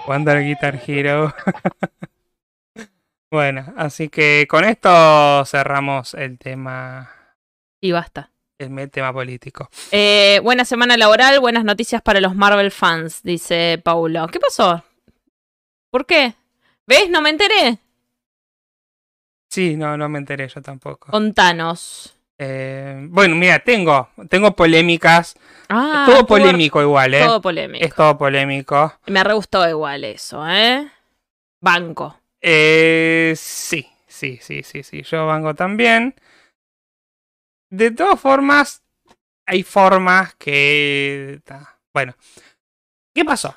Wonder 0.08 0.44
Guitar 0.44 0.82
Hero. 0.88 1.34
así 3.80 4.10
que 4.10 4.46
con 4.50 4.64
esto 4.64 5.44
cerramos 5.46 6.14
el 6.14 6.38
tema, 6.38 7.10
Y 7.82 7.92
basta. 7.92 8.32
el 8.60 8.90
tema 8.92 9.12
político. 9.14 9.70
Eh, 9.92 10.40
buena 10.44 10.66
semana 10.66 10.98
laboral, 10.98 11.40
buenas 11.40 11.64
noticias 11.64 12.02
para 12.02 12.20
los 12.20 12.36
Marvel 12.36 12.72
fans, 12.72 13.24
dice 13.24 13.82
Paulo. 13.84 14.28
¿Qué 14.28 14.40
pasó? 14.40 14.84
¿Por 15.92 16.06
qué? 16.06 16.36
¿Ves? 16.88 17.10
No 17.10 17.22
me 17.22 17.30
enteré. 17.30 17.80
Sí, 19.52 19.76
no, 19.76 19.98
no 19.98 20.10
me 20.10 20.20
enteré 20.20 20.48
yo 20.48 20.62
tampoco. 20.62 21.10
Contanos. 21.12 22.16
Eh, 22.38 23.08
bueno, 23.10 23.36
mira, 23.36 23.60
tengo, 23.60 24.10
tengo 24.30 24.56
polémicas. 24.56 25.36
Ah, 25.68 26.04
es 26.04 26.06
todo 26.06 26.20
estuvo- 26.22 26.28
polémico 26.38 26.82
igual, 26.82 27.14
¿eh? 27.14 27.26
Todo 27.26 27.42
polémico. 27.42 27.86
Es 27.86 27.94
todo 27.96 28.18
polémico. 28.18 28.94
Me 29.08 29.24
re 29.24 29.34
gustó 29.34 29.68
igual 29.68 30.04
eso, 30.04 30.48
¿eh? 30.48 30.90
Banco. 31.62 32.19
Eh, 32.42 33.34
sí, 33.36 33.88
sí, 34.08 34.40
sí, 34.42 34.64
sí, 34.64 34.84
sí. 34.84 35.02
Yo 35.04 35.28
vengo 35.28 35.54
también. 35.54 36.16
De 37.72 37.92
todas 37.92 38.20
formas, 38.20 38.84
hay 39.46 39.64
formas 39.64 40.36
que... 40.36 41.42
Bueno, 41.94 42.16
¿qué 43.14 43.26
pasó? 43.26 43.56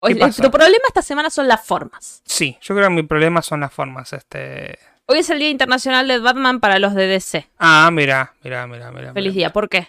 Hoy- 0.00 0.14
¿Qué 0.14 0.20
pasó? 0.20 0.42
Tu 0.42 0.50
problema 0.50 0.84
esta 0.86 1.02
semana 1.02 1.30
son 1.30 1.48
las 1.48 1.64
formas. 1.64 2.22
Sí, 2.24 2.56
yo 2.60 2.74
creo 2.74 2.88
que 2.88 2.94
mi 2.94 3.02
problema 3.02 3.42
son 3.42 3.60
las 3.60 3.72
formas. 3.72 4.12
Este. 4.12 4.78
Hoy 5.06 5.18
es 5.18 5.30
el 5.30 5.38
Día 5.38 5.50
Internacional 5.50 6.06
de 6.06 6.18
Batman 6.18 6.60
para 6.60 6.78
los 6.78 6.94
de 6.94 7.06
DC. 7.06 7.48
Ah, 7.58 7.90
mira, 7.92 8.34
mira, 8.44 8.66
mira, 8.66 8.92
mira. 8.92 9.12
Feliz 9.12 9.32
mira. 9.34 9.48
día. 9.48 9.52
¿Por 9.52 9.68
qué? 9.68 9.88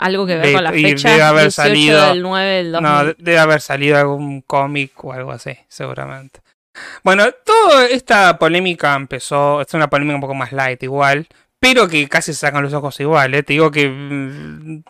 Algo 0.00 0.26
que 0.26 0.36
ver 0.36 0.46
De- 0.46 0.52
con 0.54 0.64
la 0.64 0.72
fecha 0.72 1.10
debe 1.10 1.22
haber 1.22 1.42
18 1.44 1.62
salido- 1.62 2.08
del 2.08 2.22
9 2.22 2.48
del 2.50 2.72
2000. 2.72 2.90
No, 2.90 3.04
de- 3.04 3.16
debe 3.18 3.38
haber 3.38 3.60
salido 3.60 3.98
algún 3.98 4.40
cómic 4.42 4.92
o 5.04 5.12
algo 5.12 5.32
así, 5.32 5.56
seguramente. 5.68 6.40
Bueno, 7.04 7.24
toda 7.44 7.86
esta 7.86 8.38
polémica 8.38 8.94
empezó. 8.94 9.60
Es 9.60 9.72
una 9.74 9.90
polémica 9.90 10.14
un 10.14 10.20
poco 10.20 10.34
más 10.34 10.52
light, 10.52 10.82
igual. 10.82 11.26
Pero 11.58 11.86
que 11.88 12.08
casi 12.08 12.32
se 12.32 12.38
sacan 12.38 12.62
los 12.62 12.72
ojos 12.72 12.98
igual, 13.00 13.34
¿eh? 13.34 13.42
Te 13.42 13.52
digo 13.52 13.70
que. 13.70 13.88
mm, 13.88 14.82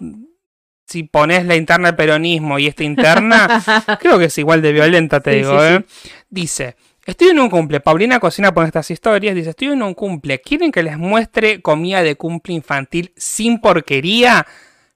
Si 0.86 1.04
pones 1.04 1.46
la 1.46 1.54
interna 1.54 1.88
del 1.88 1.96
peronismo 1.96 2.58
y 2.58 2.66
esta 2.66 2.82
interna, 2.82 3.46
creo 4.00 4.18
que 4.18 4.24
es 4.24 4.38
igual 4.38 4.60
de 4.60 4.72
violenta, 4.72 5.20
te 5.20 5.30
Sí, 5.32 5.36
digo, 5.38 5.60
sí, 5.60 5.66
¿eh? 5.74 5.84
Dice. 6.28 6.76
Estoy 7.06 7.28
en 7.28 7.38
un 7.40 7.48
cumple. 7.48 7.80
Paulina 7.80 8.20
Cocina 8.20 8.52
pone 8.52 8.66
estas 8.66 8.90
historias. 8.90 9.34
Dice, 9.34 9.50
estoy 9.50 9.68
en 9.68 9.82
un 9.82 9.94
cumple. 9.94 10.40
¿Quieren 10.40 10.70
que 10.70 10.82
les 10.82 10.98
muestre 10.98 11.60
comida 11.62 12.02
de 12.02 12.14
cumple 12.16 12.54
infantil 12.54 13.12
sin 13.16 13.60
porquería? 13.60 14.46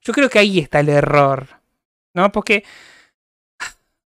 Yo 0.05 0.13
creo 0.13 0.29
que 0.29 0.39
ahí 0.39 0.59
está 0.59 0.79
el 0.79 0.89
error. 0.89 1.47
¿No? 2.13 2.31
Porque 2.31 2.63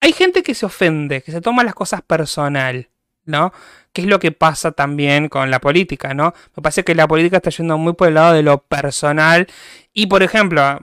hay 0.02 0.12
gente 0.14 0.44
que 0.44 0.54
se 0.54 0.66
ofende, 0.66 1.22
que 1.22 1.32
se 1.32 1.42
toma 1.42 1.64
las 1.64 1.74
cosas 1.74 2.02
personal, 2.02 2.90
¿no? 3.24 3.54
Que 3.94 4.02
es 4.02 4.08
lo 4.08 4.20
que 4.20 4.32
pasa 4.32 4.72
también 4.72 5.30
con 5.30 5.50
la 5.50 5.60
política, 5.60 6.14
¿no? 6.14 6.34
Me 6.56 6.62
parece 6.62 6.84
que 6.84 6.94
la 6.94 7.08
política 7.08 7.38
está 7.38 7.50
yendo 7.50 7.78
muy 7.78 7.94
por 7.94 8.10
el 8.10 8.16
lado 8.16 8.34
de 8.34 8.44
lo 8.44 8.60
personal. 8.60 9.48
Y, 9.94 10.08
por 10.08 10.22
ejemplo, 10.24 10.80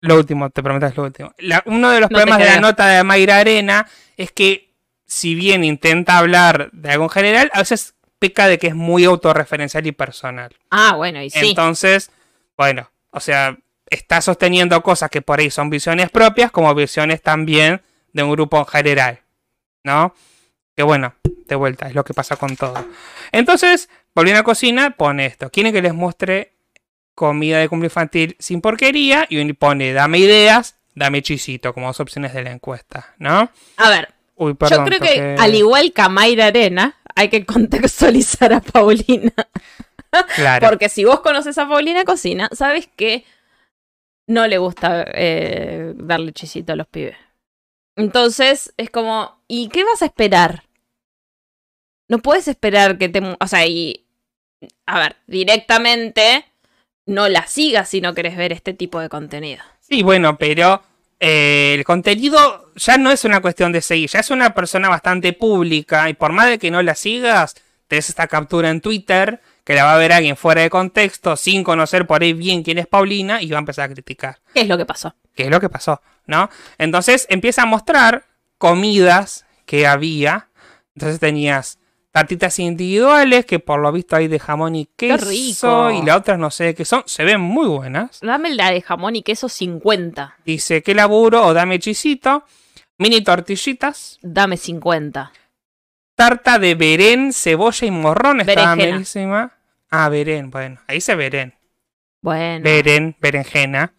lo 0.00 0.16
último, 0.16 0.50
te 0.50 0.62
prometo 0.62 0.86
es 0.86 0.96
lo 0.96 1.04
último. 1.04 1.32
La- 1.38 1.62
uno 1.66 1.90
de 1.90 2.00
los 2.00 2.10
No 2.10 2.16
problemas 2.16 2.38
de 2.38 2.46
la 2.46 2.60
nota 2.60 2.86
de 2.86 3.04
Mayra 3.04 3.36
Arena 3.38 3.86
es 4.16 4.32
que, 4.32 4.72
si 5.06 5.34
bien 5.34 5.62
intenta 5.62 6.18
hablar 6.18 6.70
de 6.72 6.90
algo 6.90 7.04
en 7.04 7.10
general, 7.10 7.50
a 7.52 7.58
veces 7.58 7.94
peca 8.18 8.48
de 8.48 8.58
que 8.58 8.68
es 8.68 8.74
muy 8.74 9.04
autorreferencial 9.04 9.86
y 9.86 9.92
personal. 9.92 10.56
Ah, 10.70 10.94
bueno, 10.96 11.22
y 11.22 11.30
sí. 11.30 11.50
Entonces, 11.50 12.10
bueno, 12.56 12.90
o 13.10 13.20
sea, 13.20 13.56
está 13.90 14.20
sosteniendo 14.20 14.80
cosas 14.82 15.10
que 15.10 15.20
por 15.22 15.40
ahí 15.40 15.50
son 15.50 15.68
visiones 15.70 16.10
propias, 16.10 16.50
como 16.50 16.74
visiones 16.74 17.20
también 17.22 17.82
de 18.12 18.22
un 18.22 18.30
grupo 18.32 18.58
en 18.58 18.66
general, 18.66 19.20
¿no? 19.84 20.14
Que 20.76 20.82
bueno, 20.82 21.14
de 21.46 21.54
vuelta, 21.56 21.88
es 21.88 21.94
lo 21.94 22.04
que 22.04 22.14
pasa 22.14 22.36
con 22.36 22.56
todo. 22.56 22.86
Entonces, 23.32 23.88
volviendo 24.14 24.40
a 24.40 24.44
cocina, 24.44 24.90
pone 24.92 25.26
esto. 25.26 25.50
Quieren 25.50 25.72
que 25.72 25.82
les 25.82 25.92
muestre 25.94 26.54
comida 27.14 27.58
de 27.58 27.68
cumple 27.68 27.86
infantil 27.86 28.36
sin 28.38 28.60
porquería 28.60 29.26
y 29.28 29.52
pone 29.52 29.92
dame 29.92 30.18
ideas, 30.18 30.76
dame 30.94 31.22
chisito, 31.22 31.74
como 31.74 31.88
dos 31.88 32.00
opciones 32.00 32.32
de 32.32 32.42
la 32.44 32.52
encuesta, 32.52 33.14
¿no? 33.18 33.50
A 33.76 33.90
ver, 33.90 34.08
Uy, 34.36 34.54
perdón. 34.54 34.78
yo 34.78 34.84
creo 34.86 35.00
que 35.00 35.20
toqué- 35.20 35.36
al 35.38 35.54
igual 35.54 35.92
que 35.92 36.00
a 36.02 36.08
Mayra 36.08 36.46
Arena, 36.46 36.96
hay 37.14 37.28
que 37.28 37.44
contextualizar 37.46 38.52
a 38.54 38.60
Paulina. 38.60 39.32
Claro. 40.34 40.68
Porque 40.68 40.88
si 40.88 41.04
vos 41.04 41.20
conoces 41.20 41.58
a 41.58 41.68
Paulina 41.68 42.04
Cocina, 42.04 42.48
sabes 42.52 42.88
que 42.96 43.24
no 44.30 44.46
le 44.46 44.58
gusta 44.58 45.04
eh, 45.12 45.92
darle 45.96 46.32
chisito 46.32 46.72
a 46.72 46.76
los 46.76 46.86
pibes. 46.86 47.16
Entonces, 47.96 48.72
es 48.76 48.88
como, 48.88 49.42
¿y 49.48 49.68
qué 49.68 49.82
vas 49.82 50.02
a 50.02 50.06
esperar? 50.06 50.62
No 52.08 52.20
puedes 52.20 52.46
esperar 52.46 52.96
que 52.96 53.08
te... 53.08 53.20
O 53.40 53.46
sea, 53.48 53.66
y... 53.66 54.06
A 54.86 55.00
ver, 55.00 55.16
directamente 55.26 56.44
no 57.06 57.28
la 57.28 57.46
sigas 57.48 57.88
si 57.88 58.00
no 58.00 58.14
querés 58.14 58.36
ver 58.36 58.52
este 58.52 58.72
tipo 58.72 59.00
de 59.00 59.08
contenido. 59.08 59.64
Sí, 59.80 60.04
bueno, 60.04 60.38
pero 60.38 60.80
eh, 61.18 61.74
el 61.74 61.84
contenido 61.84 62.72
ya 62.76 62.98
no 62.98 63.10
es 63.10 63.24
una 63.24 63.40
cuestión 63.40 63.72
de 63.72 63.80
seguir, 63.80 64.10
ya 64.10 64.20
es 64.20 64.30
una 64.30 64.54
persona 64.54 64.88
bastante 64.88 65.32
pública 65.32 66.08
y 66.08 66.14
por 66.14 66.32
más 66.32 66.48
de 66.48 66.58
que 66.58 66.70
no 66.70 66.82
la 66.82 66.94
sigas, 66.94 67.56
tenés 67.88 68.08
esta 68.10 68.28
captura 68.28 68.70
en 68.70 68.80
Twitter 68.80 69.40
que 69.64 69.74
la 69.74 69.84
va 69.84 69.94
a 69.94 69.98
ver 69.98 70.12
alguien 70.12 70.36
fuera 70.36 70.62
de 70.62 70.70
contexto, 70.70 71.36
sin 71.36 71.62
conocer 71.64 72.06
por 72.06 72.22
ahí 72.22 72.32
bien 72.32 72.62
quién 72.62 72.78
es 72.78 72.86
Paulina 72.86 73.42
y 73.42 73.50
va 73.50 73.58
a 73.58 73.60
empezar 73.60 73.84
a 73.90 73.92
criticar. 73.92 74.38
¿Qué 74.54 74.62
es 74.62 74.68
lo 74.68 74.76
que 74.78 74.86
pasó? 74.86 75.14
¿Qué 75.34 75.44
es 75.44 75.50
lo 75.50 75.60
que 75.60 75.68
pasó? 75.68 76.00
¿No? 76.26 76.48
Entonces 76.78 77.26
empieza 77.30 77.62
a 77.62 77.66
mostrar 77.66 78.24
comidas 78.58 79.46
que 79.66 79.86
había. 79.86 80.48
Entonces 80.94 81.18
tenías 81.20 81.78
tartitas 82.12 82.58
individuales 82.58 83.46
que 83.46 83.58
por 83.60 83.80
lo 83.80 83.90
visto 83.92 84.16
hay 84.16 84.28
de 84.28 84.38
jamón 84.38 84.74
y 84.74 84.86
Qué 84.96 85.08
queso 85.08 85.88
rico. 85.88 85.90
y 85.92 86.02
las 86.04 86.16
otras 86.18 86.38
no 86.38 86.50
sé 86.50 86.74
qué 86.74 86.84
son, 86.84 87.02
se 87.06 87.24
ven 87.24 87.40
muy 87.40 87.68
buenas. 87.68 88.18
Dame 88.20 88.50
la 88.54 88.70
de 88.70 88.82
jamón 88.82 89.16
y 89.16 89.22
queso 89.22 89.48
50. 89.48 90.36
Dice, 90.44 90.82
¿qué 90.82 90.94
laburo? 90.94 91.46
O 91.46 91.54
dame 91.54 91.78
chisito. 91.78 92.44
Mini 92.98 93.22
tortillitas. 93.22 94.18
Dame 94.22 94.56
50. 94.56 95.32
Tarta 96.20 96.58
de 96.58 96.74
berén, 96.74 97.32
cebolla 97.32 97.86
y 97.86 97.90
morrón. 97.90 98.42
Estaba 98.42 98.74
buenísima. 98.74 99.52
Ah, 99.90 100.10
berén. 100.10 100.50
Bueno, 100.50 100.78
ahí 100.86 101.00
se 101.00 101.14
berén. 101.14 101.54
Bueno. 102.20 102.62
Berén, 102.62 103.16
berenjena. 103.18 103.94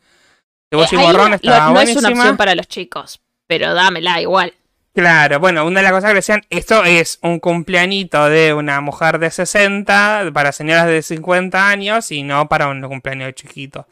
Eh, 0.70 0.78
Cebolla 0.88 0.90
y 0.92 0.98
morrón 0.98 1.30
lo- 1.32 1.36
estaba 1.38 1.74
no 1.74 1.82
es 1.82 1.96
una 1.96 2.10
opción 2.10 2.38
para 2.38 2.54
los 2.54 2.68
chicos, 2.68 3.22
pero 3.48 3.74
dámela 3.74 4.22
igual. 4.22 4.54
Claro, 4.94 5.40
bueno, 5.40 5.66
una 5.66 5.80
de 5.80 5.84
las 5.84 5.94
cosas 5.94 6.12
que 6.12 6.16
decían, 6.18 6.44
esto 6.52 6.84
es 6.84 7.18
un 7.24 7.40
cumpleañito 7.40 8.30
de 8.30 8.54
una 8.54 8.82
mujer 8.82 9.18
de 9.18 9.32
60 9.32 10.30
para 10.32 10.52
señoras 10.52 10.86
de 10.86 11.02
50 11.02 11.70
años 11.70 12.12
y 12.12 12.22
no 12.22 12.48
para 12.48 12.68
un 12.68 12.84
cumpleaños 12.84 13.34
chiquito. 13.34 13.88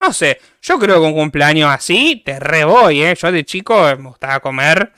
No 0.00 0.12
sé, 0.12 0.40
yo 0.62 0.80
creo 0.80 0.96
que 1.00 1.06
un 1.06 1.14
cumpleaños 1.14 1.70
así 1.70 2.22
te 2.26 2.40
re 2.40 2.64
voy, 2.64 3.04
¿eh? 3.04 3.14
Yo 3.14 3.30
de 3.30 3.44
chico 3.44 3.80
me 3.98 4.08
gustaba 4.08 4.40
comer. 4.40 4.92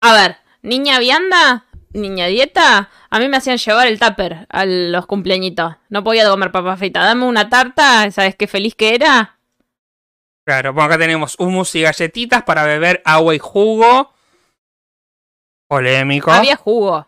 A 0.00 0.12
ver, 0.12 0.36
niña 0.62 1.00
vianda, 1.00 1.64
niña 1.92 2.26
dieta, 2.26 2.90
a 3.10 3.18
mí 3.18 3.28
me 3.28 3.36
hacían 3.36 3.58
llevar 3.58 3.86
el 3.86 3.98
tupper 3.98 4.46
a 4.48 4.64
los 4.64 5.06
cumpleañitos. 5.06 5.76
No 5.88 6.02
podía 6.04 6.28
comer 6.28 6.50
papa 6.50 6.76
frita. 6.76 7.04
Dame 7.04 7.24
una 7.24 7.48
tarta, 7.48 8.10
¿sabes 8.10 8.36
qué 8.36 8.46
feliz 8.46 8.74
que 8.74 8.94
era? 8.94 9.38
Claro, 10.44 10.72
bueno, 10.72 10.86
acá 10.86 10.98
tenemos 10.98 11.36
hummus 11.38 11.74
y 11.74 11.82
galletitas 11.82 12.42
para 12.42 12.64
beber 12.64 13.00
agua 13.04 13.34
y 13.34 13.38
jugo. 13.38 14.12
Polémico. 15.68 16.32
Había 16.32 16.56
jugo. 16.56 17.06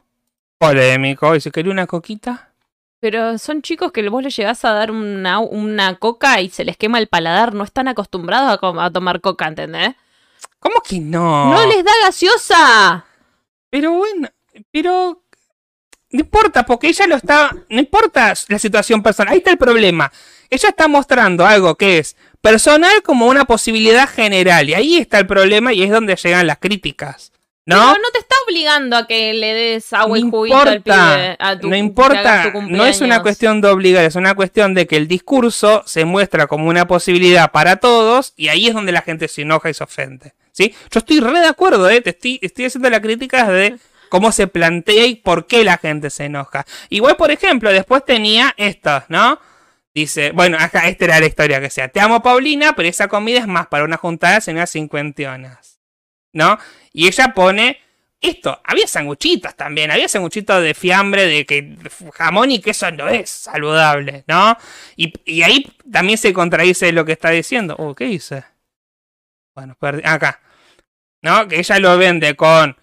Polémico. 0.59 1.35
¿Y 1.35 1.41
si 1.41 1.51
quería 1.51 1.73
una 1.73 1.87
coquita? 1.87 2.51
Pero 3.01 3.37
son 3.37 3.61
chicos 3.61 3.93
que 3.93 4.09
vos 4.09 4.23
les 4.23 4.35
llegás 4.35 4.65
a 4.65 4.73
dar 4.73 4.91
una, 4.91 5.39
una 5.39 5.97
coca 5.97 6.41
y 6.41 6.49
se 6.49 6.65
les 6.65 6.77
quema 6.77 6.99
el 6.99 7.09
paladar. 7.09 7.53
No 7.53 7.65
están 7.65 7.89
acostumbrados 7.89 8.59
a, 8.63 8.85
a 8.85 8.91
tomar 8.91 9.21
coca, 9.21 9.47
¿entendés? 9.47 9.95
¿Cómo 10.59 10.77
que 10.81 11.01
no? 11.01 11.53
¡No 11.53 11.67
les 11.67 11.85
da 11.85 11.93
gaseosa! 12.05 13.05
Pero 13.69 13.93
bueno, 13.93 14.29
pero 14.71 15.23
no 16.11 16.21
importa, 16.21 16.65
porque 16.65 16.89
ella 16.89 17.07
lo 17.07 17.17
está. 17.17 17.55
No 17.69 17.81
importa 17.81 18.35
la 18.49 18.59
situación 18.59 19.03
personal. 19.03 19.33
Ahí 19.33 19.39
está 19.39 19.51
el 19.51 19.59
problema. 19.59 20.13
Ella 20.51 20.69
está 20.69 20.87
mostrando 20.87 21.45
algo 21.45 21.75
que 21.75 21.99
es 21.99 22.17
personal 22.41 23.03
como 23.03 23.27
una 23.27 23.47
posibilidad 23.47 24.09
general. 24.09 24.69
Y 24.69 24.75
ahí 24.75 24.97
está 24.99 25.19
el 25.19 25.27
problema 25.27 25.73
y 25.73 25.83
es 25.83 25.91
donde 25.91 26.15
llegan 26.17 26.47
las 26.47 26.59
críticas. 26.59 27.33
No, 27.67 27.77
¿No? 27.77 27.93
no 27.95 28.11
te 28.13 28.19
está 28.19 28.37
obligando 28.47 28.95
a 28.95 29.07
que 29.07 29.33
le 29.33 29.55
des 29.55 29.91
agua 29.95 30.19
No 30.19 30.27
y 30.27 30.31
juguito 30.31 30.57
al 30.57 30.83
pibe. 30.83 30.95
importa, 30.95 31.37
A 31.39 31.59
tu, 31.59 31.71
no 31.71 31.77
importa, 31.77 32.53
tu 32.53 32.61
no 32.63 32.85
es 32.85 33.01
una 33.01 33.23
cuestión 33.23 33.63
de 33.63 33.69
obligar, 33.69 34.05
es 34.05 34.17
una 34.17 34.35
cuestión 34.35 34.75
de 34.75 34.87
que 34.87 34.97
el 34.99 35.09
discurso 35.09 35.83
se 35.87 36.05
muestra 36.05 36.47
como 36.47 36.69
una 36.69 36.87
posibilidad 36.87 37.51
para 37.53 37.77
todos 37.77 38.35
y 38.37 38.49
ahí 38.49 38.67
es 38.67 38.75
donde 38.75 38.93
la 38.93 39.01
gente 39.01 39.29
se 39.29 39.43
enoja 39.43 39.71
y 39.71 39.75
se 39.75 39.83
ofende. 39.83 40.35
¿sí? 40.53 40.75
Yo 40.91 40.99
estoy 40.99 41.21
re 41.21 41.41
de 41.41 41.47
acuerdo, 41.47 41.89
¿eh? 41.89 42.03
Te 42.03 42.11
estoy, 42.11 42.39
estoy 42.43 42.67
haciendo 42.67 42.91
la 42.91 43.01
crítica 43.01 43.51
de 43.51 43.79
cómo 44.15 44.31
se 44.31 44.47
plantea 44.47 45.07
y 45.07 45.17
por 45.17 45.49
qué 45.49 45.65
la 45.65 45.77
gente 45.77 46.09
se 46.09 46.27
enoja. 46.27 46.65
Igual, 46.89 47.17
por 47.17 47.33
ejemplo, 47.33 47.73
después 47.73 48.05
tenía 48.05 48.55
esto, 48.57 49.03
¿no? 49.09 49.41
Dice, 49.93 50.31
bueno, 50.31 50.57
acá 50.61 50.87
esta 50.87 51.07
era 51.07 51.19
la 51.19 51.27
historia 51.27 51.61
que 51.61 51.69
sea. 51.69 51.89
Te 51.89 51.99
amo, 51.99 52.23
Paulina, 52.23 52.77
pero 52.77 52.89
esa 52.89 53.09
comida 53.09 53.41
es 53.41 53.49
más 53.49 53.67
para 53.67 53.83
una 53.83 53.97
juntada 53.97 54.37
de 54.37 54.41
señoras 54.43 54.71
cincuentionas. 54.71 55.81
¿No? 56.33 56.57
Y 56.93 57.09
ella 57.09 57.35
pone 57.35 57.81
esto. 58.21 58.61
Había 58.63 58.87
sanguchitos 58.87 59.57
también. 59.57 59.91
Había 59.91 60.07
sanguchitos 60.07 60.63
de 60.63 60.75
fiambre, 60.75 61.27
de 61.27 61.45
que 61.45 61.77
jamón 62.13 62.53
y 62.53 62.61
queso 62.61 62.93
no 62.93 63.09
es 63.09 63.29
saludable, 63.29 64.23
¿no? 64.29 64.57
Y, 64.95 65.43
ahí 65.43 65.77
también 65.91 66.19
se 66.19 66.33
contradice 66.33 66.93
lo 66.93 67.05
que 67.05 67.13
está 67.15 67.31
diciendo. 67.31 67.75
Oh, 67.81 67.97
¿qué 67.97 68.05
dice? 68.05 68.45
Bueno, 69.57 69.77
acá. 70.05 70.41
¿No? 71.21 71.49
Que 71.49 71.59
ella 71.59 71.81
lo 71.81 71.99
vende 71.99 72.37
con 72.37 72.77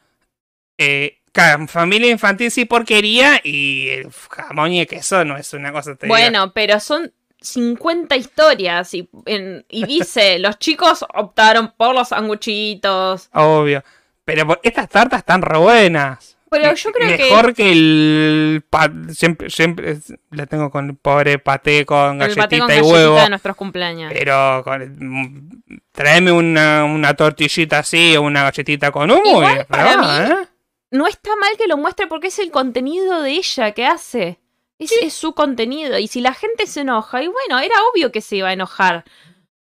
eh, 0.77 1.20
Familia 1.67 2.09
infantil 2.11 2.51
sí 2.51 2.65
porquería 2.65 3.39
y 3.43 3.87
el 3.89 4.11
jamón 4.29 4.73
y 4.73 4.85
queso 4.85 5.23
no 5.25 5.37
es 5.37 5.53
una 5.53 5.71
cosa. 5.71 5.95
te. 5.95 6.07
Bueno, 6.07 6.51
pero 6.53 6.79
son 6.79 7.11
50 7.39 8.15
historias 8.17 8.93
y, 8.93 9.09
en- 9.25 9.65
y 9.69 9.85
dice, 9.85 10.39
los 10.39 10.59
chicos 10.59 11.05
optaron 11.13 11.73
por 11.77 11.95
los 11.95 12.09
sanguchitos. 12.09 13.29
Obvio. 13.33 13.83
Pero 14.25 14.59
estas 14.63 14.89
tartas 14.89 15.19
están 15.19 15.41
re 15.41 15.57
buenas. 15.57 16.37
Pero 16.49 16.73
yo 16.75 16.91
creo 16.91 17.15
que 17.17 17.23
Mejor 17.23 17.53
que 17.55 17.71
el. 17.71 18.63
siempre, 19.15 19.49
siempre 19.49 19.97
la 20.31 20.45
tengo 20.47 20.69
con 20.69 20.89
el 20.89 20.95
pobre 20.97 21.39
paté 21.39 21.85
con 21.85 22.15
el 22.21 22.35
galletita 22.35 22.41
paté 22.43 22.59
con 22.59 22.67
y 22.69 22.73
galletita 22.73 22.93
huevo. 22.93 23.15
de 23.21 23.29
nuestros 23.29 23.55
cumpleaños. 23.55 24.11
Pero 24.13 24.61
con- 24.65 25.63
tráeme 25.93 26.33
una, 26.33 26.83
una 26.83 27.13
tortillita 27.13 27.79
así 27.79 28.17
o 28.17 28.23
una 28.23 28.43
galletita 28.43 28.91
con 28.91 29.09
humo. 29.11 29.21
Igual, 29.25 29.61
y 29.61 29.63
para 29.63 29.83
prueba, 29.93 30.19
mí, 30.19 30.31
¿eh? 30.33 30.47
No 30.91 31.07
está 31.07 31.35
mal 31.37 31.51
que 31.57 31.67
lo 31.67 31.77
muestre 31.77 32.07
porque 32.07 32.27
es 32.27 32.39
el 32.39 32.51
contenido 32.51 33.21
de 33.21 33.31
ella 33.31 33.71
que 33.71 33.85
hace. 33.85 34.39
Es, 34.77 34.91
es 34.91 35.13
su 35.13 35.33
contenido. 35.33 35.97
Y 35.97 36.07
si 36.07 36.21
la 36.21 36.33
gente 36.33 36.67
se 36.67 36.81
enoja, 36.81 37.23
y 37.23 37.27
bueno, 37.27 37.59
era 37.59 37.75
obvio 37.91 38.11
que 38.11 38.19
se 38.21 38.35
iba 38.37 38.49
a 38.49 38.53
enojar. 38.53 39.05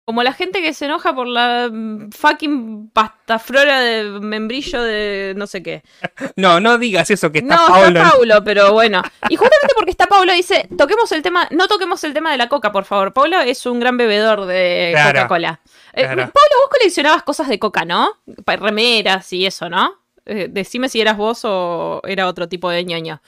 Como 0.09 0.23
la 0.23 0.33
gente 0.33 0.63
que 0.63 0.73
se 0.73 0.87
enoja 0.87 1.15
por 1.15 1.27
la 1.27 1.69
mm, 1.71 2.13
fucking 2.13 2.89
pastaflora 2.95 3.81
de 3.81 4.05
membrillo 4.05 4.83
de 4.83 5.35
no 5.37 5.47
sé 5.47 5.63
qué. 5.63 5.83
No, 6.37 6.61
no 6.61 6.79
digas 6.79 7.11
eso, 7.11 7.31
que 7.31 7.41
está 7.41 7.57
no, 7.57 7.67
Paulo. 7.67 8.01
está 8.01 8.11
Paulo, 8.13 8.43
pero 8.43 8.73
bueno. 8.73 9.03
Y 9.29 9.37
justamente 9.37 9.75
porque 9.77 9.91
está 9.91 10.07
Paulo 10.07 10.33
dice, 10.33 10.67
toquemos 10.79 11.13
el 11.13 11.21
tema, 11.21 11.47
no 11.51 11.69
toquemos 11.69 12.03
el 12.05 12.15
tema 12.15 12.31
de 12.31 12.39
la 12.39 12.49
coca, 12.49 12.73
por 12.73 12.87
favor. 12.87 13.13
Paulo 13.13 13.39
es 13.41 13.67
un 13.67 13.81
gran 13.81 13.99
bebedor 13.99 14.47
de 14.47 14.93
Claro, 14.93 15.19
Coca-Cola. 15.19 15.61
Eh, 15.93 16.05
claro. 16.05 16.17
Paulo, 16.17 16.55
vos 16.63 16.71
coleccionabas 16.71 17.23
cosas 17.23 17.49
de 17.49 17.59
coca, 17.59 17.85
¿no? 17.85 18.13
Remeras 18.47 19.31
y 19.35 19.45
eso, 19.45 19.69
¿no? 19.69 19.98
Eh, 20.29 20.49
decime 20.51 20.89
si 20.89 21.01
eras 21.01 21.17
vos 21.17 21.41
o 21.45 22.01
era 22.07 22.29
otro 22.29 22.49
tipo 22.49 22.71
de 22.71 22.85
ñoño. 22.85 23.21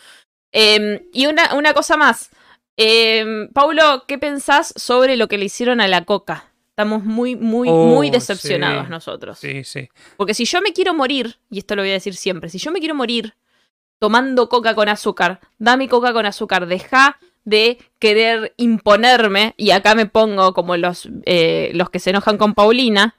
Eh, 0.53 1.09
y 1.13 1.27
una, 1.27 1.55
una 1.55 1.75
cosa 1.75 1.97
más. 1.97 2.31
Eh, 2.77 3.49
Paulo, 3.53 4.05
¿qué 4.07 4.19
pensás 4.19 4.73
sobre 4.77 5.17
lo 5.17 5.29
que 5.29 5.39
le 5.39 5.47
hicieron 5.47 5.81
a 5.81 5.89
la 5.89 6.05
coca? 6.05 6.53
Estamos 6.71 7.05
muy, 7.05 7.37
muy, 7.37 7.69
Oh, 7.71 7.87
muy 7.87 8.09
decepcionados 8.11 8.85
sí. 8.87 8.91
nosotros. 8.91 9.39
Sí, 9.39 9.65
sí. 9.65 9.89
Porque 10.17 10.35
si 10.35 10.45
yo 10.45 10.63
me 10.63 10.73
quiero 10.73 10.95
morir, 10.95 11.39
y 11.51 11.59
esto 11.59 11.77
lo 11.77 11.83
voy 11.83 11.91
a 11.91 11.95
decir 11.95 12.15
siempre, 12.15 12.49
si 12.49 12.59
yo 12.59 12.71
me 12.71 12.79
quiero 12.79 12.95
morir 12.95 13.35
tomando 13.99 14.49
coca 14.49 14.75
con 14.75 14.89
azúcar, 14.89 15.41
dame 15.59 15.89
coca 15.89 16.15
con 16.15 16.25
azúcar, 16.25 16.67
deja 16.67 17.19
de 17.45 17.79
querer 17.99 18.55
imponerme, 18.57 19.55
y 19.59 19.73
acá 19.73 19.95
me 19.95 20.07
pongo 20.07 20.55
como 20.55 20.77
los, 20.79 21.09
eh, 21.27 21.71
los 21.75 21.91
que 21.91 21.99
se 21.99 22.11
enojan 22.11 22.39
con 22.39 22.55
Paulina, 22.55 23.17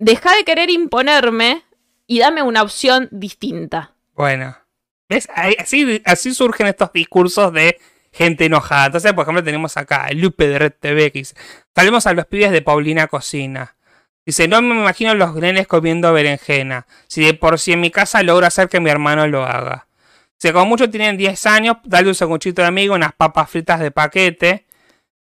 deja 0.00 0.34
de 0.34 0.42
querer 0.42 0.70
imponerme 0.70 1.62
y 2.12 2.18
dame 2.18 2.42
una 2.42 2.62
opción 2.62 3.08
distinta. 3.10 3.94
Bueno. 4.12 4.54
¿Ves? 5.08 5.30
Así, 5.34 6.02
así 6.04 6.34
surgen 6.34 6.66
estos 6.66 6.92
discursos 6.92 7.54
de 7.54 7.80
gente 8.12 8.44
enojada. 8.44 8.84
Entonces, 8.86 9.14
por 9.14 9.22
ejemplo, 9.22 9.42
tenemos 9.42 9.78
acá 9.78 10.04
a 10.04 10.12
Lupe 10.12 10.46
de 10.46 10.58
Red 10.58 10.74
TV 10.78 11.10
que 11.10 11.20
dice: 11.20 11.34
Salimos 11.74 12.06
a 12.06 12.12
los 12.12 12.26
pibes 12.26 12.50
de 12.50 12.60
Paulina 12.60 13.06
Cocina. 13.06 13.76
Dice: 14.26 14.46
No 14.46 14.60
me 14.60 14.78
imagino 14.78 15.14
los 15.14 15.34
grenes 15.34 15.66
comiendo 15.66 16.12
berenjena. 16.12 16.86
Si 17.08 17.24
de 17.24 17.32
por 17.32 17.58
sí 17.58 17.72
en 17.72 17.80
mi 17.80 17.90
casa 17.90 18.22
logro 18.22 18.46
hacer 18.46 18.68
que 18.68 18.78
mi 18.78 18.90
hermano 18.90 19.26
lo 19.26 19.46
haga. 19.46 19.86
Si 20.36 20.52
como 20.52 20.66
mucho 20.66 20.90
tienen 20.90 21.16
10 21.16 21.46
años, 21.46 21.76
dale 21.84 22.08
un 22.08 22.14
sanguchito 22.14 22.60
de 22.60 22.68
amigo, 22.68 22.94
unas 22.94 23.14
papas 23.14 23.48
fritas 23.48 23.80
de 23.80 23.90
paquete. 23.90 24.66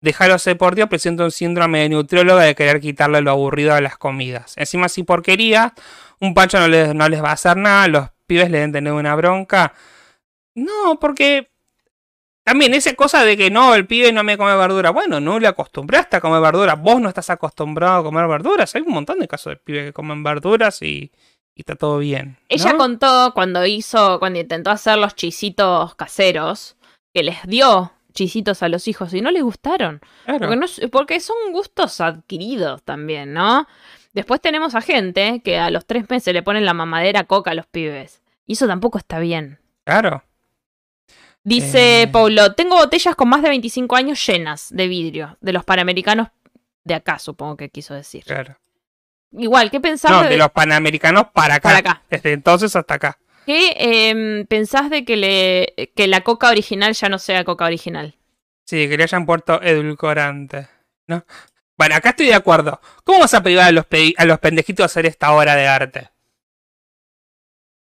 Déjalo 0.03 0.37
ser 0.37 0.57
por 0.57 0.75
Dios, 0.75 0.89
presenta 0.89 1.23
un 1.23 1.31
síndrome 1.31 1.79
de 1.79 1.87
nutrióloga 1.87 2.43
de 2.43 2.55
querer 2.55 2.81
quitarle 2.81 3.21
lo 3.21 3.31
aburrido 3.31 3.73
a 3.73 3.79
las 3.79 3.97
comidas. 3.97 4.53
Encima, 4.57 4.89
si 4.89 5.03
porquería, 5.03 5.73
un 6.19 6.33
pancho 6.33 6.59
no 6.59 6.67
les, 6.67 6.93
no 6.93 7.07
les 7.07 7.23
va 7.23 7.29
a 7.29 7.33
hacer 7.33 7.55
nada, 7.55 7.87
los 7.87 8.09
pibes 8.27 8.51
le 8.51 8.57
deben 8.57 8.73
tener 8.73 8.91
una 8.91 9.15
bronca. 9.15 9.73
No, 10.55 10.99
porque 10.99 11.53
también 12.43 12.73
esa 12.73 12.93
cosa 12.95 13.23
de 13.23 13.37
que 13.37 13.49
no, 13.49 13.73
el 13.75 13.87
pibe 13.87 14.11
no 14.11 14.25
me 14.25 14.37
come 14.37 14.53
verdura. 14.57 14.89
Bueno, 14.89 15.21
no 15.21 15.39
le 15.39 15.47
acostumbraste 15.47 16.17
a 16.17 16.19
comer 16.19 16.41
verdura. 16.41 16.75
Vos 16.75 16.99
no 16.99 17.07
estás 17.07 17.29
acostumbrado 17.29 18.01
a 18.01 18.03
comer 18.03 18.27
verduras. 18.27 18.75
Hay 18.75 18.81
un 18.81 18.93
montón 18.93 19.19
de 19.19 19.29
casos 19.29 19.53
de 19.53 19.55
pibes 19.55 19.85
que 19.85 19.93
comen 19.93 20.21
verduras 20.21 20.81
y, 20.81 21.13
y 21.55 21.61
está 21.61 21.77
todo 21.77 21.99
bien. 21.99 22.37
Ella 22.49 22.75
contó 22.75 23.31
cuando 23.33 23.65
hizo, 23.65 24.19
cuando 24.19 24.37
intentó 24.37 24.69
hacer 24.69 24.97
los 24.97 25.15
chisitos 25.15 25.95
caseros, 25.95 26.75
que 27.13 27.23
les 27.23 27.41
dio 27.47 27.93
chisitos 28.13 28.63
a 28.63 28.69
los 28.69 28.87
hijos 28.87 29.13
y 29.13 29.21
no 29.21 29.31
les 29.31 29.43
gustaron. 29.43 30.01
Claro. 30.25 30.39
Porque, 30.39 30.55
no 30.55 30.65
es- 30.65 30.81
porque 30.91 31.19
son 31.19 31.35
gustos 31.51 31.99
adquiridos 32.01 32.83
también, 32.83 33.33
¿no? 33.33 33.67
Después 34.13 34.39
tenemos 34.41 34.75
a 34.75 34.81
gente 34.81 35.41
que 35.43 35.57
a 35.59 35.69
los 35.71 35.85
tres 35.85 36.09
meses 36.09 36.33
le 36.33 36.43
ponen 36.43 36.65
la 36.65 36.73
mamadera 36.73 37.23
coca 37.25 37.51
a 37.51 37.53
los 37.55 37.65
pibes. 37.65 38.21
Y 38.45 38.53
eso 38.53 38.67
tampoco 38.67 38.97
está 38.99 39.19
bien. 39.19 39.59
Claro. 39.85 40.23
Dice 41.43 42.03
Eh. 42.03 42.07
Paulo, 42.07 42.53
tengo 42.53 42.75
botellas 42.77 43.15
con 43.15 43.27
más 43.27 43.41
de 43.41 43.49
25 43.49 43.95
años 43.95 44.25
llenas 44.25 44.69
de 44.71 44.87
vidrio, 44.87 45.37
de 45.41 45.51
los 45.51 45.65
panamericanos 45.65 46.29
de 46.85 46.93
acá, 46.95 47.19
supongo 47.19 47.57
que 47.57 47.69
quiso 47.69 47.93
decir. 47.93 48.23
Claro. 48.23 48.57
Igual, 49.35 49.71
¿qué 49.71 49.79
pensás 49.81 50.11
No, 50.11 50.21
de, 50.23 50.29
de 50.29 50.37
los 50.37 50.51
panamericanos 50.51 51.25
para 51.33 51.55
acá. 51.55 51.61
para 51.69 51.77
acá? 51.79 52.01
Desde 52.09 52.33
entonces 52.33 52.75
hasta 52.75 52.93
acá. 52.93 53.17
¿Qué 53.45 53.73
em, 53.77 54.45
pensás 54.45 54.89
de 54.89 55.03
que, 55.05 55.17
le, 55.17 55.91
que 55.95 56.07
la 56.07 56.21
coca 56.21 56.49
original 56.49 56.93
ya 56.93 57.09
no 57.09 57.19
sea 57.19 57.43
coca 57.43 57.65
original? 57.65 58.15
Sí, 58.65 58.87
que 58.87 58.97
le 58.97 59.03
hayan 59.03 59.25
puesto 59.25 59.61
edulcorante. 59.61 60.67
¿No? 61.07 61.25
Bueno, 61.77 61.95
acá 61.95 62.09
estoy 62.11 62.27
de 62.27 62.35
acuerdo. 62.35 62.79
¿Cómo 63.03 63.19
vas 63.19 63.33
a 63.33 63.43
privar 63.43 63.65
a 63.67 63.71
los, 63.71 63.85
a 64.17 64.25
los 64.25 64.39
pendejitos 64.39 64.83
a 64.83 64.85
hacer 64.85 65.05
esta 65.05 65.33
obra 65.33 65.55
de 65.55 65.67
arte? 65.67 66.09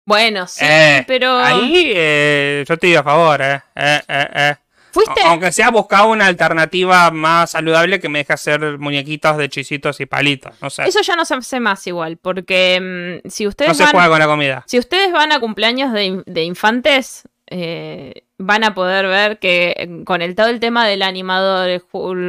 Bueno, 0.06 0.46
sí, 0.46 0.64
Eh, 0.66 1.04
pero... 1.06 1.38
Ahí 1.38 1.92
eh, 1.94 2.64
yo 2.66 2.74
estoy 2.74 2.94
a 2.94 3.02
favor, 3.02 3.40
eh. 3.42 3.60
Eh, 3.74 4.00
eh, 4.08 4.28
eh. 4.34 4.56
¿Fuiste? 4.92 5.20
Aunque 5.24 5.52
sea 5.52 5.70
buscar 5.70 6.06
una 6.06 6.26
alternativa 6.26 7.10
más 7.10 7.50
saludable 7.52 8.00
que 8.00 8.08
me 8.08 8.20
deje 8.20 8.32
hacer 8.32 8.78
muñequitos 8.78 9.36
de 9.36 9.48
chisitos 9.48 10.00
y 10.00 10.06
palitos. 10.06 10.54
No 10.60 10.70
sé. 10.70 10.84
Eso 10.84 11.00
ya 11.02 11.16
no 11.16 11.24
se 11.24 11.34
hace 11.34 11.60
más 11.60 11.86
igual, 11.86 12.16
porque 12.16 13.20
mm, 13.24 13.28
si 13.28 13.46
ustedes 13.46 13.70
no 13.70 13.74
se 13.74 13.82
van... 13.84 13.92
juega 13.92 14.08
con 14.08 14.18
la 14.18 14.26
comida. 14.26 14.64
Si 14.66 14.78
ustedes 14.78 15.12
van 15.12 15.32
a 15.32 15.40
cumpleaños 15.40 15.92
de, 15.92 16.04
in- 16.04 16.22
de 16.26 16.44
infantes, 16.44 17.22
eh, 17.46 18.24
van 18.38 18.64
a 18.64 18.74
poder 18.74 19.06
ver 19.06 19.38
que 19.38 19.74
eh, 19.76 20.04
con 20.04 20.22
el 20.22 20.34
todo 20.34 20.48
el 20.48 20.60
tema 20.60 20.86
del 20.86 21.02
animador, 21.02 21.68
el 21.68 21.82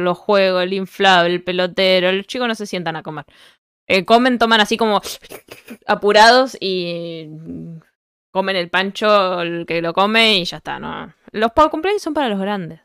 los 0.04 0.18
juegos, 0.18 0.62
el 0.62 0.72
inflable, 0.72 1.34
el 1.34 1.42
pelotero, 1.42 2.12
los 2.12 2.26
chicos 2.26 2.48
no 2.48 2.54
se 2.54 2.66
sientan 2.66 2.96
a 2.96 3.02
comer. 3.02 3.24
Eh, 3.86 4.04
comen, 4.04 4.38
toman 4.38 4.60
así 4.60 4.76
como 4.76 5.00
apurados 5.86 6.56
y 6.60 7.26
comen 8.30 8.56
el 8.56 8.70
pancho 8.70 9.42
el 9.42 9.66
que 9.66 9.82
lo 9.82 9.92
come 9.92 10.38
y 10.38 10.44
ya 10.44 10.58
está, 10.58 10.78
¿no? 10.78 11.12
Los 11.32 11.50
cumpleaños 11.70 12.02
son 12.02 12.14
para 12.14 12.28
los 12.28 12.38
grandes. 12.38 12.80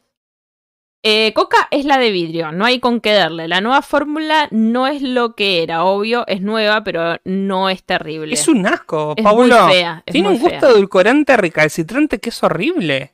Eh, 1.03 1.32
Coca 1.34 1.68
es 1.72 1.86
la 1.86 1.99
de 1.99 2.11
vidrio, 2.11 2.52
no 2.52 2.65
hay 2.65 2.80
con 2.80 2.99
qué 2.99 3.14
darle. 3.14 3.48
La 3.48 3.61
nueva 3.61 3.82
fórmula 3.82 4.48
no 4.52 4.88
es 4.88 5.02
lo 5.02 5.36
que 5.36 5.61
era, 5.64 5.84
obvio, 5.86 6.26
es 6.28 6.41
nueva, 6.41 6.84
pero 6.84 7.18
no 7.24 7.69
es 7.69 7.84
terrible. 7.84 8.34
Es 8.34 8.48
un 8.48 8.65
asco, 8.65 9.14
Es 9.15 9.24
Paulo. 9.24 9.65
muy 9.68 9.74
fea. 9.74 10.03
es 10.06 10.11
Tiene 10.11 10.28
muy 10.30 10.38
un 10.38 10.41
gusto 10.44 10.60
fea. 10.60 10.69
edulcorante 10.72 11.38
recalcitrante 11.38 12.19
que 12.19 12.30
es 12.30 12.44
horrible. 12.44 13.14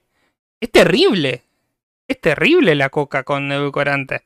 Es 0.60 0.72
terrible. 0.72 1.43
Es 2.07 2.19
terrible 2.22 2.73
la 2.76 2.89
coca 2.89 3.23
con 3.23 3.51
edulcorante. 3.51 4.23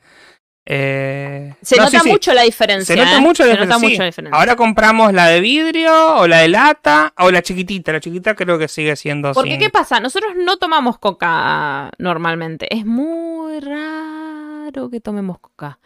Eh, 0.69 1.55
Se 1.61 1.77
no, 1.77 1.83
nota 1.83 1.99
sí, 1.99 2.03
sí. 2.03 2.09
mucho 2.11 2.33
la 2.33 2.41
diferencia. 2.41 2.93
Se 2.93 3.01
nota 3.01 3.17
¿eh? 3.17 3.21
mucho 3.21 3.45
la 3.45 3.53
Se 3.53 3.59
nota 3.65 3.75
diferencia, 3.75 3.79
sí. 3.79 3.93
mucho 3.93 4.01
la 4.01 4.05
diferencia. 4.07 4.37
Ahora 4.37 4.55
compramos 4.57 5.13
la 5.13 5.27
de 5.27 5.39
vidrio 5.39 6.17
o 6.17 6.27
la 6.27 6.39
de 6.39 6.49
lata 6.49 7.13
o 7.19 7.31
la 7.31 7.41
chiquitita. 7.41 7.93
La 7.93 8.01
chiquita 8.01 8.35
creo 8.35 8.59
que 8.59 8.67
sigue 8.67 8.95
siendo 8.97 9.31
Porque, 9.31 9.51
sin- 9.51 9.59
¿qué 9.59 9.69
pasa? 9.69 10.01
Nosotros 10.01 10.33
no 10.35 10.57
tomamos 10.57 10.99
coca 10.99 11.89
normalmente. 11.99 12.67
Es 12.75 12.85
muy 12.85 13.61
raro 13.61 14.89
que 14.89 14.99
tomemos 14.99 15.39
coca. 15.39 15.79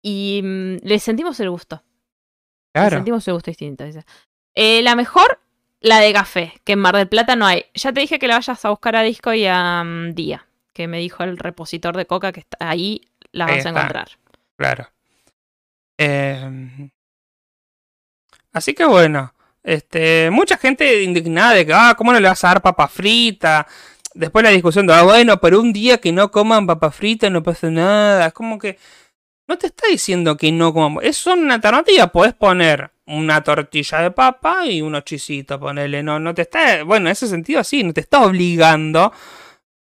Y 0.00 0.40
mm, 0.44 0.76
le 0.86 0.98
sentimos 1.00 1.40
el 1.40 1.50
gusto. 1.50 1.82
Le 2.74 2.80
Claro. 2.82 2.96
sentimos 2.98 3.26
el 3.26 3.34
gusto 3.34 3.50
distinto. 3.50 3.84
Eh, 4.54 4.80
la 4.82 4.94
mejor, 4.94 5.40
la 5.80 5.98
de 5.98 6.12
café, 6.12 6.52
que 6.64 6.74
en 6.74 6.78
Mar 6.78 6.94
del 6.96 7.08
Plata 7.08 7.34
no 7.34 7.46
hay. 7.46 7.64
Ya 7.74 7.92
te 7.92 8.00
dije 8.00 8.20
que 8.20 8.28
la 8.28 8.36
vayas 8.36 8.64
a 8.64 8.70
buscar 8.70 8.94
a 8.94 9.02
Disco 9.02 9.32
y 9.34 9.44
a 9.46 9.82
mm, 9.84 10.14
Día, 10.14 10.46
que 10.72 10.86
me 10.86 10.98
dijo 10.98 11.24
el 11.24 11.36
repositor 11.36 11.96
de 11.96 12.06
coca 12.06 12.30
que 12.30 12.40
está 12.40 12.56
ahí 12.60 13.02
la 13.38 13.46
vas 13.46 13.64
a 13.64 13.68
encontrar. 13.70 14.08
Claro. 14.56 14.88
Eh, 15.96 16.90
así 18.52 18.74
que 18.74 18.84
bueno, 18.84 19.32
este, 19.62 20.30
mucha 20.30 20.56
gente 20.56 21.02
indignada 21.02 21.54
de 21.54 21.66
que, 21.66 21.74
ah, 21.74 21.94
¿cómo 21.96 22.12
no 22.12 22.20
le 22.20 22.28
vas 22.28 22.42
a 22.44 22.48
dar 22.48 22.62
papa 22.62 22.88
frita? 22.88 23.66
Después 24.14 24.42
la 24.42 24.50
discusión 24.50 24.86
de, 24.86 24.94
ah, 24.94 25.02
bueno, 25.02 25.40
pero 25.40 25.60
un 25.60 25.72
día 25.72 25.98
que 25.98 26.12
no 26.12 26.30
coman 26.30 26.66
papa 26.66 26.90
frita 26.90 27.28
no 27.30 27.42
pasa 27.42 27.70
nada. 27.70 28.26
Es 28.26 28.32
como 28.32 28.58
que 28.58 28.78
no 29.46 29.58
te 29.58 29.66
está 29.68 29.88
diciendo 29.88 30.36
que 30.36 30.50
no 30.52 30.72
coman. 30.72 31.04
Es 31.04 31.26
una 31.26 31.54
alternativa, 31.54 32.06
podés 32.08 32.34
poner 32.34 32.90
una 33.06 33.42
tortilla 33.42 34.00
de 34.00 34.10
papa 34.10 34.66
y 34.66 34.82
unos 34.82 35.04
chisitos, 35.04 35.58
ponerle, 35.58 36.02
no, 36.02 36.18
no 36.18 36.34
te 36.34 36.42
está, 36.42 36.82
bueno, 36.84 37.06
en 37.06 37.12
ese 37.12 37.26
sentido 37.26 37.64
sí, 37.64 37.82
no 37.82 37.92
te 37.92 38.00
está 38.00 38.22
obligando. 38.22 39.12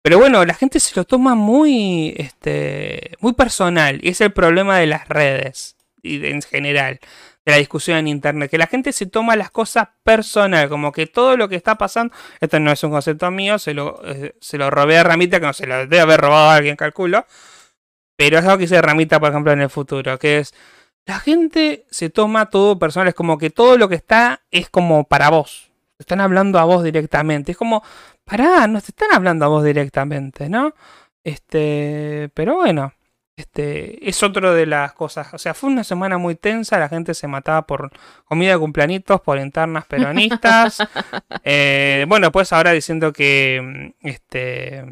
Pero 0.07 0.19
bueno, 0.19 0.45
la 0.45 0.53
gente 0.53 0.79
se 0.79 0.95
lo 0.95 1.03
toma 1.03 1.35
muy, 1.35 2.13
este, 2.15 3.11
muy 3.19 3.33
personal. 3.33 3.99
Y 4.01 4.07
es 4.07 4.21
el 4.21 4.31
problema 4.31 4.77
de 4.77 4.87
las 4.87 5.09
redes. 5.09 5.75
Y 6.01 6.25
en 6.25 6.41
general. 6.41 7.01
de 7.45 7.51
la 7.51 7.57
discusión 7.57 7.97
en 7.97 8.07
internet, 8.07 8.49
que 8.49 8.57
la 8.57 8.67
gente 8.67 8.93
se 8.93 9.05
toma 9.07 9.35
las 9.35 9.51
cosas 9.51 9.89
personal, 10.03 10.69
como 10.69 10.93
que 10.93 11.07
todo 11.07 11.35
lo 11.35 11.49
que 11.49 11.57
está 11.57 11.75
pasando, 11.75 12.15
esto 12.39 12.57
no 12.57 12.71
es 12.71 12.81
un 12.85 12.91
concepto 12.91 13.29
mío, 13.31 13.59
se 13.59 13.73
lo, 13.73 13.99
eh, 14.05 14.33
se 14.39 14.57
lo 14.57 14.69
robé 14.69 14.97
a 14.97 15.03
Ramita, 15.03 15.41
que 15.41 15.45
no 15.45 15.51
se 15.53 15.67
lo 15.67 15.79
debe 15.79 15.99
haber 15.99 16.21
robado 16.21 16.51
a 16.51 16.55
alguien, 16.55 16.77
calculo, 16.77 17.25
pero 18.15 18.39
es 18.39 18.45
algo 18.45 18.57
que 18.57 18.63
dice 18.63 18.81
Ramita, 18.81 19.19
por 19.19 19.31
ejemplo, 19.31 19.51
en 19.51 19.61
el 19.61 19.69
futuro, 19.69 20.17
que 20.19 20.39
es, 20.39 20.53
la 21.05 21.19
gente 21.19 21.85
se 21.91 22.09
toma 22.09 22.49
todo 22.49 22.79
personal, 22.79 23.09
es 23.09 23.15
como 23.15 23.37
que 23.37 23.49
todo 23.49 23.77
lo 23.77 23.89
que 23.89 23.95
está 23.95 24.41
es 24.51 24.69
como 24.69 25.05
para 25.05 25.29
vos, 25.29 25.69
están 25.99 26.21
hablando 26.21 26.59
a 26.59 26.65
vos 26.65 26.83
directamente, 26.83 27.53
es 27.53 27.57
como, 27.57 27.83
pará, 28.27 28.67
no 28.67 28.79
te 28.81 28.87
están 28.91 29.09
hablando 29.13 29.45
a 29.45 29.47
vos 29.47 29.63
directamente, 29.63 30.49
¿no? 30.49 30.73
Este, 31.23 32.29
pero 32.33 32.55
bueno, 32.55 32.93
este, 33.35 34.07
es 34.09 34.21
otro 34.23 34.53
de 34.53 34.65
las 34.65 34.93
cosas. 34.93 35.33
O 35.33 35.37
sea, 35.37 35.53
fue 35.53 35.69
una 35.69 35.83
semana 35.83 36.17
muy 36.17 36.35
tensa, 36.35 36.79
la 36.79 36.89
gente 36.89 37.13
se 37.13 37.27
mataba 37.27 37.67
por 37.67 37.91
comida 38.25 38.53
de 38.53 38.59
cumpleañitos, 38.59 39.21
por 39.21 39.37
internas 39.39 39.85
peronistas. 39.85 40.77
Eh, 41.49 42.05
bueno, 42.09 42.31
pues 42.31 42.51
ahora 42.51 42.71
diciendo 42.71 43.13
que 43.13 43.93
este 44.01 44.83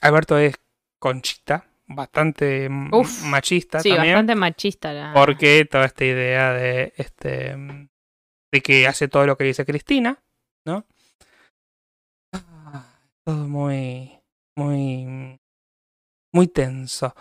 Alberto 0.00 0.38
es 0.38 0.54
conchita, 0.98 1.66
bastante 1.86 2.68
Uf, 2.92 3.24
machista 3.24 3.80
Sí, 3.80 3.90
también. 3.90 4.14
bastante 4.14 4.34
machista 4.36 4.92
la. 4.92 5.12
Porque 5.12 5.66
toda 5.70 5.84
esta 5.86 6.04
idea 6.04 6.52
de 6.52 6.94
este 6.96 7.56
de 8.52 8.60
que 8.62 8.86
hace 8.86 9.08
todo 9.08 9.26
lo 9.26 9.36
que 9.36 9.44
dice 9.44 9.66
Cristina, 9.66 10.18
¿no? 10.64 10.86
Ah, 13.30 13.34
Todo 13.36 13.48
muy 13.48 14.10
muy 14.56 15.38
muy 16.32 16.46
tenso. 16.48 17.14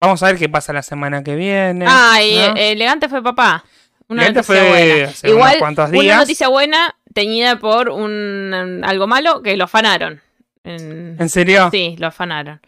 Vamos 0.00 0.22
a 0.22 0.26
ver 0.26 0.38
qué 0.38 0.48
pasa 0.48 0.72
la 0.72 0.82
semana 0.82 1.22
que 1.24 1.34
viene. 1.34 1.84
Ay, 1.88 2.36
¿no? 2.36 2.56
eh, 2.56 2.72
elegante 2.72 3.08
fue 3.08 3.22
papá. 3.22 3.64
Una 4.08 4.22
Elegante 4.26 4.40
noticia 4.52 4.54
fue 4.62 4.68
buena. 4.70 5.08
hace 5.10 5.26
unos 5.26 5.36
Igual, 5.36 5.58
cuantos 5.58 5.88
una 5.90 6.00
días. 6.00 6.18
noticia 6.18 6.48
buena 6.48 6.96
teñida 7.12 7.58
por 7.58 7.88
un, 7.90 8.82
algo 8.84 9.06
malo 9.06 9.42
que 9.42 9.56
lo 9.56 9.64
afanaron. 9.64 10.20
En- 10.64 11.16
¿En 11.20 11.28
serio? 11.28 11.68
Sí, 11.70 11.96
lo 11.98 12.06
afanaron. 12.06 12.60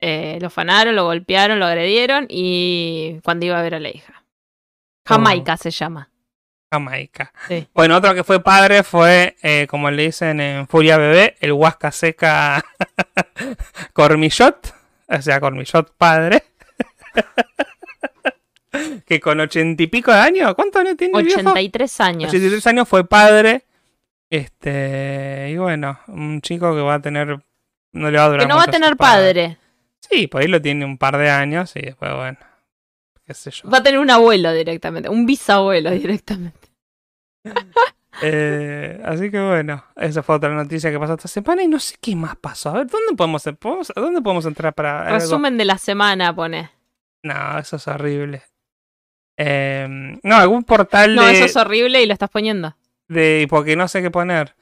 Eh, 0.00 0.38
lo 0.40 0.48
afanaron, 0.48 0.96
lo 0.96 1.04
golpearon, 1.04 1.60
lo 1.60 1.66
agredieron 1.66 2.26
y 2.28 3.20
cuando 3.22 3.46
iba 3.46 3.58
a 3.58 3.62
ver 3.62 3.74
a 3.76 3.80
la 3.80 3.90
hija. 3.90 4.24
Jamaica 5.06 5.56
se 5.56 5.70
llama. 5.70 6.10
Jamaica. 6.72 7.32
Sí. 7.48 7.68
Bueno, 7.74 7.98
otro 7.98 8.14
que 8.14 8.24
fue 8.24 8.42
padre 8.42 8.82
fue, 8.82 9.36
eh, 9.42 9.66
como 9.68 9.90
le 9.90 10.04
dicen 10.04 10.40
en 10.40 10.66
Furia 10.66 10.96
Bebé, 10.96 11.36
el 11.40 11.52
Huasca 11.52 11.92
Seca 11.92 12.64
Cormillot. 13.92 14.74
O 15.06 15.20
sea, 15.20 15.38
Cormillot 15.38 15.94
padre. 15.98 16.44
que 19.06 19.20
con 19.20 19.38
ochenta 19.40 19.82
y 19.82 19.86
pico 19.86 20.10
de 20.12 20.18
años, 20.18 20.54
¿cuántos 20.54 20.80
años 20.80 20.96
tiene 20.96 21.18
el 21.18 21.26
viejo? 21.26 21.40
83 21.40 22.00
años. 22.00 22.30
83 22.30 22.66
años 22.68 22.88
fue 22.88 23.06
padre. 23.06 23.64
Este, 24.30 25.50
y 25.50 25.58
bueno, 25.58 26.00
un 26.08 26.40
chico 26.40 26.74
que 26.74 26.80
va 26.80 26.94
a 26.94 27.02
tener. 27.02 27.38
No 27.92 28.10
le 28.10 28.16
va 28.16 28.24
a 28.24 28.28
durar 28.28 28.40
Que 28.40 28.48
no 28.48 28.56
va 28.56 28.62
a 28.62 28.70
tener 28.70 28.96
padre. 28.96 29.58
Sí, 30.00 30.26
por 30.26 30.40
ahí 30.40 30.48
lo 30.48 30.62
tiene 30.62 30.86
un 30.86 30.96
par 30.96 31.18
de 31.18 31.28
años 31.28 31.76
y 31.76 31.82
después, 31.82 32.14
bueno. 32.14 32.38
Qué 33.26 33.34
sé 33.34 33.50
yo. 33.50 33.68
Va 33.68 33.78
a 33.78 33.82
tener 33.82 34.00
un 34.00 34.10
abuelo 34.10 34.54
directamente. 34.54 35.10
Un 35.10 35.26
bisabuelo 35.26 35.90
directamente. 35.92 36.61
Eh, 38.24 39.00
así 39.04 39.30
que 39.30 39.40
bueno, 39.40 39.84
esa 39.96 40.22
fue 40.22 40.36
otra 40.36 40.50
noticia 40.54 40.90
que 40.90 40.98
pasó 40.98 41.14
esta 41.14 41.28
semana 41.28 41.62
y 41.62 41.68
no 41.68 41.80
sé 41.80 41.96
qué 42.00 42.14
más 42.14 42.36
pasó. 42.36 42.68
A 42.70 42.72
ver, 42.74 42.86
¿dónde 42.86 43.14
podemos, 43.16 43.42
podemos- 43.58 43.92
¿dónde 43.96 44.20
podemos 44.20 44.46
entrar 44.46 44.74
para 44.74 45.02
algo? 45.06 45.14
Resumen 45.18 45.56
de 45.58 45.64
la 45.64 45.78
semana, 45.78 46.34
pone. 46.34 46.70
No, 47.22 47.58
eso 47.58 47.76
es 47.76 47.88
horrible. 47.88 48.42
Eh, 49.36 50.18
no, 50.22 50.36
algún 50.36 50.62
portal 50.62 51.14
No, 51.16 51.26
de, 51.26 51.32
eso 51.32 51.44
es 51.46 51.56
horrible 51.56 52.02
y 52.02 52.06
lo 52.06 52.12
estás 52.12 52.30
poniendo. 52.30 52.76
de- 53.08 53.46
porque 53.50 53.76
no 53.76 53.88
sé 53.88 54.02
qué 54.02 54.10
poner. 54.10 54.54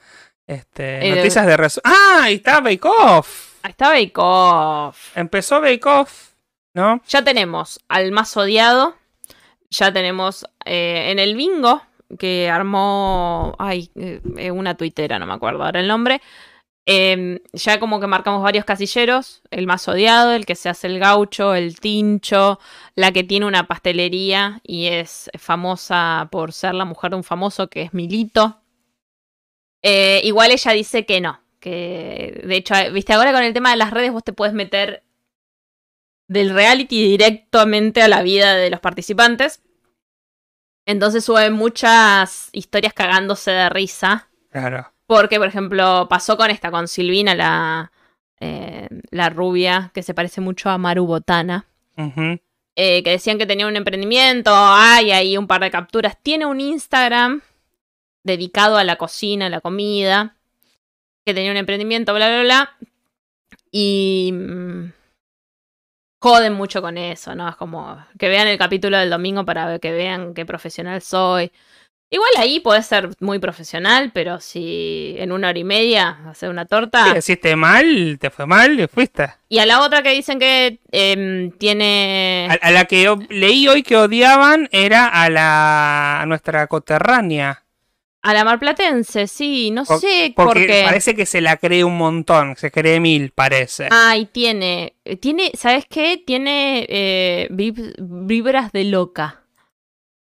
Este, 0.46 1.06
Eh, 1.06 1.14
noticias 1.16 1.46
de 1.46 1.56
resu- 1.56 1.80
¡Ah! 1.84 2.20
Ahí 2.22 2.34
está 2.36 2.60
Bake 2.60 2.84
Off. 2.84 3.56
Ahí 3.62 3.70
está 3.72 3.90
Bake 3.90 4.12
Off. 4.16 5.16
Empezó 5.16 5.60
Bake 5.60 5.84
Off, 5.86 6.30
¿no? 6.74 7.02
Ya 7.08 7.22
tenemos 7.22 7.78
al 7.88 8.10
más 8.10 8.36
odiado. 8.36 8.96
Ya 9.70 9.92
tenemos 9.92 10.44
en 10.64 11.18
el 11.20 11.36
bingo 11.36 11.82
que 12.18 12.48
armó. 12.50 13.54
Ay, 13.58 13.90
eh, 13.94 14.20
eh, 14.36 14.50
una 14.50 14.76
tuitera, 14.76 15.18
no 15.18 15.26
me 15.26 15.34
acuerdo 15.34 15.64
ahora 15.64 15.80
el 15.80 15.88
nombre. 15.88 16.20
Eh, 16.86 17.40
ya 17.52 17.78
como 17.78 18.00
que 18.00 18.06
marcamos 18.06 18.42
varios 18.42 18.64
casilleros. 18.64 19.42
El 19.50 19.66
más 19.66 19.86
odiado, 19.88 20.32
el 20.32 20.46
que 20.46 20.56
se 20.56 20.68
hace 20.68 20.86
el 20.88 20.98
gaucho, 20.98 21.54
el 21.54 21.78
tincho, 21.78 22.58
la 22.96 23.12
que 23.12 23.22
tiene 23.24 23.46
una 23.46 23.66
pastelería 23.68 24.60
y 24.64 24.86
es 24.86 25.30
famosa 25.38 26.28
por 26.32 26.52
ser 26.52 26.74
la 26.74 26.84
mujer 26.84 27.10
de 27.10 27.18
un 27.18 27.24
famoso 27.24 27.68
que 27.68 27.82
es 27.82 27.94
Milito. 27.94 28.60
Eh, 29.82 30.20
igual 30.24 30.50
ella 30.50 30.72
dice 30.72 31.06
que 31.06 31.20
no. 31.20 31.40
Que 31.60 32.42
de 32.44 32.56
hecho, 32.56 32.74
viste, 32.92 33.12
ahora 33.12 33.32
con 33.32 33.42
el 33.44 33.52
tema 33.52 33.70
de 33.70 33.76
las 33.76 33.92
redes 33.92 34.12
vos 34.12 34.24
te 34.24 34.32
puedes 34.32 34.54
meter 34.54 35.04
del 36.28 36.50
reality 36.50 37.02
directamente 37.02 38.02
a 38.02 38.08
la 38.08 38.22
vida 38.22 38.54
de 38.54 38.70
los 38.70 38.80
participantes. 38.80 39.62
Entonces 40.86 41.24
suben 41.24 41.52
muchas 41.52 42.48
historias 42.52 42.92
cagándose 42.92 43.50
de 43.50 43.68
risa. 43.68 44.28
Claro. 44.50 44.92
Porque, 45.06 45.38
por 45.38 45.48
ejemplo, 45.48 46.06
pasó 46.08 46.36
con 46.36 46.50
esta, 46.50 46.70
con 46.70 46.88
Silvina, 46.88 47.34
la, 47.34 47.92
eh, 48.38 48.88
la 49.10 49.28
rubia, 49.28 49.90
que 49.92 50.02
se 50.02 50.14
parece 50.14 50.40
mucho 50.40 50.70
a 50.70 50.78
Maru 50.78 51.06
Botana. 51.06 51.66
Eh, 52.76 53.02
que 53.02 53.10
decían 53.10 53.36
que 53.36 53.46
tenía 53.46 53.66
un 53.66 53.76
emprendimiento. 53.76 54.52
Hay 54.54 55.10
ahí 55.10 55.36
un 55.36 55.46
par 55.46 55.60
de 55.60 55.70
capturas. 55.70 56.16
Tiene 56.22 56.46
un 56.46 56.60
Instagram 56.60 57.42
dedicado 58.22 58.76
a 58.76 58.84
la 58.84 58.96
cocina, 58.96 59.46
a 59.46 59.50
la 59.50 59.60
comida. 59.60 60.36
Que 61.24 61.34
tenía 61.34 61.50
un 61.50 61.56
emprendimiento, 61.56 62.14
bla, 62.14 62.28
bla, 62.28 62.42
bla. 62.42 62.76
Y. 63.70 64.32
joden 66.20 66.52
mucho 66.52 66.82
con 66.82 66.98
eso, 66.98 67.34
¿no? 67.34 67.48
Es 67.48 67.56
como 67.56 68.04
que 68.18 68.28
vean 68.28 68.46
el 68.46 68.58
capítulo 68.58 68.98
del 68.98 69.10
domingo 69.10 69.44
para 69.44 69.66
ver- 69.66 69.80
que 69.80 69.90
vean 69.92 70.34
qué 70.34 70.44
profesional 70.46 71.00
soy. 71.02 71.50
Igual 72.12 72.30
ahí 72.38 72.58
podés 72.58 72.86
ser 72.86 73.10
muy 73.20 73.38
profesional, 73.38 74.10
pero 74.12 74.40
si 74.40 75.14
en 75.18 75.30
una 75.30 75.50
hora 75.50 75.58
y 75.60 75.62
media 75.64 76.18
hacer 76.28 76.50
una 76.50 76.66
torta. 76.66 77.04
Si 77.12 77.18
hiciste 77.18 77.54
mal, 77.54 78.18
te 78.20 78.30
fue 78.30 78.46
mal 78.46 78.80
y 78.80 78.88
fuiste. 78.88 79.28
Y 79.48 79.60
a 79.60 79.66
la 79.66 79.80
otra 79.80 80.02
que 80.02 80.10
dicen 80.10 80.40
que 80.40 80.80
em, 80.90 81.52
tiene. 81.52 82.48
A, 82.50 82.54
a 82.66 82.70
la 82.72 82.84
que 82.86 83.08
o- 83.08 83.18
leí 83.28 83.68
hoy 83.68 83.84
que 83.84 83.96
odiaban 83.96 84.68
era 84.72 85.06
a 85.06 85.30
la 85.30 86.20
a 86.22 86.26
nuestra 86.26 86.66
coterránea. 86.66 87.62
A 88.22 88.34
la 88.34 88.44
marplatense, 88.44 89.26
sí, 89.26 89.70
no 89.70 89.84
Por- 89.84 89.98
sé 89.98 90.32
por 90.36 90.48
Porque 90.48 90.66
qué. 90.66 90.82
parece 90.84 91.14
que 91.14 91.24
se 91.24 91.40
la 91.40 91.56
cree 91.56 91.84
un 91.84 91.96
montón, 91.96 92.54
se 92.56 92.70
cree 92.70 93.00
mil, 93.00 93.30
parece. 93.30 93.88
Ay, 93.90 94.26
tiene. 94.26 94.94
Tiene, 95.20 95.50
¿sabes 95.54 95.86
qué? 95.88 96.22
Tiene 96.26 96.84
eh, 96.88 97.48
vib- 97.50 97.94
vibras 97.98 98.72
de 98.72 98.84
loca. 98.84 99.44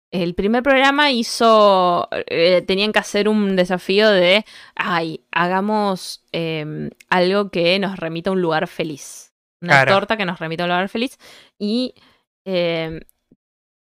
El 0.10 0.36
primer 0.36 0.64
programa 0.64 1.12
hizo. 1.12 2.08
eh, 2.28 2.62
tenían 2.66 2.92
que 2.94 3.00
hacer 3.00 3.28
un 3.28 3.56
desafío 3.58 4.10
de. 4.10 4.46
Ay, 4.76 5.26
hagamos 5.32 6.24
em, 6.32 6.90
algo 7.10 7.50
que 7.50 7.78
nos 7.80 7.98
remita 7.98 8.30
a 8.30 8.34
un 8.34 8.42
lugar 8.42 8.68
feliz. 8.68 9.34
Una 9.62 9.74
Claro. 9.84 9.94
torta 9.94 10.18
que 10.18 10.26
nos 10.26 10.40
remita 10.40 10.64
a 10.64 10.66
un 10.66 10.72
lugar 10.72 10.90
feliz. 10.90 11.18
Y. 11.60 11.94
em, 12.46 13.02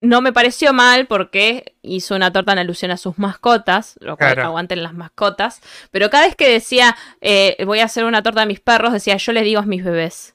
no 0.03 0.21
me 0.21 0.33
pareció 0.33 0.73
mal 0.73 1.07
porque 1.07 1.75
hizo 1.83 2.15
una 2.15 2.31
torta 2.33 2.53
en 2.53 2.59
alusión 2.59 2.91
a 2.91 2.97
sus 2.97 3.19
mascotas, 3.19 3.97
lo 4.01 4.17
cual 4.17 4.35
Claro. 4.35 4.49
aguanten 4.49 4.83
las 4.83 4.93
mascotas. 4.95 5.61
Pero 5.91 6.11
cada 6.11 6.27
vez 6.27 6.37
que 6.37 6.49
decía, 6.51 6.97
eh, 7.21 7.57
voy 7.65 7.81
a 7.81 7.85
hacer 7.87 8.05
una 8.05 8.23
torta 8.23 8.41
de 8.41 8.47
mis 8.47 8.61
perros, 8.61 8.93
decía, 8.93 9.17
yo 9.17 9.33
les 9.33 9.45
digo 9.45 9.61
a 9.61 9.67
mis 9.67 9.83
bebés. 9.83 10.35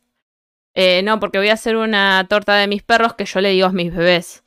Eh, 0.73 1.03
no, 1.03 1.19
porque 1.19 1.37
voy 1.37 1.49
a 1.49 1.53
hacer 1.53 1.75
una 1.75 2.25
torta 2.29 2.55
de 2.55 2.67
mis 2.67 2.81
perros 2.83 3.13
que 3.13 3.25
yo 3.25 3.39
le 3.41 3.49
digo 3.49 3.67
a 3.67 3.71
mis 3.71 3.93
bebés. 3.93 4.43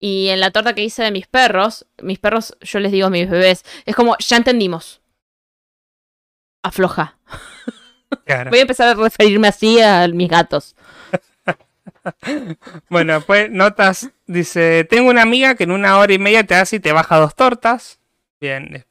Y 0.00 0.28
en 0.28 0.40
la 0.40 0.50
torta 0.50 0.74
que 0.74 0.82
hice 0.84 1.02
de 1.02 1.10
mis 1.10 1.26
perros, 1.26 1.86
mis 2.02 2.18
perros 2.18 2.56
yo 2.60 2.78
les 2.78 2.92
digo 2.92 3.06
a 3.06 3.10
mis 3.10 3.28
bebés. 3.28 3.64
Es 3.84 3.94
como, 3.96 4.16
ya 4.18 4.36
entendimos. 4.36 5.00
Afloja. 6.62 7.18
Claro. 8.24 8.50
Voy 8.50 8.60
a 8.60 8.62
empezar 8.62 8.88
a 8.88 8.94
referirme 8.94 9.48
así 9.48 9.80
a 9.80 10.06
mis 10.08 10.28
gatos. 10.28 10.76
Bueno, 12.90 13.20
pues 13.22 13.50
notas, 13.50 14.10
dice, 14.26 14.84
tengo 14.84 15.10
una 15.10 15.22
amiga 15.22 15.54
que 15.54 15.64
en 15.64 15.70
una 15.70 15.98
hora 15.98 16.12
y 16.12 16.18
media 16.18 16.44
te 16.44 16.54
hace 16.54 16.76
y 16.76 16.80
te 16.80 16.92
baja 16.92 17.16
dos 17.18 17.34
tortas. 17.34 17.98
Bien. 18.40 18.74
es- 18.76 18.86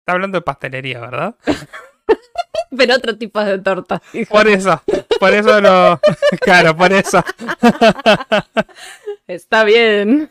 Está 0.00 0.12
hablando 0.14 0.38
de 0.38 0.42
pastelería, 0.42 1.00
¿verdad? 1.00 1.34
Pero 2.76 2.94
otro 2.94 3.16
tipo 3.16 3.42
de 3.44 3.58
torta. 3.58 4.00
Por 4.30 4.48
eso, 4.48 4.82
por 5.20 5.32
eso 5.34 5.60
lo... 5.60 6.00
Claro, 6.40 6.76
por 6.76 6.92
eso. 6.92 7.22
Está 9.26 9.64
bien. 9.64 10.30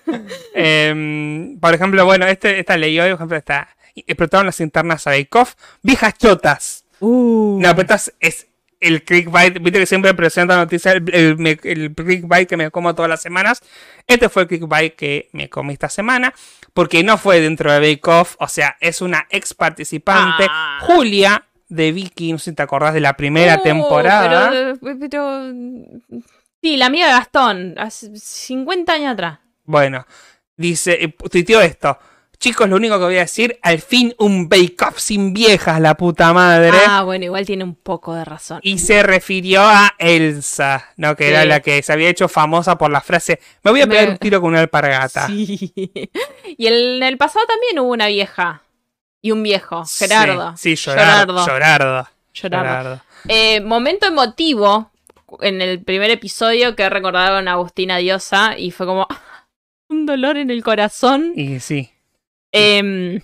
Em, 0.53 1.59
por 1.59 1.73
ejemplo, 1.73 2.05
bueno, 2.05 2.25
este, 2.25 2.59
esta 2.59 2.77
ley 2.77 2.99
hoy, 2.99 3.09
por 3.09 3.15
ejemplo, 3.17 3.37
está... 3.37 3.69
Explotaron 3.95 4.45
las 4.45 4.59
internas 4.61 5.07
a 5.07 5.11
Bake 5.11 5.35
Off. 5.37 5.55
Viejas 5.81 6.15
chotas. 6.17 6.85
Uh. 6.99 7.59
No, 7.61 7.69
pero 7.75 7.81
esta 7.81 7.95
es, 7.95 8.13
es 8.19 8.47
el 8.79 9.03
clickbait, 9.03 9.53
viste 9.61 9.79
que 9.79 9.85
siempre 9.85 10.13
presenta 10.13 10.55
noticias, 10.55 10.95
el, 10.95 11.09
el, 11.13 11.59
el 11.63 11.95
clickbait 11.95 12.47
que 12.47 12.57
me 12.57 12.69
como 12.71 12.93
todas 12.95 13.09
las 13.09 13.21
semanas. 13.21 13.61
Este 14.05 14.29
fue 14.29 14.43
el 14.43 14.47
clickbait 14.47 14.95
que 14.95 15.29
me 15.33 15.49
comí 15.49 15.73
esta 15.73 15.89
semana, 15.89 16.33
porque 16.73 17.03
no 17.03 17.17
fue 17.17 17.41
dentro 17.41 17.71
de 17.71 17.79
Bake 17.79 18.07
Off, 18.07 18.35
o 18.39 18.47
sea, 18.47 18.77
es 18.79 19.01
una 19.01 19.25
ex 19.29 19.53
participante, 19.53 20.45
Ah. 20.49 20.79
Julia 20.81 21.43
de 21.69 21.91
Vicky, 21.91 22.31
no 22.31 22.37
sé 22.39 22.51
si 22.51 22.55
te 22.55 22.63
acordás 22.63 22.93
de 22.93 23.01
la 23.01 23.17
primera 23.17 23.55
Oh, 23.59 23.61
temporada. 23.63 24.49
Pero, 24.79 24.99
pero- 24.99 25.51
Sí, 26.61 26.75
la 26.77 26.87
amiga 26.87 27.07
de 27.07 27.11
Gastón, 27.13 27.75
hace 27.77 28.15
50 28.17 28.93
años 28.93 29.13
atrás. 29.13 29.39
Bueno, 29.65 30.05
dice, 30.55 30.97
eh, 31.03 31.09
tuiteó 31.29 31.61
esto. 31.61 31.97
Chicos, 32.39 32.69
lo 32.69 32.75
único 32.75 32.99
que 32.99 33.05
voy 33.05 33.15
a 33.17 33.21
decir, 33.21 33.57
al 33.63 33.79
fin 33.79 34.13
un 34.19 34.47
Bake 34.47 34.75
Off 34.87 34.99
sin 34.99 35.33
viejas, 35.33 35.81
la 35.81 35.95
puta 35.95 36.33
madre. 36.33 36.77
Ah, 36.87 37.01
bueno, 37.01 37.25
igual 37.25 37.45
tiene 37.47 37.63
un 37.63 37.73
poco 37.73 38.13
de 38.13 38.23
razón. 38.25 38.59
Y 38.61 38.77
se 38.77 39.01
refirió 39.01 39.61
a 39.63 39.95
Elsa, 39.97 40.85
¿no? 40.97 41.15
Que 41.15 41.29
era 41.29 41.45
la 41.45 41.61
que 41.61 41.81
se 41.81 41.91
había 41.93 42.09
hecho 42.09 42.27
famosa 42.27 42.77
por 42.77 42.91
la 42.91 43.01
frase, 43.01 43.39
me 43.63 43.71
voy 43.71 43.81
a 43.81 43.87
Me- 43.87 43.95
pegar 43.95 44.09
un 44.11 44.17
tiro 44.17 44.39
con 44.39 44.51
una 44.51 44.59
alpargata. 44.61 45.27
Sí. 45.37 45.73
Y 46.57 46.67
en 46.67 47.01
el 47.03 47.17
pasado 47.17 47.45
también 47.47 47.79
hubo 47.79 47.91
una 47.91 48.07
vieja 48.07 48.61
y 49.21 49.31
un 49.31 49.41
viejo, 49.41 49.83
Gerardo. 49.85 50.55
Sí, 50.57 50.75
sí. 50.77 50.91
Gerardo. 50.91 51.43
Gerardo. 51.43 52.07
Gerardo. 52.33 53.01
Eh, 53.27 53.61
momento 53.61 54.05
emotivo 54.07 54.91
en 55.41 55.59
el 55.61 55.81
primer 55.83 56.11
episodio 56.11 56.75
que 56.75 56.87
recordaron 56.87 57.47
a 57.47 57.53
Agustina 57.53 57.97
Diosa 57.97 58.57
y 58.57 58.69
fue 58.71 58.85
como 58.85 59.07
un 59.89 60.05
dolor 60.05 60.37
en 60.37 60.51
el 60.51 60.63
corazón. 60.63 61.33
Y 61.35 61.59
sí. 61.59 61.89
Em, 62.51 63.19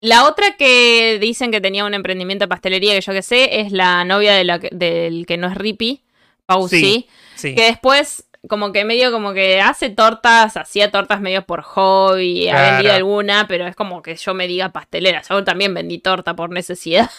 la 0.00 0.26
otra 0.26 0.56
que 0.56 1.18
dicen 1.20 1.50
que 1.50 1.60
tenía 1.60 1.84
un 1.84 1.94
emprendimiento 1.94 2.44
de 2.44 2.48
pastelería 2.48 2.94
que 2.94 3.00
yo 3.00 3.12
que 3.12 3.22
sé 3.22 3.60
es 3.60 3.72
la 3.72 4.04
novia 4.04 4.32
de 4.34 4.44
la 4.44 4.58
que- 4.60 4.70
del 4.72 5.26
que 5.26 5.36
no 5.36 5.48
es 5.48 5.54
Rippy, 5.56 6.04
Pausi, 6.46 6.80
Sí. 6.80 7.08
Sí. 7.34 7.54
que 7.54 7.62
después 7.64 8.24
como 8.48 8.70
que 8.72 8.84
medio 8.84 9.10
como 9.10 9.32
que 9.32 9.60
hace 9.60 9.90
tortas, 9.90 10.56
hacía 10.56 10.90
tortas 10.92 11.20
medio 11.20 11.44
por 11.44 11.62
hobby, 11.62 12.48
ha 12.48 12.70
vendido 12.76 12.94
alguna, 12.94 13.46
pero 13.48 13.66
es 13.66 13.74
como 13.74 14.00
que 14.00 14.14
yo 14.14 14.32
me 14.32 14.46
diga 14.46 14.70
pastelera. 14.72 15.22
Yo 15.28 15.42
también 15.42 15.74
vendí 15.74 15.98
torta 15.98 16.34
por 16.36 16.50
necesidad. 16.50 17.10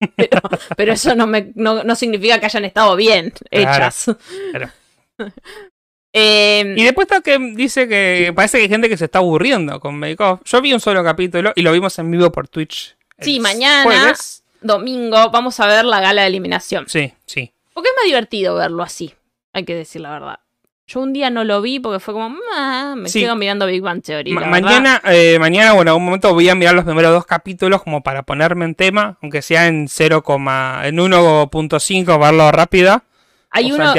Pero, 0.16 0.40
pero 0.76 0.92
eso 0.94 1.14
no, 1.14 1.28
me, 1.28 1.52
no, 1.54 1.84
no 1.84 1.94
significa 1.94 2.40
que 2.40 2.46
hayan 2.46 2.64
estado 2.64 2.96
bien 2.96 3.32
Claro, 3.52 3.70
hechas. 3.86 4.06
claro. 4.50 4.70
Em, 6.12 6.76
Y 6.78 6.84
después 6.84 7.06
está 7.06 7.20
que 7.22 7.38
dice 7.54 7.88
que 7.88 8.32
parece 8.36 8.58
que 8.58 8.64
hay 8.64 8.68
gente 8.68 8.88
que 8.88 8.96
se 8.96 9.06
está 9.06 9.18
aburriendo 9.18 9.80
con 9.80 9.98
Bake 10.00 10.20
Off. 10.22 10.40
Yo 10.44 10.60
vi 10.60 10.72
un 10.74 10.80
solo 10.80 11.02
capítulo 11.02 11.52
y 11.56 11.62
lo 11.62 11.72
vimos 11.72 11.98
en 11.98 12.10
vivo 12.10 12.30
por 12.30 12.48
Twitch. 12.48 12.96
Sí, 13.18 13.40
mañana. 13.40 13.84
jueves. 13.84 14.42
domingo 14.60 15.30
vamos 15.30 15.58
a 15.60 15.66
ver 15.66 15.84
la 15.84 16.00
gala 16.00 16.22
de 16.22 16.28
eliminación. 16.28 16.84
Sí, 16.88 17.12
sí. 17.26 17.52
Porque 17.72 17.88
es 17.88 17.94
más 17.96 18.04
divertido 18.04 18.54
verlo 18.54 18.82
así, 18.82 19.14
hay 19.52 19.64
que 19.64 19.74
decir 19.74 20.00
la 20.02 20.10
verdad. 20.10 20.38
Yo 20.86 21.00
un 21.00 21.12
día 21.14 21.30
no 21.30 21.42
lo 21.44 21.62
vi 21.62 21.80
porque 21.80 22.00
fue 22.00 22.12
como, 22.12 22.36
me 22.96 23.08
Sí. 23.08 23.20
quedo 23.20 23.34
mirando 23.34 23.66
Big 23.66 23.80
Bang 23.80 24.02
Theory. 24.02 24.32
Ma- 24.32 24.46
mañana, 24.46 25.00
eh, 25.06 25.38
mañana, 25.40 25.72
bueno, 25.72 25.82
en 25.82 25.88
algún 25.94 26.04
momento 26.04 26.34
voy 26.34 26.48
a 26.48 26.54
mirar 26.54 26.74
los 26.74 26.84
primeros 26.84 27.12
dos 27.12 27.24
capítulos 27.24 27.82
como 27.82 28.02
para 28.02 28.24
ponerme 28.24 28.66
en 28.66 28.74
tema, 28.74 29.16
aunque 29.22 29.40
sea 29.40 29.68
en 29.68 29.88
0, 29.88 30.22
en 30.26 30.98
1.5, 30.98 32.18
verlo 32.20 32.50
rápido, 32.52 33.02
hay 33.50 33.72
o 33.72 33.76
uno. 33.76 33.92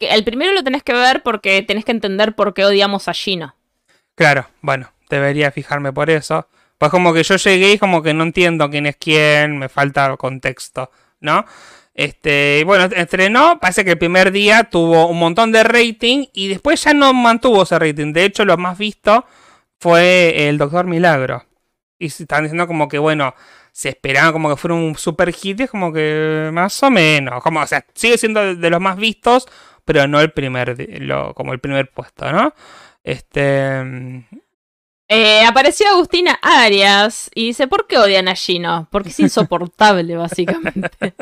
El 0.00 0.24
primero 0.24 0.52
lo 0.52 0.62
tenés 0.62 0.82
que 0.82 0.92
ver 0.92 1.22
porque 1.22 1.62
tenés 1.62 1.84
que 1.84 1.92
entender 1.92 2.34
por 2.34 2.54
qué 2.54 2.64
odiamos 2.64 3.08
a 3.08 3.14
Gino. 3.14 3.54
Claro, 4.14 4.48
bueno, 4.60 4.92
debería 5.10 5.50
fijarme 5.50 5.92
por 5.92 6.10
eso. 6.10 6.48
Pues 6.78 6.90
como 6.90 7.12
que 7.12 7.24
yo 7.24 7.36
llegué 7.36 7.72
y 7.72 7.78
como 7.78 8.02
que 8.02 8.14
no 8.14 8.22
entiendo 8.22 8.70
quién 8.70 8.86
es 8.86 8.96
quién, 8.96 9.58
me 9.58 9.68
falta 9.68 10.16
contexto, 10.16 10.90
¿no? 11.20 11.44
Este, 11.94 12.62
bueno, 12.64 12.84
estrenó, 12.94 13.58
parece 13.58 13.84
que 13.84 13.90
el 13.92 13.98
primer 13.98 14.30
día 14.30 14.64
tuvo 14.70 15.08
un 15.08 15.18
montón 15.18 15.50
de 15.50 15.64
rating 15.64 16.26
y 16.32 16.46
después 16.46 16.84
ya 16.84 16.94
no 16.94 17.12
mantuvo 17.12 17.64
ese 17.64 17.76
rating. 17.76 18.12
De 18.12 18.24
hecho, 18.24 18.44
lo 18.44 18.56
más 18.56 18.78
visto 18.78 19.26
fue 19.80 20.48
el 20.48 20.58
Doctor 20.58 20.86
Milagro. 20.86 21.44
Y 21.98 22.10
se 22.10 22.22
están 22.22 22.44
diciendo 22.44 22.68
como 22.68 22.86
que, 22.86 22.98
bueno, 22.98 23.34
se 23.72 23.88
esperaban 23.88 24.32
como 24.32 24.48
que 24.48 24.56
fuera 24.56 24.74
un 24.76 24.96
super 24.96 25.32
hit, 25.32 25.68
como 25.68 25.92
que 25.92 26.50
más 26.52 26.80
o 26.84 26.90
menos. 26.90 27.42
Como, 27.42 27.60
o 27.60 27.66
sea, 27.66 27.84
sigue 27.94 28.16
siendo 28.16 28.54
de 28.54 28.70
los 28.70 28.80
más 28.80 28.96
vistos, 28.96 29.48
pero 29.88 30.06
no 30.06 30.20
el 30.20 30.32
primer, 30.32 30.76
lo, 31.00 31.32
como 31.32 31.54
el 31.54 31.60
primer 31.60 31.90
puesto, 31.90 32.30
¿no? 32.30 32.52
Este. 33.02 34.22
Eh, 35.08 35.42
apareció 35.46 35.88
Agustina 35.88 36.38
Arias 36.42 37.30
y 37.34 37.46
dice, 37.46 37.68
¿por 37.68 37.86
qué 37.86 37.96
odian 37.96 38.28
a 38.28 38.34
Gino? 38.34 38.86
Porque 38.92 39.08
es 39.08 39.18
insoportable, 39.18 40.14
básicamente. 40.18 41.14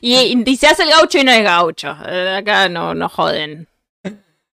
y, 0.00 0.16
y 0.16 0.56
se 0.56 0.68
hace 0.68 0.84
el 0.84 0.88
gaucho 0.88 1.18
y 1.18 1.24
no 1.24 1.30
es 1.30 1.42
gaucho. 1.42 1.94
Eh, 2.08 2.36
acá 2.38 2.70
no, 2.70 2.94
no 2.94 3.10
joden. 3.10 3.68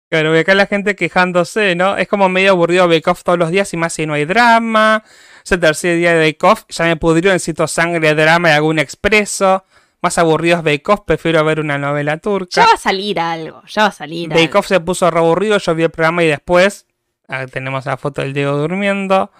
Claro, 0.09 0.35
y 0.35 0.39
acá 0.39 0.55
la 0.55 0.65
gente 0.65 0.95
quejándose, 0.95 1.75
¿no? 1.75 1.97
Es 1.97 2.07
como 2.07 2.27
medio 2.29 2.49
aburrido 2.49 2.87
Bake 2.87 3.07
Off 3.07 3.21
todos 3.21 3.37
los 3.37 3.51
días 3.51 3.71
y 3.75 3.77
más 3.77 3.93
si 3.93 4.07
no 4.07 4.15
hay 4.15 4.25
drama. 4.25 5.03
Es 5.43 5.51
el 5.51 5.59
tercer 5.59 5.97
día 5.97 6.15
de 6.15 6.25
Bake 6.25 6.43
Off, 6.47 6.63
ya 6.69 6.85
me 6.85 6.95
pudrió, 6.95 7.31
necesito 7.31 7.67
sangre, 7.67 8.15
drama 8.15 8.49
y 8.49 8.53
algún 8.53 8.79
expreso. 8.79 9.63
Más 10.05 10.19
aburrido 10.19 10.57
es 10.57 10.63
Bake 10.63 10.83
Off, 10.91 10.99
prefiero 11.03 11.43
ver 11.43 11.59
una 11.59 11.79
novela 11.79 12.13
Ya 12.13 12.19
turca. 12.19 12.61
va 12.63 12.73
a 12.75 12.77
salir 12.77 13.19
algo, 13.19 13.63
ya 13.65 13.81
va 13.81 13.87
a 13.87 13.91
salir 13.91 14.29
Bake 14.29 14.43
algo. 14.43 14.59
Off 14.59 14.67
se 14.67 14.79
puso 14.79 15.09
re 15.09 15.17
aburrido, 15.17 15.57
yo 15.57 15.73
vi 15.73 15.81
el 15.81 15.89
programa 15.89 16.23
y 16.23 16.27
después 16.27 16.85
ah, 17.27 17.47
tenemos 17.47 17.87
la 17.87 17.97
foto 17.97 18.21
del 18.21 18.31
Diego 18.31 18.55
durmiendo. 18.55 19.31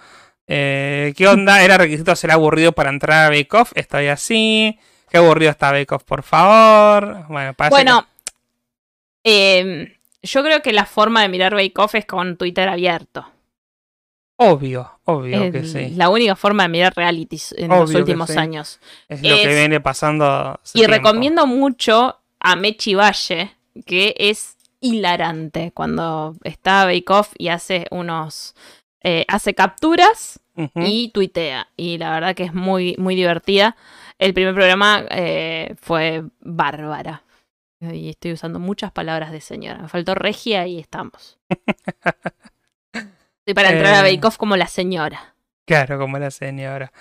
Eh, 0.48 1.14
¿Qué 1.16 1.28
onda? 1.28 1.62
¿Era 1.62 1.78
requisito 1.78 2.16
ser 2.16 2.32
aburrido 2.32 2.72
para 2.72 2.90
entrar 2.90 3.26
a 3.26 3.28
Bake 3.28 3.54
Off? 3.56 3.70
Estoy 3.76 4.08
así. 4.08 4.76
Qué 5.08 5.18
aburrido 5.18 5.52
está 5.52 5.70
Bake 5.70 5.94
Off, 5.94 6.02
por 6.02 6.24
favor. 6.24 7.26
Bueno, 7.28 7.54
parece 7.54 7.70
Bueno, 7.70 8.04
eh, 9.22 9.96
yo 10.20 10.42
creo 10.42 10.62
que 10.62 10.72
la 10.72 10.84
forma 10.84 11.22
de 11.22 11.28
mirar 11.28 11.54
Bake 11.54 11.74
Off 11.76 11.94
es 11.94 12.06
con 12.06 12.36
Twitter 12.36 12.68
abierto. 12.68 13.24
Obvio, 14.36 15.00
obvio 15.04 15.44
Es 15.44 15.52
que 15.52 15.64
sí. 15.64 15.90
la 15.94 16.08
única 16.10 16.36
forma 16.36 16.64
de 16.64 16.68
mirar 16.68 16.92
realities 16.96 17.52
en 17.56 17.70
Obvio 17.70 17.80
los 17.82 17.94
últimos 17.94 18.30
sí. 18.30 18.38
años. 18.38 18.80
Es 19.08 19.22
lo 19.22 19.36
que 19.36 19.54
viene 19.54 19.80
pasando. 19.80 20.60
Y 20.74 20.80
tiempo. 20.80 20.92
recomiendo 20.94 21.46
mucho 21.46 22.18
a 22.40 22.56
Mechi 22.56 22.94
Valle, 22.94 23.56
que 23.86 24.14
es 24.18 24.56
hilarante 24.80 25.72
cuando 25.72 26.36
está 26.44 26.84
Bake 26.84 27.10
Off 27.10 27.32
y 27.38 27.48
hace 27.48 27.86
unos. 27.90 28.54
eh, 29.02 29.24
hace 29.28 29.54
capturas 29.54 30.40
y 30.74 31.10
tuitea. 31.10 31.68
Y 31.76 31.98
la 31.98 32.10
verdad 32.12 32.34
que 32.34 32.44
es 32.44 32.54
muy, 32.54 32.94
muy 32.98 33.14
divertida. 33.14 33.76
El 34.18 34.32
primer 34.34 34.54
programa 34.54 35.04
eh, 35.10 35.74
fue 35.80 36.24
bárbara. 36.40 37.22
Y 37.80 38.08
estoy 38.08 38.32
usando 38.32 38.58
muchas 38.58 38.90
palabras 38.90 39.32
de 39.32 39.40
señora. 39.42 39.82
Me 39.82 39.88
faltó 39.88 40.14
regia 40.14 40.66
y 40.66 40.78
estamos. 40.78 41.38
Estoy 43.46 43.54
para 43.54 43.70
entrar 43.70 43.94
a 43.94 44.08
Eh. 44.08 44.14
Bake 44.16 44.26
Off 44.26 44.36
como 44.38 44.56
la 44.56 44.66
señora. 44.66 45.36
Claro, 45.66 45.98
como 45.98 46.18
la 46.18 46.32
señora. 46.32 46.92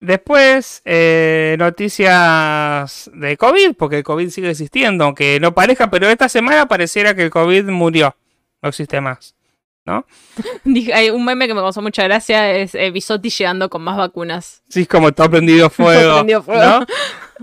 Después, 0.00 0.82
eh, 0.84 1.56
noticias 1.58 3.10
de 3.14 3.36
COVID, 3.38 3.74
porque 3.76 3.96
el 3.98 4.04
COVID 4.04 4.28
sigue 4.28 4.50
existiendo, 4.50 5.04
aunque 5.04 5.40
no 5.40 5.54
parezca, 5.54 5.88
pero 5.90 6.08
esta 6.08 6.28
semana 6.28 6.66
pareciera 6.68 7.14
que 7.14 7.22
el 7.22 7.30
COVID 7.30 7.64
murió. 7.64 8.14
No 8.62 8.68
existe 8.68 9.00
más. 9.00 9.34
Dije- 10.64 10.92
hay 10.92 11.08
un 11.08 11.24
meme 11.24 11.46
que 11.48 11.54
me 11.54 11.62
causó 11.62 11.80
mucha 11.80 12.04
gracia 12.04 12.50
es 12.52 12.74
eh, 12.74 12.90
Bisotti 12.90 13.30
llegando 13.30 13.70
con 13.70 13.80
más 13.82 13.96
vacunas. 13.96 14.62
Sí, 14.68 14.82
es 14.82 14.88
como 14.88 15.10
todo 15.12 15.30
prendido 15.30 15.70
fuego. 15.70 16.16
Prendido 16.16 16.42
fuego. 16.42 16.62
¿no? 16.62 16.86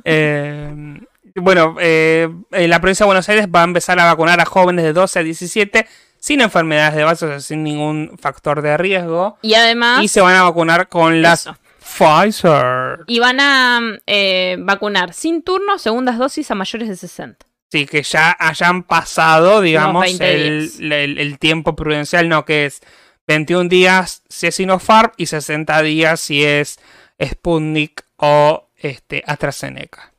Eh, 0.03 0.99
bueno, 1.35 1.77
en 1.79 2.69
la 2.69 2.79
provincia 2.81 3.05
de 3.05 3.07
Buenos 3.07 3.29
Aires 3.29 3.47
va 3.47 3.61
a 3.61 3.63
empezar 3.63 3.97
a 3.97 4.05
vacunar 4.05 4.39
a 4.41 4.45
jóvenes 4.45 4.83
de 4.83 4.91
12 4.93 5.19
a 5.19 5.23
17 5.23 5.87
sin 6.25 6.41
enfermedades 6.41 6.95
de 6.95 7.03
base, 7.03 7.25
o 7.25 7.29
sea, 7.29 7.39
sin 7.39 7.61
ningún 7.63 8.17
factor 8.19 8.63
de 8.63 8.75
riesgo. 8.77 9.37
Y 9.43 9.53
además. 9.53 10.01
Y 10.03 10.07
se 10.07 10.21
van 10.21 10.35
a 10.35 10.41
vacunar 10.41 10.89
con 10.89 11.21
las 11.21 11.41
eso. 11.41 11.55
Pfizer. 11.79 13.03
Y 13.05 13.19
van 13.19 13.39
a 13.39 13.79
eh, 14.07 14.57
vacunar 14.59 15.13
sin 15.13 15.43
turno 15.43 15.77
segundas 15.77 16.17
dosis 16.17 16.49
a 16.49 16.55
mayores 16.55 16.89
de 16.89 16.95
60. 16.95 17.45
Sí, 17.71 17.85
que 17.85 18.01
ya 18.01 18.35
hayan 18.39 18.81
pasado, 18.81 19.61
digamos, 19.61 20.01
20 20.03 20.33
el, 20.33 20.59
días. 20.61 20.79
el- 20.79 21.19
el 21.19 21.37
tiempo 21.37 21.75
prudencial, 21.75 22.27
no, 22.27 22.43
que 22.43 22.65
es 22.65 22.81
21 23.27 23.69
días 23.69 24.23
si 24.27 24.47
es 24.47 24.55
Sinopharm 24.55 25.11
y 25.17 25.27
60 25.27 25.79
días 25.83 26.19
si 26.19 26.43
es 26.43 26.79
Sputnik 27.23 28.03
o 28.17 28.67
este, 28.77 29.23
AstraZeneca. 29.27 30.11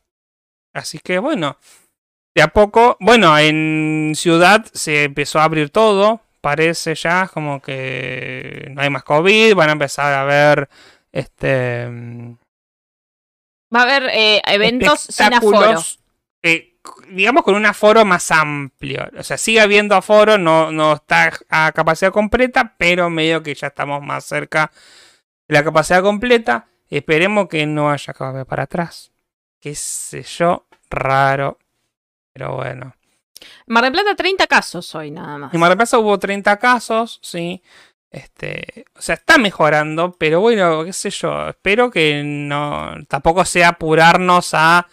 Así 0.73 1.01
que 1.01 1.19
bueno, 1.19 1.59
de 2.37 2.43
a 2.43 2.49
poco, 2.49 2.99
bueno, 3.01 3.39
en 3.39 4.13
Ciudad 4.15 4.67
se 4.75 5.05
empezó 5.05 5.41
a 5.41 5.45
abrir 5.45 5.71
todo, 5.71 6.21
parece 6.43 6.95
ya 6.95 7.29
como 7.29 7.63
que 7.63 8.71
no 8.75 8.83
hay 8.83 8.91
más 8.91 9.05
COVID, 9.05 9.55
van 9.55 9.71
a 9.71 9.73
empezar 9.73 10.13
a 10.13 10.25
ver 10.25 10.69
este 11.13 11.89
Va 13.75 13.81
a 13.81 13.83
haber 13.85 14.11
eh, 14.13 14.43
eventos 14.45 15.01
sin 15.01 15.33
aforo. 15.33 15.83
eh, 16.43 16.75
digamos 17.09 17.43
con 17.43 17.55
un 17.55 17.65
aforo 17.65 18.05
más 18.05 18.31
amplio. 18.31 19.09
O 19.19 19.23
sea, 19.23 19.39
sigue 19.39 19.63
habiendo 19.63 19.95
aforo, 19.97 20.37
no, 20.37 20.71
no 20.71 20.93
está 20.93 21.33
a 21.49 21.73
capacidad 21.73 22.13
completa, 22.13 22.75
pero 22.77 23.09
medio 23.09 23.43
que 23.43 23.55
ya 23.55 23.69
estamos 23.69 24.03
más 24.03 24.27
cerca 24.27 24.71
de 25.49 25.55
la 25.55 25.65
capacidad 25.65 26.03
completa. 26.03 26.69
Esperemos 26.91 27.49
que 27.49 27.65
no 27.65 27.91
haya 27.91 28.13
que 28.13 28.45
para 28.45 28.65
atrás. 28.65 29.11
qué 29.59 29.75
sé 29.75 30.23
yo, 30.23 30.67
raro. 30.91 31.57
Pero 32.37 32.55
bueno. 32.55 32.95
Mar 33.67 33.85
del 33.85 33.93
Plata, 33.93 34.15
30 34.15 34.47
casos 34.47 34.95
hoy 34.95 35.11
nada 35.11 35.39
más. 35.39 35.55
En 35.55 35.59
Mar 35.59 35.71
del 35.71 35.79
Plata 35.79 35.99
hubo 35.99 36.19
30 36.19 36.59
casos, 36.59 37.19
sí. 37.23 37.63
Este, 38.11 38.85
o 38.95 39.01
sea, 39.01 39.15
está 39.15 39.39
mejorando, 39.39 40.13
pero 40.13 40.41
bueno, 40.41 40.85
qué 40.85 40.93
sé 40.93 41.09
yo, 41.09 41.49
espero 41.49 41.91
que 41.91 42.23
no 42.23 42.95
tampoco 43.09 43.43
sea 43.47 43.69
apurarnos 43.69 44.53
a, 44.53 44.87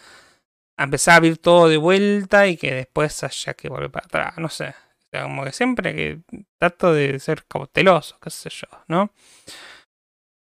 a 0.78 0.84
empezar 0.84 1.16
a 1.16 1.18
abrir 1.18 1.38
todo 1.38 1.68
de 1.68 1.76
vuelta 1.76 2.48
y 2.48 2.56
que 2.56 2.74
después 2.74 3.22
haya 3.26 3.54
que 3.56 3.68
volver 3.68 3.92
para 3.92 4.06
atrás, 4.06 4.38
no 4.38 4.48
sé. 4.48 4.70
O 4.70 5.10
sea, 5.12 5.24
como 5.24 5.44
que 5.44 5.52
siempre 5.52 5.94
que 5.94 6.20
trato 6.58 6.94
de 6.94 7.20
ser 7.20 7.44
cauteloso, 7.46 8.18
qué 8.22 8.30
sé 8.30 8.50
yo, 8.50 8.68
¿no? 8.88 9.12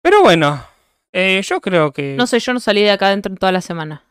Pero 0.02 0.20
bueno, 0.22 0.66
eh, 1.12 1.42
yo 1.44 1.60
creo 1.60 1.92
que 1.92 2.16
No 2.16 2.26
sé, 2.26 2.40
yo 2.40 2.52
no 2.52 2.58
salí 2.58 2.82
de 2.82 2.90
acá 2.90 3.10
dentro 3.10 3.32
toda 3.36 3.52
la 3.52 3.60
semana. 3.60 4.02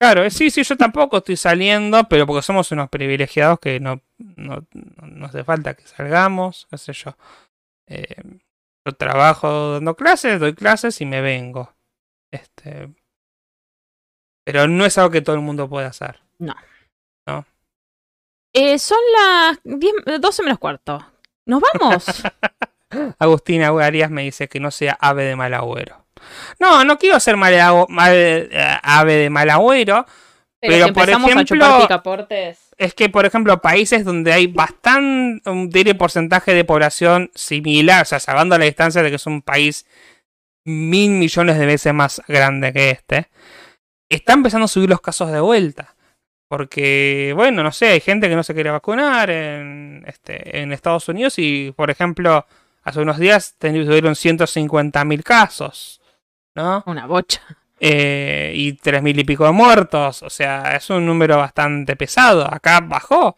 Claro, 0.00 0.22
eh, 0.22 0.30
sí, 0.30 0.50
sí, 0.50 0.62
yo 0.62 0.76
tampoco 0.76 1.18
estoy 1.18 1.36
saliendo, 1.36 2.04
pero 2.08 2.26
porque 2.26 2.42
somos 2.42 2.70
unos 2.70 2.88
privilegiados 2.88 3.58
que 3.58 3.80
no, 3.80 4.00
no, 4.18 4.64
no 4.72 5.26
hace 5.26 5.42
falta 5.42 5.74
que 5.74 5.82
salgamos, 5.82 6.68
qué 6.70 6.78
sé 6.78 6.92
yo. 6.92 7.16
Eh, 7.88 8.22
yo 8.86 8.92
trabajo 8.94 9.72
dando 9.72 9.96
clases, 9.96 10.38
doy 10.38 10.54
clases 10.54 11.00
y 11.00 11.06
me 11.06 11.20
vengo. 11.20 11.74
Este, 12.30 12.94
pero 14.44 14.68
no 14.68 14.86
es 14.86 14.96
algo 14.98 15.10
que 15.10 15.20
todo 15.20 15.36
el 15.36 15.42
mundo 15.42 15.68
puede 15.68 15.86
hacer. 15.86 16.20
Eh, 18.54 18.78
son 18.78 18.98
las 19.12 19.58
10, 19.62 20.20
12 20.20 20.42
menos 20.42 20.58
cuarto. 20.58 21.04
¿Nos 21.44 21.60
vamos? 21.60 22.06
Agustina 23.18 23.68
Arias 23.68 24.10
me 24.10 24.22
dice 24.22 24.48
que 24.48 24.58
no 24.58 24.70
sea 24.70 24.96
ave 25.00 25.24
de 25.24 25.36
mal 25.36 25.52
agüero. 25.52 26.06
No, 26.58 26.84
no 26.84 26.98
quiero 26.98 27.18
ser 27.20 27.36
mal, 27.36 27.54
mal- 27.88 28.12
eh, 28.14 28.78
ave 28.82 29.14
de 29.14 29.30
mal 29.30 29.48
agüero. 29.50 30.06
Pero, 30.60 30.86
si 30.86 30.92
por 30.92 31.08
a 31.08 31.12
ejemplo- 31.12 31.82
picaportes. 31.82 32.58
Es 32.76 32.94
que, 32.94 33.08
por 33.08 33.26
ejemplo, 33.26 33.60
países 33.60 34.04
donde 34.04 34.32
hay 34.32 34.46
bastante, 34.46 35.48
un 35.50 35.70
porcentaje 35.98 36.54
de 36.54 36.64
población 36.64 37.30
similar, 37.34 38.02
o 38.02 38.04
sea, 38.04 38.20
salvando 38.20 38.56
la 38.58 38.64
distancia 38.64 39.02
de 39.02 39.10
que 39.10 39.16
es 39.16 39.26
un 39.26 39.42
país 39.42 39.86
mil 40.64 41.10
millones 41.12 41.58
de 41.58 41.66
veces 41.66 41.94
más 41.94 42.22
grande 42.28 42.72
que 42.72 42.90
este, 42.90 43.28
está 44.08 44.32
empezando 44.34 44.66
a 44.66 44.68
subir 44.68 44.88
los 44.88 45.00
casos 45.00 45.30
de 45.32 45.40
vuelta. 45.40 45.94
Porque, 46.48 47.32
bueno, 47.36 47.62
no 47.62 47.72
sé, 47.72 47.88
hay 47.88 48.00
gente 48.00 48.28
que 48.28 48.36
no 48.36 48.42
se 48.42 48.54
quiere 48.54 48.70
vacunar 48.70 49.28
en, 49.30 50.02
este, 50.06 50.60
en 50.60 50.72
Estados 50.72 51.08
Unidos 51.08 51.34
y, 51.38 51.72
por 51.76 51.90
ejemplo, 51.90 52.46
hace 52.82 53.00
unos 53.00 53.18
días 53.18 53.56
tuvieron 53.58 54.14
150.000 54.14 55.22
casos, 55.22 55.97
¿no? 56.54 56.82
Una 56.86 57.06
bocha. 57.06 57.40
eh, 57.80 58.52
y 58.54 58.72
tres 58.72 59.02
mil 59.02 59.18
y 59.18 59.24
pico 59.24 59.44
de 59.44 59.52
muertos. 59.52 60.22
O 60.22 60.30
sea, 60.30 60.74
es 60.76 60.90
un 60.90 61.06
número 61.06 61.36
bastante 61.36 61.94
pesado. 61.96 62.46
Acá 62.52 62.80
bajó. 62.80 63.36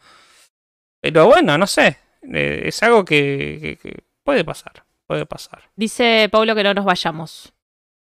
Pero 1.00 1.26
bueno, 1.26 1.56
no 1.58 1.66
sé. 1.66 1.98
eh, 2.32 2.62
es 2.66 2.82
algo 2.82 3.04
que, 3.04 3.58
que- 3.60 3.76
que 3.90 4.04
puede 4.24 4.44
pasar. 4.44 4.84
Puede 5.06 5.26
pasar. 5.26 5.62
Dice 5.76 6.28
Pablo 6.30 6.54
que 6.54 6.62
no 6.62 6.72
nos 6.74 6.84
vayamos. 6.84 7.52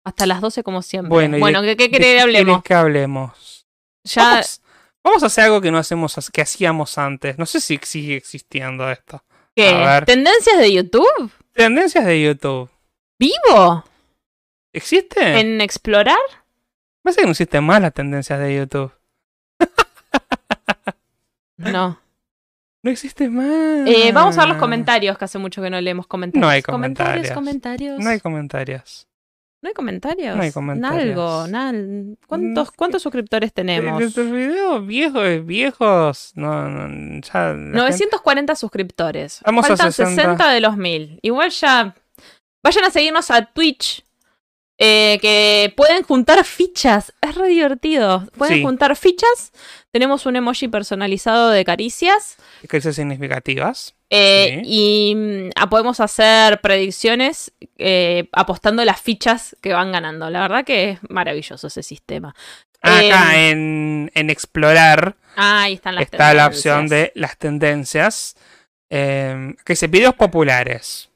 Hasta 0.05 0.27
las 0.27 0.41
12 0.41 0.63
como 0.63 0.83
siempre. 0.83 1.09
Bueno, 1.11 1.39
Bueno, 1.39 1.63
¿y 1.63 1.67
de- 1.69 1.77
¿qué, 1.77 1.91
qué 1.91 1.99
¿De 1.99 2.05
querés 2.05 2.15
que 2.17 2.21
hablemos? 2.23 2.63
que 2.63 2.75
hablemos? 2.75 3.67
Ya, 4.05 4.23
Vamos, 4.31 4.61
vamos 5.05 5.23
a 5.23 5.27
hacer 5.27 5.45
algo 5.45 5.61
que 5.61 5.71
no 5.71 5.79
hacemos, 5.79 6.31
que 6.33 6.43
hacíamos 6.43 6.97
antes. 6.99 7.39
No 7.39 7.47
sé 7.47 7.61
si 7.61 7.79
sigue 7.83 8.17
existiendo 8.17 8.91
esto. 8.91 9.23
¿qué? 9.55 9.69
a 9.71 9.95
ver. 9.95 10.05
¿Tendencias 10.07 10.59
de 10.59 10.73
YouTube? 10.73 11.31
Tendencias 11.53 12.05
de 12.05 12.23
YouTube. 12.23 12.71
¿Vivo? 13.19 13.85
¿Existe? 14.77 15.41
¿En 15.41 15.63
explorar? 15.63 16.19
Parece 17.03 17.21
que 17.21 17.25
no 17.27 17.31
existen 17.33 17.65
más 17.65 17.81
las 17.81 17.95
tendencias 17.95 18.39
de 18.39 18.57
YouTube. 18.57 18.93
No. 21.57 21.99
No 22.83 22.91
existe 22.91 23.29
más. 23.31 23.89
Eh, 23.89 24.13
vamos 24.13 24.37
a 24.37 24.41
ver 24.43 24.51
los 24.51 24.59
comentarios, 24.59 25.17
que 25.17 25.25
hace 25.25 25.39
mucho 25.39 25.63
que 25.63 25.71
no 25.71 25.81
leemos 25.81 26.07
comentarios. 26.07 26.43
No 26.43 26.49
hay 26.49 26.63
Comentarios, 26.63 27.31
comentarios. 27.33 27.97
comentarios. 27.97 28.05
No 28.05 28.11
hay 28.11 28.21
comentarios. 28.21 29.09
¿No 29.63 29.69
hay 29.69 29.75
comentarios. 29.75 30.37
No 30.37 30.43
hay 30.43 30.53
comentarios. 30.53 31.05
Nalgo, 31.17 31.47
nal. 31.49 32.19
¿Cuántos, 32.27 32.71
¿Cuántos 32.73 33.03
suscriptores 33.03 33.53
tenemos? 33.55 33.99
Nuestros 33.99 34.31
videos 34.31 34.87
viejos, 34.87 35.47
viejos, 35.47 36.33
no, 36.35 36.69
no, 36.69 37.21
ya 37.23 37.33
la 37.55 37.55
gente- 37.55 37.79
940 37.79 38.55
suscriptores. 38.55 39.41
Vamos 39.45 39.65
a 39.65 39.69
Faltan 39.69 39.93
60. 39.93 40.23
60 40.23 40.53
de 40.53 40.61
los 40.61 40.77
1000. 40.77 41.19
Igual 41.23 41.51
ya. 41.51 41.95
Vayan 42.63 42.85
a 42.85 42.91
seguirnos 42.91 43.31
a 43.31 43.47
Twitch. 43.47 44.05
Eh, 44.79 45.19
que 45.23 45.73
pueden 45.77 46.03
juntar 46.03 46.45
fichas. 46.45 47.13
Es 47.23 47.35
re 47.35 47.49
divertido. 47.49 48.27
Pueden 48.37 48.57
Sí. 48.59 48.63
juntar 48.63 48.95
fichas. 48.97 49.53
Tenemos 49.91 50.27
un 50.27 50.37
emoji 50.37 50.69
personalizado 50.69 51.49
de 51.51 51.65
caricias. 51.65 52.37
Crisis 52.69 52.97
significativas. 52.97 53.95
eh, 54.11 54.61
Sí. 54.63 54.69
Y 55.11 55.15
mm, 55.17 55.51
ah, 55.57 55.69
podemos 55.69 55.99
hacer 56.01 56.61
predicciones 56.61 57.53
eh, 57.79 58.29
apostando 58.33 58.85
las 58.85 59.01
fichas 59.01 59.57
que 59.63 59.73
van 59.73 59.91
ganando. 59.93 60.31
La 60.31 60.41
verdad 60.43 60.65
que 60.65 60.91
es 60.91 60.99
maravilloso 61.09 61.67
ese 61.67 61.83
sistema. 61.83 62.35
Acá 62.83 63.35
Eh, 63.37 63.51
en, 63.51 64.11
en 64.15 64.31
explorar 64.31 65.17
Ah, 65.35 65.63
ahí 65.65 65.75
están 65.75 65.95
las 65.97 66.05
está 66.05 66.33
la 66.35 66.47
opción 66.47 66.87
de 66.89 67.11
las 67.15 67.37
tendencias. 67.37 68.37
eh, 68.91 69.55
que 69.65 69.73
dice 69.73 69.89
videos 69.89 70.15
populares. 70.15 71.09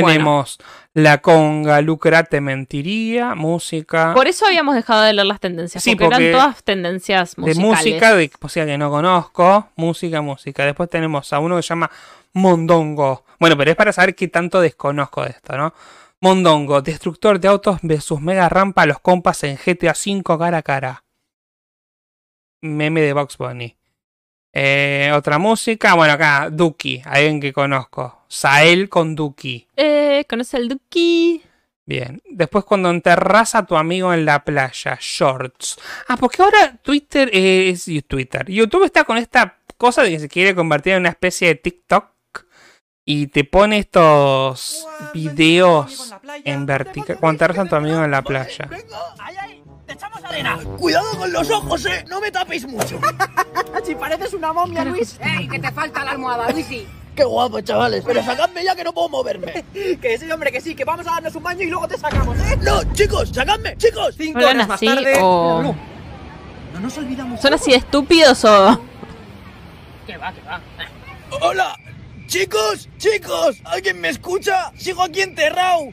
Bueno. 0.00 0.08
Tenemos 0.08 0.58
la 0.94 1.18
conga, 1.18 1.80
lucra, 1.80 2.24
te 2.24 2.40
mentiría, 2.40 3.34
música. 3.34 4.12
Por 4.14 4.26
eso 4.26 4.46
habíamos 4.46 4.74
dejado 4.74 5.02
de 5.02 5.12
leer 5.12 5.26
las 5.26 5.40
tendencias, 5.40 5.82
Sí, 5.82 5.94
porque, 5.96 6.10
porque 6.14 6.28
eran 6.30 6.40
todas 6.40 6.64
tendencias 6.64 7.36
de 7.36 7.42
musicales. 7.42 7.66
música, 7.78 8.14
de 8.14 8.30
música 8.40 8.66
que 8.66 8.78
no 8.78 8.90
conozco, 8.90 9.68
música, 9.76 10.20
música. 10.22 10.64
Después 10.64 10.88
tenemos 10.90 11.32
a 11.32 11.38
uno 11.38 11.56
que 11.56 11.62
se 11.62 11.68
llama 11.68 11.90
Mondongo. 12.32 13.24
Bueno, 13.38 13.56
pero 13.56 13.70
es 13.70 13.76
para 13.76 13.92
saber 13.92 14.14
qué 14.14 14.28
tanto 14.28 14.60
desconozco 14.60 15.22
de 15.24 15.30
esto, 15.30 15.56
¿no? 15.56 15.74
Mondongo, 16.20 16.82
destructor 16.82 17.40
de 17.40 17.48
autos 17.48 17.78
versus 17.82 18.20
mega 18.20 18.48
rampa 18.48 18.82
a 18.82 18.86
los 18.86 19.00
compas 19.00 19.42
en 19.44 19.56
GTA 19.56 19.92
V 19.92 20.22
cara 20.38 20.58
a 20.58 20.62
cara. 20.62 21.04
Meme 22.62 23.00
de 23.02 23.12
Box 23.12 23.36
Bunny. 23.38 23.76
Eh, 24.52 25.10
otra 25.14 25.38
música, 25.38 25.94
bueno, 25.94 26.12
acá, 26.12 26.48
Duki, 26.50 27.02
alguien 27.04 27.40
que 27.40 27.52
conozco. 27.52 28.24
Sael 28.28 28.88
con 28.88 29.14
Duki. 29.14 29.66
Eh, 29.76 30.24
¿conoce 30.28 30.58
el 30.58 30.68
Duki? 30.68 31.42
Bien. 31.84 32.22
Después 32.30 32.64
cuando 32.64 32.90
enterras 32.90 33.54
a 33.54 33.66
tu 33.66 33.76
amigo 33.76 34.12
en 34.12 34.24
la 34.24 34.44
playa, 34.44 34.98
shorts. 35.00 35.78
Ah, 36.08 36.16
porque 36.16 36.42
ahora 36.42 36.76
Twitter 36.82 37.30
es 37.32 37.90
Twitter. 38.06 38.46
YouTube 38.50 38.84
está 38.84 39.04
con 39.04 39.18
esta 39.18 39.58
cosa 39.76 40.02
de 40.02 40.10
que 40.10 40.20
se 40.20 40.28
quiere 40.28 40.54
convertir 40.54 40.94
en 40.94 41.00
una 41.00 41.08
especie 41.08 41.48
de 41.48 41.54
TikTok 41.56 42.12
y 43.04 43.26
te 43.26 43.44
pone 43.44 43.78
estos 43.78 44.86
videos 45.12 46.14
en 46.44 46.66
vertical. 46.66 47.18
Cuando 47.18 47.44
enterras 47.44 47.66
a 47.66 47.68
tu 47.68 47.74
amigo 47.74 48.04
en 48.04 48.10
la 48.10 48.22
playa. 48.22 48.68
¡Ay, 49.18 49.34
ay! 49.40 49.61
¡Te 49.92 49.98
echamos 49.98 50.24
arena! 50.24 50.58
¡Cuidado 50.78 51.18
con 51.18 51.30
los 51.30 51.50
ojos, 51.50 51.84
eh! 51.84 52.02
¡No 52.08 52.18
me 52.18 52.30
tapéis 52.30 52.66
mucho! 52.66 52.98
si 53.84 53.94
pareces 53.94 54.32
una 54.32 54.50
momia, 54.50 54.86
Luis. 54.86 55.18
¡Ey, 55.20 55.46
que 55.46 55.58
te 55.58 55.70
falta 55.70 56.02
la 56.02 56.12
almohada, 56.12 56.50
Luisi! 56.50 56.88
¡Qué 57.14 57.24
guapo, 57.24 57.60
chavales! 57.60 58.02
Pero 58.06 58.22
sacadme 58.24 58.64
ya 58.64 58.74
que 58.74 58.84
no 58.84 58.94
puedo 58.94 59.10
moverme. 59.10 59.62
que 60.00 60.16
sí, 60.18 60.30
hombre, 60.30 60.50
que 60.50 60.62
sí, 60.62 60.74
que 60.74 60.86
vamos 60.86 61.06
a 61.06 61.10
darnos 61.10 61.34
un 61.34 61.42
baño 61.42 61.62
y 61.64 61.66
luego 61.66 61.86
te 61.86 61.98
sacamos, 61.98 62.38
¿eh? 62.38 62.56
¡No, 62.62 62.82
chicos! 62.94 63.28
¡Sacadme! 63.34 63.76
¡Chicos! 63.76 64.14
Cinco 64.16 64.38
¿Hablan 64.38 64.56
horas 64.56 64.68
más 64.68 64.76
así 64.76 64.86
tarde. 64.86 65.18
o- 65.20 65.62
No, 65.62 65.76
no 66.72 66.80
nos 66.80 66.96
olvidamos. 66.96 67.38
¿Son 67.42 67.52
así 67.52 67.72
de 67.72 67.76
estúpidos 67.76 68.42
o...? 68.46 68.80
Que 70.06 70.16
va, 70.16 70.32
que 70.32 70.40
va. 70.40 70.58
¡Hola! 71.42 71.76
¡Chicos! 72.28 72.88
¡Chicos! 72.96 73.60
¿Alguien 73.64 74.00
me 74.00 74.08
escucha? 74.08 74.72
¡Sigo 74.74 75.02
aquí 75.02 75.20
enterrado! 75.20 75.92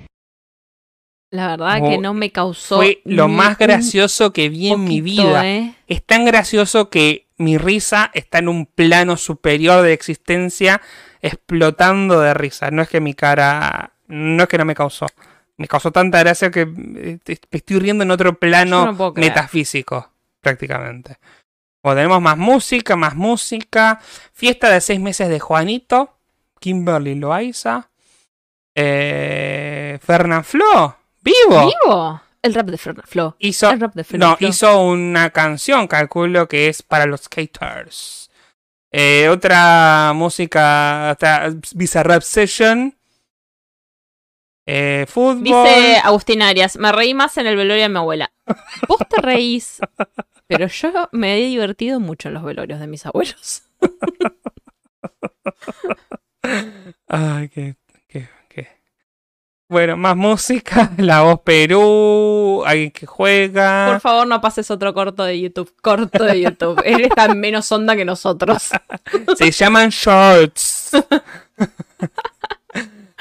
La 1.31 1.47
verdad 1.49 1.81
que 1.87 1.97
no 1.99 2.13
me 2.13 2.31
causó... 2.31 2.77
Fue 2.77 3.01
lo 3.05 3.27
más 3.27 3.57
gracioso 3.57 4.33
que 4.33 4.49
vi 4.49 4.71
en 4.71 4.83
mi 4.83 4.99
vida. 5.01 5.47
¿eh? 5.47 5.75
Es 5.87 6.03
tan 6.03 6.25
gracioso 6.25 6.89
que 6.89 7.27
mi 7.37 7.57
risa 7.57 8.09
está 8.13 8.39
en 8.39 8.49
un 8.49 8.65
plano 8.65 9.15
superior 9.15 9.83
de 9.83 9.93
existencia 9.93 10.81
explotando 11.21 12.19
de 12.19 12.33
risa. 12.33 12.71
No 12.71 12.81
es 12.81 12.89
que 12.89 12.99
mi 12.99 13.13
cara... 13.13 13.91
No 14.07 14.43
es 14.43 14.49
que 14.49 14.57
no 14.57 14.65
me 14.65 14.73
causó. 14.73 15.05
Me 15.57 15.67
causó 15.67 15.91
tanta 15.91 16.19
gracia 16.19 16.49
que 16.49 16.61
eh, 16.61 17.19
te- 17.23 17.39
me 17.51 17.57
estoy 17.57 17.77
riendo 17.79 18.03
en 18.03 18.09
otro 18.11 18.39
plano 18.39 18.91
no 18.91 19.13
metafísico, 19.15 20.09
prácticamente. 20.41 21.17
O 21.81 21.93
tenemos 21.93 22.19
más 22.21 22.37
música, 22.37 22.95
más 22.95 23.13
música. 23.15 23.99
Fiesta 24.33 24.69
de 24.71 24.81
seis 24.81 24.99
meses 24.99 25.29
de 25.29 25.39
Juanito. 25.39 26.17
Kimberly 26.59 27.15
Loaiza. 27.15 27.89
Eh, 28.73 29.99
Fernan 30.01 30.43
Flo. 30.43 30.97
¡Vivo! 31.47 31.71
¿Vivo? 31.85 32.21
El 32.41 32.53
rap 32.53 32.67
de 32.67 32.77
Flo. 32.77 33.35
Hizo, 33.39 33.69
El 33.69 33.79
rap 33.81 33.93
de 33.95 34.03
Fernando 34.03 34.31
no, 34.31 34.37
Flo. 34.37 34.47
hizo 34.47 34.81
una 34.83 35.29
canción, 35.31 35.87
calculo 35.87 36.47
que 36.47 36.69
es 36.69 36.81
para 36.83 37.05
los 37.05 37.21
skaters. 37.23 38.29
Eh, 38.91 39.27
otra 39.29 40.13
música, 40.15 41.11
otra 41.13 41.51
Bizarrap 41.75 42.21
Session. 42.21 42.95
eh, 44.65 45.05
fútbol. 45.07 45.43
Dice 45.43 45.97
Agustín 46.03 46.41
Arias, 46.41 46.77
me 46.77 46.91
reí 46.91 47.13
más 47.13 47.37
en 47.37 47.47
el 47.47 47.55
velorio 47.55 47.83
de 47.83 47.89
mi 47.89 47.97
abuela. 47.97 48.31
Vos 48.87 48.99
te 49.09 49.21
reís, 49.21 49.79
pero 50.47 50.67
yo 50.67 51.09
me 51.11 51.37
he 51.37 51.45
divertido 51.45 51.99
mucho 51.99 52.29
en 52.29 52.35
los 52.35 52.43
velorios 52.43 52.79
de 52.79 52.87
mis 52.87 53.05
abuelos. 53.05 53.63
Ay, 57.07 57.49
qué. 57.49 57.75
Bueno, 59.69 59.95
más 59.97 60.17
música. 60.17 60.89
La 60.97 61.21
voz 61.21 61.41
Perú. 61.41 62.63
Alguien 62.65 62.89
que 62.89 63.05
juega. 63.05 63.89
Por 63.91 64.01
favor, 64.01 64.25
no 64.25 64.41
pases 64.41 64.71
otro 64.71 64.95
corto 64.95 65.23
de 65.23 65.39
YouTube. 65.39 65.71
Corto 65.79 66.23
de 66.23 66.41
YouTube. 66.41 66.81
Él 66.83 67.01
está 67.01 67.25
en 67.25 67.39
menos 67.39 67.71
onda 67.71 67.95
que 67.95 68.03
nosotros. 68.03 68.69
Se 69.37 69.51
llaman 69.51 69.89
shorts. 69.89 70.89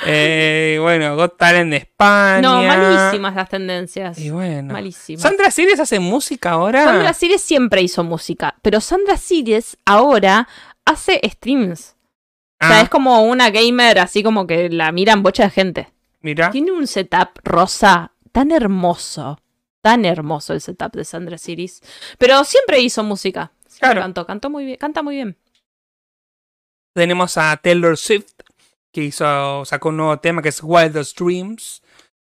eh, 0.07 0.79
bueno, 0.81 1.17
Got 1.17 1.37
Talent 1.37 1.71
de 1.71 1.77
España. 1.77 2.41
No, 2.41 2.63
malísimas 2.63 3.35
las 3.35 3.51
tendencias. 3.51 4.19
Y 4.19 4.31
bueno. 4.31 4.73
Malísimas. 4.73 5.21
¿Sandra 5.21 5.51
Sires 5.51 5.79
hace 5.79 6.01
música 6.01 6.53
ahora? 6.53 6.83
Sandra 6.83 7.13
Sires 7.13 7.43
siempre 7.43 7.83
hizo 7.83 8.05
música, 8.05 8.55
pero 8.63 8.81
Sandra 8.81 9.19
Sires 9.19 9.77
ahora 9.85 10.49
hace 10.87 11.21
streams. 11.25 11.95
O 12.61 12.67
sea, 12.67 12.79
Ah, 12.79 12.81
es 12.81 12.89
como 12.89 13.23
una 13.23 13.51
gamer 13.51 13.99
así 13.99 14.23
como 14.23 14.47
que 14.47 14.71
la 14.71 14.91
miran 14.93 15.23
bocha 15.23 15.45
de 15.45 15.51
gente. 15.51 15.93
Mira. 16.21 16.51
Tiene 16.51 16.73
un 16.73 16.87
setup 16.87 17.39
rosa 17.45 18.13
tan 18.33 18.51
hermoso. 18.51 19.41
Tan 19.81 20.05
hermoso 20.05 20.53
el 20.55 20.61
setup 20.61 20.93
de 20.93 21.05
Sandra 21.05 21.39
Siris. 21.39 21.81
Pero 22.19 22.43
siempre 22.45 22.81
hizo 22.81 23.03
música. 23.05 23.53
Siempre 23.67 23.79
Claro. 23.91 24.01
cantó, 24.01 24.27
cantó 24.27 24.51
muy 24.51 24.65
bien, 24.65 24.77
canta 24.79 25.03
muy 25.03 25.15
bien. 25.17 25.37
Tenemos 26.95 27.39
a 27.39 27.57
Taylor 27.59 27.97
Swift, 27.97 28.33
que 28.93 29.05
hizo, 29.05 29.65
sacó 29.65 29.91
un 29.91 29.99
nuevo 29.99 30.19
tema 30.19 30.43
que 30.43 30.49
es 30.49 30.61
Wildest 30.63 31.19
Dreams. 31.19 31.83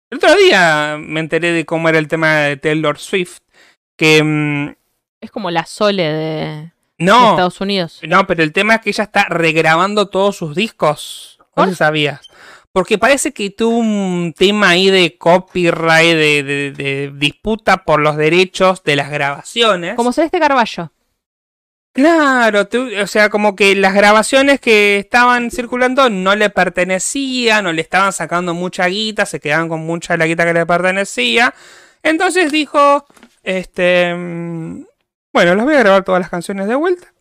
El 0.10 0.18
otro 0.18 0.36
día 0.36 0.98
me 1.00 1.20
enteré 1.20 1.52
de 1.52 1.66
cómo 1.66 1.90
era 1.90 1.98
el 1.98 2.08
tema 2.08 2.36
de 2.38 2.58
Taylor 2.58 2.98
Swift. 2.98 3.40
Que 3.98 4.24
mm, 4.24 4.76
Es 5.20 5.32
como 5.32 5.52
la 5.52 5.66
Sole 5.66 6.04
de, 6.04 6.72
Estados 6.98 7.60
Unidos. 7.62 8.00
no, 8.04 8.26
pero 8.28 8.44
el 8.44 8.54
tema 8.54 8.76
es 8.76 8.82
que 8.82 8.90
ella 8.92 9.04
está 9.06 9.26
regrabando 9.26 10.08
todos 10.10 10.38
sus 10.38 10.56
discos. 10.56 11.38
No 11.58 11.66
¿Por? 11.66 11.76
sabías. 11.76 12.30
Porque 12.74 12.98
parece 12.98 13.34
que 13.34 13.50
tuvo 13.50 13.78
un 13.78 14.34
tema 14.38 14.70
ahí 14.70 14.90
de 14.90 15.18
copyright, 15.18 16.16
de, 16.16 16.44
de- 16.44 16.72
de 16.72 17.12
disputa 17.16 17.84
por 17.84 18.00
los 18.00 18.16
derechos 18.16 18.84
de 18.84 18.96
las 18.96 19.10
grabaciones. 19.12 19.96
Como 19.96 20.14
Celeste 20.14 20.40
Carballo. 20.40 20.92
Claro, 21.94 22.68
tú- 22.70 22.88
o 23.02 23.08
sea, 23.08 23.30
como 23.30 23.54
que 23.58 23.76
las 23.76 23.94
grabaciones 23.94 24.62
que 24.62 25.00
estaban 25.00 25.52
circulando 25.52 26.10
no 26.10 26.36
le 26.38 26.50
pertenecían, 26.50 27.68
o 27.68 27.74
le 27.74 27.82
estaban 27.82 28.14
sacando 28.14 28.54
mucha 28.54 28.88
guita, 28.88 29.26
se 29.26 29.42
quedaban 29.42 29.68
con 29.68 29.82
mucha 29.82 30.14
de 30.14 30.20
la 30.20 30.26
guita 30.28 30.46
que 30.46 30.54
le 30.54 30.66
pertenecía. 30.66 31.54
Entonces 32.04 32.54
dijo, 32.54 33.06
este, 33.44 34.14
mm, 34.16 34.86
bueno, 35.34 35.56
los 35.56 35.66
voy 35.66 35.76
a 35.76 35.80
grabar 35.80 36.04
todas 36.06 36.22
las 36.22 36.30
canciones 36.30 36.68
de 36.70 36.76
vuelta. 36.76 37.14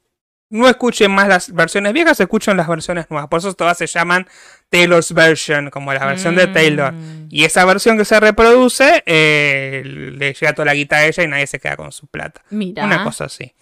No 0.50 0.68
escuchen 0.68 1.10
más 1.12 1.28
las 1.28 1.52
versiones 1.52 1.92
viejas, 1.92 2.18
escuchen 2.18 2.56
las 2.56 2.66
versiones 2.66 3.06
nuevas. 3.08 3.28
Por 3.28 3.38
eso 3.38 3.54
todas 3.54 3.78
se 3.78 3.86
llaman 3.86 4.26
Taylor's 4.68 5.12
Version, 5.14 5.70
como 5.70 5.92
la 5.94 6.04
versión 6.04 6.34
de 6.34 6.48
Taylor. 6.48 6.92
Mm. 6.92 7.28
Y 7.30 7.44
esa 7.44 7.64
versión 7.64 7.96
que 7.96 8.04
se 8.04 8.18
reproduce, 8.18 9.02
eh, 9.06 9.82
le 9.84 10.32
llega 10.34 10.52
toda 10.52 10.66
la 10.66 10.74
guita 10.74 10.96
a 10.96 11.06
ella 11.06 11.22
y 11.22 11.28
nadie 11.28 11.46
se 11.46 11.60
queda 11.60 11.76
con 11.76 11.92
su 11.92 12.08
plata. 12.08 12.42
Mira. 12.50 12.84
Una 12.84 13.04
cosa 13.04 13.26
así. 13.26 13.54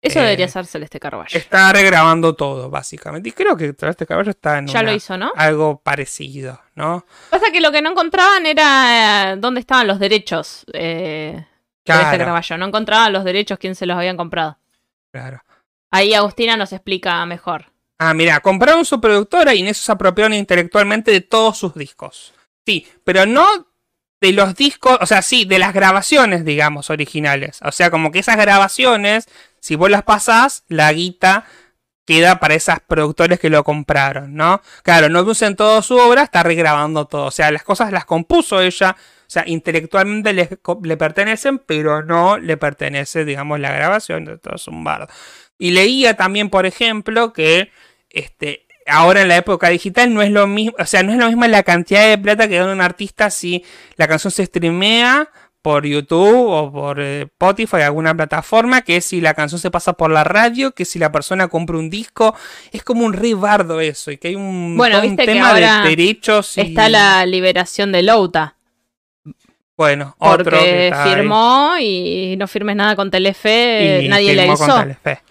Eso 0.00 0.18
eh, 0.18 0.22
debería 0.22 0.48
ser 0.48 0.66
Celeste 0.66 0.98
Carballo. 0.98 1.38
Está 1.38 1.70
regrabando 1.72 2.34
todo, 2.34 2.70
básicamente. 2.70 3.28
Y 3.28 3.32
creo 3.32 3.56
que 3.56 3.74
este 3.78 4.06
caballo 4.06 4.30
está 4.30 4.58
en 4.58 4.66
Ya 4.68 4.80
una- 4.80 4.90
lo 4.90 4.96
hizo, 4.96 5.16
¿no? 5.18 5.32
algo 5.36 5.80
parecido, 5.82 6.60
¿no? 6.74 7.04
Pasa 7.30 7.52
que 7.52 7.60
lo 7.60 7.70
que 7.70 7.82
no 7.82 7.90
encontraban 7.90 8.46
era 8.46 9.32
eh, 9.32 9.36
dónde 9.36 9.60
estaban 9.60 9.86
los 9.86 9.98
derechos 10.00 10.64
eh, 10.72 11.34
de 11.36 11.46
Claro, 11.84 12.06
este 12.06 12.18
Carballo. 12.18 12.56
No 12.58 12.66
encontraban 12.66 13.12
los 13.12 13.22
derechos, 13.22 13.58
quién 13.58 13.74
se 13.74 13.84
los 13.86 13.96
habían 13.98 14.16
comprado. 14.16 14.56
claro. 15.12 15.42
Ahí 15.92 16.14
Agustina 16.14 16.56
nos 16.56 16.72
explica 16.72 17.24
mejor. 17.26 17.66
Ah, 17.98 18.14
mira, 18.14 18.40
compraron 18.40 18.84
su 18.84 19.00
productora 19.00 19.54
y 19.54 19.60
en 19.60 19.68
eso 19.68 19.84
se 19.84 19.92
apropiaron 19.92 20.34
intelectualmente 20.34 21.12
de 21.12 21.20
todos 21.20 21.58
sus 21.58 21.74
discos. 21.74 22.34
Sí, 22.66 22.88
pero 23.04 23.26
no 23.26 23.46
de 24.20 24.32
los 24.32 24.54
discos, 24.54 24.98
o 25.00 25.06
sea, 25.06 25.20
sí, 25.20 25.44
de 25.44 25.58
las 25.58 25.74
grabaciones, 25.74 26.44
digamos, 26.44 26.90
originales. 26.90 27.60
O 27.62 27.72
sea, 27.72 27.90
como 27.90 28.10
que 28.10 28.20
esas 28.20 28.36
grabaciones, 28.36 29.28
si 29.60 29.76
vos 29.76 29.90
las 29.90 30.02
pasás, 30.02 30.64
la 30.68 30.92
guita 30.92 31.44
queda 32.06 32.40
para 32.40 32.54
esas 32.54 32.80
productores 32.80 33.38
que 33.38 33.50
lo 33.50 33.62
compraron, 33.62 34.34
¿no? 34.34 34.62
Claro, 34.82 35.08
no 35.08 35.22
usen 35.22 35.56
toda 35.56 35.82
su 35.82 35.96
obra, 35.96 36.22
está 36.22 36.42
regrabando 36.42 37.06
todo. 37.06 37.26
O 37.26 37.30
sea, 37.30 37.50
las 37.50 37.62
cosas 37.64 37.92
las 37.92 38.04
compuso 38.04 38.60
ella, 38.60 38.96
o 38.98 39.30
sea, 39.30 39.44
intelectualmente 39.46 40.32
le, 40.32 40.96
pertenecen, 40.96 41.58
pero 41.58 42.02
no 42.02 42.38
le 42.38 42.56
pertenece, 42.56 43.24
digamos, 43.24 43.60
la 43.60 43.72
grabación, 43.72 44.24
de 44.24 44.38
todo 44.38 44.56
es 44.56 44.66
bardo. 44.70 45.08
Y 45.62 45.70
leía 45.70 46.14
también, 46.14 46.50
por 46.50 46.66
ejemplo, 46.66 47.32
que 47.32 47.70
este, 48.10 48.66
ahora 48.84 49.22
en 49.22 49.28
la 49.28 49.36
época 49.36 49.68
digital 49.68 50.12
no 50.12 50.20
es 50.20 50.32
lo 50.32 50.48
mismo, 50.48 50.74
o 50.76 50.86
sea, 50.86 51.04
no 51.04 51.12
es 51.12 51.18
lo 51.18 51.28
mismo 51.28 51.46
la 51.46 51.62
cantidad 51.62 52.08
de 52.08 52.18
plata 52.18 52.48
que 52.48 52.58
gana 52.58 52.72
un 52.72 52.80
artista 52.80 53.30
si 53.30 53.64
la 53.94 54.08
canción 54.08 54.32
se 54.32 54.44
streamea 54.44 55.30
por 55.62 55.86
YouTube 55.86 56.48
o 56.48 56.72
por 56.72 56.98
eh, 57.00 57.22
Spotify, 57.22 57.82
alguna 57.82 58.12
plataforma, 58.12 58.82
que 58.82 59.00
si 59.00 59.20
la 59.20 59.34
canción 59.34 59.60
se 59.60 59.70
pasa 59.70 59.92
por 59.92 60.10
la 60.10 60.24
radio, 60.24 60.72
que 60.72 60.84
si 60.84 60.98
la 60.98 61.12
persona 61.12 61.46
compra 61.46 61.78
un 61.78 61.90
disco, 61.90 62.34
es 62.72 62.82
como 62.82 63.06
un 63.06 63.12
re 63.12 63.34
bardo 63.34 63.80
eso, 63.80 64.10
y 64.10 64.18
que 64.18 64.26
hay 64.26 64.34
un, 64.34 64.76
Bueno, 64.76 65.00
un 65.00 65.14
tema 65.14 65.54
de 65.54 65.90
derechos 65.90 66.58
y, 66.58 66.62
Está 66.62 66.88
la 66.88 67.24
liberación 67.24 67.92
de 67.92 68.02
Louta. 68.02 68.56
bueno, 69.76 70.16
otro 70.18 70.58
que 70.58 70.90
ahí. 70.92 71.14
firmó 71.14 71.74
y 71.78 72.34
no 72.36 72.48
firmes 72.48 72.74
nada 72.74 72.96
con 72.96 73.12
Telefe, 73.12 74.00
Y 74.02 74.08
nadie 74.08 74.34
le 74.34 74.42
firmó 74.42 74.58
con. 74.58 74.80
Telefe. 74.80 75.22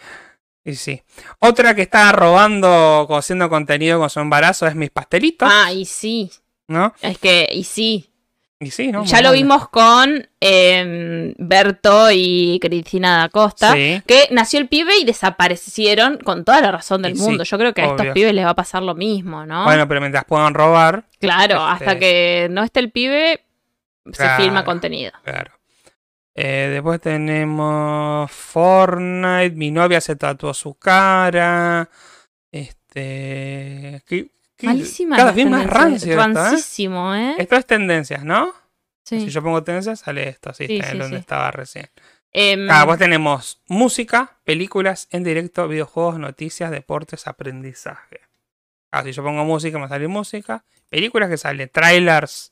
Y 0.64 0.76
sí. 0.76 1.02
Otra 1.40 1.74
que 1.76 1.82
está 1.82 2.12
robando, 2.12 3.08
haciendo 3.18 3.50
contenido 3.50 4.00
con 4.00 4.10
su 4.10 4.20
embarazo 4.20 4.68
es 4.68 4.76
mis 4.76 4.90
pastelitos, 4.92 5.50
Ah, 5.52 5.72
y 5.74 5.86
sí. 5.86 6.32
¿no? 6.68 6.94
Es 7.02 7.18
que, 7.18 7.48
y 7.52 7.64
sí. 7.64 8.08
Y 8.60 8.70
sí, 8.70 8.92
¿no? 8.92 9.04
ya 9.06 9.18
Muy 9.18 9.24
lo 9.24 9.32
vimos 9.32 9.70
con 9.70 10.30
em, 10.40 11.34
Berto 11.40 12.10
y 12.12 12.60
Cristina 12.62 13.18
da 13.18 13.30
Costa. 13.30 13.74
Sí. 13.74 14.04
Que 14.06 14.28
nació 14.30 14.60
el 14.60 14.68
pibe 14.68 14.96
y 15.00 15.04
desaparecieron 15.04 16.18
con 16.20 16.46
toda 16.46 16.62
la 16.62 16.72
razón 16.72 17.02
del 17.02 17.14
Y 17.14 17.16
sí, 17.16 17.24
mundo. 17.24 17.44
Yo 17.44 17.58
creo 17.58 17.74
que 17.74 17.82
a 17.82 17.86
estos 17.88 18.06
pibes 18.14 18.34
les 18.36 18.46
va 18.46 18.52
a 18.52 18.56
pasar 18.56 18.84
lo 18.84 18.94
mismo, 18.94 19.48
¿no? 19.48 19.64
Bueno, 19.64 19.88
pero 19.88 20.00
mientras 20.00 20.26
puedan 20.26 20.54
robar, 20.54 21.06
claro, 21.20 21.56
este- 21.56 21.86
hasta 21.86 21.98
que 22.00 22.48
no 22.52 22.64
esté 22.64 22.82
el 22.82 22.92
pibe, 22.92 23.44
se 24.14 24.30
filma 24.38 24.64
contenido. 24.64 25.12
claro. 25.24 25.52
Eh, 26.44 26.70
después 26.72 27.00
tenemos 27.00 28.32
Fortnite, 28.32 29.52
mi 29.52 29.70
novia 29.70 30.02
se 30.02 30.16
tatuó 30.16 30.54
su 30.56 30.74
cara. 30.74 31.88
Este. 32.52 34.02
¿qué- 34.08 34.32
qué- 34.58 34.66
Malísima. 34.68 35.18
Cada 35.18 35.32
vez 35.34 35.48
más 35.48 35.68
rancio 35.68 36.14
¿eh? 36.14 36.16
Rancísimo, 36.16 37.14
¿eh? 37.16 37.36
Esto 37.38 37.56
es 37.58 37.66
tendencias, 37.68 38.24
¿no? 38.24 38.52
Sí. 39.06 39.20
Si 39.22 39.30
yo 39.30 39.44
pongo 39.44 39.64
tendencias, 39.64 40.00
sale 40.00 40.28
esto, 40.30 40.50
así 40.50 40.66
Sí, 40.68 40.78
está 40.78 40.92
sí, 40.92 40.98
donde 40.98 41.18
estaba 41.18 41.52
recién. 41.52 41.90
Em, 42.34 42.68
Ah, 42.72 42.84
pues 42.86 42.98
tenemos 42.98 43.62
música, 43.68 44.38
películas 44.44 45.08
en 45.12 45.24
directo, 45.24 45.68
videojuegos, 45.68 46.18
noticias, 46.18 46.72
deportes, 46.72 47.28
aprendizaje. 47.28 48.22
Ah, 48.92 49.04
si 49.04 49.12
yo 49.12 49.22
pongo 49.24 49.44
música, 49.46 49.78
me 49.80 49.88
sale 49.88 50.08
música. 50.08 50.64
Películas 50.90 51.30
que 51.30 51.38
sale, 51.38 51.68
trailers. 51.68 52.52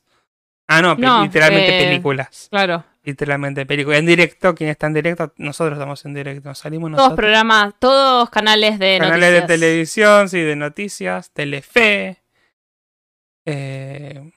Ah, 0.68 0.80
No, 0.80 0.94
literalmente 1.24 1.80
eh, 1.80 1.84
películas. 1.86 2.46
claro. 2.50 2.84
Literalmente 3.02 3.64
películas. 3.64 3.98
En 4.00 4.06
directo, 4.06 4.54
¿quién 4.54 4.68
está 4.70 4.86
en 4.86 4.92
directo? 4.94 5.32
Nosotros 5.38 5.76
estamos 5.78 6.04
en 6.04 6.12
directo. 6.14 6.54
Salimos 6.54 6.90
Todos 6.90 6.98
nosotros. 6.98 7.16
programas, 7.16 7.74
todos 7.78 8.28
canales 8.30 8.78
de 8.78 8.98
Canales 8.98 9.20
noticias. 9.30 9.48
de 9.48 9.54
televisión, 9.54 10.28
sí, 10.28 10.40
de 10.40 10.56
noticias, 10.56 11.30
Telefe. 11.32 12.18
Eh, 13.46 14.30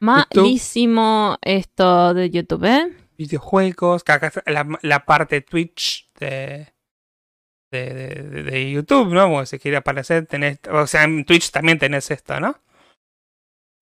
Malísimo 0.00 1.38
esto 1.42 2.14
de 2.14 2.30
YouTube, 2.30 2.64
¿eh? 2.64 2.92
videojuegos, 3.18 4.04
que 4.04 4.12
acá 4.12 4.26
está 4.28 4.42
la, 4.46 4.66
la 4.82 5.04
parte 5.06 5.40
Twitch 5.40 6.08
de, 6.20 6.68
de, 7.72 7.84
de- 8.44 8.70
YouTube, 8.70 9.12
¿no? 9.12 9.28
Porque 9.30 9.46
si 9.46 9.58
quiere 9.58 9.78
aparecer, 9.78 10.26
tenés, 10.26 10.60
o 10.70 10.86
sea, 10.86 11.04
en 11.04 11.24
Twitch 11.24 11.50
también 11.50 11.78
tenés 11.78 12.10
esto, 12.10 12.38
¿no? 12.38 12.60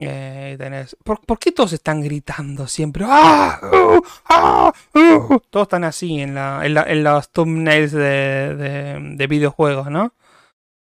Eh, 0.00 0.56
tenés, 0.58 0.96
¿por, 1.04 1.20
por 1.24 1.38
qué 1.38 1.52
todos 1.52 1.72
están 1.72 2.02
gritando 2.02 2.66
siempre? 2.66 3.04
¡Ah! 3.08 3.60
¡Uh! 3.62 4.00
¡Ah! 4.28 4.72
¡Uh! 4.94 5.38
Todos 5.50 5.66
están 5.66 5.84
así 5.84 6.20
en, 6.20 6.34
la, 6.34 6.64
en, 6.66 6.74
la- 6.74 6.82
en 6.82 7.04
los 7.04 7.30
thumbnails 7.30 7.92
de, 7.92 8.54
de, 8.56 8.98
de 9.16 9.26
videojuegos, 9.26 9.90
¿no? 9.90 10.12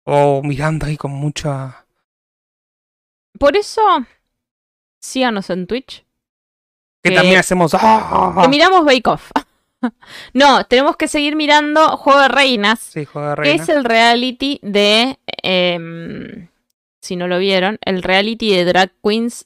O 0.06 0.42
mirando 0.44 0.86
ahí 0.88 0.98
con 0.98 1.12
mucha... 1.12 1.86
Por 3.40 3.56
eso, 3.56 3.82
síganos 5.00 5.50
en 5.50 5.68
Twitch. 5.68 6.06
Que 7.04 7.12
Que- 7.12 7.16
también 7.16 7.38
hacemos... 7.40 7.74
¡Ah! 7.76 8.40
Que 8.42 8.48
miramos 8.50 8.84
Bake 8.84 9.08
Off. 9.08 9.32
no, 10.34 10.66
tenemos 10.66 10.98
que 10.98 11.08
seguir 11.08 11.36
mirando 11.36 11.98
Juego 11.98 12.20
de 12.20 12.28
Reinas, 12.30 12.80
Sí, 12.80 13.06
juego 13.06 13.30
de 13.30 13.36
que 13.36 13.42
reina. 13.42 13.64
es 13.64 13.70
el 13.70 13.84
reality 13.84 14.60
de. 14.64 15.20
em, 15.44 16.48
si 17.04 17.16
no 17.16 17.28
lo 17.28 17.38
vieron, 17.38 17.78
el 17.82 18.02
reality 18.02 18.56
de 18.56 18.66
drag 18.66 18.92
queens 19.04 19.46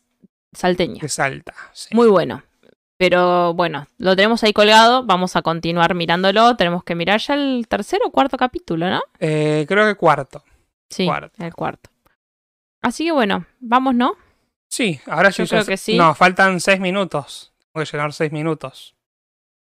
salteña. 0.53 0.99
Que 1.01 1.09
salta. 1.09 1.53
sí. 1.73 1.93
Muy 1.95 2.07
bueno. 2.07 2.43
Pero 2.99 3.53
bueno, 3.53 3.87
lo 3.99 4.15
tenemos 4.15 4.43
ahí 4.43 4.53
colgado. 4.53 5.03
Vamos 5.03 5.35
a 5.35 5.41
continuar 5.43 5.93
mirándolo. 5.93 6.55
Tenemos 6.55 6.83
que 6.83 6.95
mirar 6.95 7.19
ya 7.19 7.35
el 7.35 7.67
tercer 7.67 7.99
o 8.03 8.09
cuarto 8.11 8.37
capítulo, 8.37 8.89
¿no? 8.89 9.01
Eh, 9.19 9.65
creo 9.67 9.85
que 9.85 9.95
cuarto. 9.95 10.43
Sí, 10.89 11.05
Cuarto. 11.05 11.43
el 11.43 11.53
cuarto. 11.53 11.89
Así 12.81 13.05
que 13.05 13.11
bueno, 13.11 13.45
vamos, 13.59 13.93
¿no? 13.93 14.15
Sí, 14.67 14.99
ahora 15.05 15.31
sí. 15.31 15.43
Yo 15.43 15.49
creo 15.49 15.61
ya- 15.61 15.67
que 15.67 15.77
sí. 15.77 15.95
No, 15.97 16.15
faltan 16.15 16.59
seis 16.59 16.79
minutos. 16.79 17.53
Tengo 17.73 17.85
que 17.85 17.91
llegar 17.91 18.13
seis 18.13 18.31
minutos. 18.31 18.95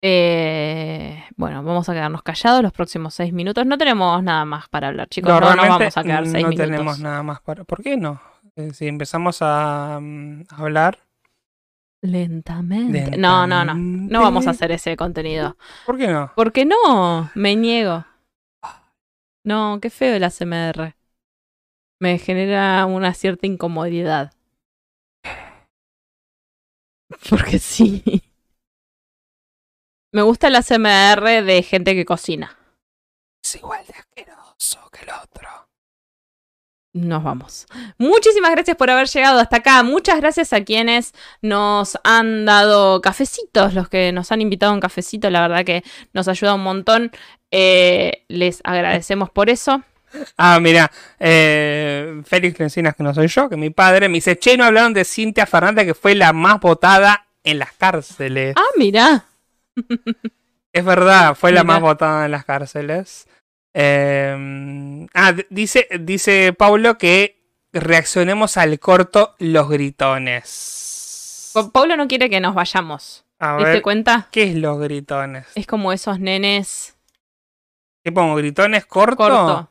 Eh, 0.05 1.23
bueno, 1.37 1.63
vamos 1.63 1.87
a 1.87 1.93
quedarnos 1.93 2.23
callados 2.23 2.61
los 2.61 2.73
próximos 2.73 3.13
seis 3.13 3.31
minutos. 3.31 3.65
No 3.65 3.77
tenemos 3.77 4.21
nada 4.21 4.43
más 4.43 4.67
para 4.67 4.89
hablar, 4.89 5.07
chicos. 5.07 5.29
no, 5.31 5.39
No, 5.39 5.55
nos 5.55 5.69
vamos 5.69 5.97
a 5.97 6.03
quedar 6.03 6.25
seis 6.25 6.43
no 6.43 6.49
minutos. 6.49 6.69
tenemos 6.69 6.99
nada 6.99 7.23
más 7.23 7.39
para. 7.39 7.63
¿Por 7.63 7.81
qué 7.81 7.95
no? 7.95 8.21
Eh, 8.57 8.73
si 8.73 8.87
empezamos 8.87 9.37
a 9.41 9.99
mm, 10.01 10.41
hablar. 10.49 10.99
Lentamente. 12.01 13.17
No, 13.17 13.47
no, 13.47 13.63
no. 13.63 13.75
No 13.75 14.21
vamos 14.21 14.45
a 14.45 14.49
hacer 14.49 14.73
ese 14.73 14.97
contenido. 14.97 15.55
¿Por 15.85 15.97
qué 15.97 16.09
no? 16.09 16.33
¿Por 16.35 16.51
qué 16.51 16.65
no? 16.65 17.31
Me 17.33 17.55
niego. 17.55 18.03
No, 19.45 19.79
qué 19.81 19.89
feo 19.89 20.15
el 20.15 20.23
ASMR. 20.25 20.95
Me 22.01 22.17
genera 22.17 22.85
una 22.87 23.13
cierta 23.13 23.47
incomodidad. 23.47 24.33
Porque 27.29 27.57
sí. 27.57 28.03
Me 30.13 30.21
gusta 30.21 30.47
el 30.47 30.55
ASMR 30.55 31.43
de 31.43 31.63
gente 31.63 31.95
que 31.95 32.05
cocina. 32.05 32.55
Es 33.43 33.55
igual 33.55 33.83
de 33.87 33.95
asqueroso 33.95 34.87
que 34.91 35.05
el 35.05 35.09
otro. 35.09 35.49
Nos 36.93 37.23
vamos. 37.23 37.65
Muchísimas 37.97 38.51
gracias 38.51 38.77
por 38.77 38.91
haber 38.91 39.07
llegado 39.07 39.39
hasta 39.39 39.57
acá. 39.57 39.81
Muchas 39.81 40.21
gracias 40.21 40.53
a 40.53 40.63
quienes 40.63 41.13
nos 41.41 41.97
han 42.03 42.45
dado 42.45 43.01
cafecitos, 43.01 43.73
los 43.73 43.89
que 43.89 44.11
nos 44.11 44.31
han 44.31 44.41
invitado 44.41 44.71
a 44.71 44.75
un 44.75 44.81
cafecito. 44.81 45.31
La 45.31 45.41
verdad 45.41 45.65
que 45.65 45.83
nos 46.13 46.27
ayuda 46.27 46.53
un 46.53 46.61
montón. 46.61 47.11
Eh, 47.49 48.23
les 48.27 48.61
agradecemos 48.63 49.31
por 49.31 49.49
eso. 49.49 49.81
Ah, 50.37 50.59
mira, 50.59 50.91
eh, 51.19 52.21
Félix 52.23 52.59
Lencinas, 52.59 52.95
que 52.95 53.01
no 53.01 53.15
soy 53.15 53.25
yo, 53.29 53.49
que 53.49 53.57
mi 53.57 53.71
padre, 53.71 54.09
me 54.09 54.17
dice, 54.17 54.37
che, 54.37 54.55
no 54.57 54.63
hablaron 54.63 54.93
de 54.93 55.05
Cintia 55.05 55.47
Fernández, 55.47 55.87
que 55.87 55.95
fue 55.95 56.13
la 56.13 56.33
más 56.33 56.59
votada 56.59 57.25
en 57.43 57.57
las 57.57 57.71
cárceles. 57.71 58.53
Ah, 58.55 58.69
mira. 58.77 59.25
Es 60.71 60.83
verdad, 60.85 61.35
fue 61.35 61.51
la 61.51 61.63
Mira. 61.63 61.73
más 61.73 61.81
votada 61.81 62.25
en 62.25 62.31
las 62.31 62.45
cárceles. 62.45 63.27
Eh, 63.73 65.07
ah, 65.13 65.33
dice, 65.49 65.87
dice 65.99 66.53
Paulo 66.53 66.97
que 66.97 67.41
reaccionemos 67.71 68.57
al 68.57 68.79
corto 68.79 69.35
Los 69.39 69.69
Gritones. 69.69 71.51
Pa- 71.53 71.69
Pablo 71.71 71.95
no 71.97 72.07
quiere 72.07 72.29
que 72.29 72.39
nos 72.39 72.55
vayamos. 72.55 73.25
A 73.39 73.53
¿Te 73.57 73.63
diste 73.63 73.73
ver, 73.73 73.81
cuenta? 73.81 74.27
¿qué 74.31 74.43
es 74.43 74.55
Los 74.55 74.79
Gritones? 74.79 75.47
Es 75.55 75.67
como 75.67 75.91
esos 75.93 76.19
nenes 76.19 76.95
¿Qué 78.03 78.11
pongo? 78.11 78.35
¿Gritones 78.35 78.85
corto? 78.85 79.15
corto. 79.17 79.69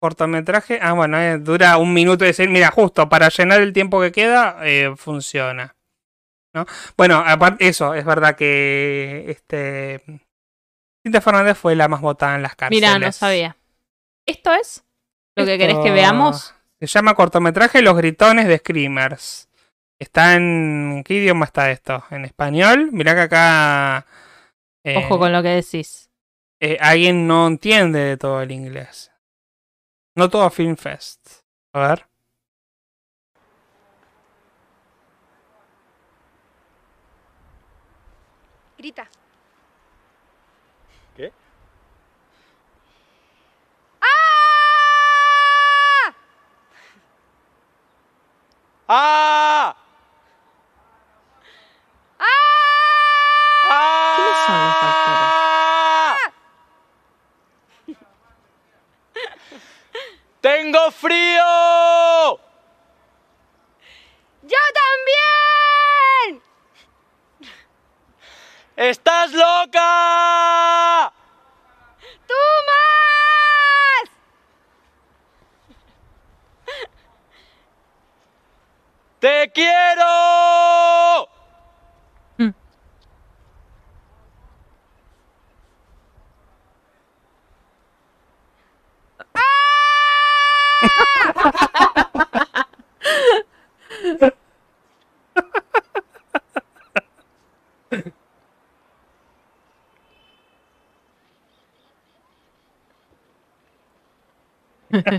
Cortometraje. 0.00 0.78
Ah, 0.82 0.92
bueno, 0.92 1.18
eh, 1.20 1.38
dura 1.38 1.76
un 1.78 1.92
minuto 1.94 2.24
y 2.24 2.28
decir, 2.28 2.48
mira, 2.48 2.70
justo 2.70 3.08
para 3.08 3.28
llenar 3.28 3.60
el 3.60 3.72
tiempo 3.72 4.00
que 4.00 4.12
queda, 4.12 4.58
eh, 4.62 4.94
funciona. 4.96 5.74
¿No? 6.54 6.66
Bueno, 6.96 7.22
aparte, 7.26 7.66
eso, 7.66 7.94
es 7.94 8.04
verdad 8.04 8.36
que 8.36 9.24
este. 9.28 10.02
Cintia 11.02 11.20
Fernández 11.20 11.56
fue 11.56 11.74
la 11.74 11.88
más 11.88 12.00
votada 12.00 12.36
en 12.36 12.42
las 12.42 12.54
cárceles. 12.54 12.80
Mira, 12.88 12.98
no 12.98 13.10
sabía. 13.12 13.56
¿Esto 14.26 14.52
es 14.54 14.84
lo 15.36 15.44
que 15.46 15.58
querés 15.58 15.78
que 15.78 15.90
veamos? 15.90 16.54
Se 16.78 16.86
llama 16.86 17.14
cortometraje 17.14 17.80
Los 17.82 17.96
Gritones 17.96 18.46
de 18.48 18.58
Screamers. 18.58 19.48
Está 19.98 20.34
en. 20.34 21.02
¿Qué 21.04 21.14
idioma 21.14 21.44
está 21.46 21.70
esto? 21.70 22.04
¿En 22.10 22.24
español? 22.24 22.90
Mirá 22.92 23.14
que 23.14 23.20
acá. 23.22 24.06
eh, 24.84 24.96
Ojo 24.98 25.18
con 25.18 25.32
lo 25.32 25.42
que 25.42 25.48
decís. 25.50 26.10
eh, 26.60 26.76
alguien 26.80 27.26
no 27.26 27.46
entiende 27.46 27.98
de 28.00 28.16
todo 28.16 28.42
el 28.42 28.50
inglés. 28.52 29.10
No 30.16 30.28
todo 30.28 30.50
Film 30.50 30.76
Fest. 30.76 31.40
A 31.72 31.88
ver. 31.88 32.06
Grita. 38.82 39.06
¿Qué? 41.14 41.32
¡Ah! 48.88 49.76
¡Ah! 52.18 54.16
¿Quiénes 54.16 54.38
son 54.46 54.58
los 54.58 54.82
¡Tengo 60.40 60.90
frío! 60.90 62.40
¡Yo 64.42 64.58
también! 64.74 65.22
¡Estás 68.74 69.32
loca! 69.32 71.12
¡Tú 72.26 72.34
más! 72.66 74.10
¡Te 79.20 79.52
quiero! 79.52 81.28
Mm. 82.38 82.52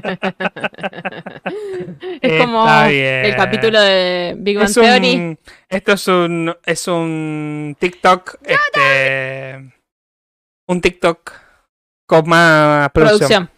Es 2.22 2.41
como 2.41 2.65
el 2.88 3.36
capítulo 3.36 3.82
de 3.82 4.36
Big 4.38 4.57
Bang 4.57 4.68
Es 4.70 4.74
Theory. 4.76 5.15
un- 5.15 5.40
esto 5.70 5.94
es 5.94 6.07
un, 6.07 6.56
es 6.65 6.88
un 6.88 7.76
TikTok. 7.80 8.36
Este, 8.44 9.74
un 10.68 10.82
TikTok 10.82 11.32
con 12.07 12.28
más 12.30 12.90
producción. 12.91 13.48
Producción. 13.48 13.49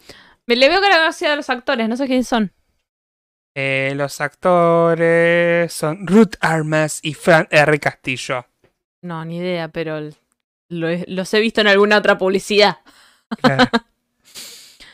Me 0.48 0.56
le 0.56 0.70
veo 0.70 0.80
cara 0.82 1.08
a 1.08 1.36
los 1.36 1.50
actores, 1.50 1.90
no 1.90 1.98
sé 1.98 2.06
quiénes 2.08 2.28
son. 2.28 2.52
Eh, 3.58 3.94
los 3.96 4.20
actores 4.22 5.72
son 5.72 6.06
Ruth 6.06 6.36
Armas 6.42 7.00
y 7.02 7.14
Fran 7.14 7.48
R. 7.50 7.80
Castillo. 7.80 8.46
No, 9.04 9.24
ni 9.24 9.38
idea, 9.38 9.70
pero 9.70 10.00
lo 10.70 10.88
los 11.08 11.34
he 11.34 11.40
visto 11.40 11.62
en 11.62 11.68
alguna 11.68 11.98
otra 11.98 12.18
publicidad. 12.18 12.78
Claro. 13.42 13.66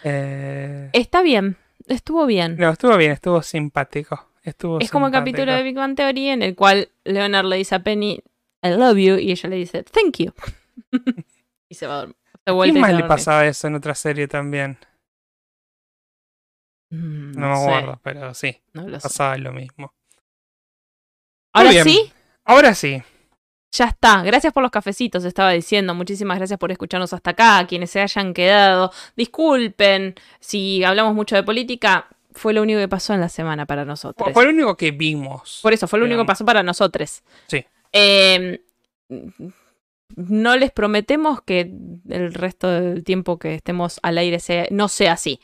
Eh, 0.03 0.89
Está 0.93 1.21
bien, 1.21 1.57
estuvo 1.87 2.25
bien. 2.25 2.57
no, 2.57 2.69
estuvo 2.69 2.95
bien, 2.97 3.11
estuvo 3.11 3.41
simpático. 3.41 4.27
Estuvo 4.43 4.79
es 4.79 4.89
como 4.89 5.05
el 5.07 5.11
capítulo 5.13 5.51
de 5.53 5.61
Big 5.63 5.75
Bang 5.75 5.95
Theory 5.95 6.29
en 6.29 6.41
el 6.41 6.55
cual 6.55 6.89
Leonard 7.03 7.45
le 7.45 7.57
dice 7.57 7.75
a 7.75 7.83
Penny, 7.83 8.23
I 8.63 8.69
love 8.69 8.97
you, 8.97 9.15
y 9.17 9.31
ella 9.31 9.49
le 9.49 9.55
dice, 9.57 9.83
thank 9.83 10.17
you. 10.17 10.31
y 11.69 11.75
se 11.75 11.85
va 11.87 11.93
a 11.93 11.97
dormir. 11.99 12.15
Se 12.43 12.51
vuelve 12.51 12.73
¿Quién 12.73 12.77
y 12.77 12.81
más 12.81 12.93
le 12.99 13.03
pasaba 13.07 13.45
eso 13.45 13.67
en 13.67 13.75
otra 13.75 13.93
serie 13.93 14.27
también? 14.27 14.77
Mm, 16.89 17.31
No, 17.33 17.49
me 17.49 17.55
sé, 17.55 17.61
acuerdo, 17.75 17.99
pero 18.03 18.33
sí, 18.33 18.59
no 18.73 18.87
lo 18.87 18.99
sé. 18.99 19.03
pasaba 19.03 19.37
lo 19.37 19.51
mismo. 19.53 19.93
Ahora 21.53 21.71
sí, 21.83 22.11
Ahora 22.45 22.73
sí. 22.73 23.03
Ya 23.71 23.85
está. 23.85 24.21
Gracias 24.23 24.51
por 24.53 24.63
los 24.63 24.71
cafecitos, 24.71 25.23
estaba 25.23 25.51
diciendo. 25.51 25.93
Muchísimas 25.95 26.37
gracias 26.37 26.59
por 26.59 26.71
escucharnos 26.71 27.13
hasta 27.13 27.31
acá. 27.31 27.59
A 27.59 27.67
quienes 27.67 27.89
se 27.91 28.01
hayan 28.01 28.33
quedado, 28.33 28.91
disculpen 29.15 30.15
si 30.39 30.83
hablamos 30.83 31.13
mucho 31.15 31.35
de 31.35 31.43
política. 31.43 32.07
Fue 32.33 32.53
lo 32.53 32.61
único 32.61 32.79
que 32.79 32.87
pasó 32.87 33.13
en 33.13 33.19
la 33.21 33.29
semana 33.29 33.65
para 33.65 33.83
nosotros. 33.85 34.29
Fue, 34.33 34.43
lo 34.45 34.51
único 34.51 34.77
que 34.77 34.91
vimos. 34.91 35.59
Por 35.61 35.73
eso, 35.73 35.87
fue 35.87 35.99
lo 35.99 36.05
único 36.05 36.21
que 36.21 36.27
pasó 36.27 36.45
para 36.45 36.63
nosotros. 36.63 37.23
Sí. 37.47 37.65
Eh, 37.91 38.61
no 40.15 40.55
les 40.57 40.71
prometemos 40.71 41.41
que 41.41 41.71
el 42.09 42.33
resto 42.33 42.69
del 42.69 43.03
tiempo 43.03 43.37
que 43.39 43.55
estemos 43.55 43.99
al 44.03 44.17
aire 44.17 44.39
sea- 44.39 44.67
no 44.71 44.87
sea 44.87 45.13
así. 45.13 45.39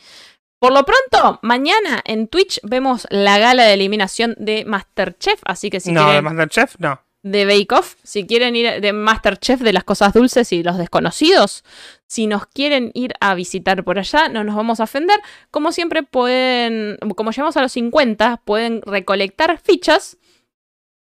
Por 0.60 0.74
lo 0.74 0.84
pronto, 0.86 1.40
mañana 1.44 2.02
en 2.06 2.28
Twitch 2.28 2.60
vemos 2.64 3.06
la 3.10 3.38
gala 3.38 3.64
de 3.64 3.74
eliminación 3.74 4.36
de 4.40 4.66
Masterchef, 4.66 5.40
así 5.46 5.70
que 5.70 5.80
si 5.80 5.92
no, 5.92 6.12
de 6.12 6.22
Masterchef 6.22 6.76
no. 6.80 7.00
De 7.32 7.46
Bake 7.46 7.74
Off, 7.76 7.96
si 8.04 8.26
quieren 8.26 8.56
ir 8.56 8.82
de 8.82 8.94
Masterchef 8.94 9.62
de 9.62 9.74
las 9.74 9.84
cosas 9.84 10.14
dulces 10.14 10.52
y 10.54 10.64
los 10.64 10.78
desconocidos, 10.78 11.64
si 12.08 12.28
nos 12.28 12.46
quieren 12.48 12.92
ir 12.94 13.14
a 13.20 13.36
visitar 13.36 13.84
por 13.84 14.00
allá, 14.00 14.30
no 14.30 14.44
nos 14.44 14.56
vamos 14.56 14.80
a 14.80 14.84
ofender. 14.86 15.20
Como 15.52 15.72
siempre 15.72 16.04
pueden, 16.04 16.98
como 17.16 17.32
llegamos 17.32 17.58
a 17.58 17.62
los 17.62 17.72
50, 17.74 18.42
pueden 18.46 18.82
recolectar 18.84 19.60
fichas 19.60 20.18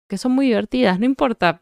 que 0.08 0.18
son 0.18 0.34
muy 0.34 0.48
divertidas, 0.48 1.00
no 1.00 1.06
importa, 1.06 1.62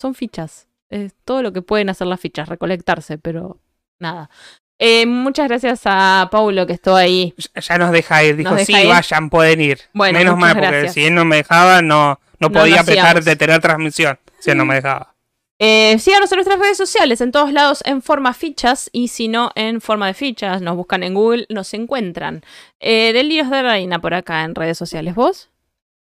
son 0.00 0.14
fichas. 0.14 0.68
Es 0.88 1.14
todo 1.24 1.42
lo 1.42 1.52
que 1.52 1.62
pueden 1.62 1.88
hacer 1.90 2.06
las 2.06 2.20
fichas, 2.20 2.48
recolectarse, 2.48 3.18
pero 3.18 3.58
nada. 3.98 4.30
Eh, 4.78 5.04
muchas 5.06 5.48
gracias 5.48 5.80
a 5.86 6.28
Paulo 6.30 6.64
que 6.66 6.74
estuvo 6.74 6.94
ahí. 6.94 7.34
Ya- 7.36 7.60
Ya 7.60 7.78
nos 7.78 7.90
deja 7.90 8.22
ir. 8.22 8.36
Dijo, 8.36 8.56
sí, 8.58 8.72
ir. 8.72 8.86
vayan, 8.86 9.28
pueden 9.28 9.60
ir. 9.60 9.80
Bueno, 9.92 10.16
Menos 10.20 10.38
mal, 10.38 10.52
porque 10.54 10.68
gracias. 10.68 10.94
si 10.94 11.04
él 11.06 11.14
no 11.16 11.24
me 11.24 11.36
dejaba, 11.36 11.82
no, 11.82 12.20
no 12.38 12.48
No 12.48 12.52
podía 12.52 12.76
lo 12.76 12.80
apretar 12.82 13.22
detener 13.22 13.60
transmisión. 13.60 14.18
Si 14.38 14.54
no 14.54 14.64
me 14.64 14.76
dejaba. 14.76 15.14
Eh, 15.60 15.98
síganos 15.98 16.30
en 16.30 16.36
nuestras 16.36 16.58
redes 16.60 16.76
sociales, 16.76 17.20
en 17.20 17.32
todos 17.32 17.52
lados 17.52 17.82
en 17.84 18.00
forma 18.00 18.32
fichas 18.32 18.88
y 18.92 19.08
si 19.08 19.26
no 19.26 19.50
en 19.56 19.80
forma 19.80 20.06
de 20.06 20.14
fichas, 20.14 20.62
nos 20.62 20.76
buscan 20.76 21.02
en 21.02 21.14
Google, 21.14 21.46
nos 21.48 21.74
encuentran. 21.74 22.42
Eh, 22.78 23.12
Delirios 23.12 23.50
de 23.50 23.62
Reina 23.62 24.00
por 24.00 24.14
acá 24.14 24.44
en 24.44 24.54
redes 24.54 24.78
sociales. 24.78 25.16
¿Vos? 25.16 25.50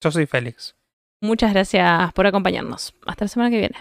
Yo 0.01 0.11
soy 0.11 0.27
Félix. 0.27 0.75
Muchas 1.21 1.53
gracias 1.53 2.13
por 2.15 2.27
acompañarnos. 2.27 2.95
Hasta 3.07 3.27
la 3.27 3.29
semana 3.29 3.51
que 3.51 3.59
viene. 3.59 3.77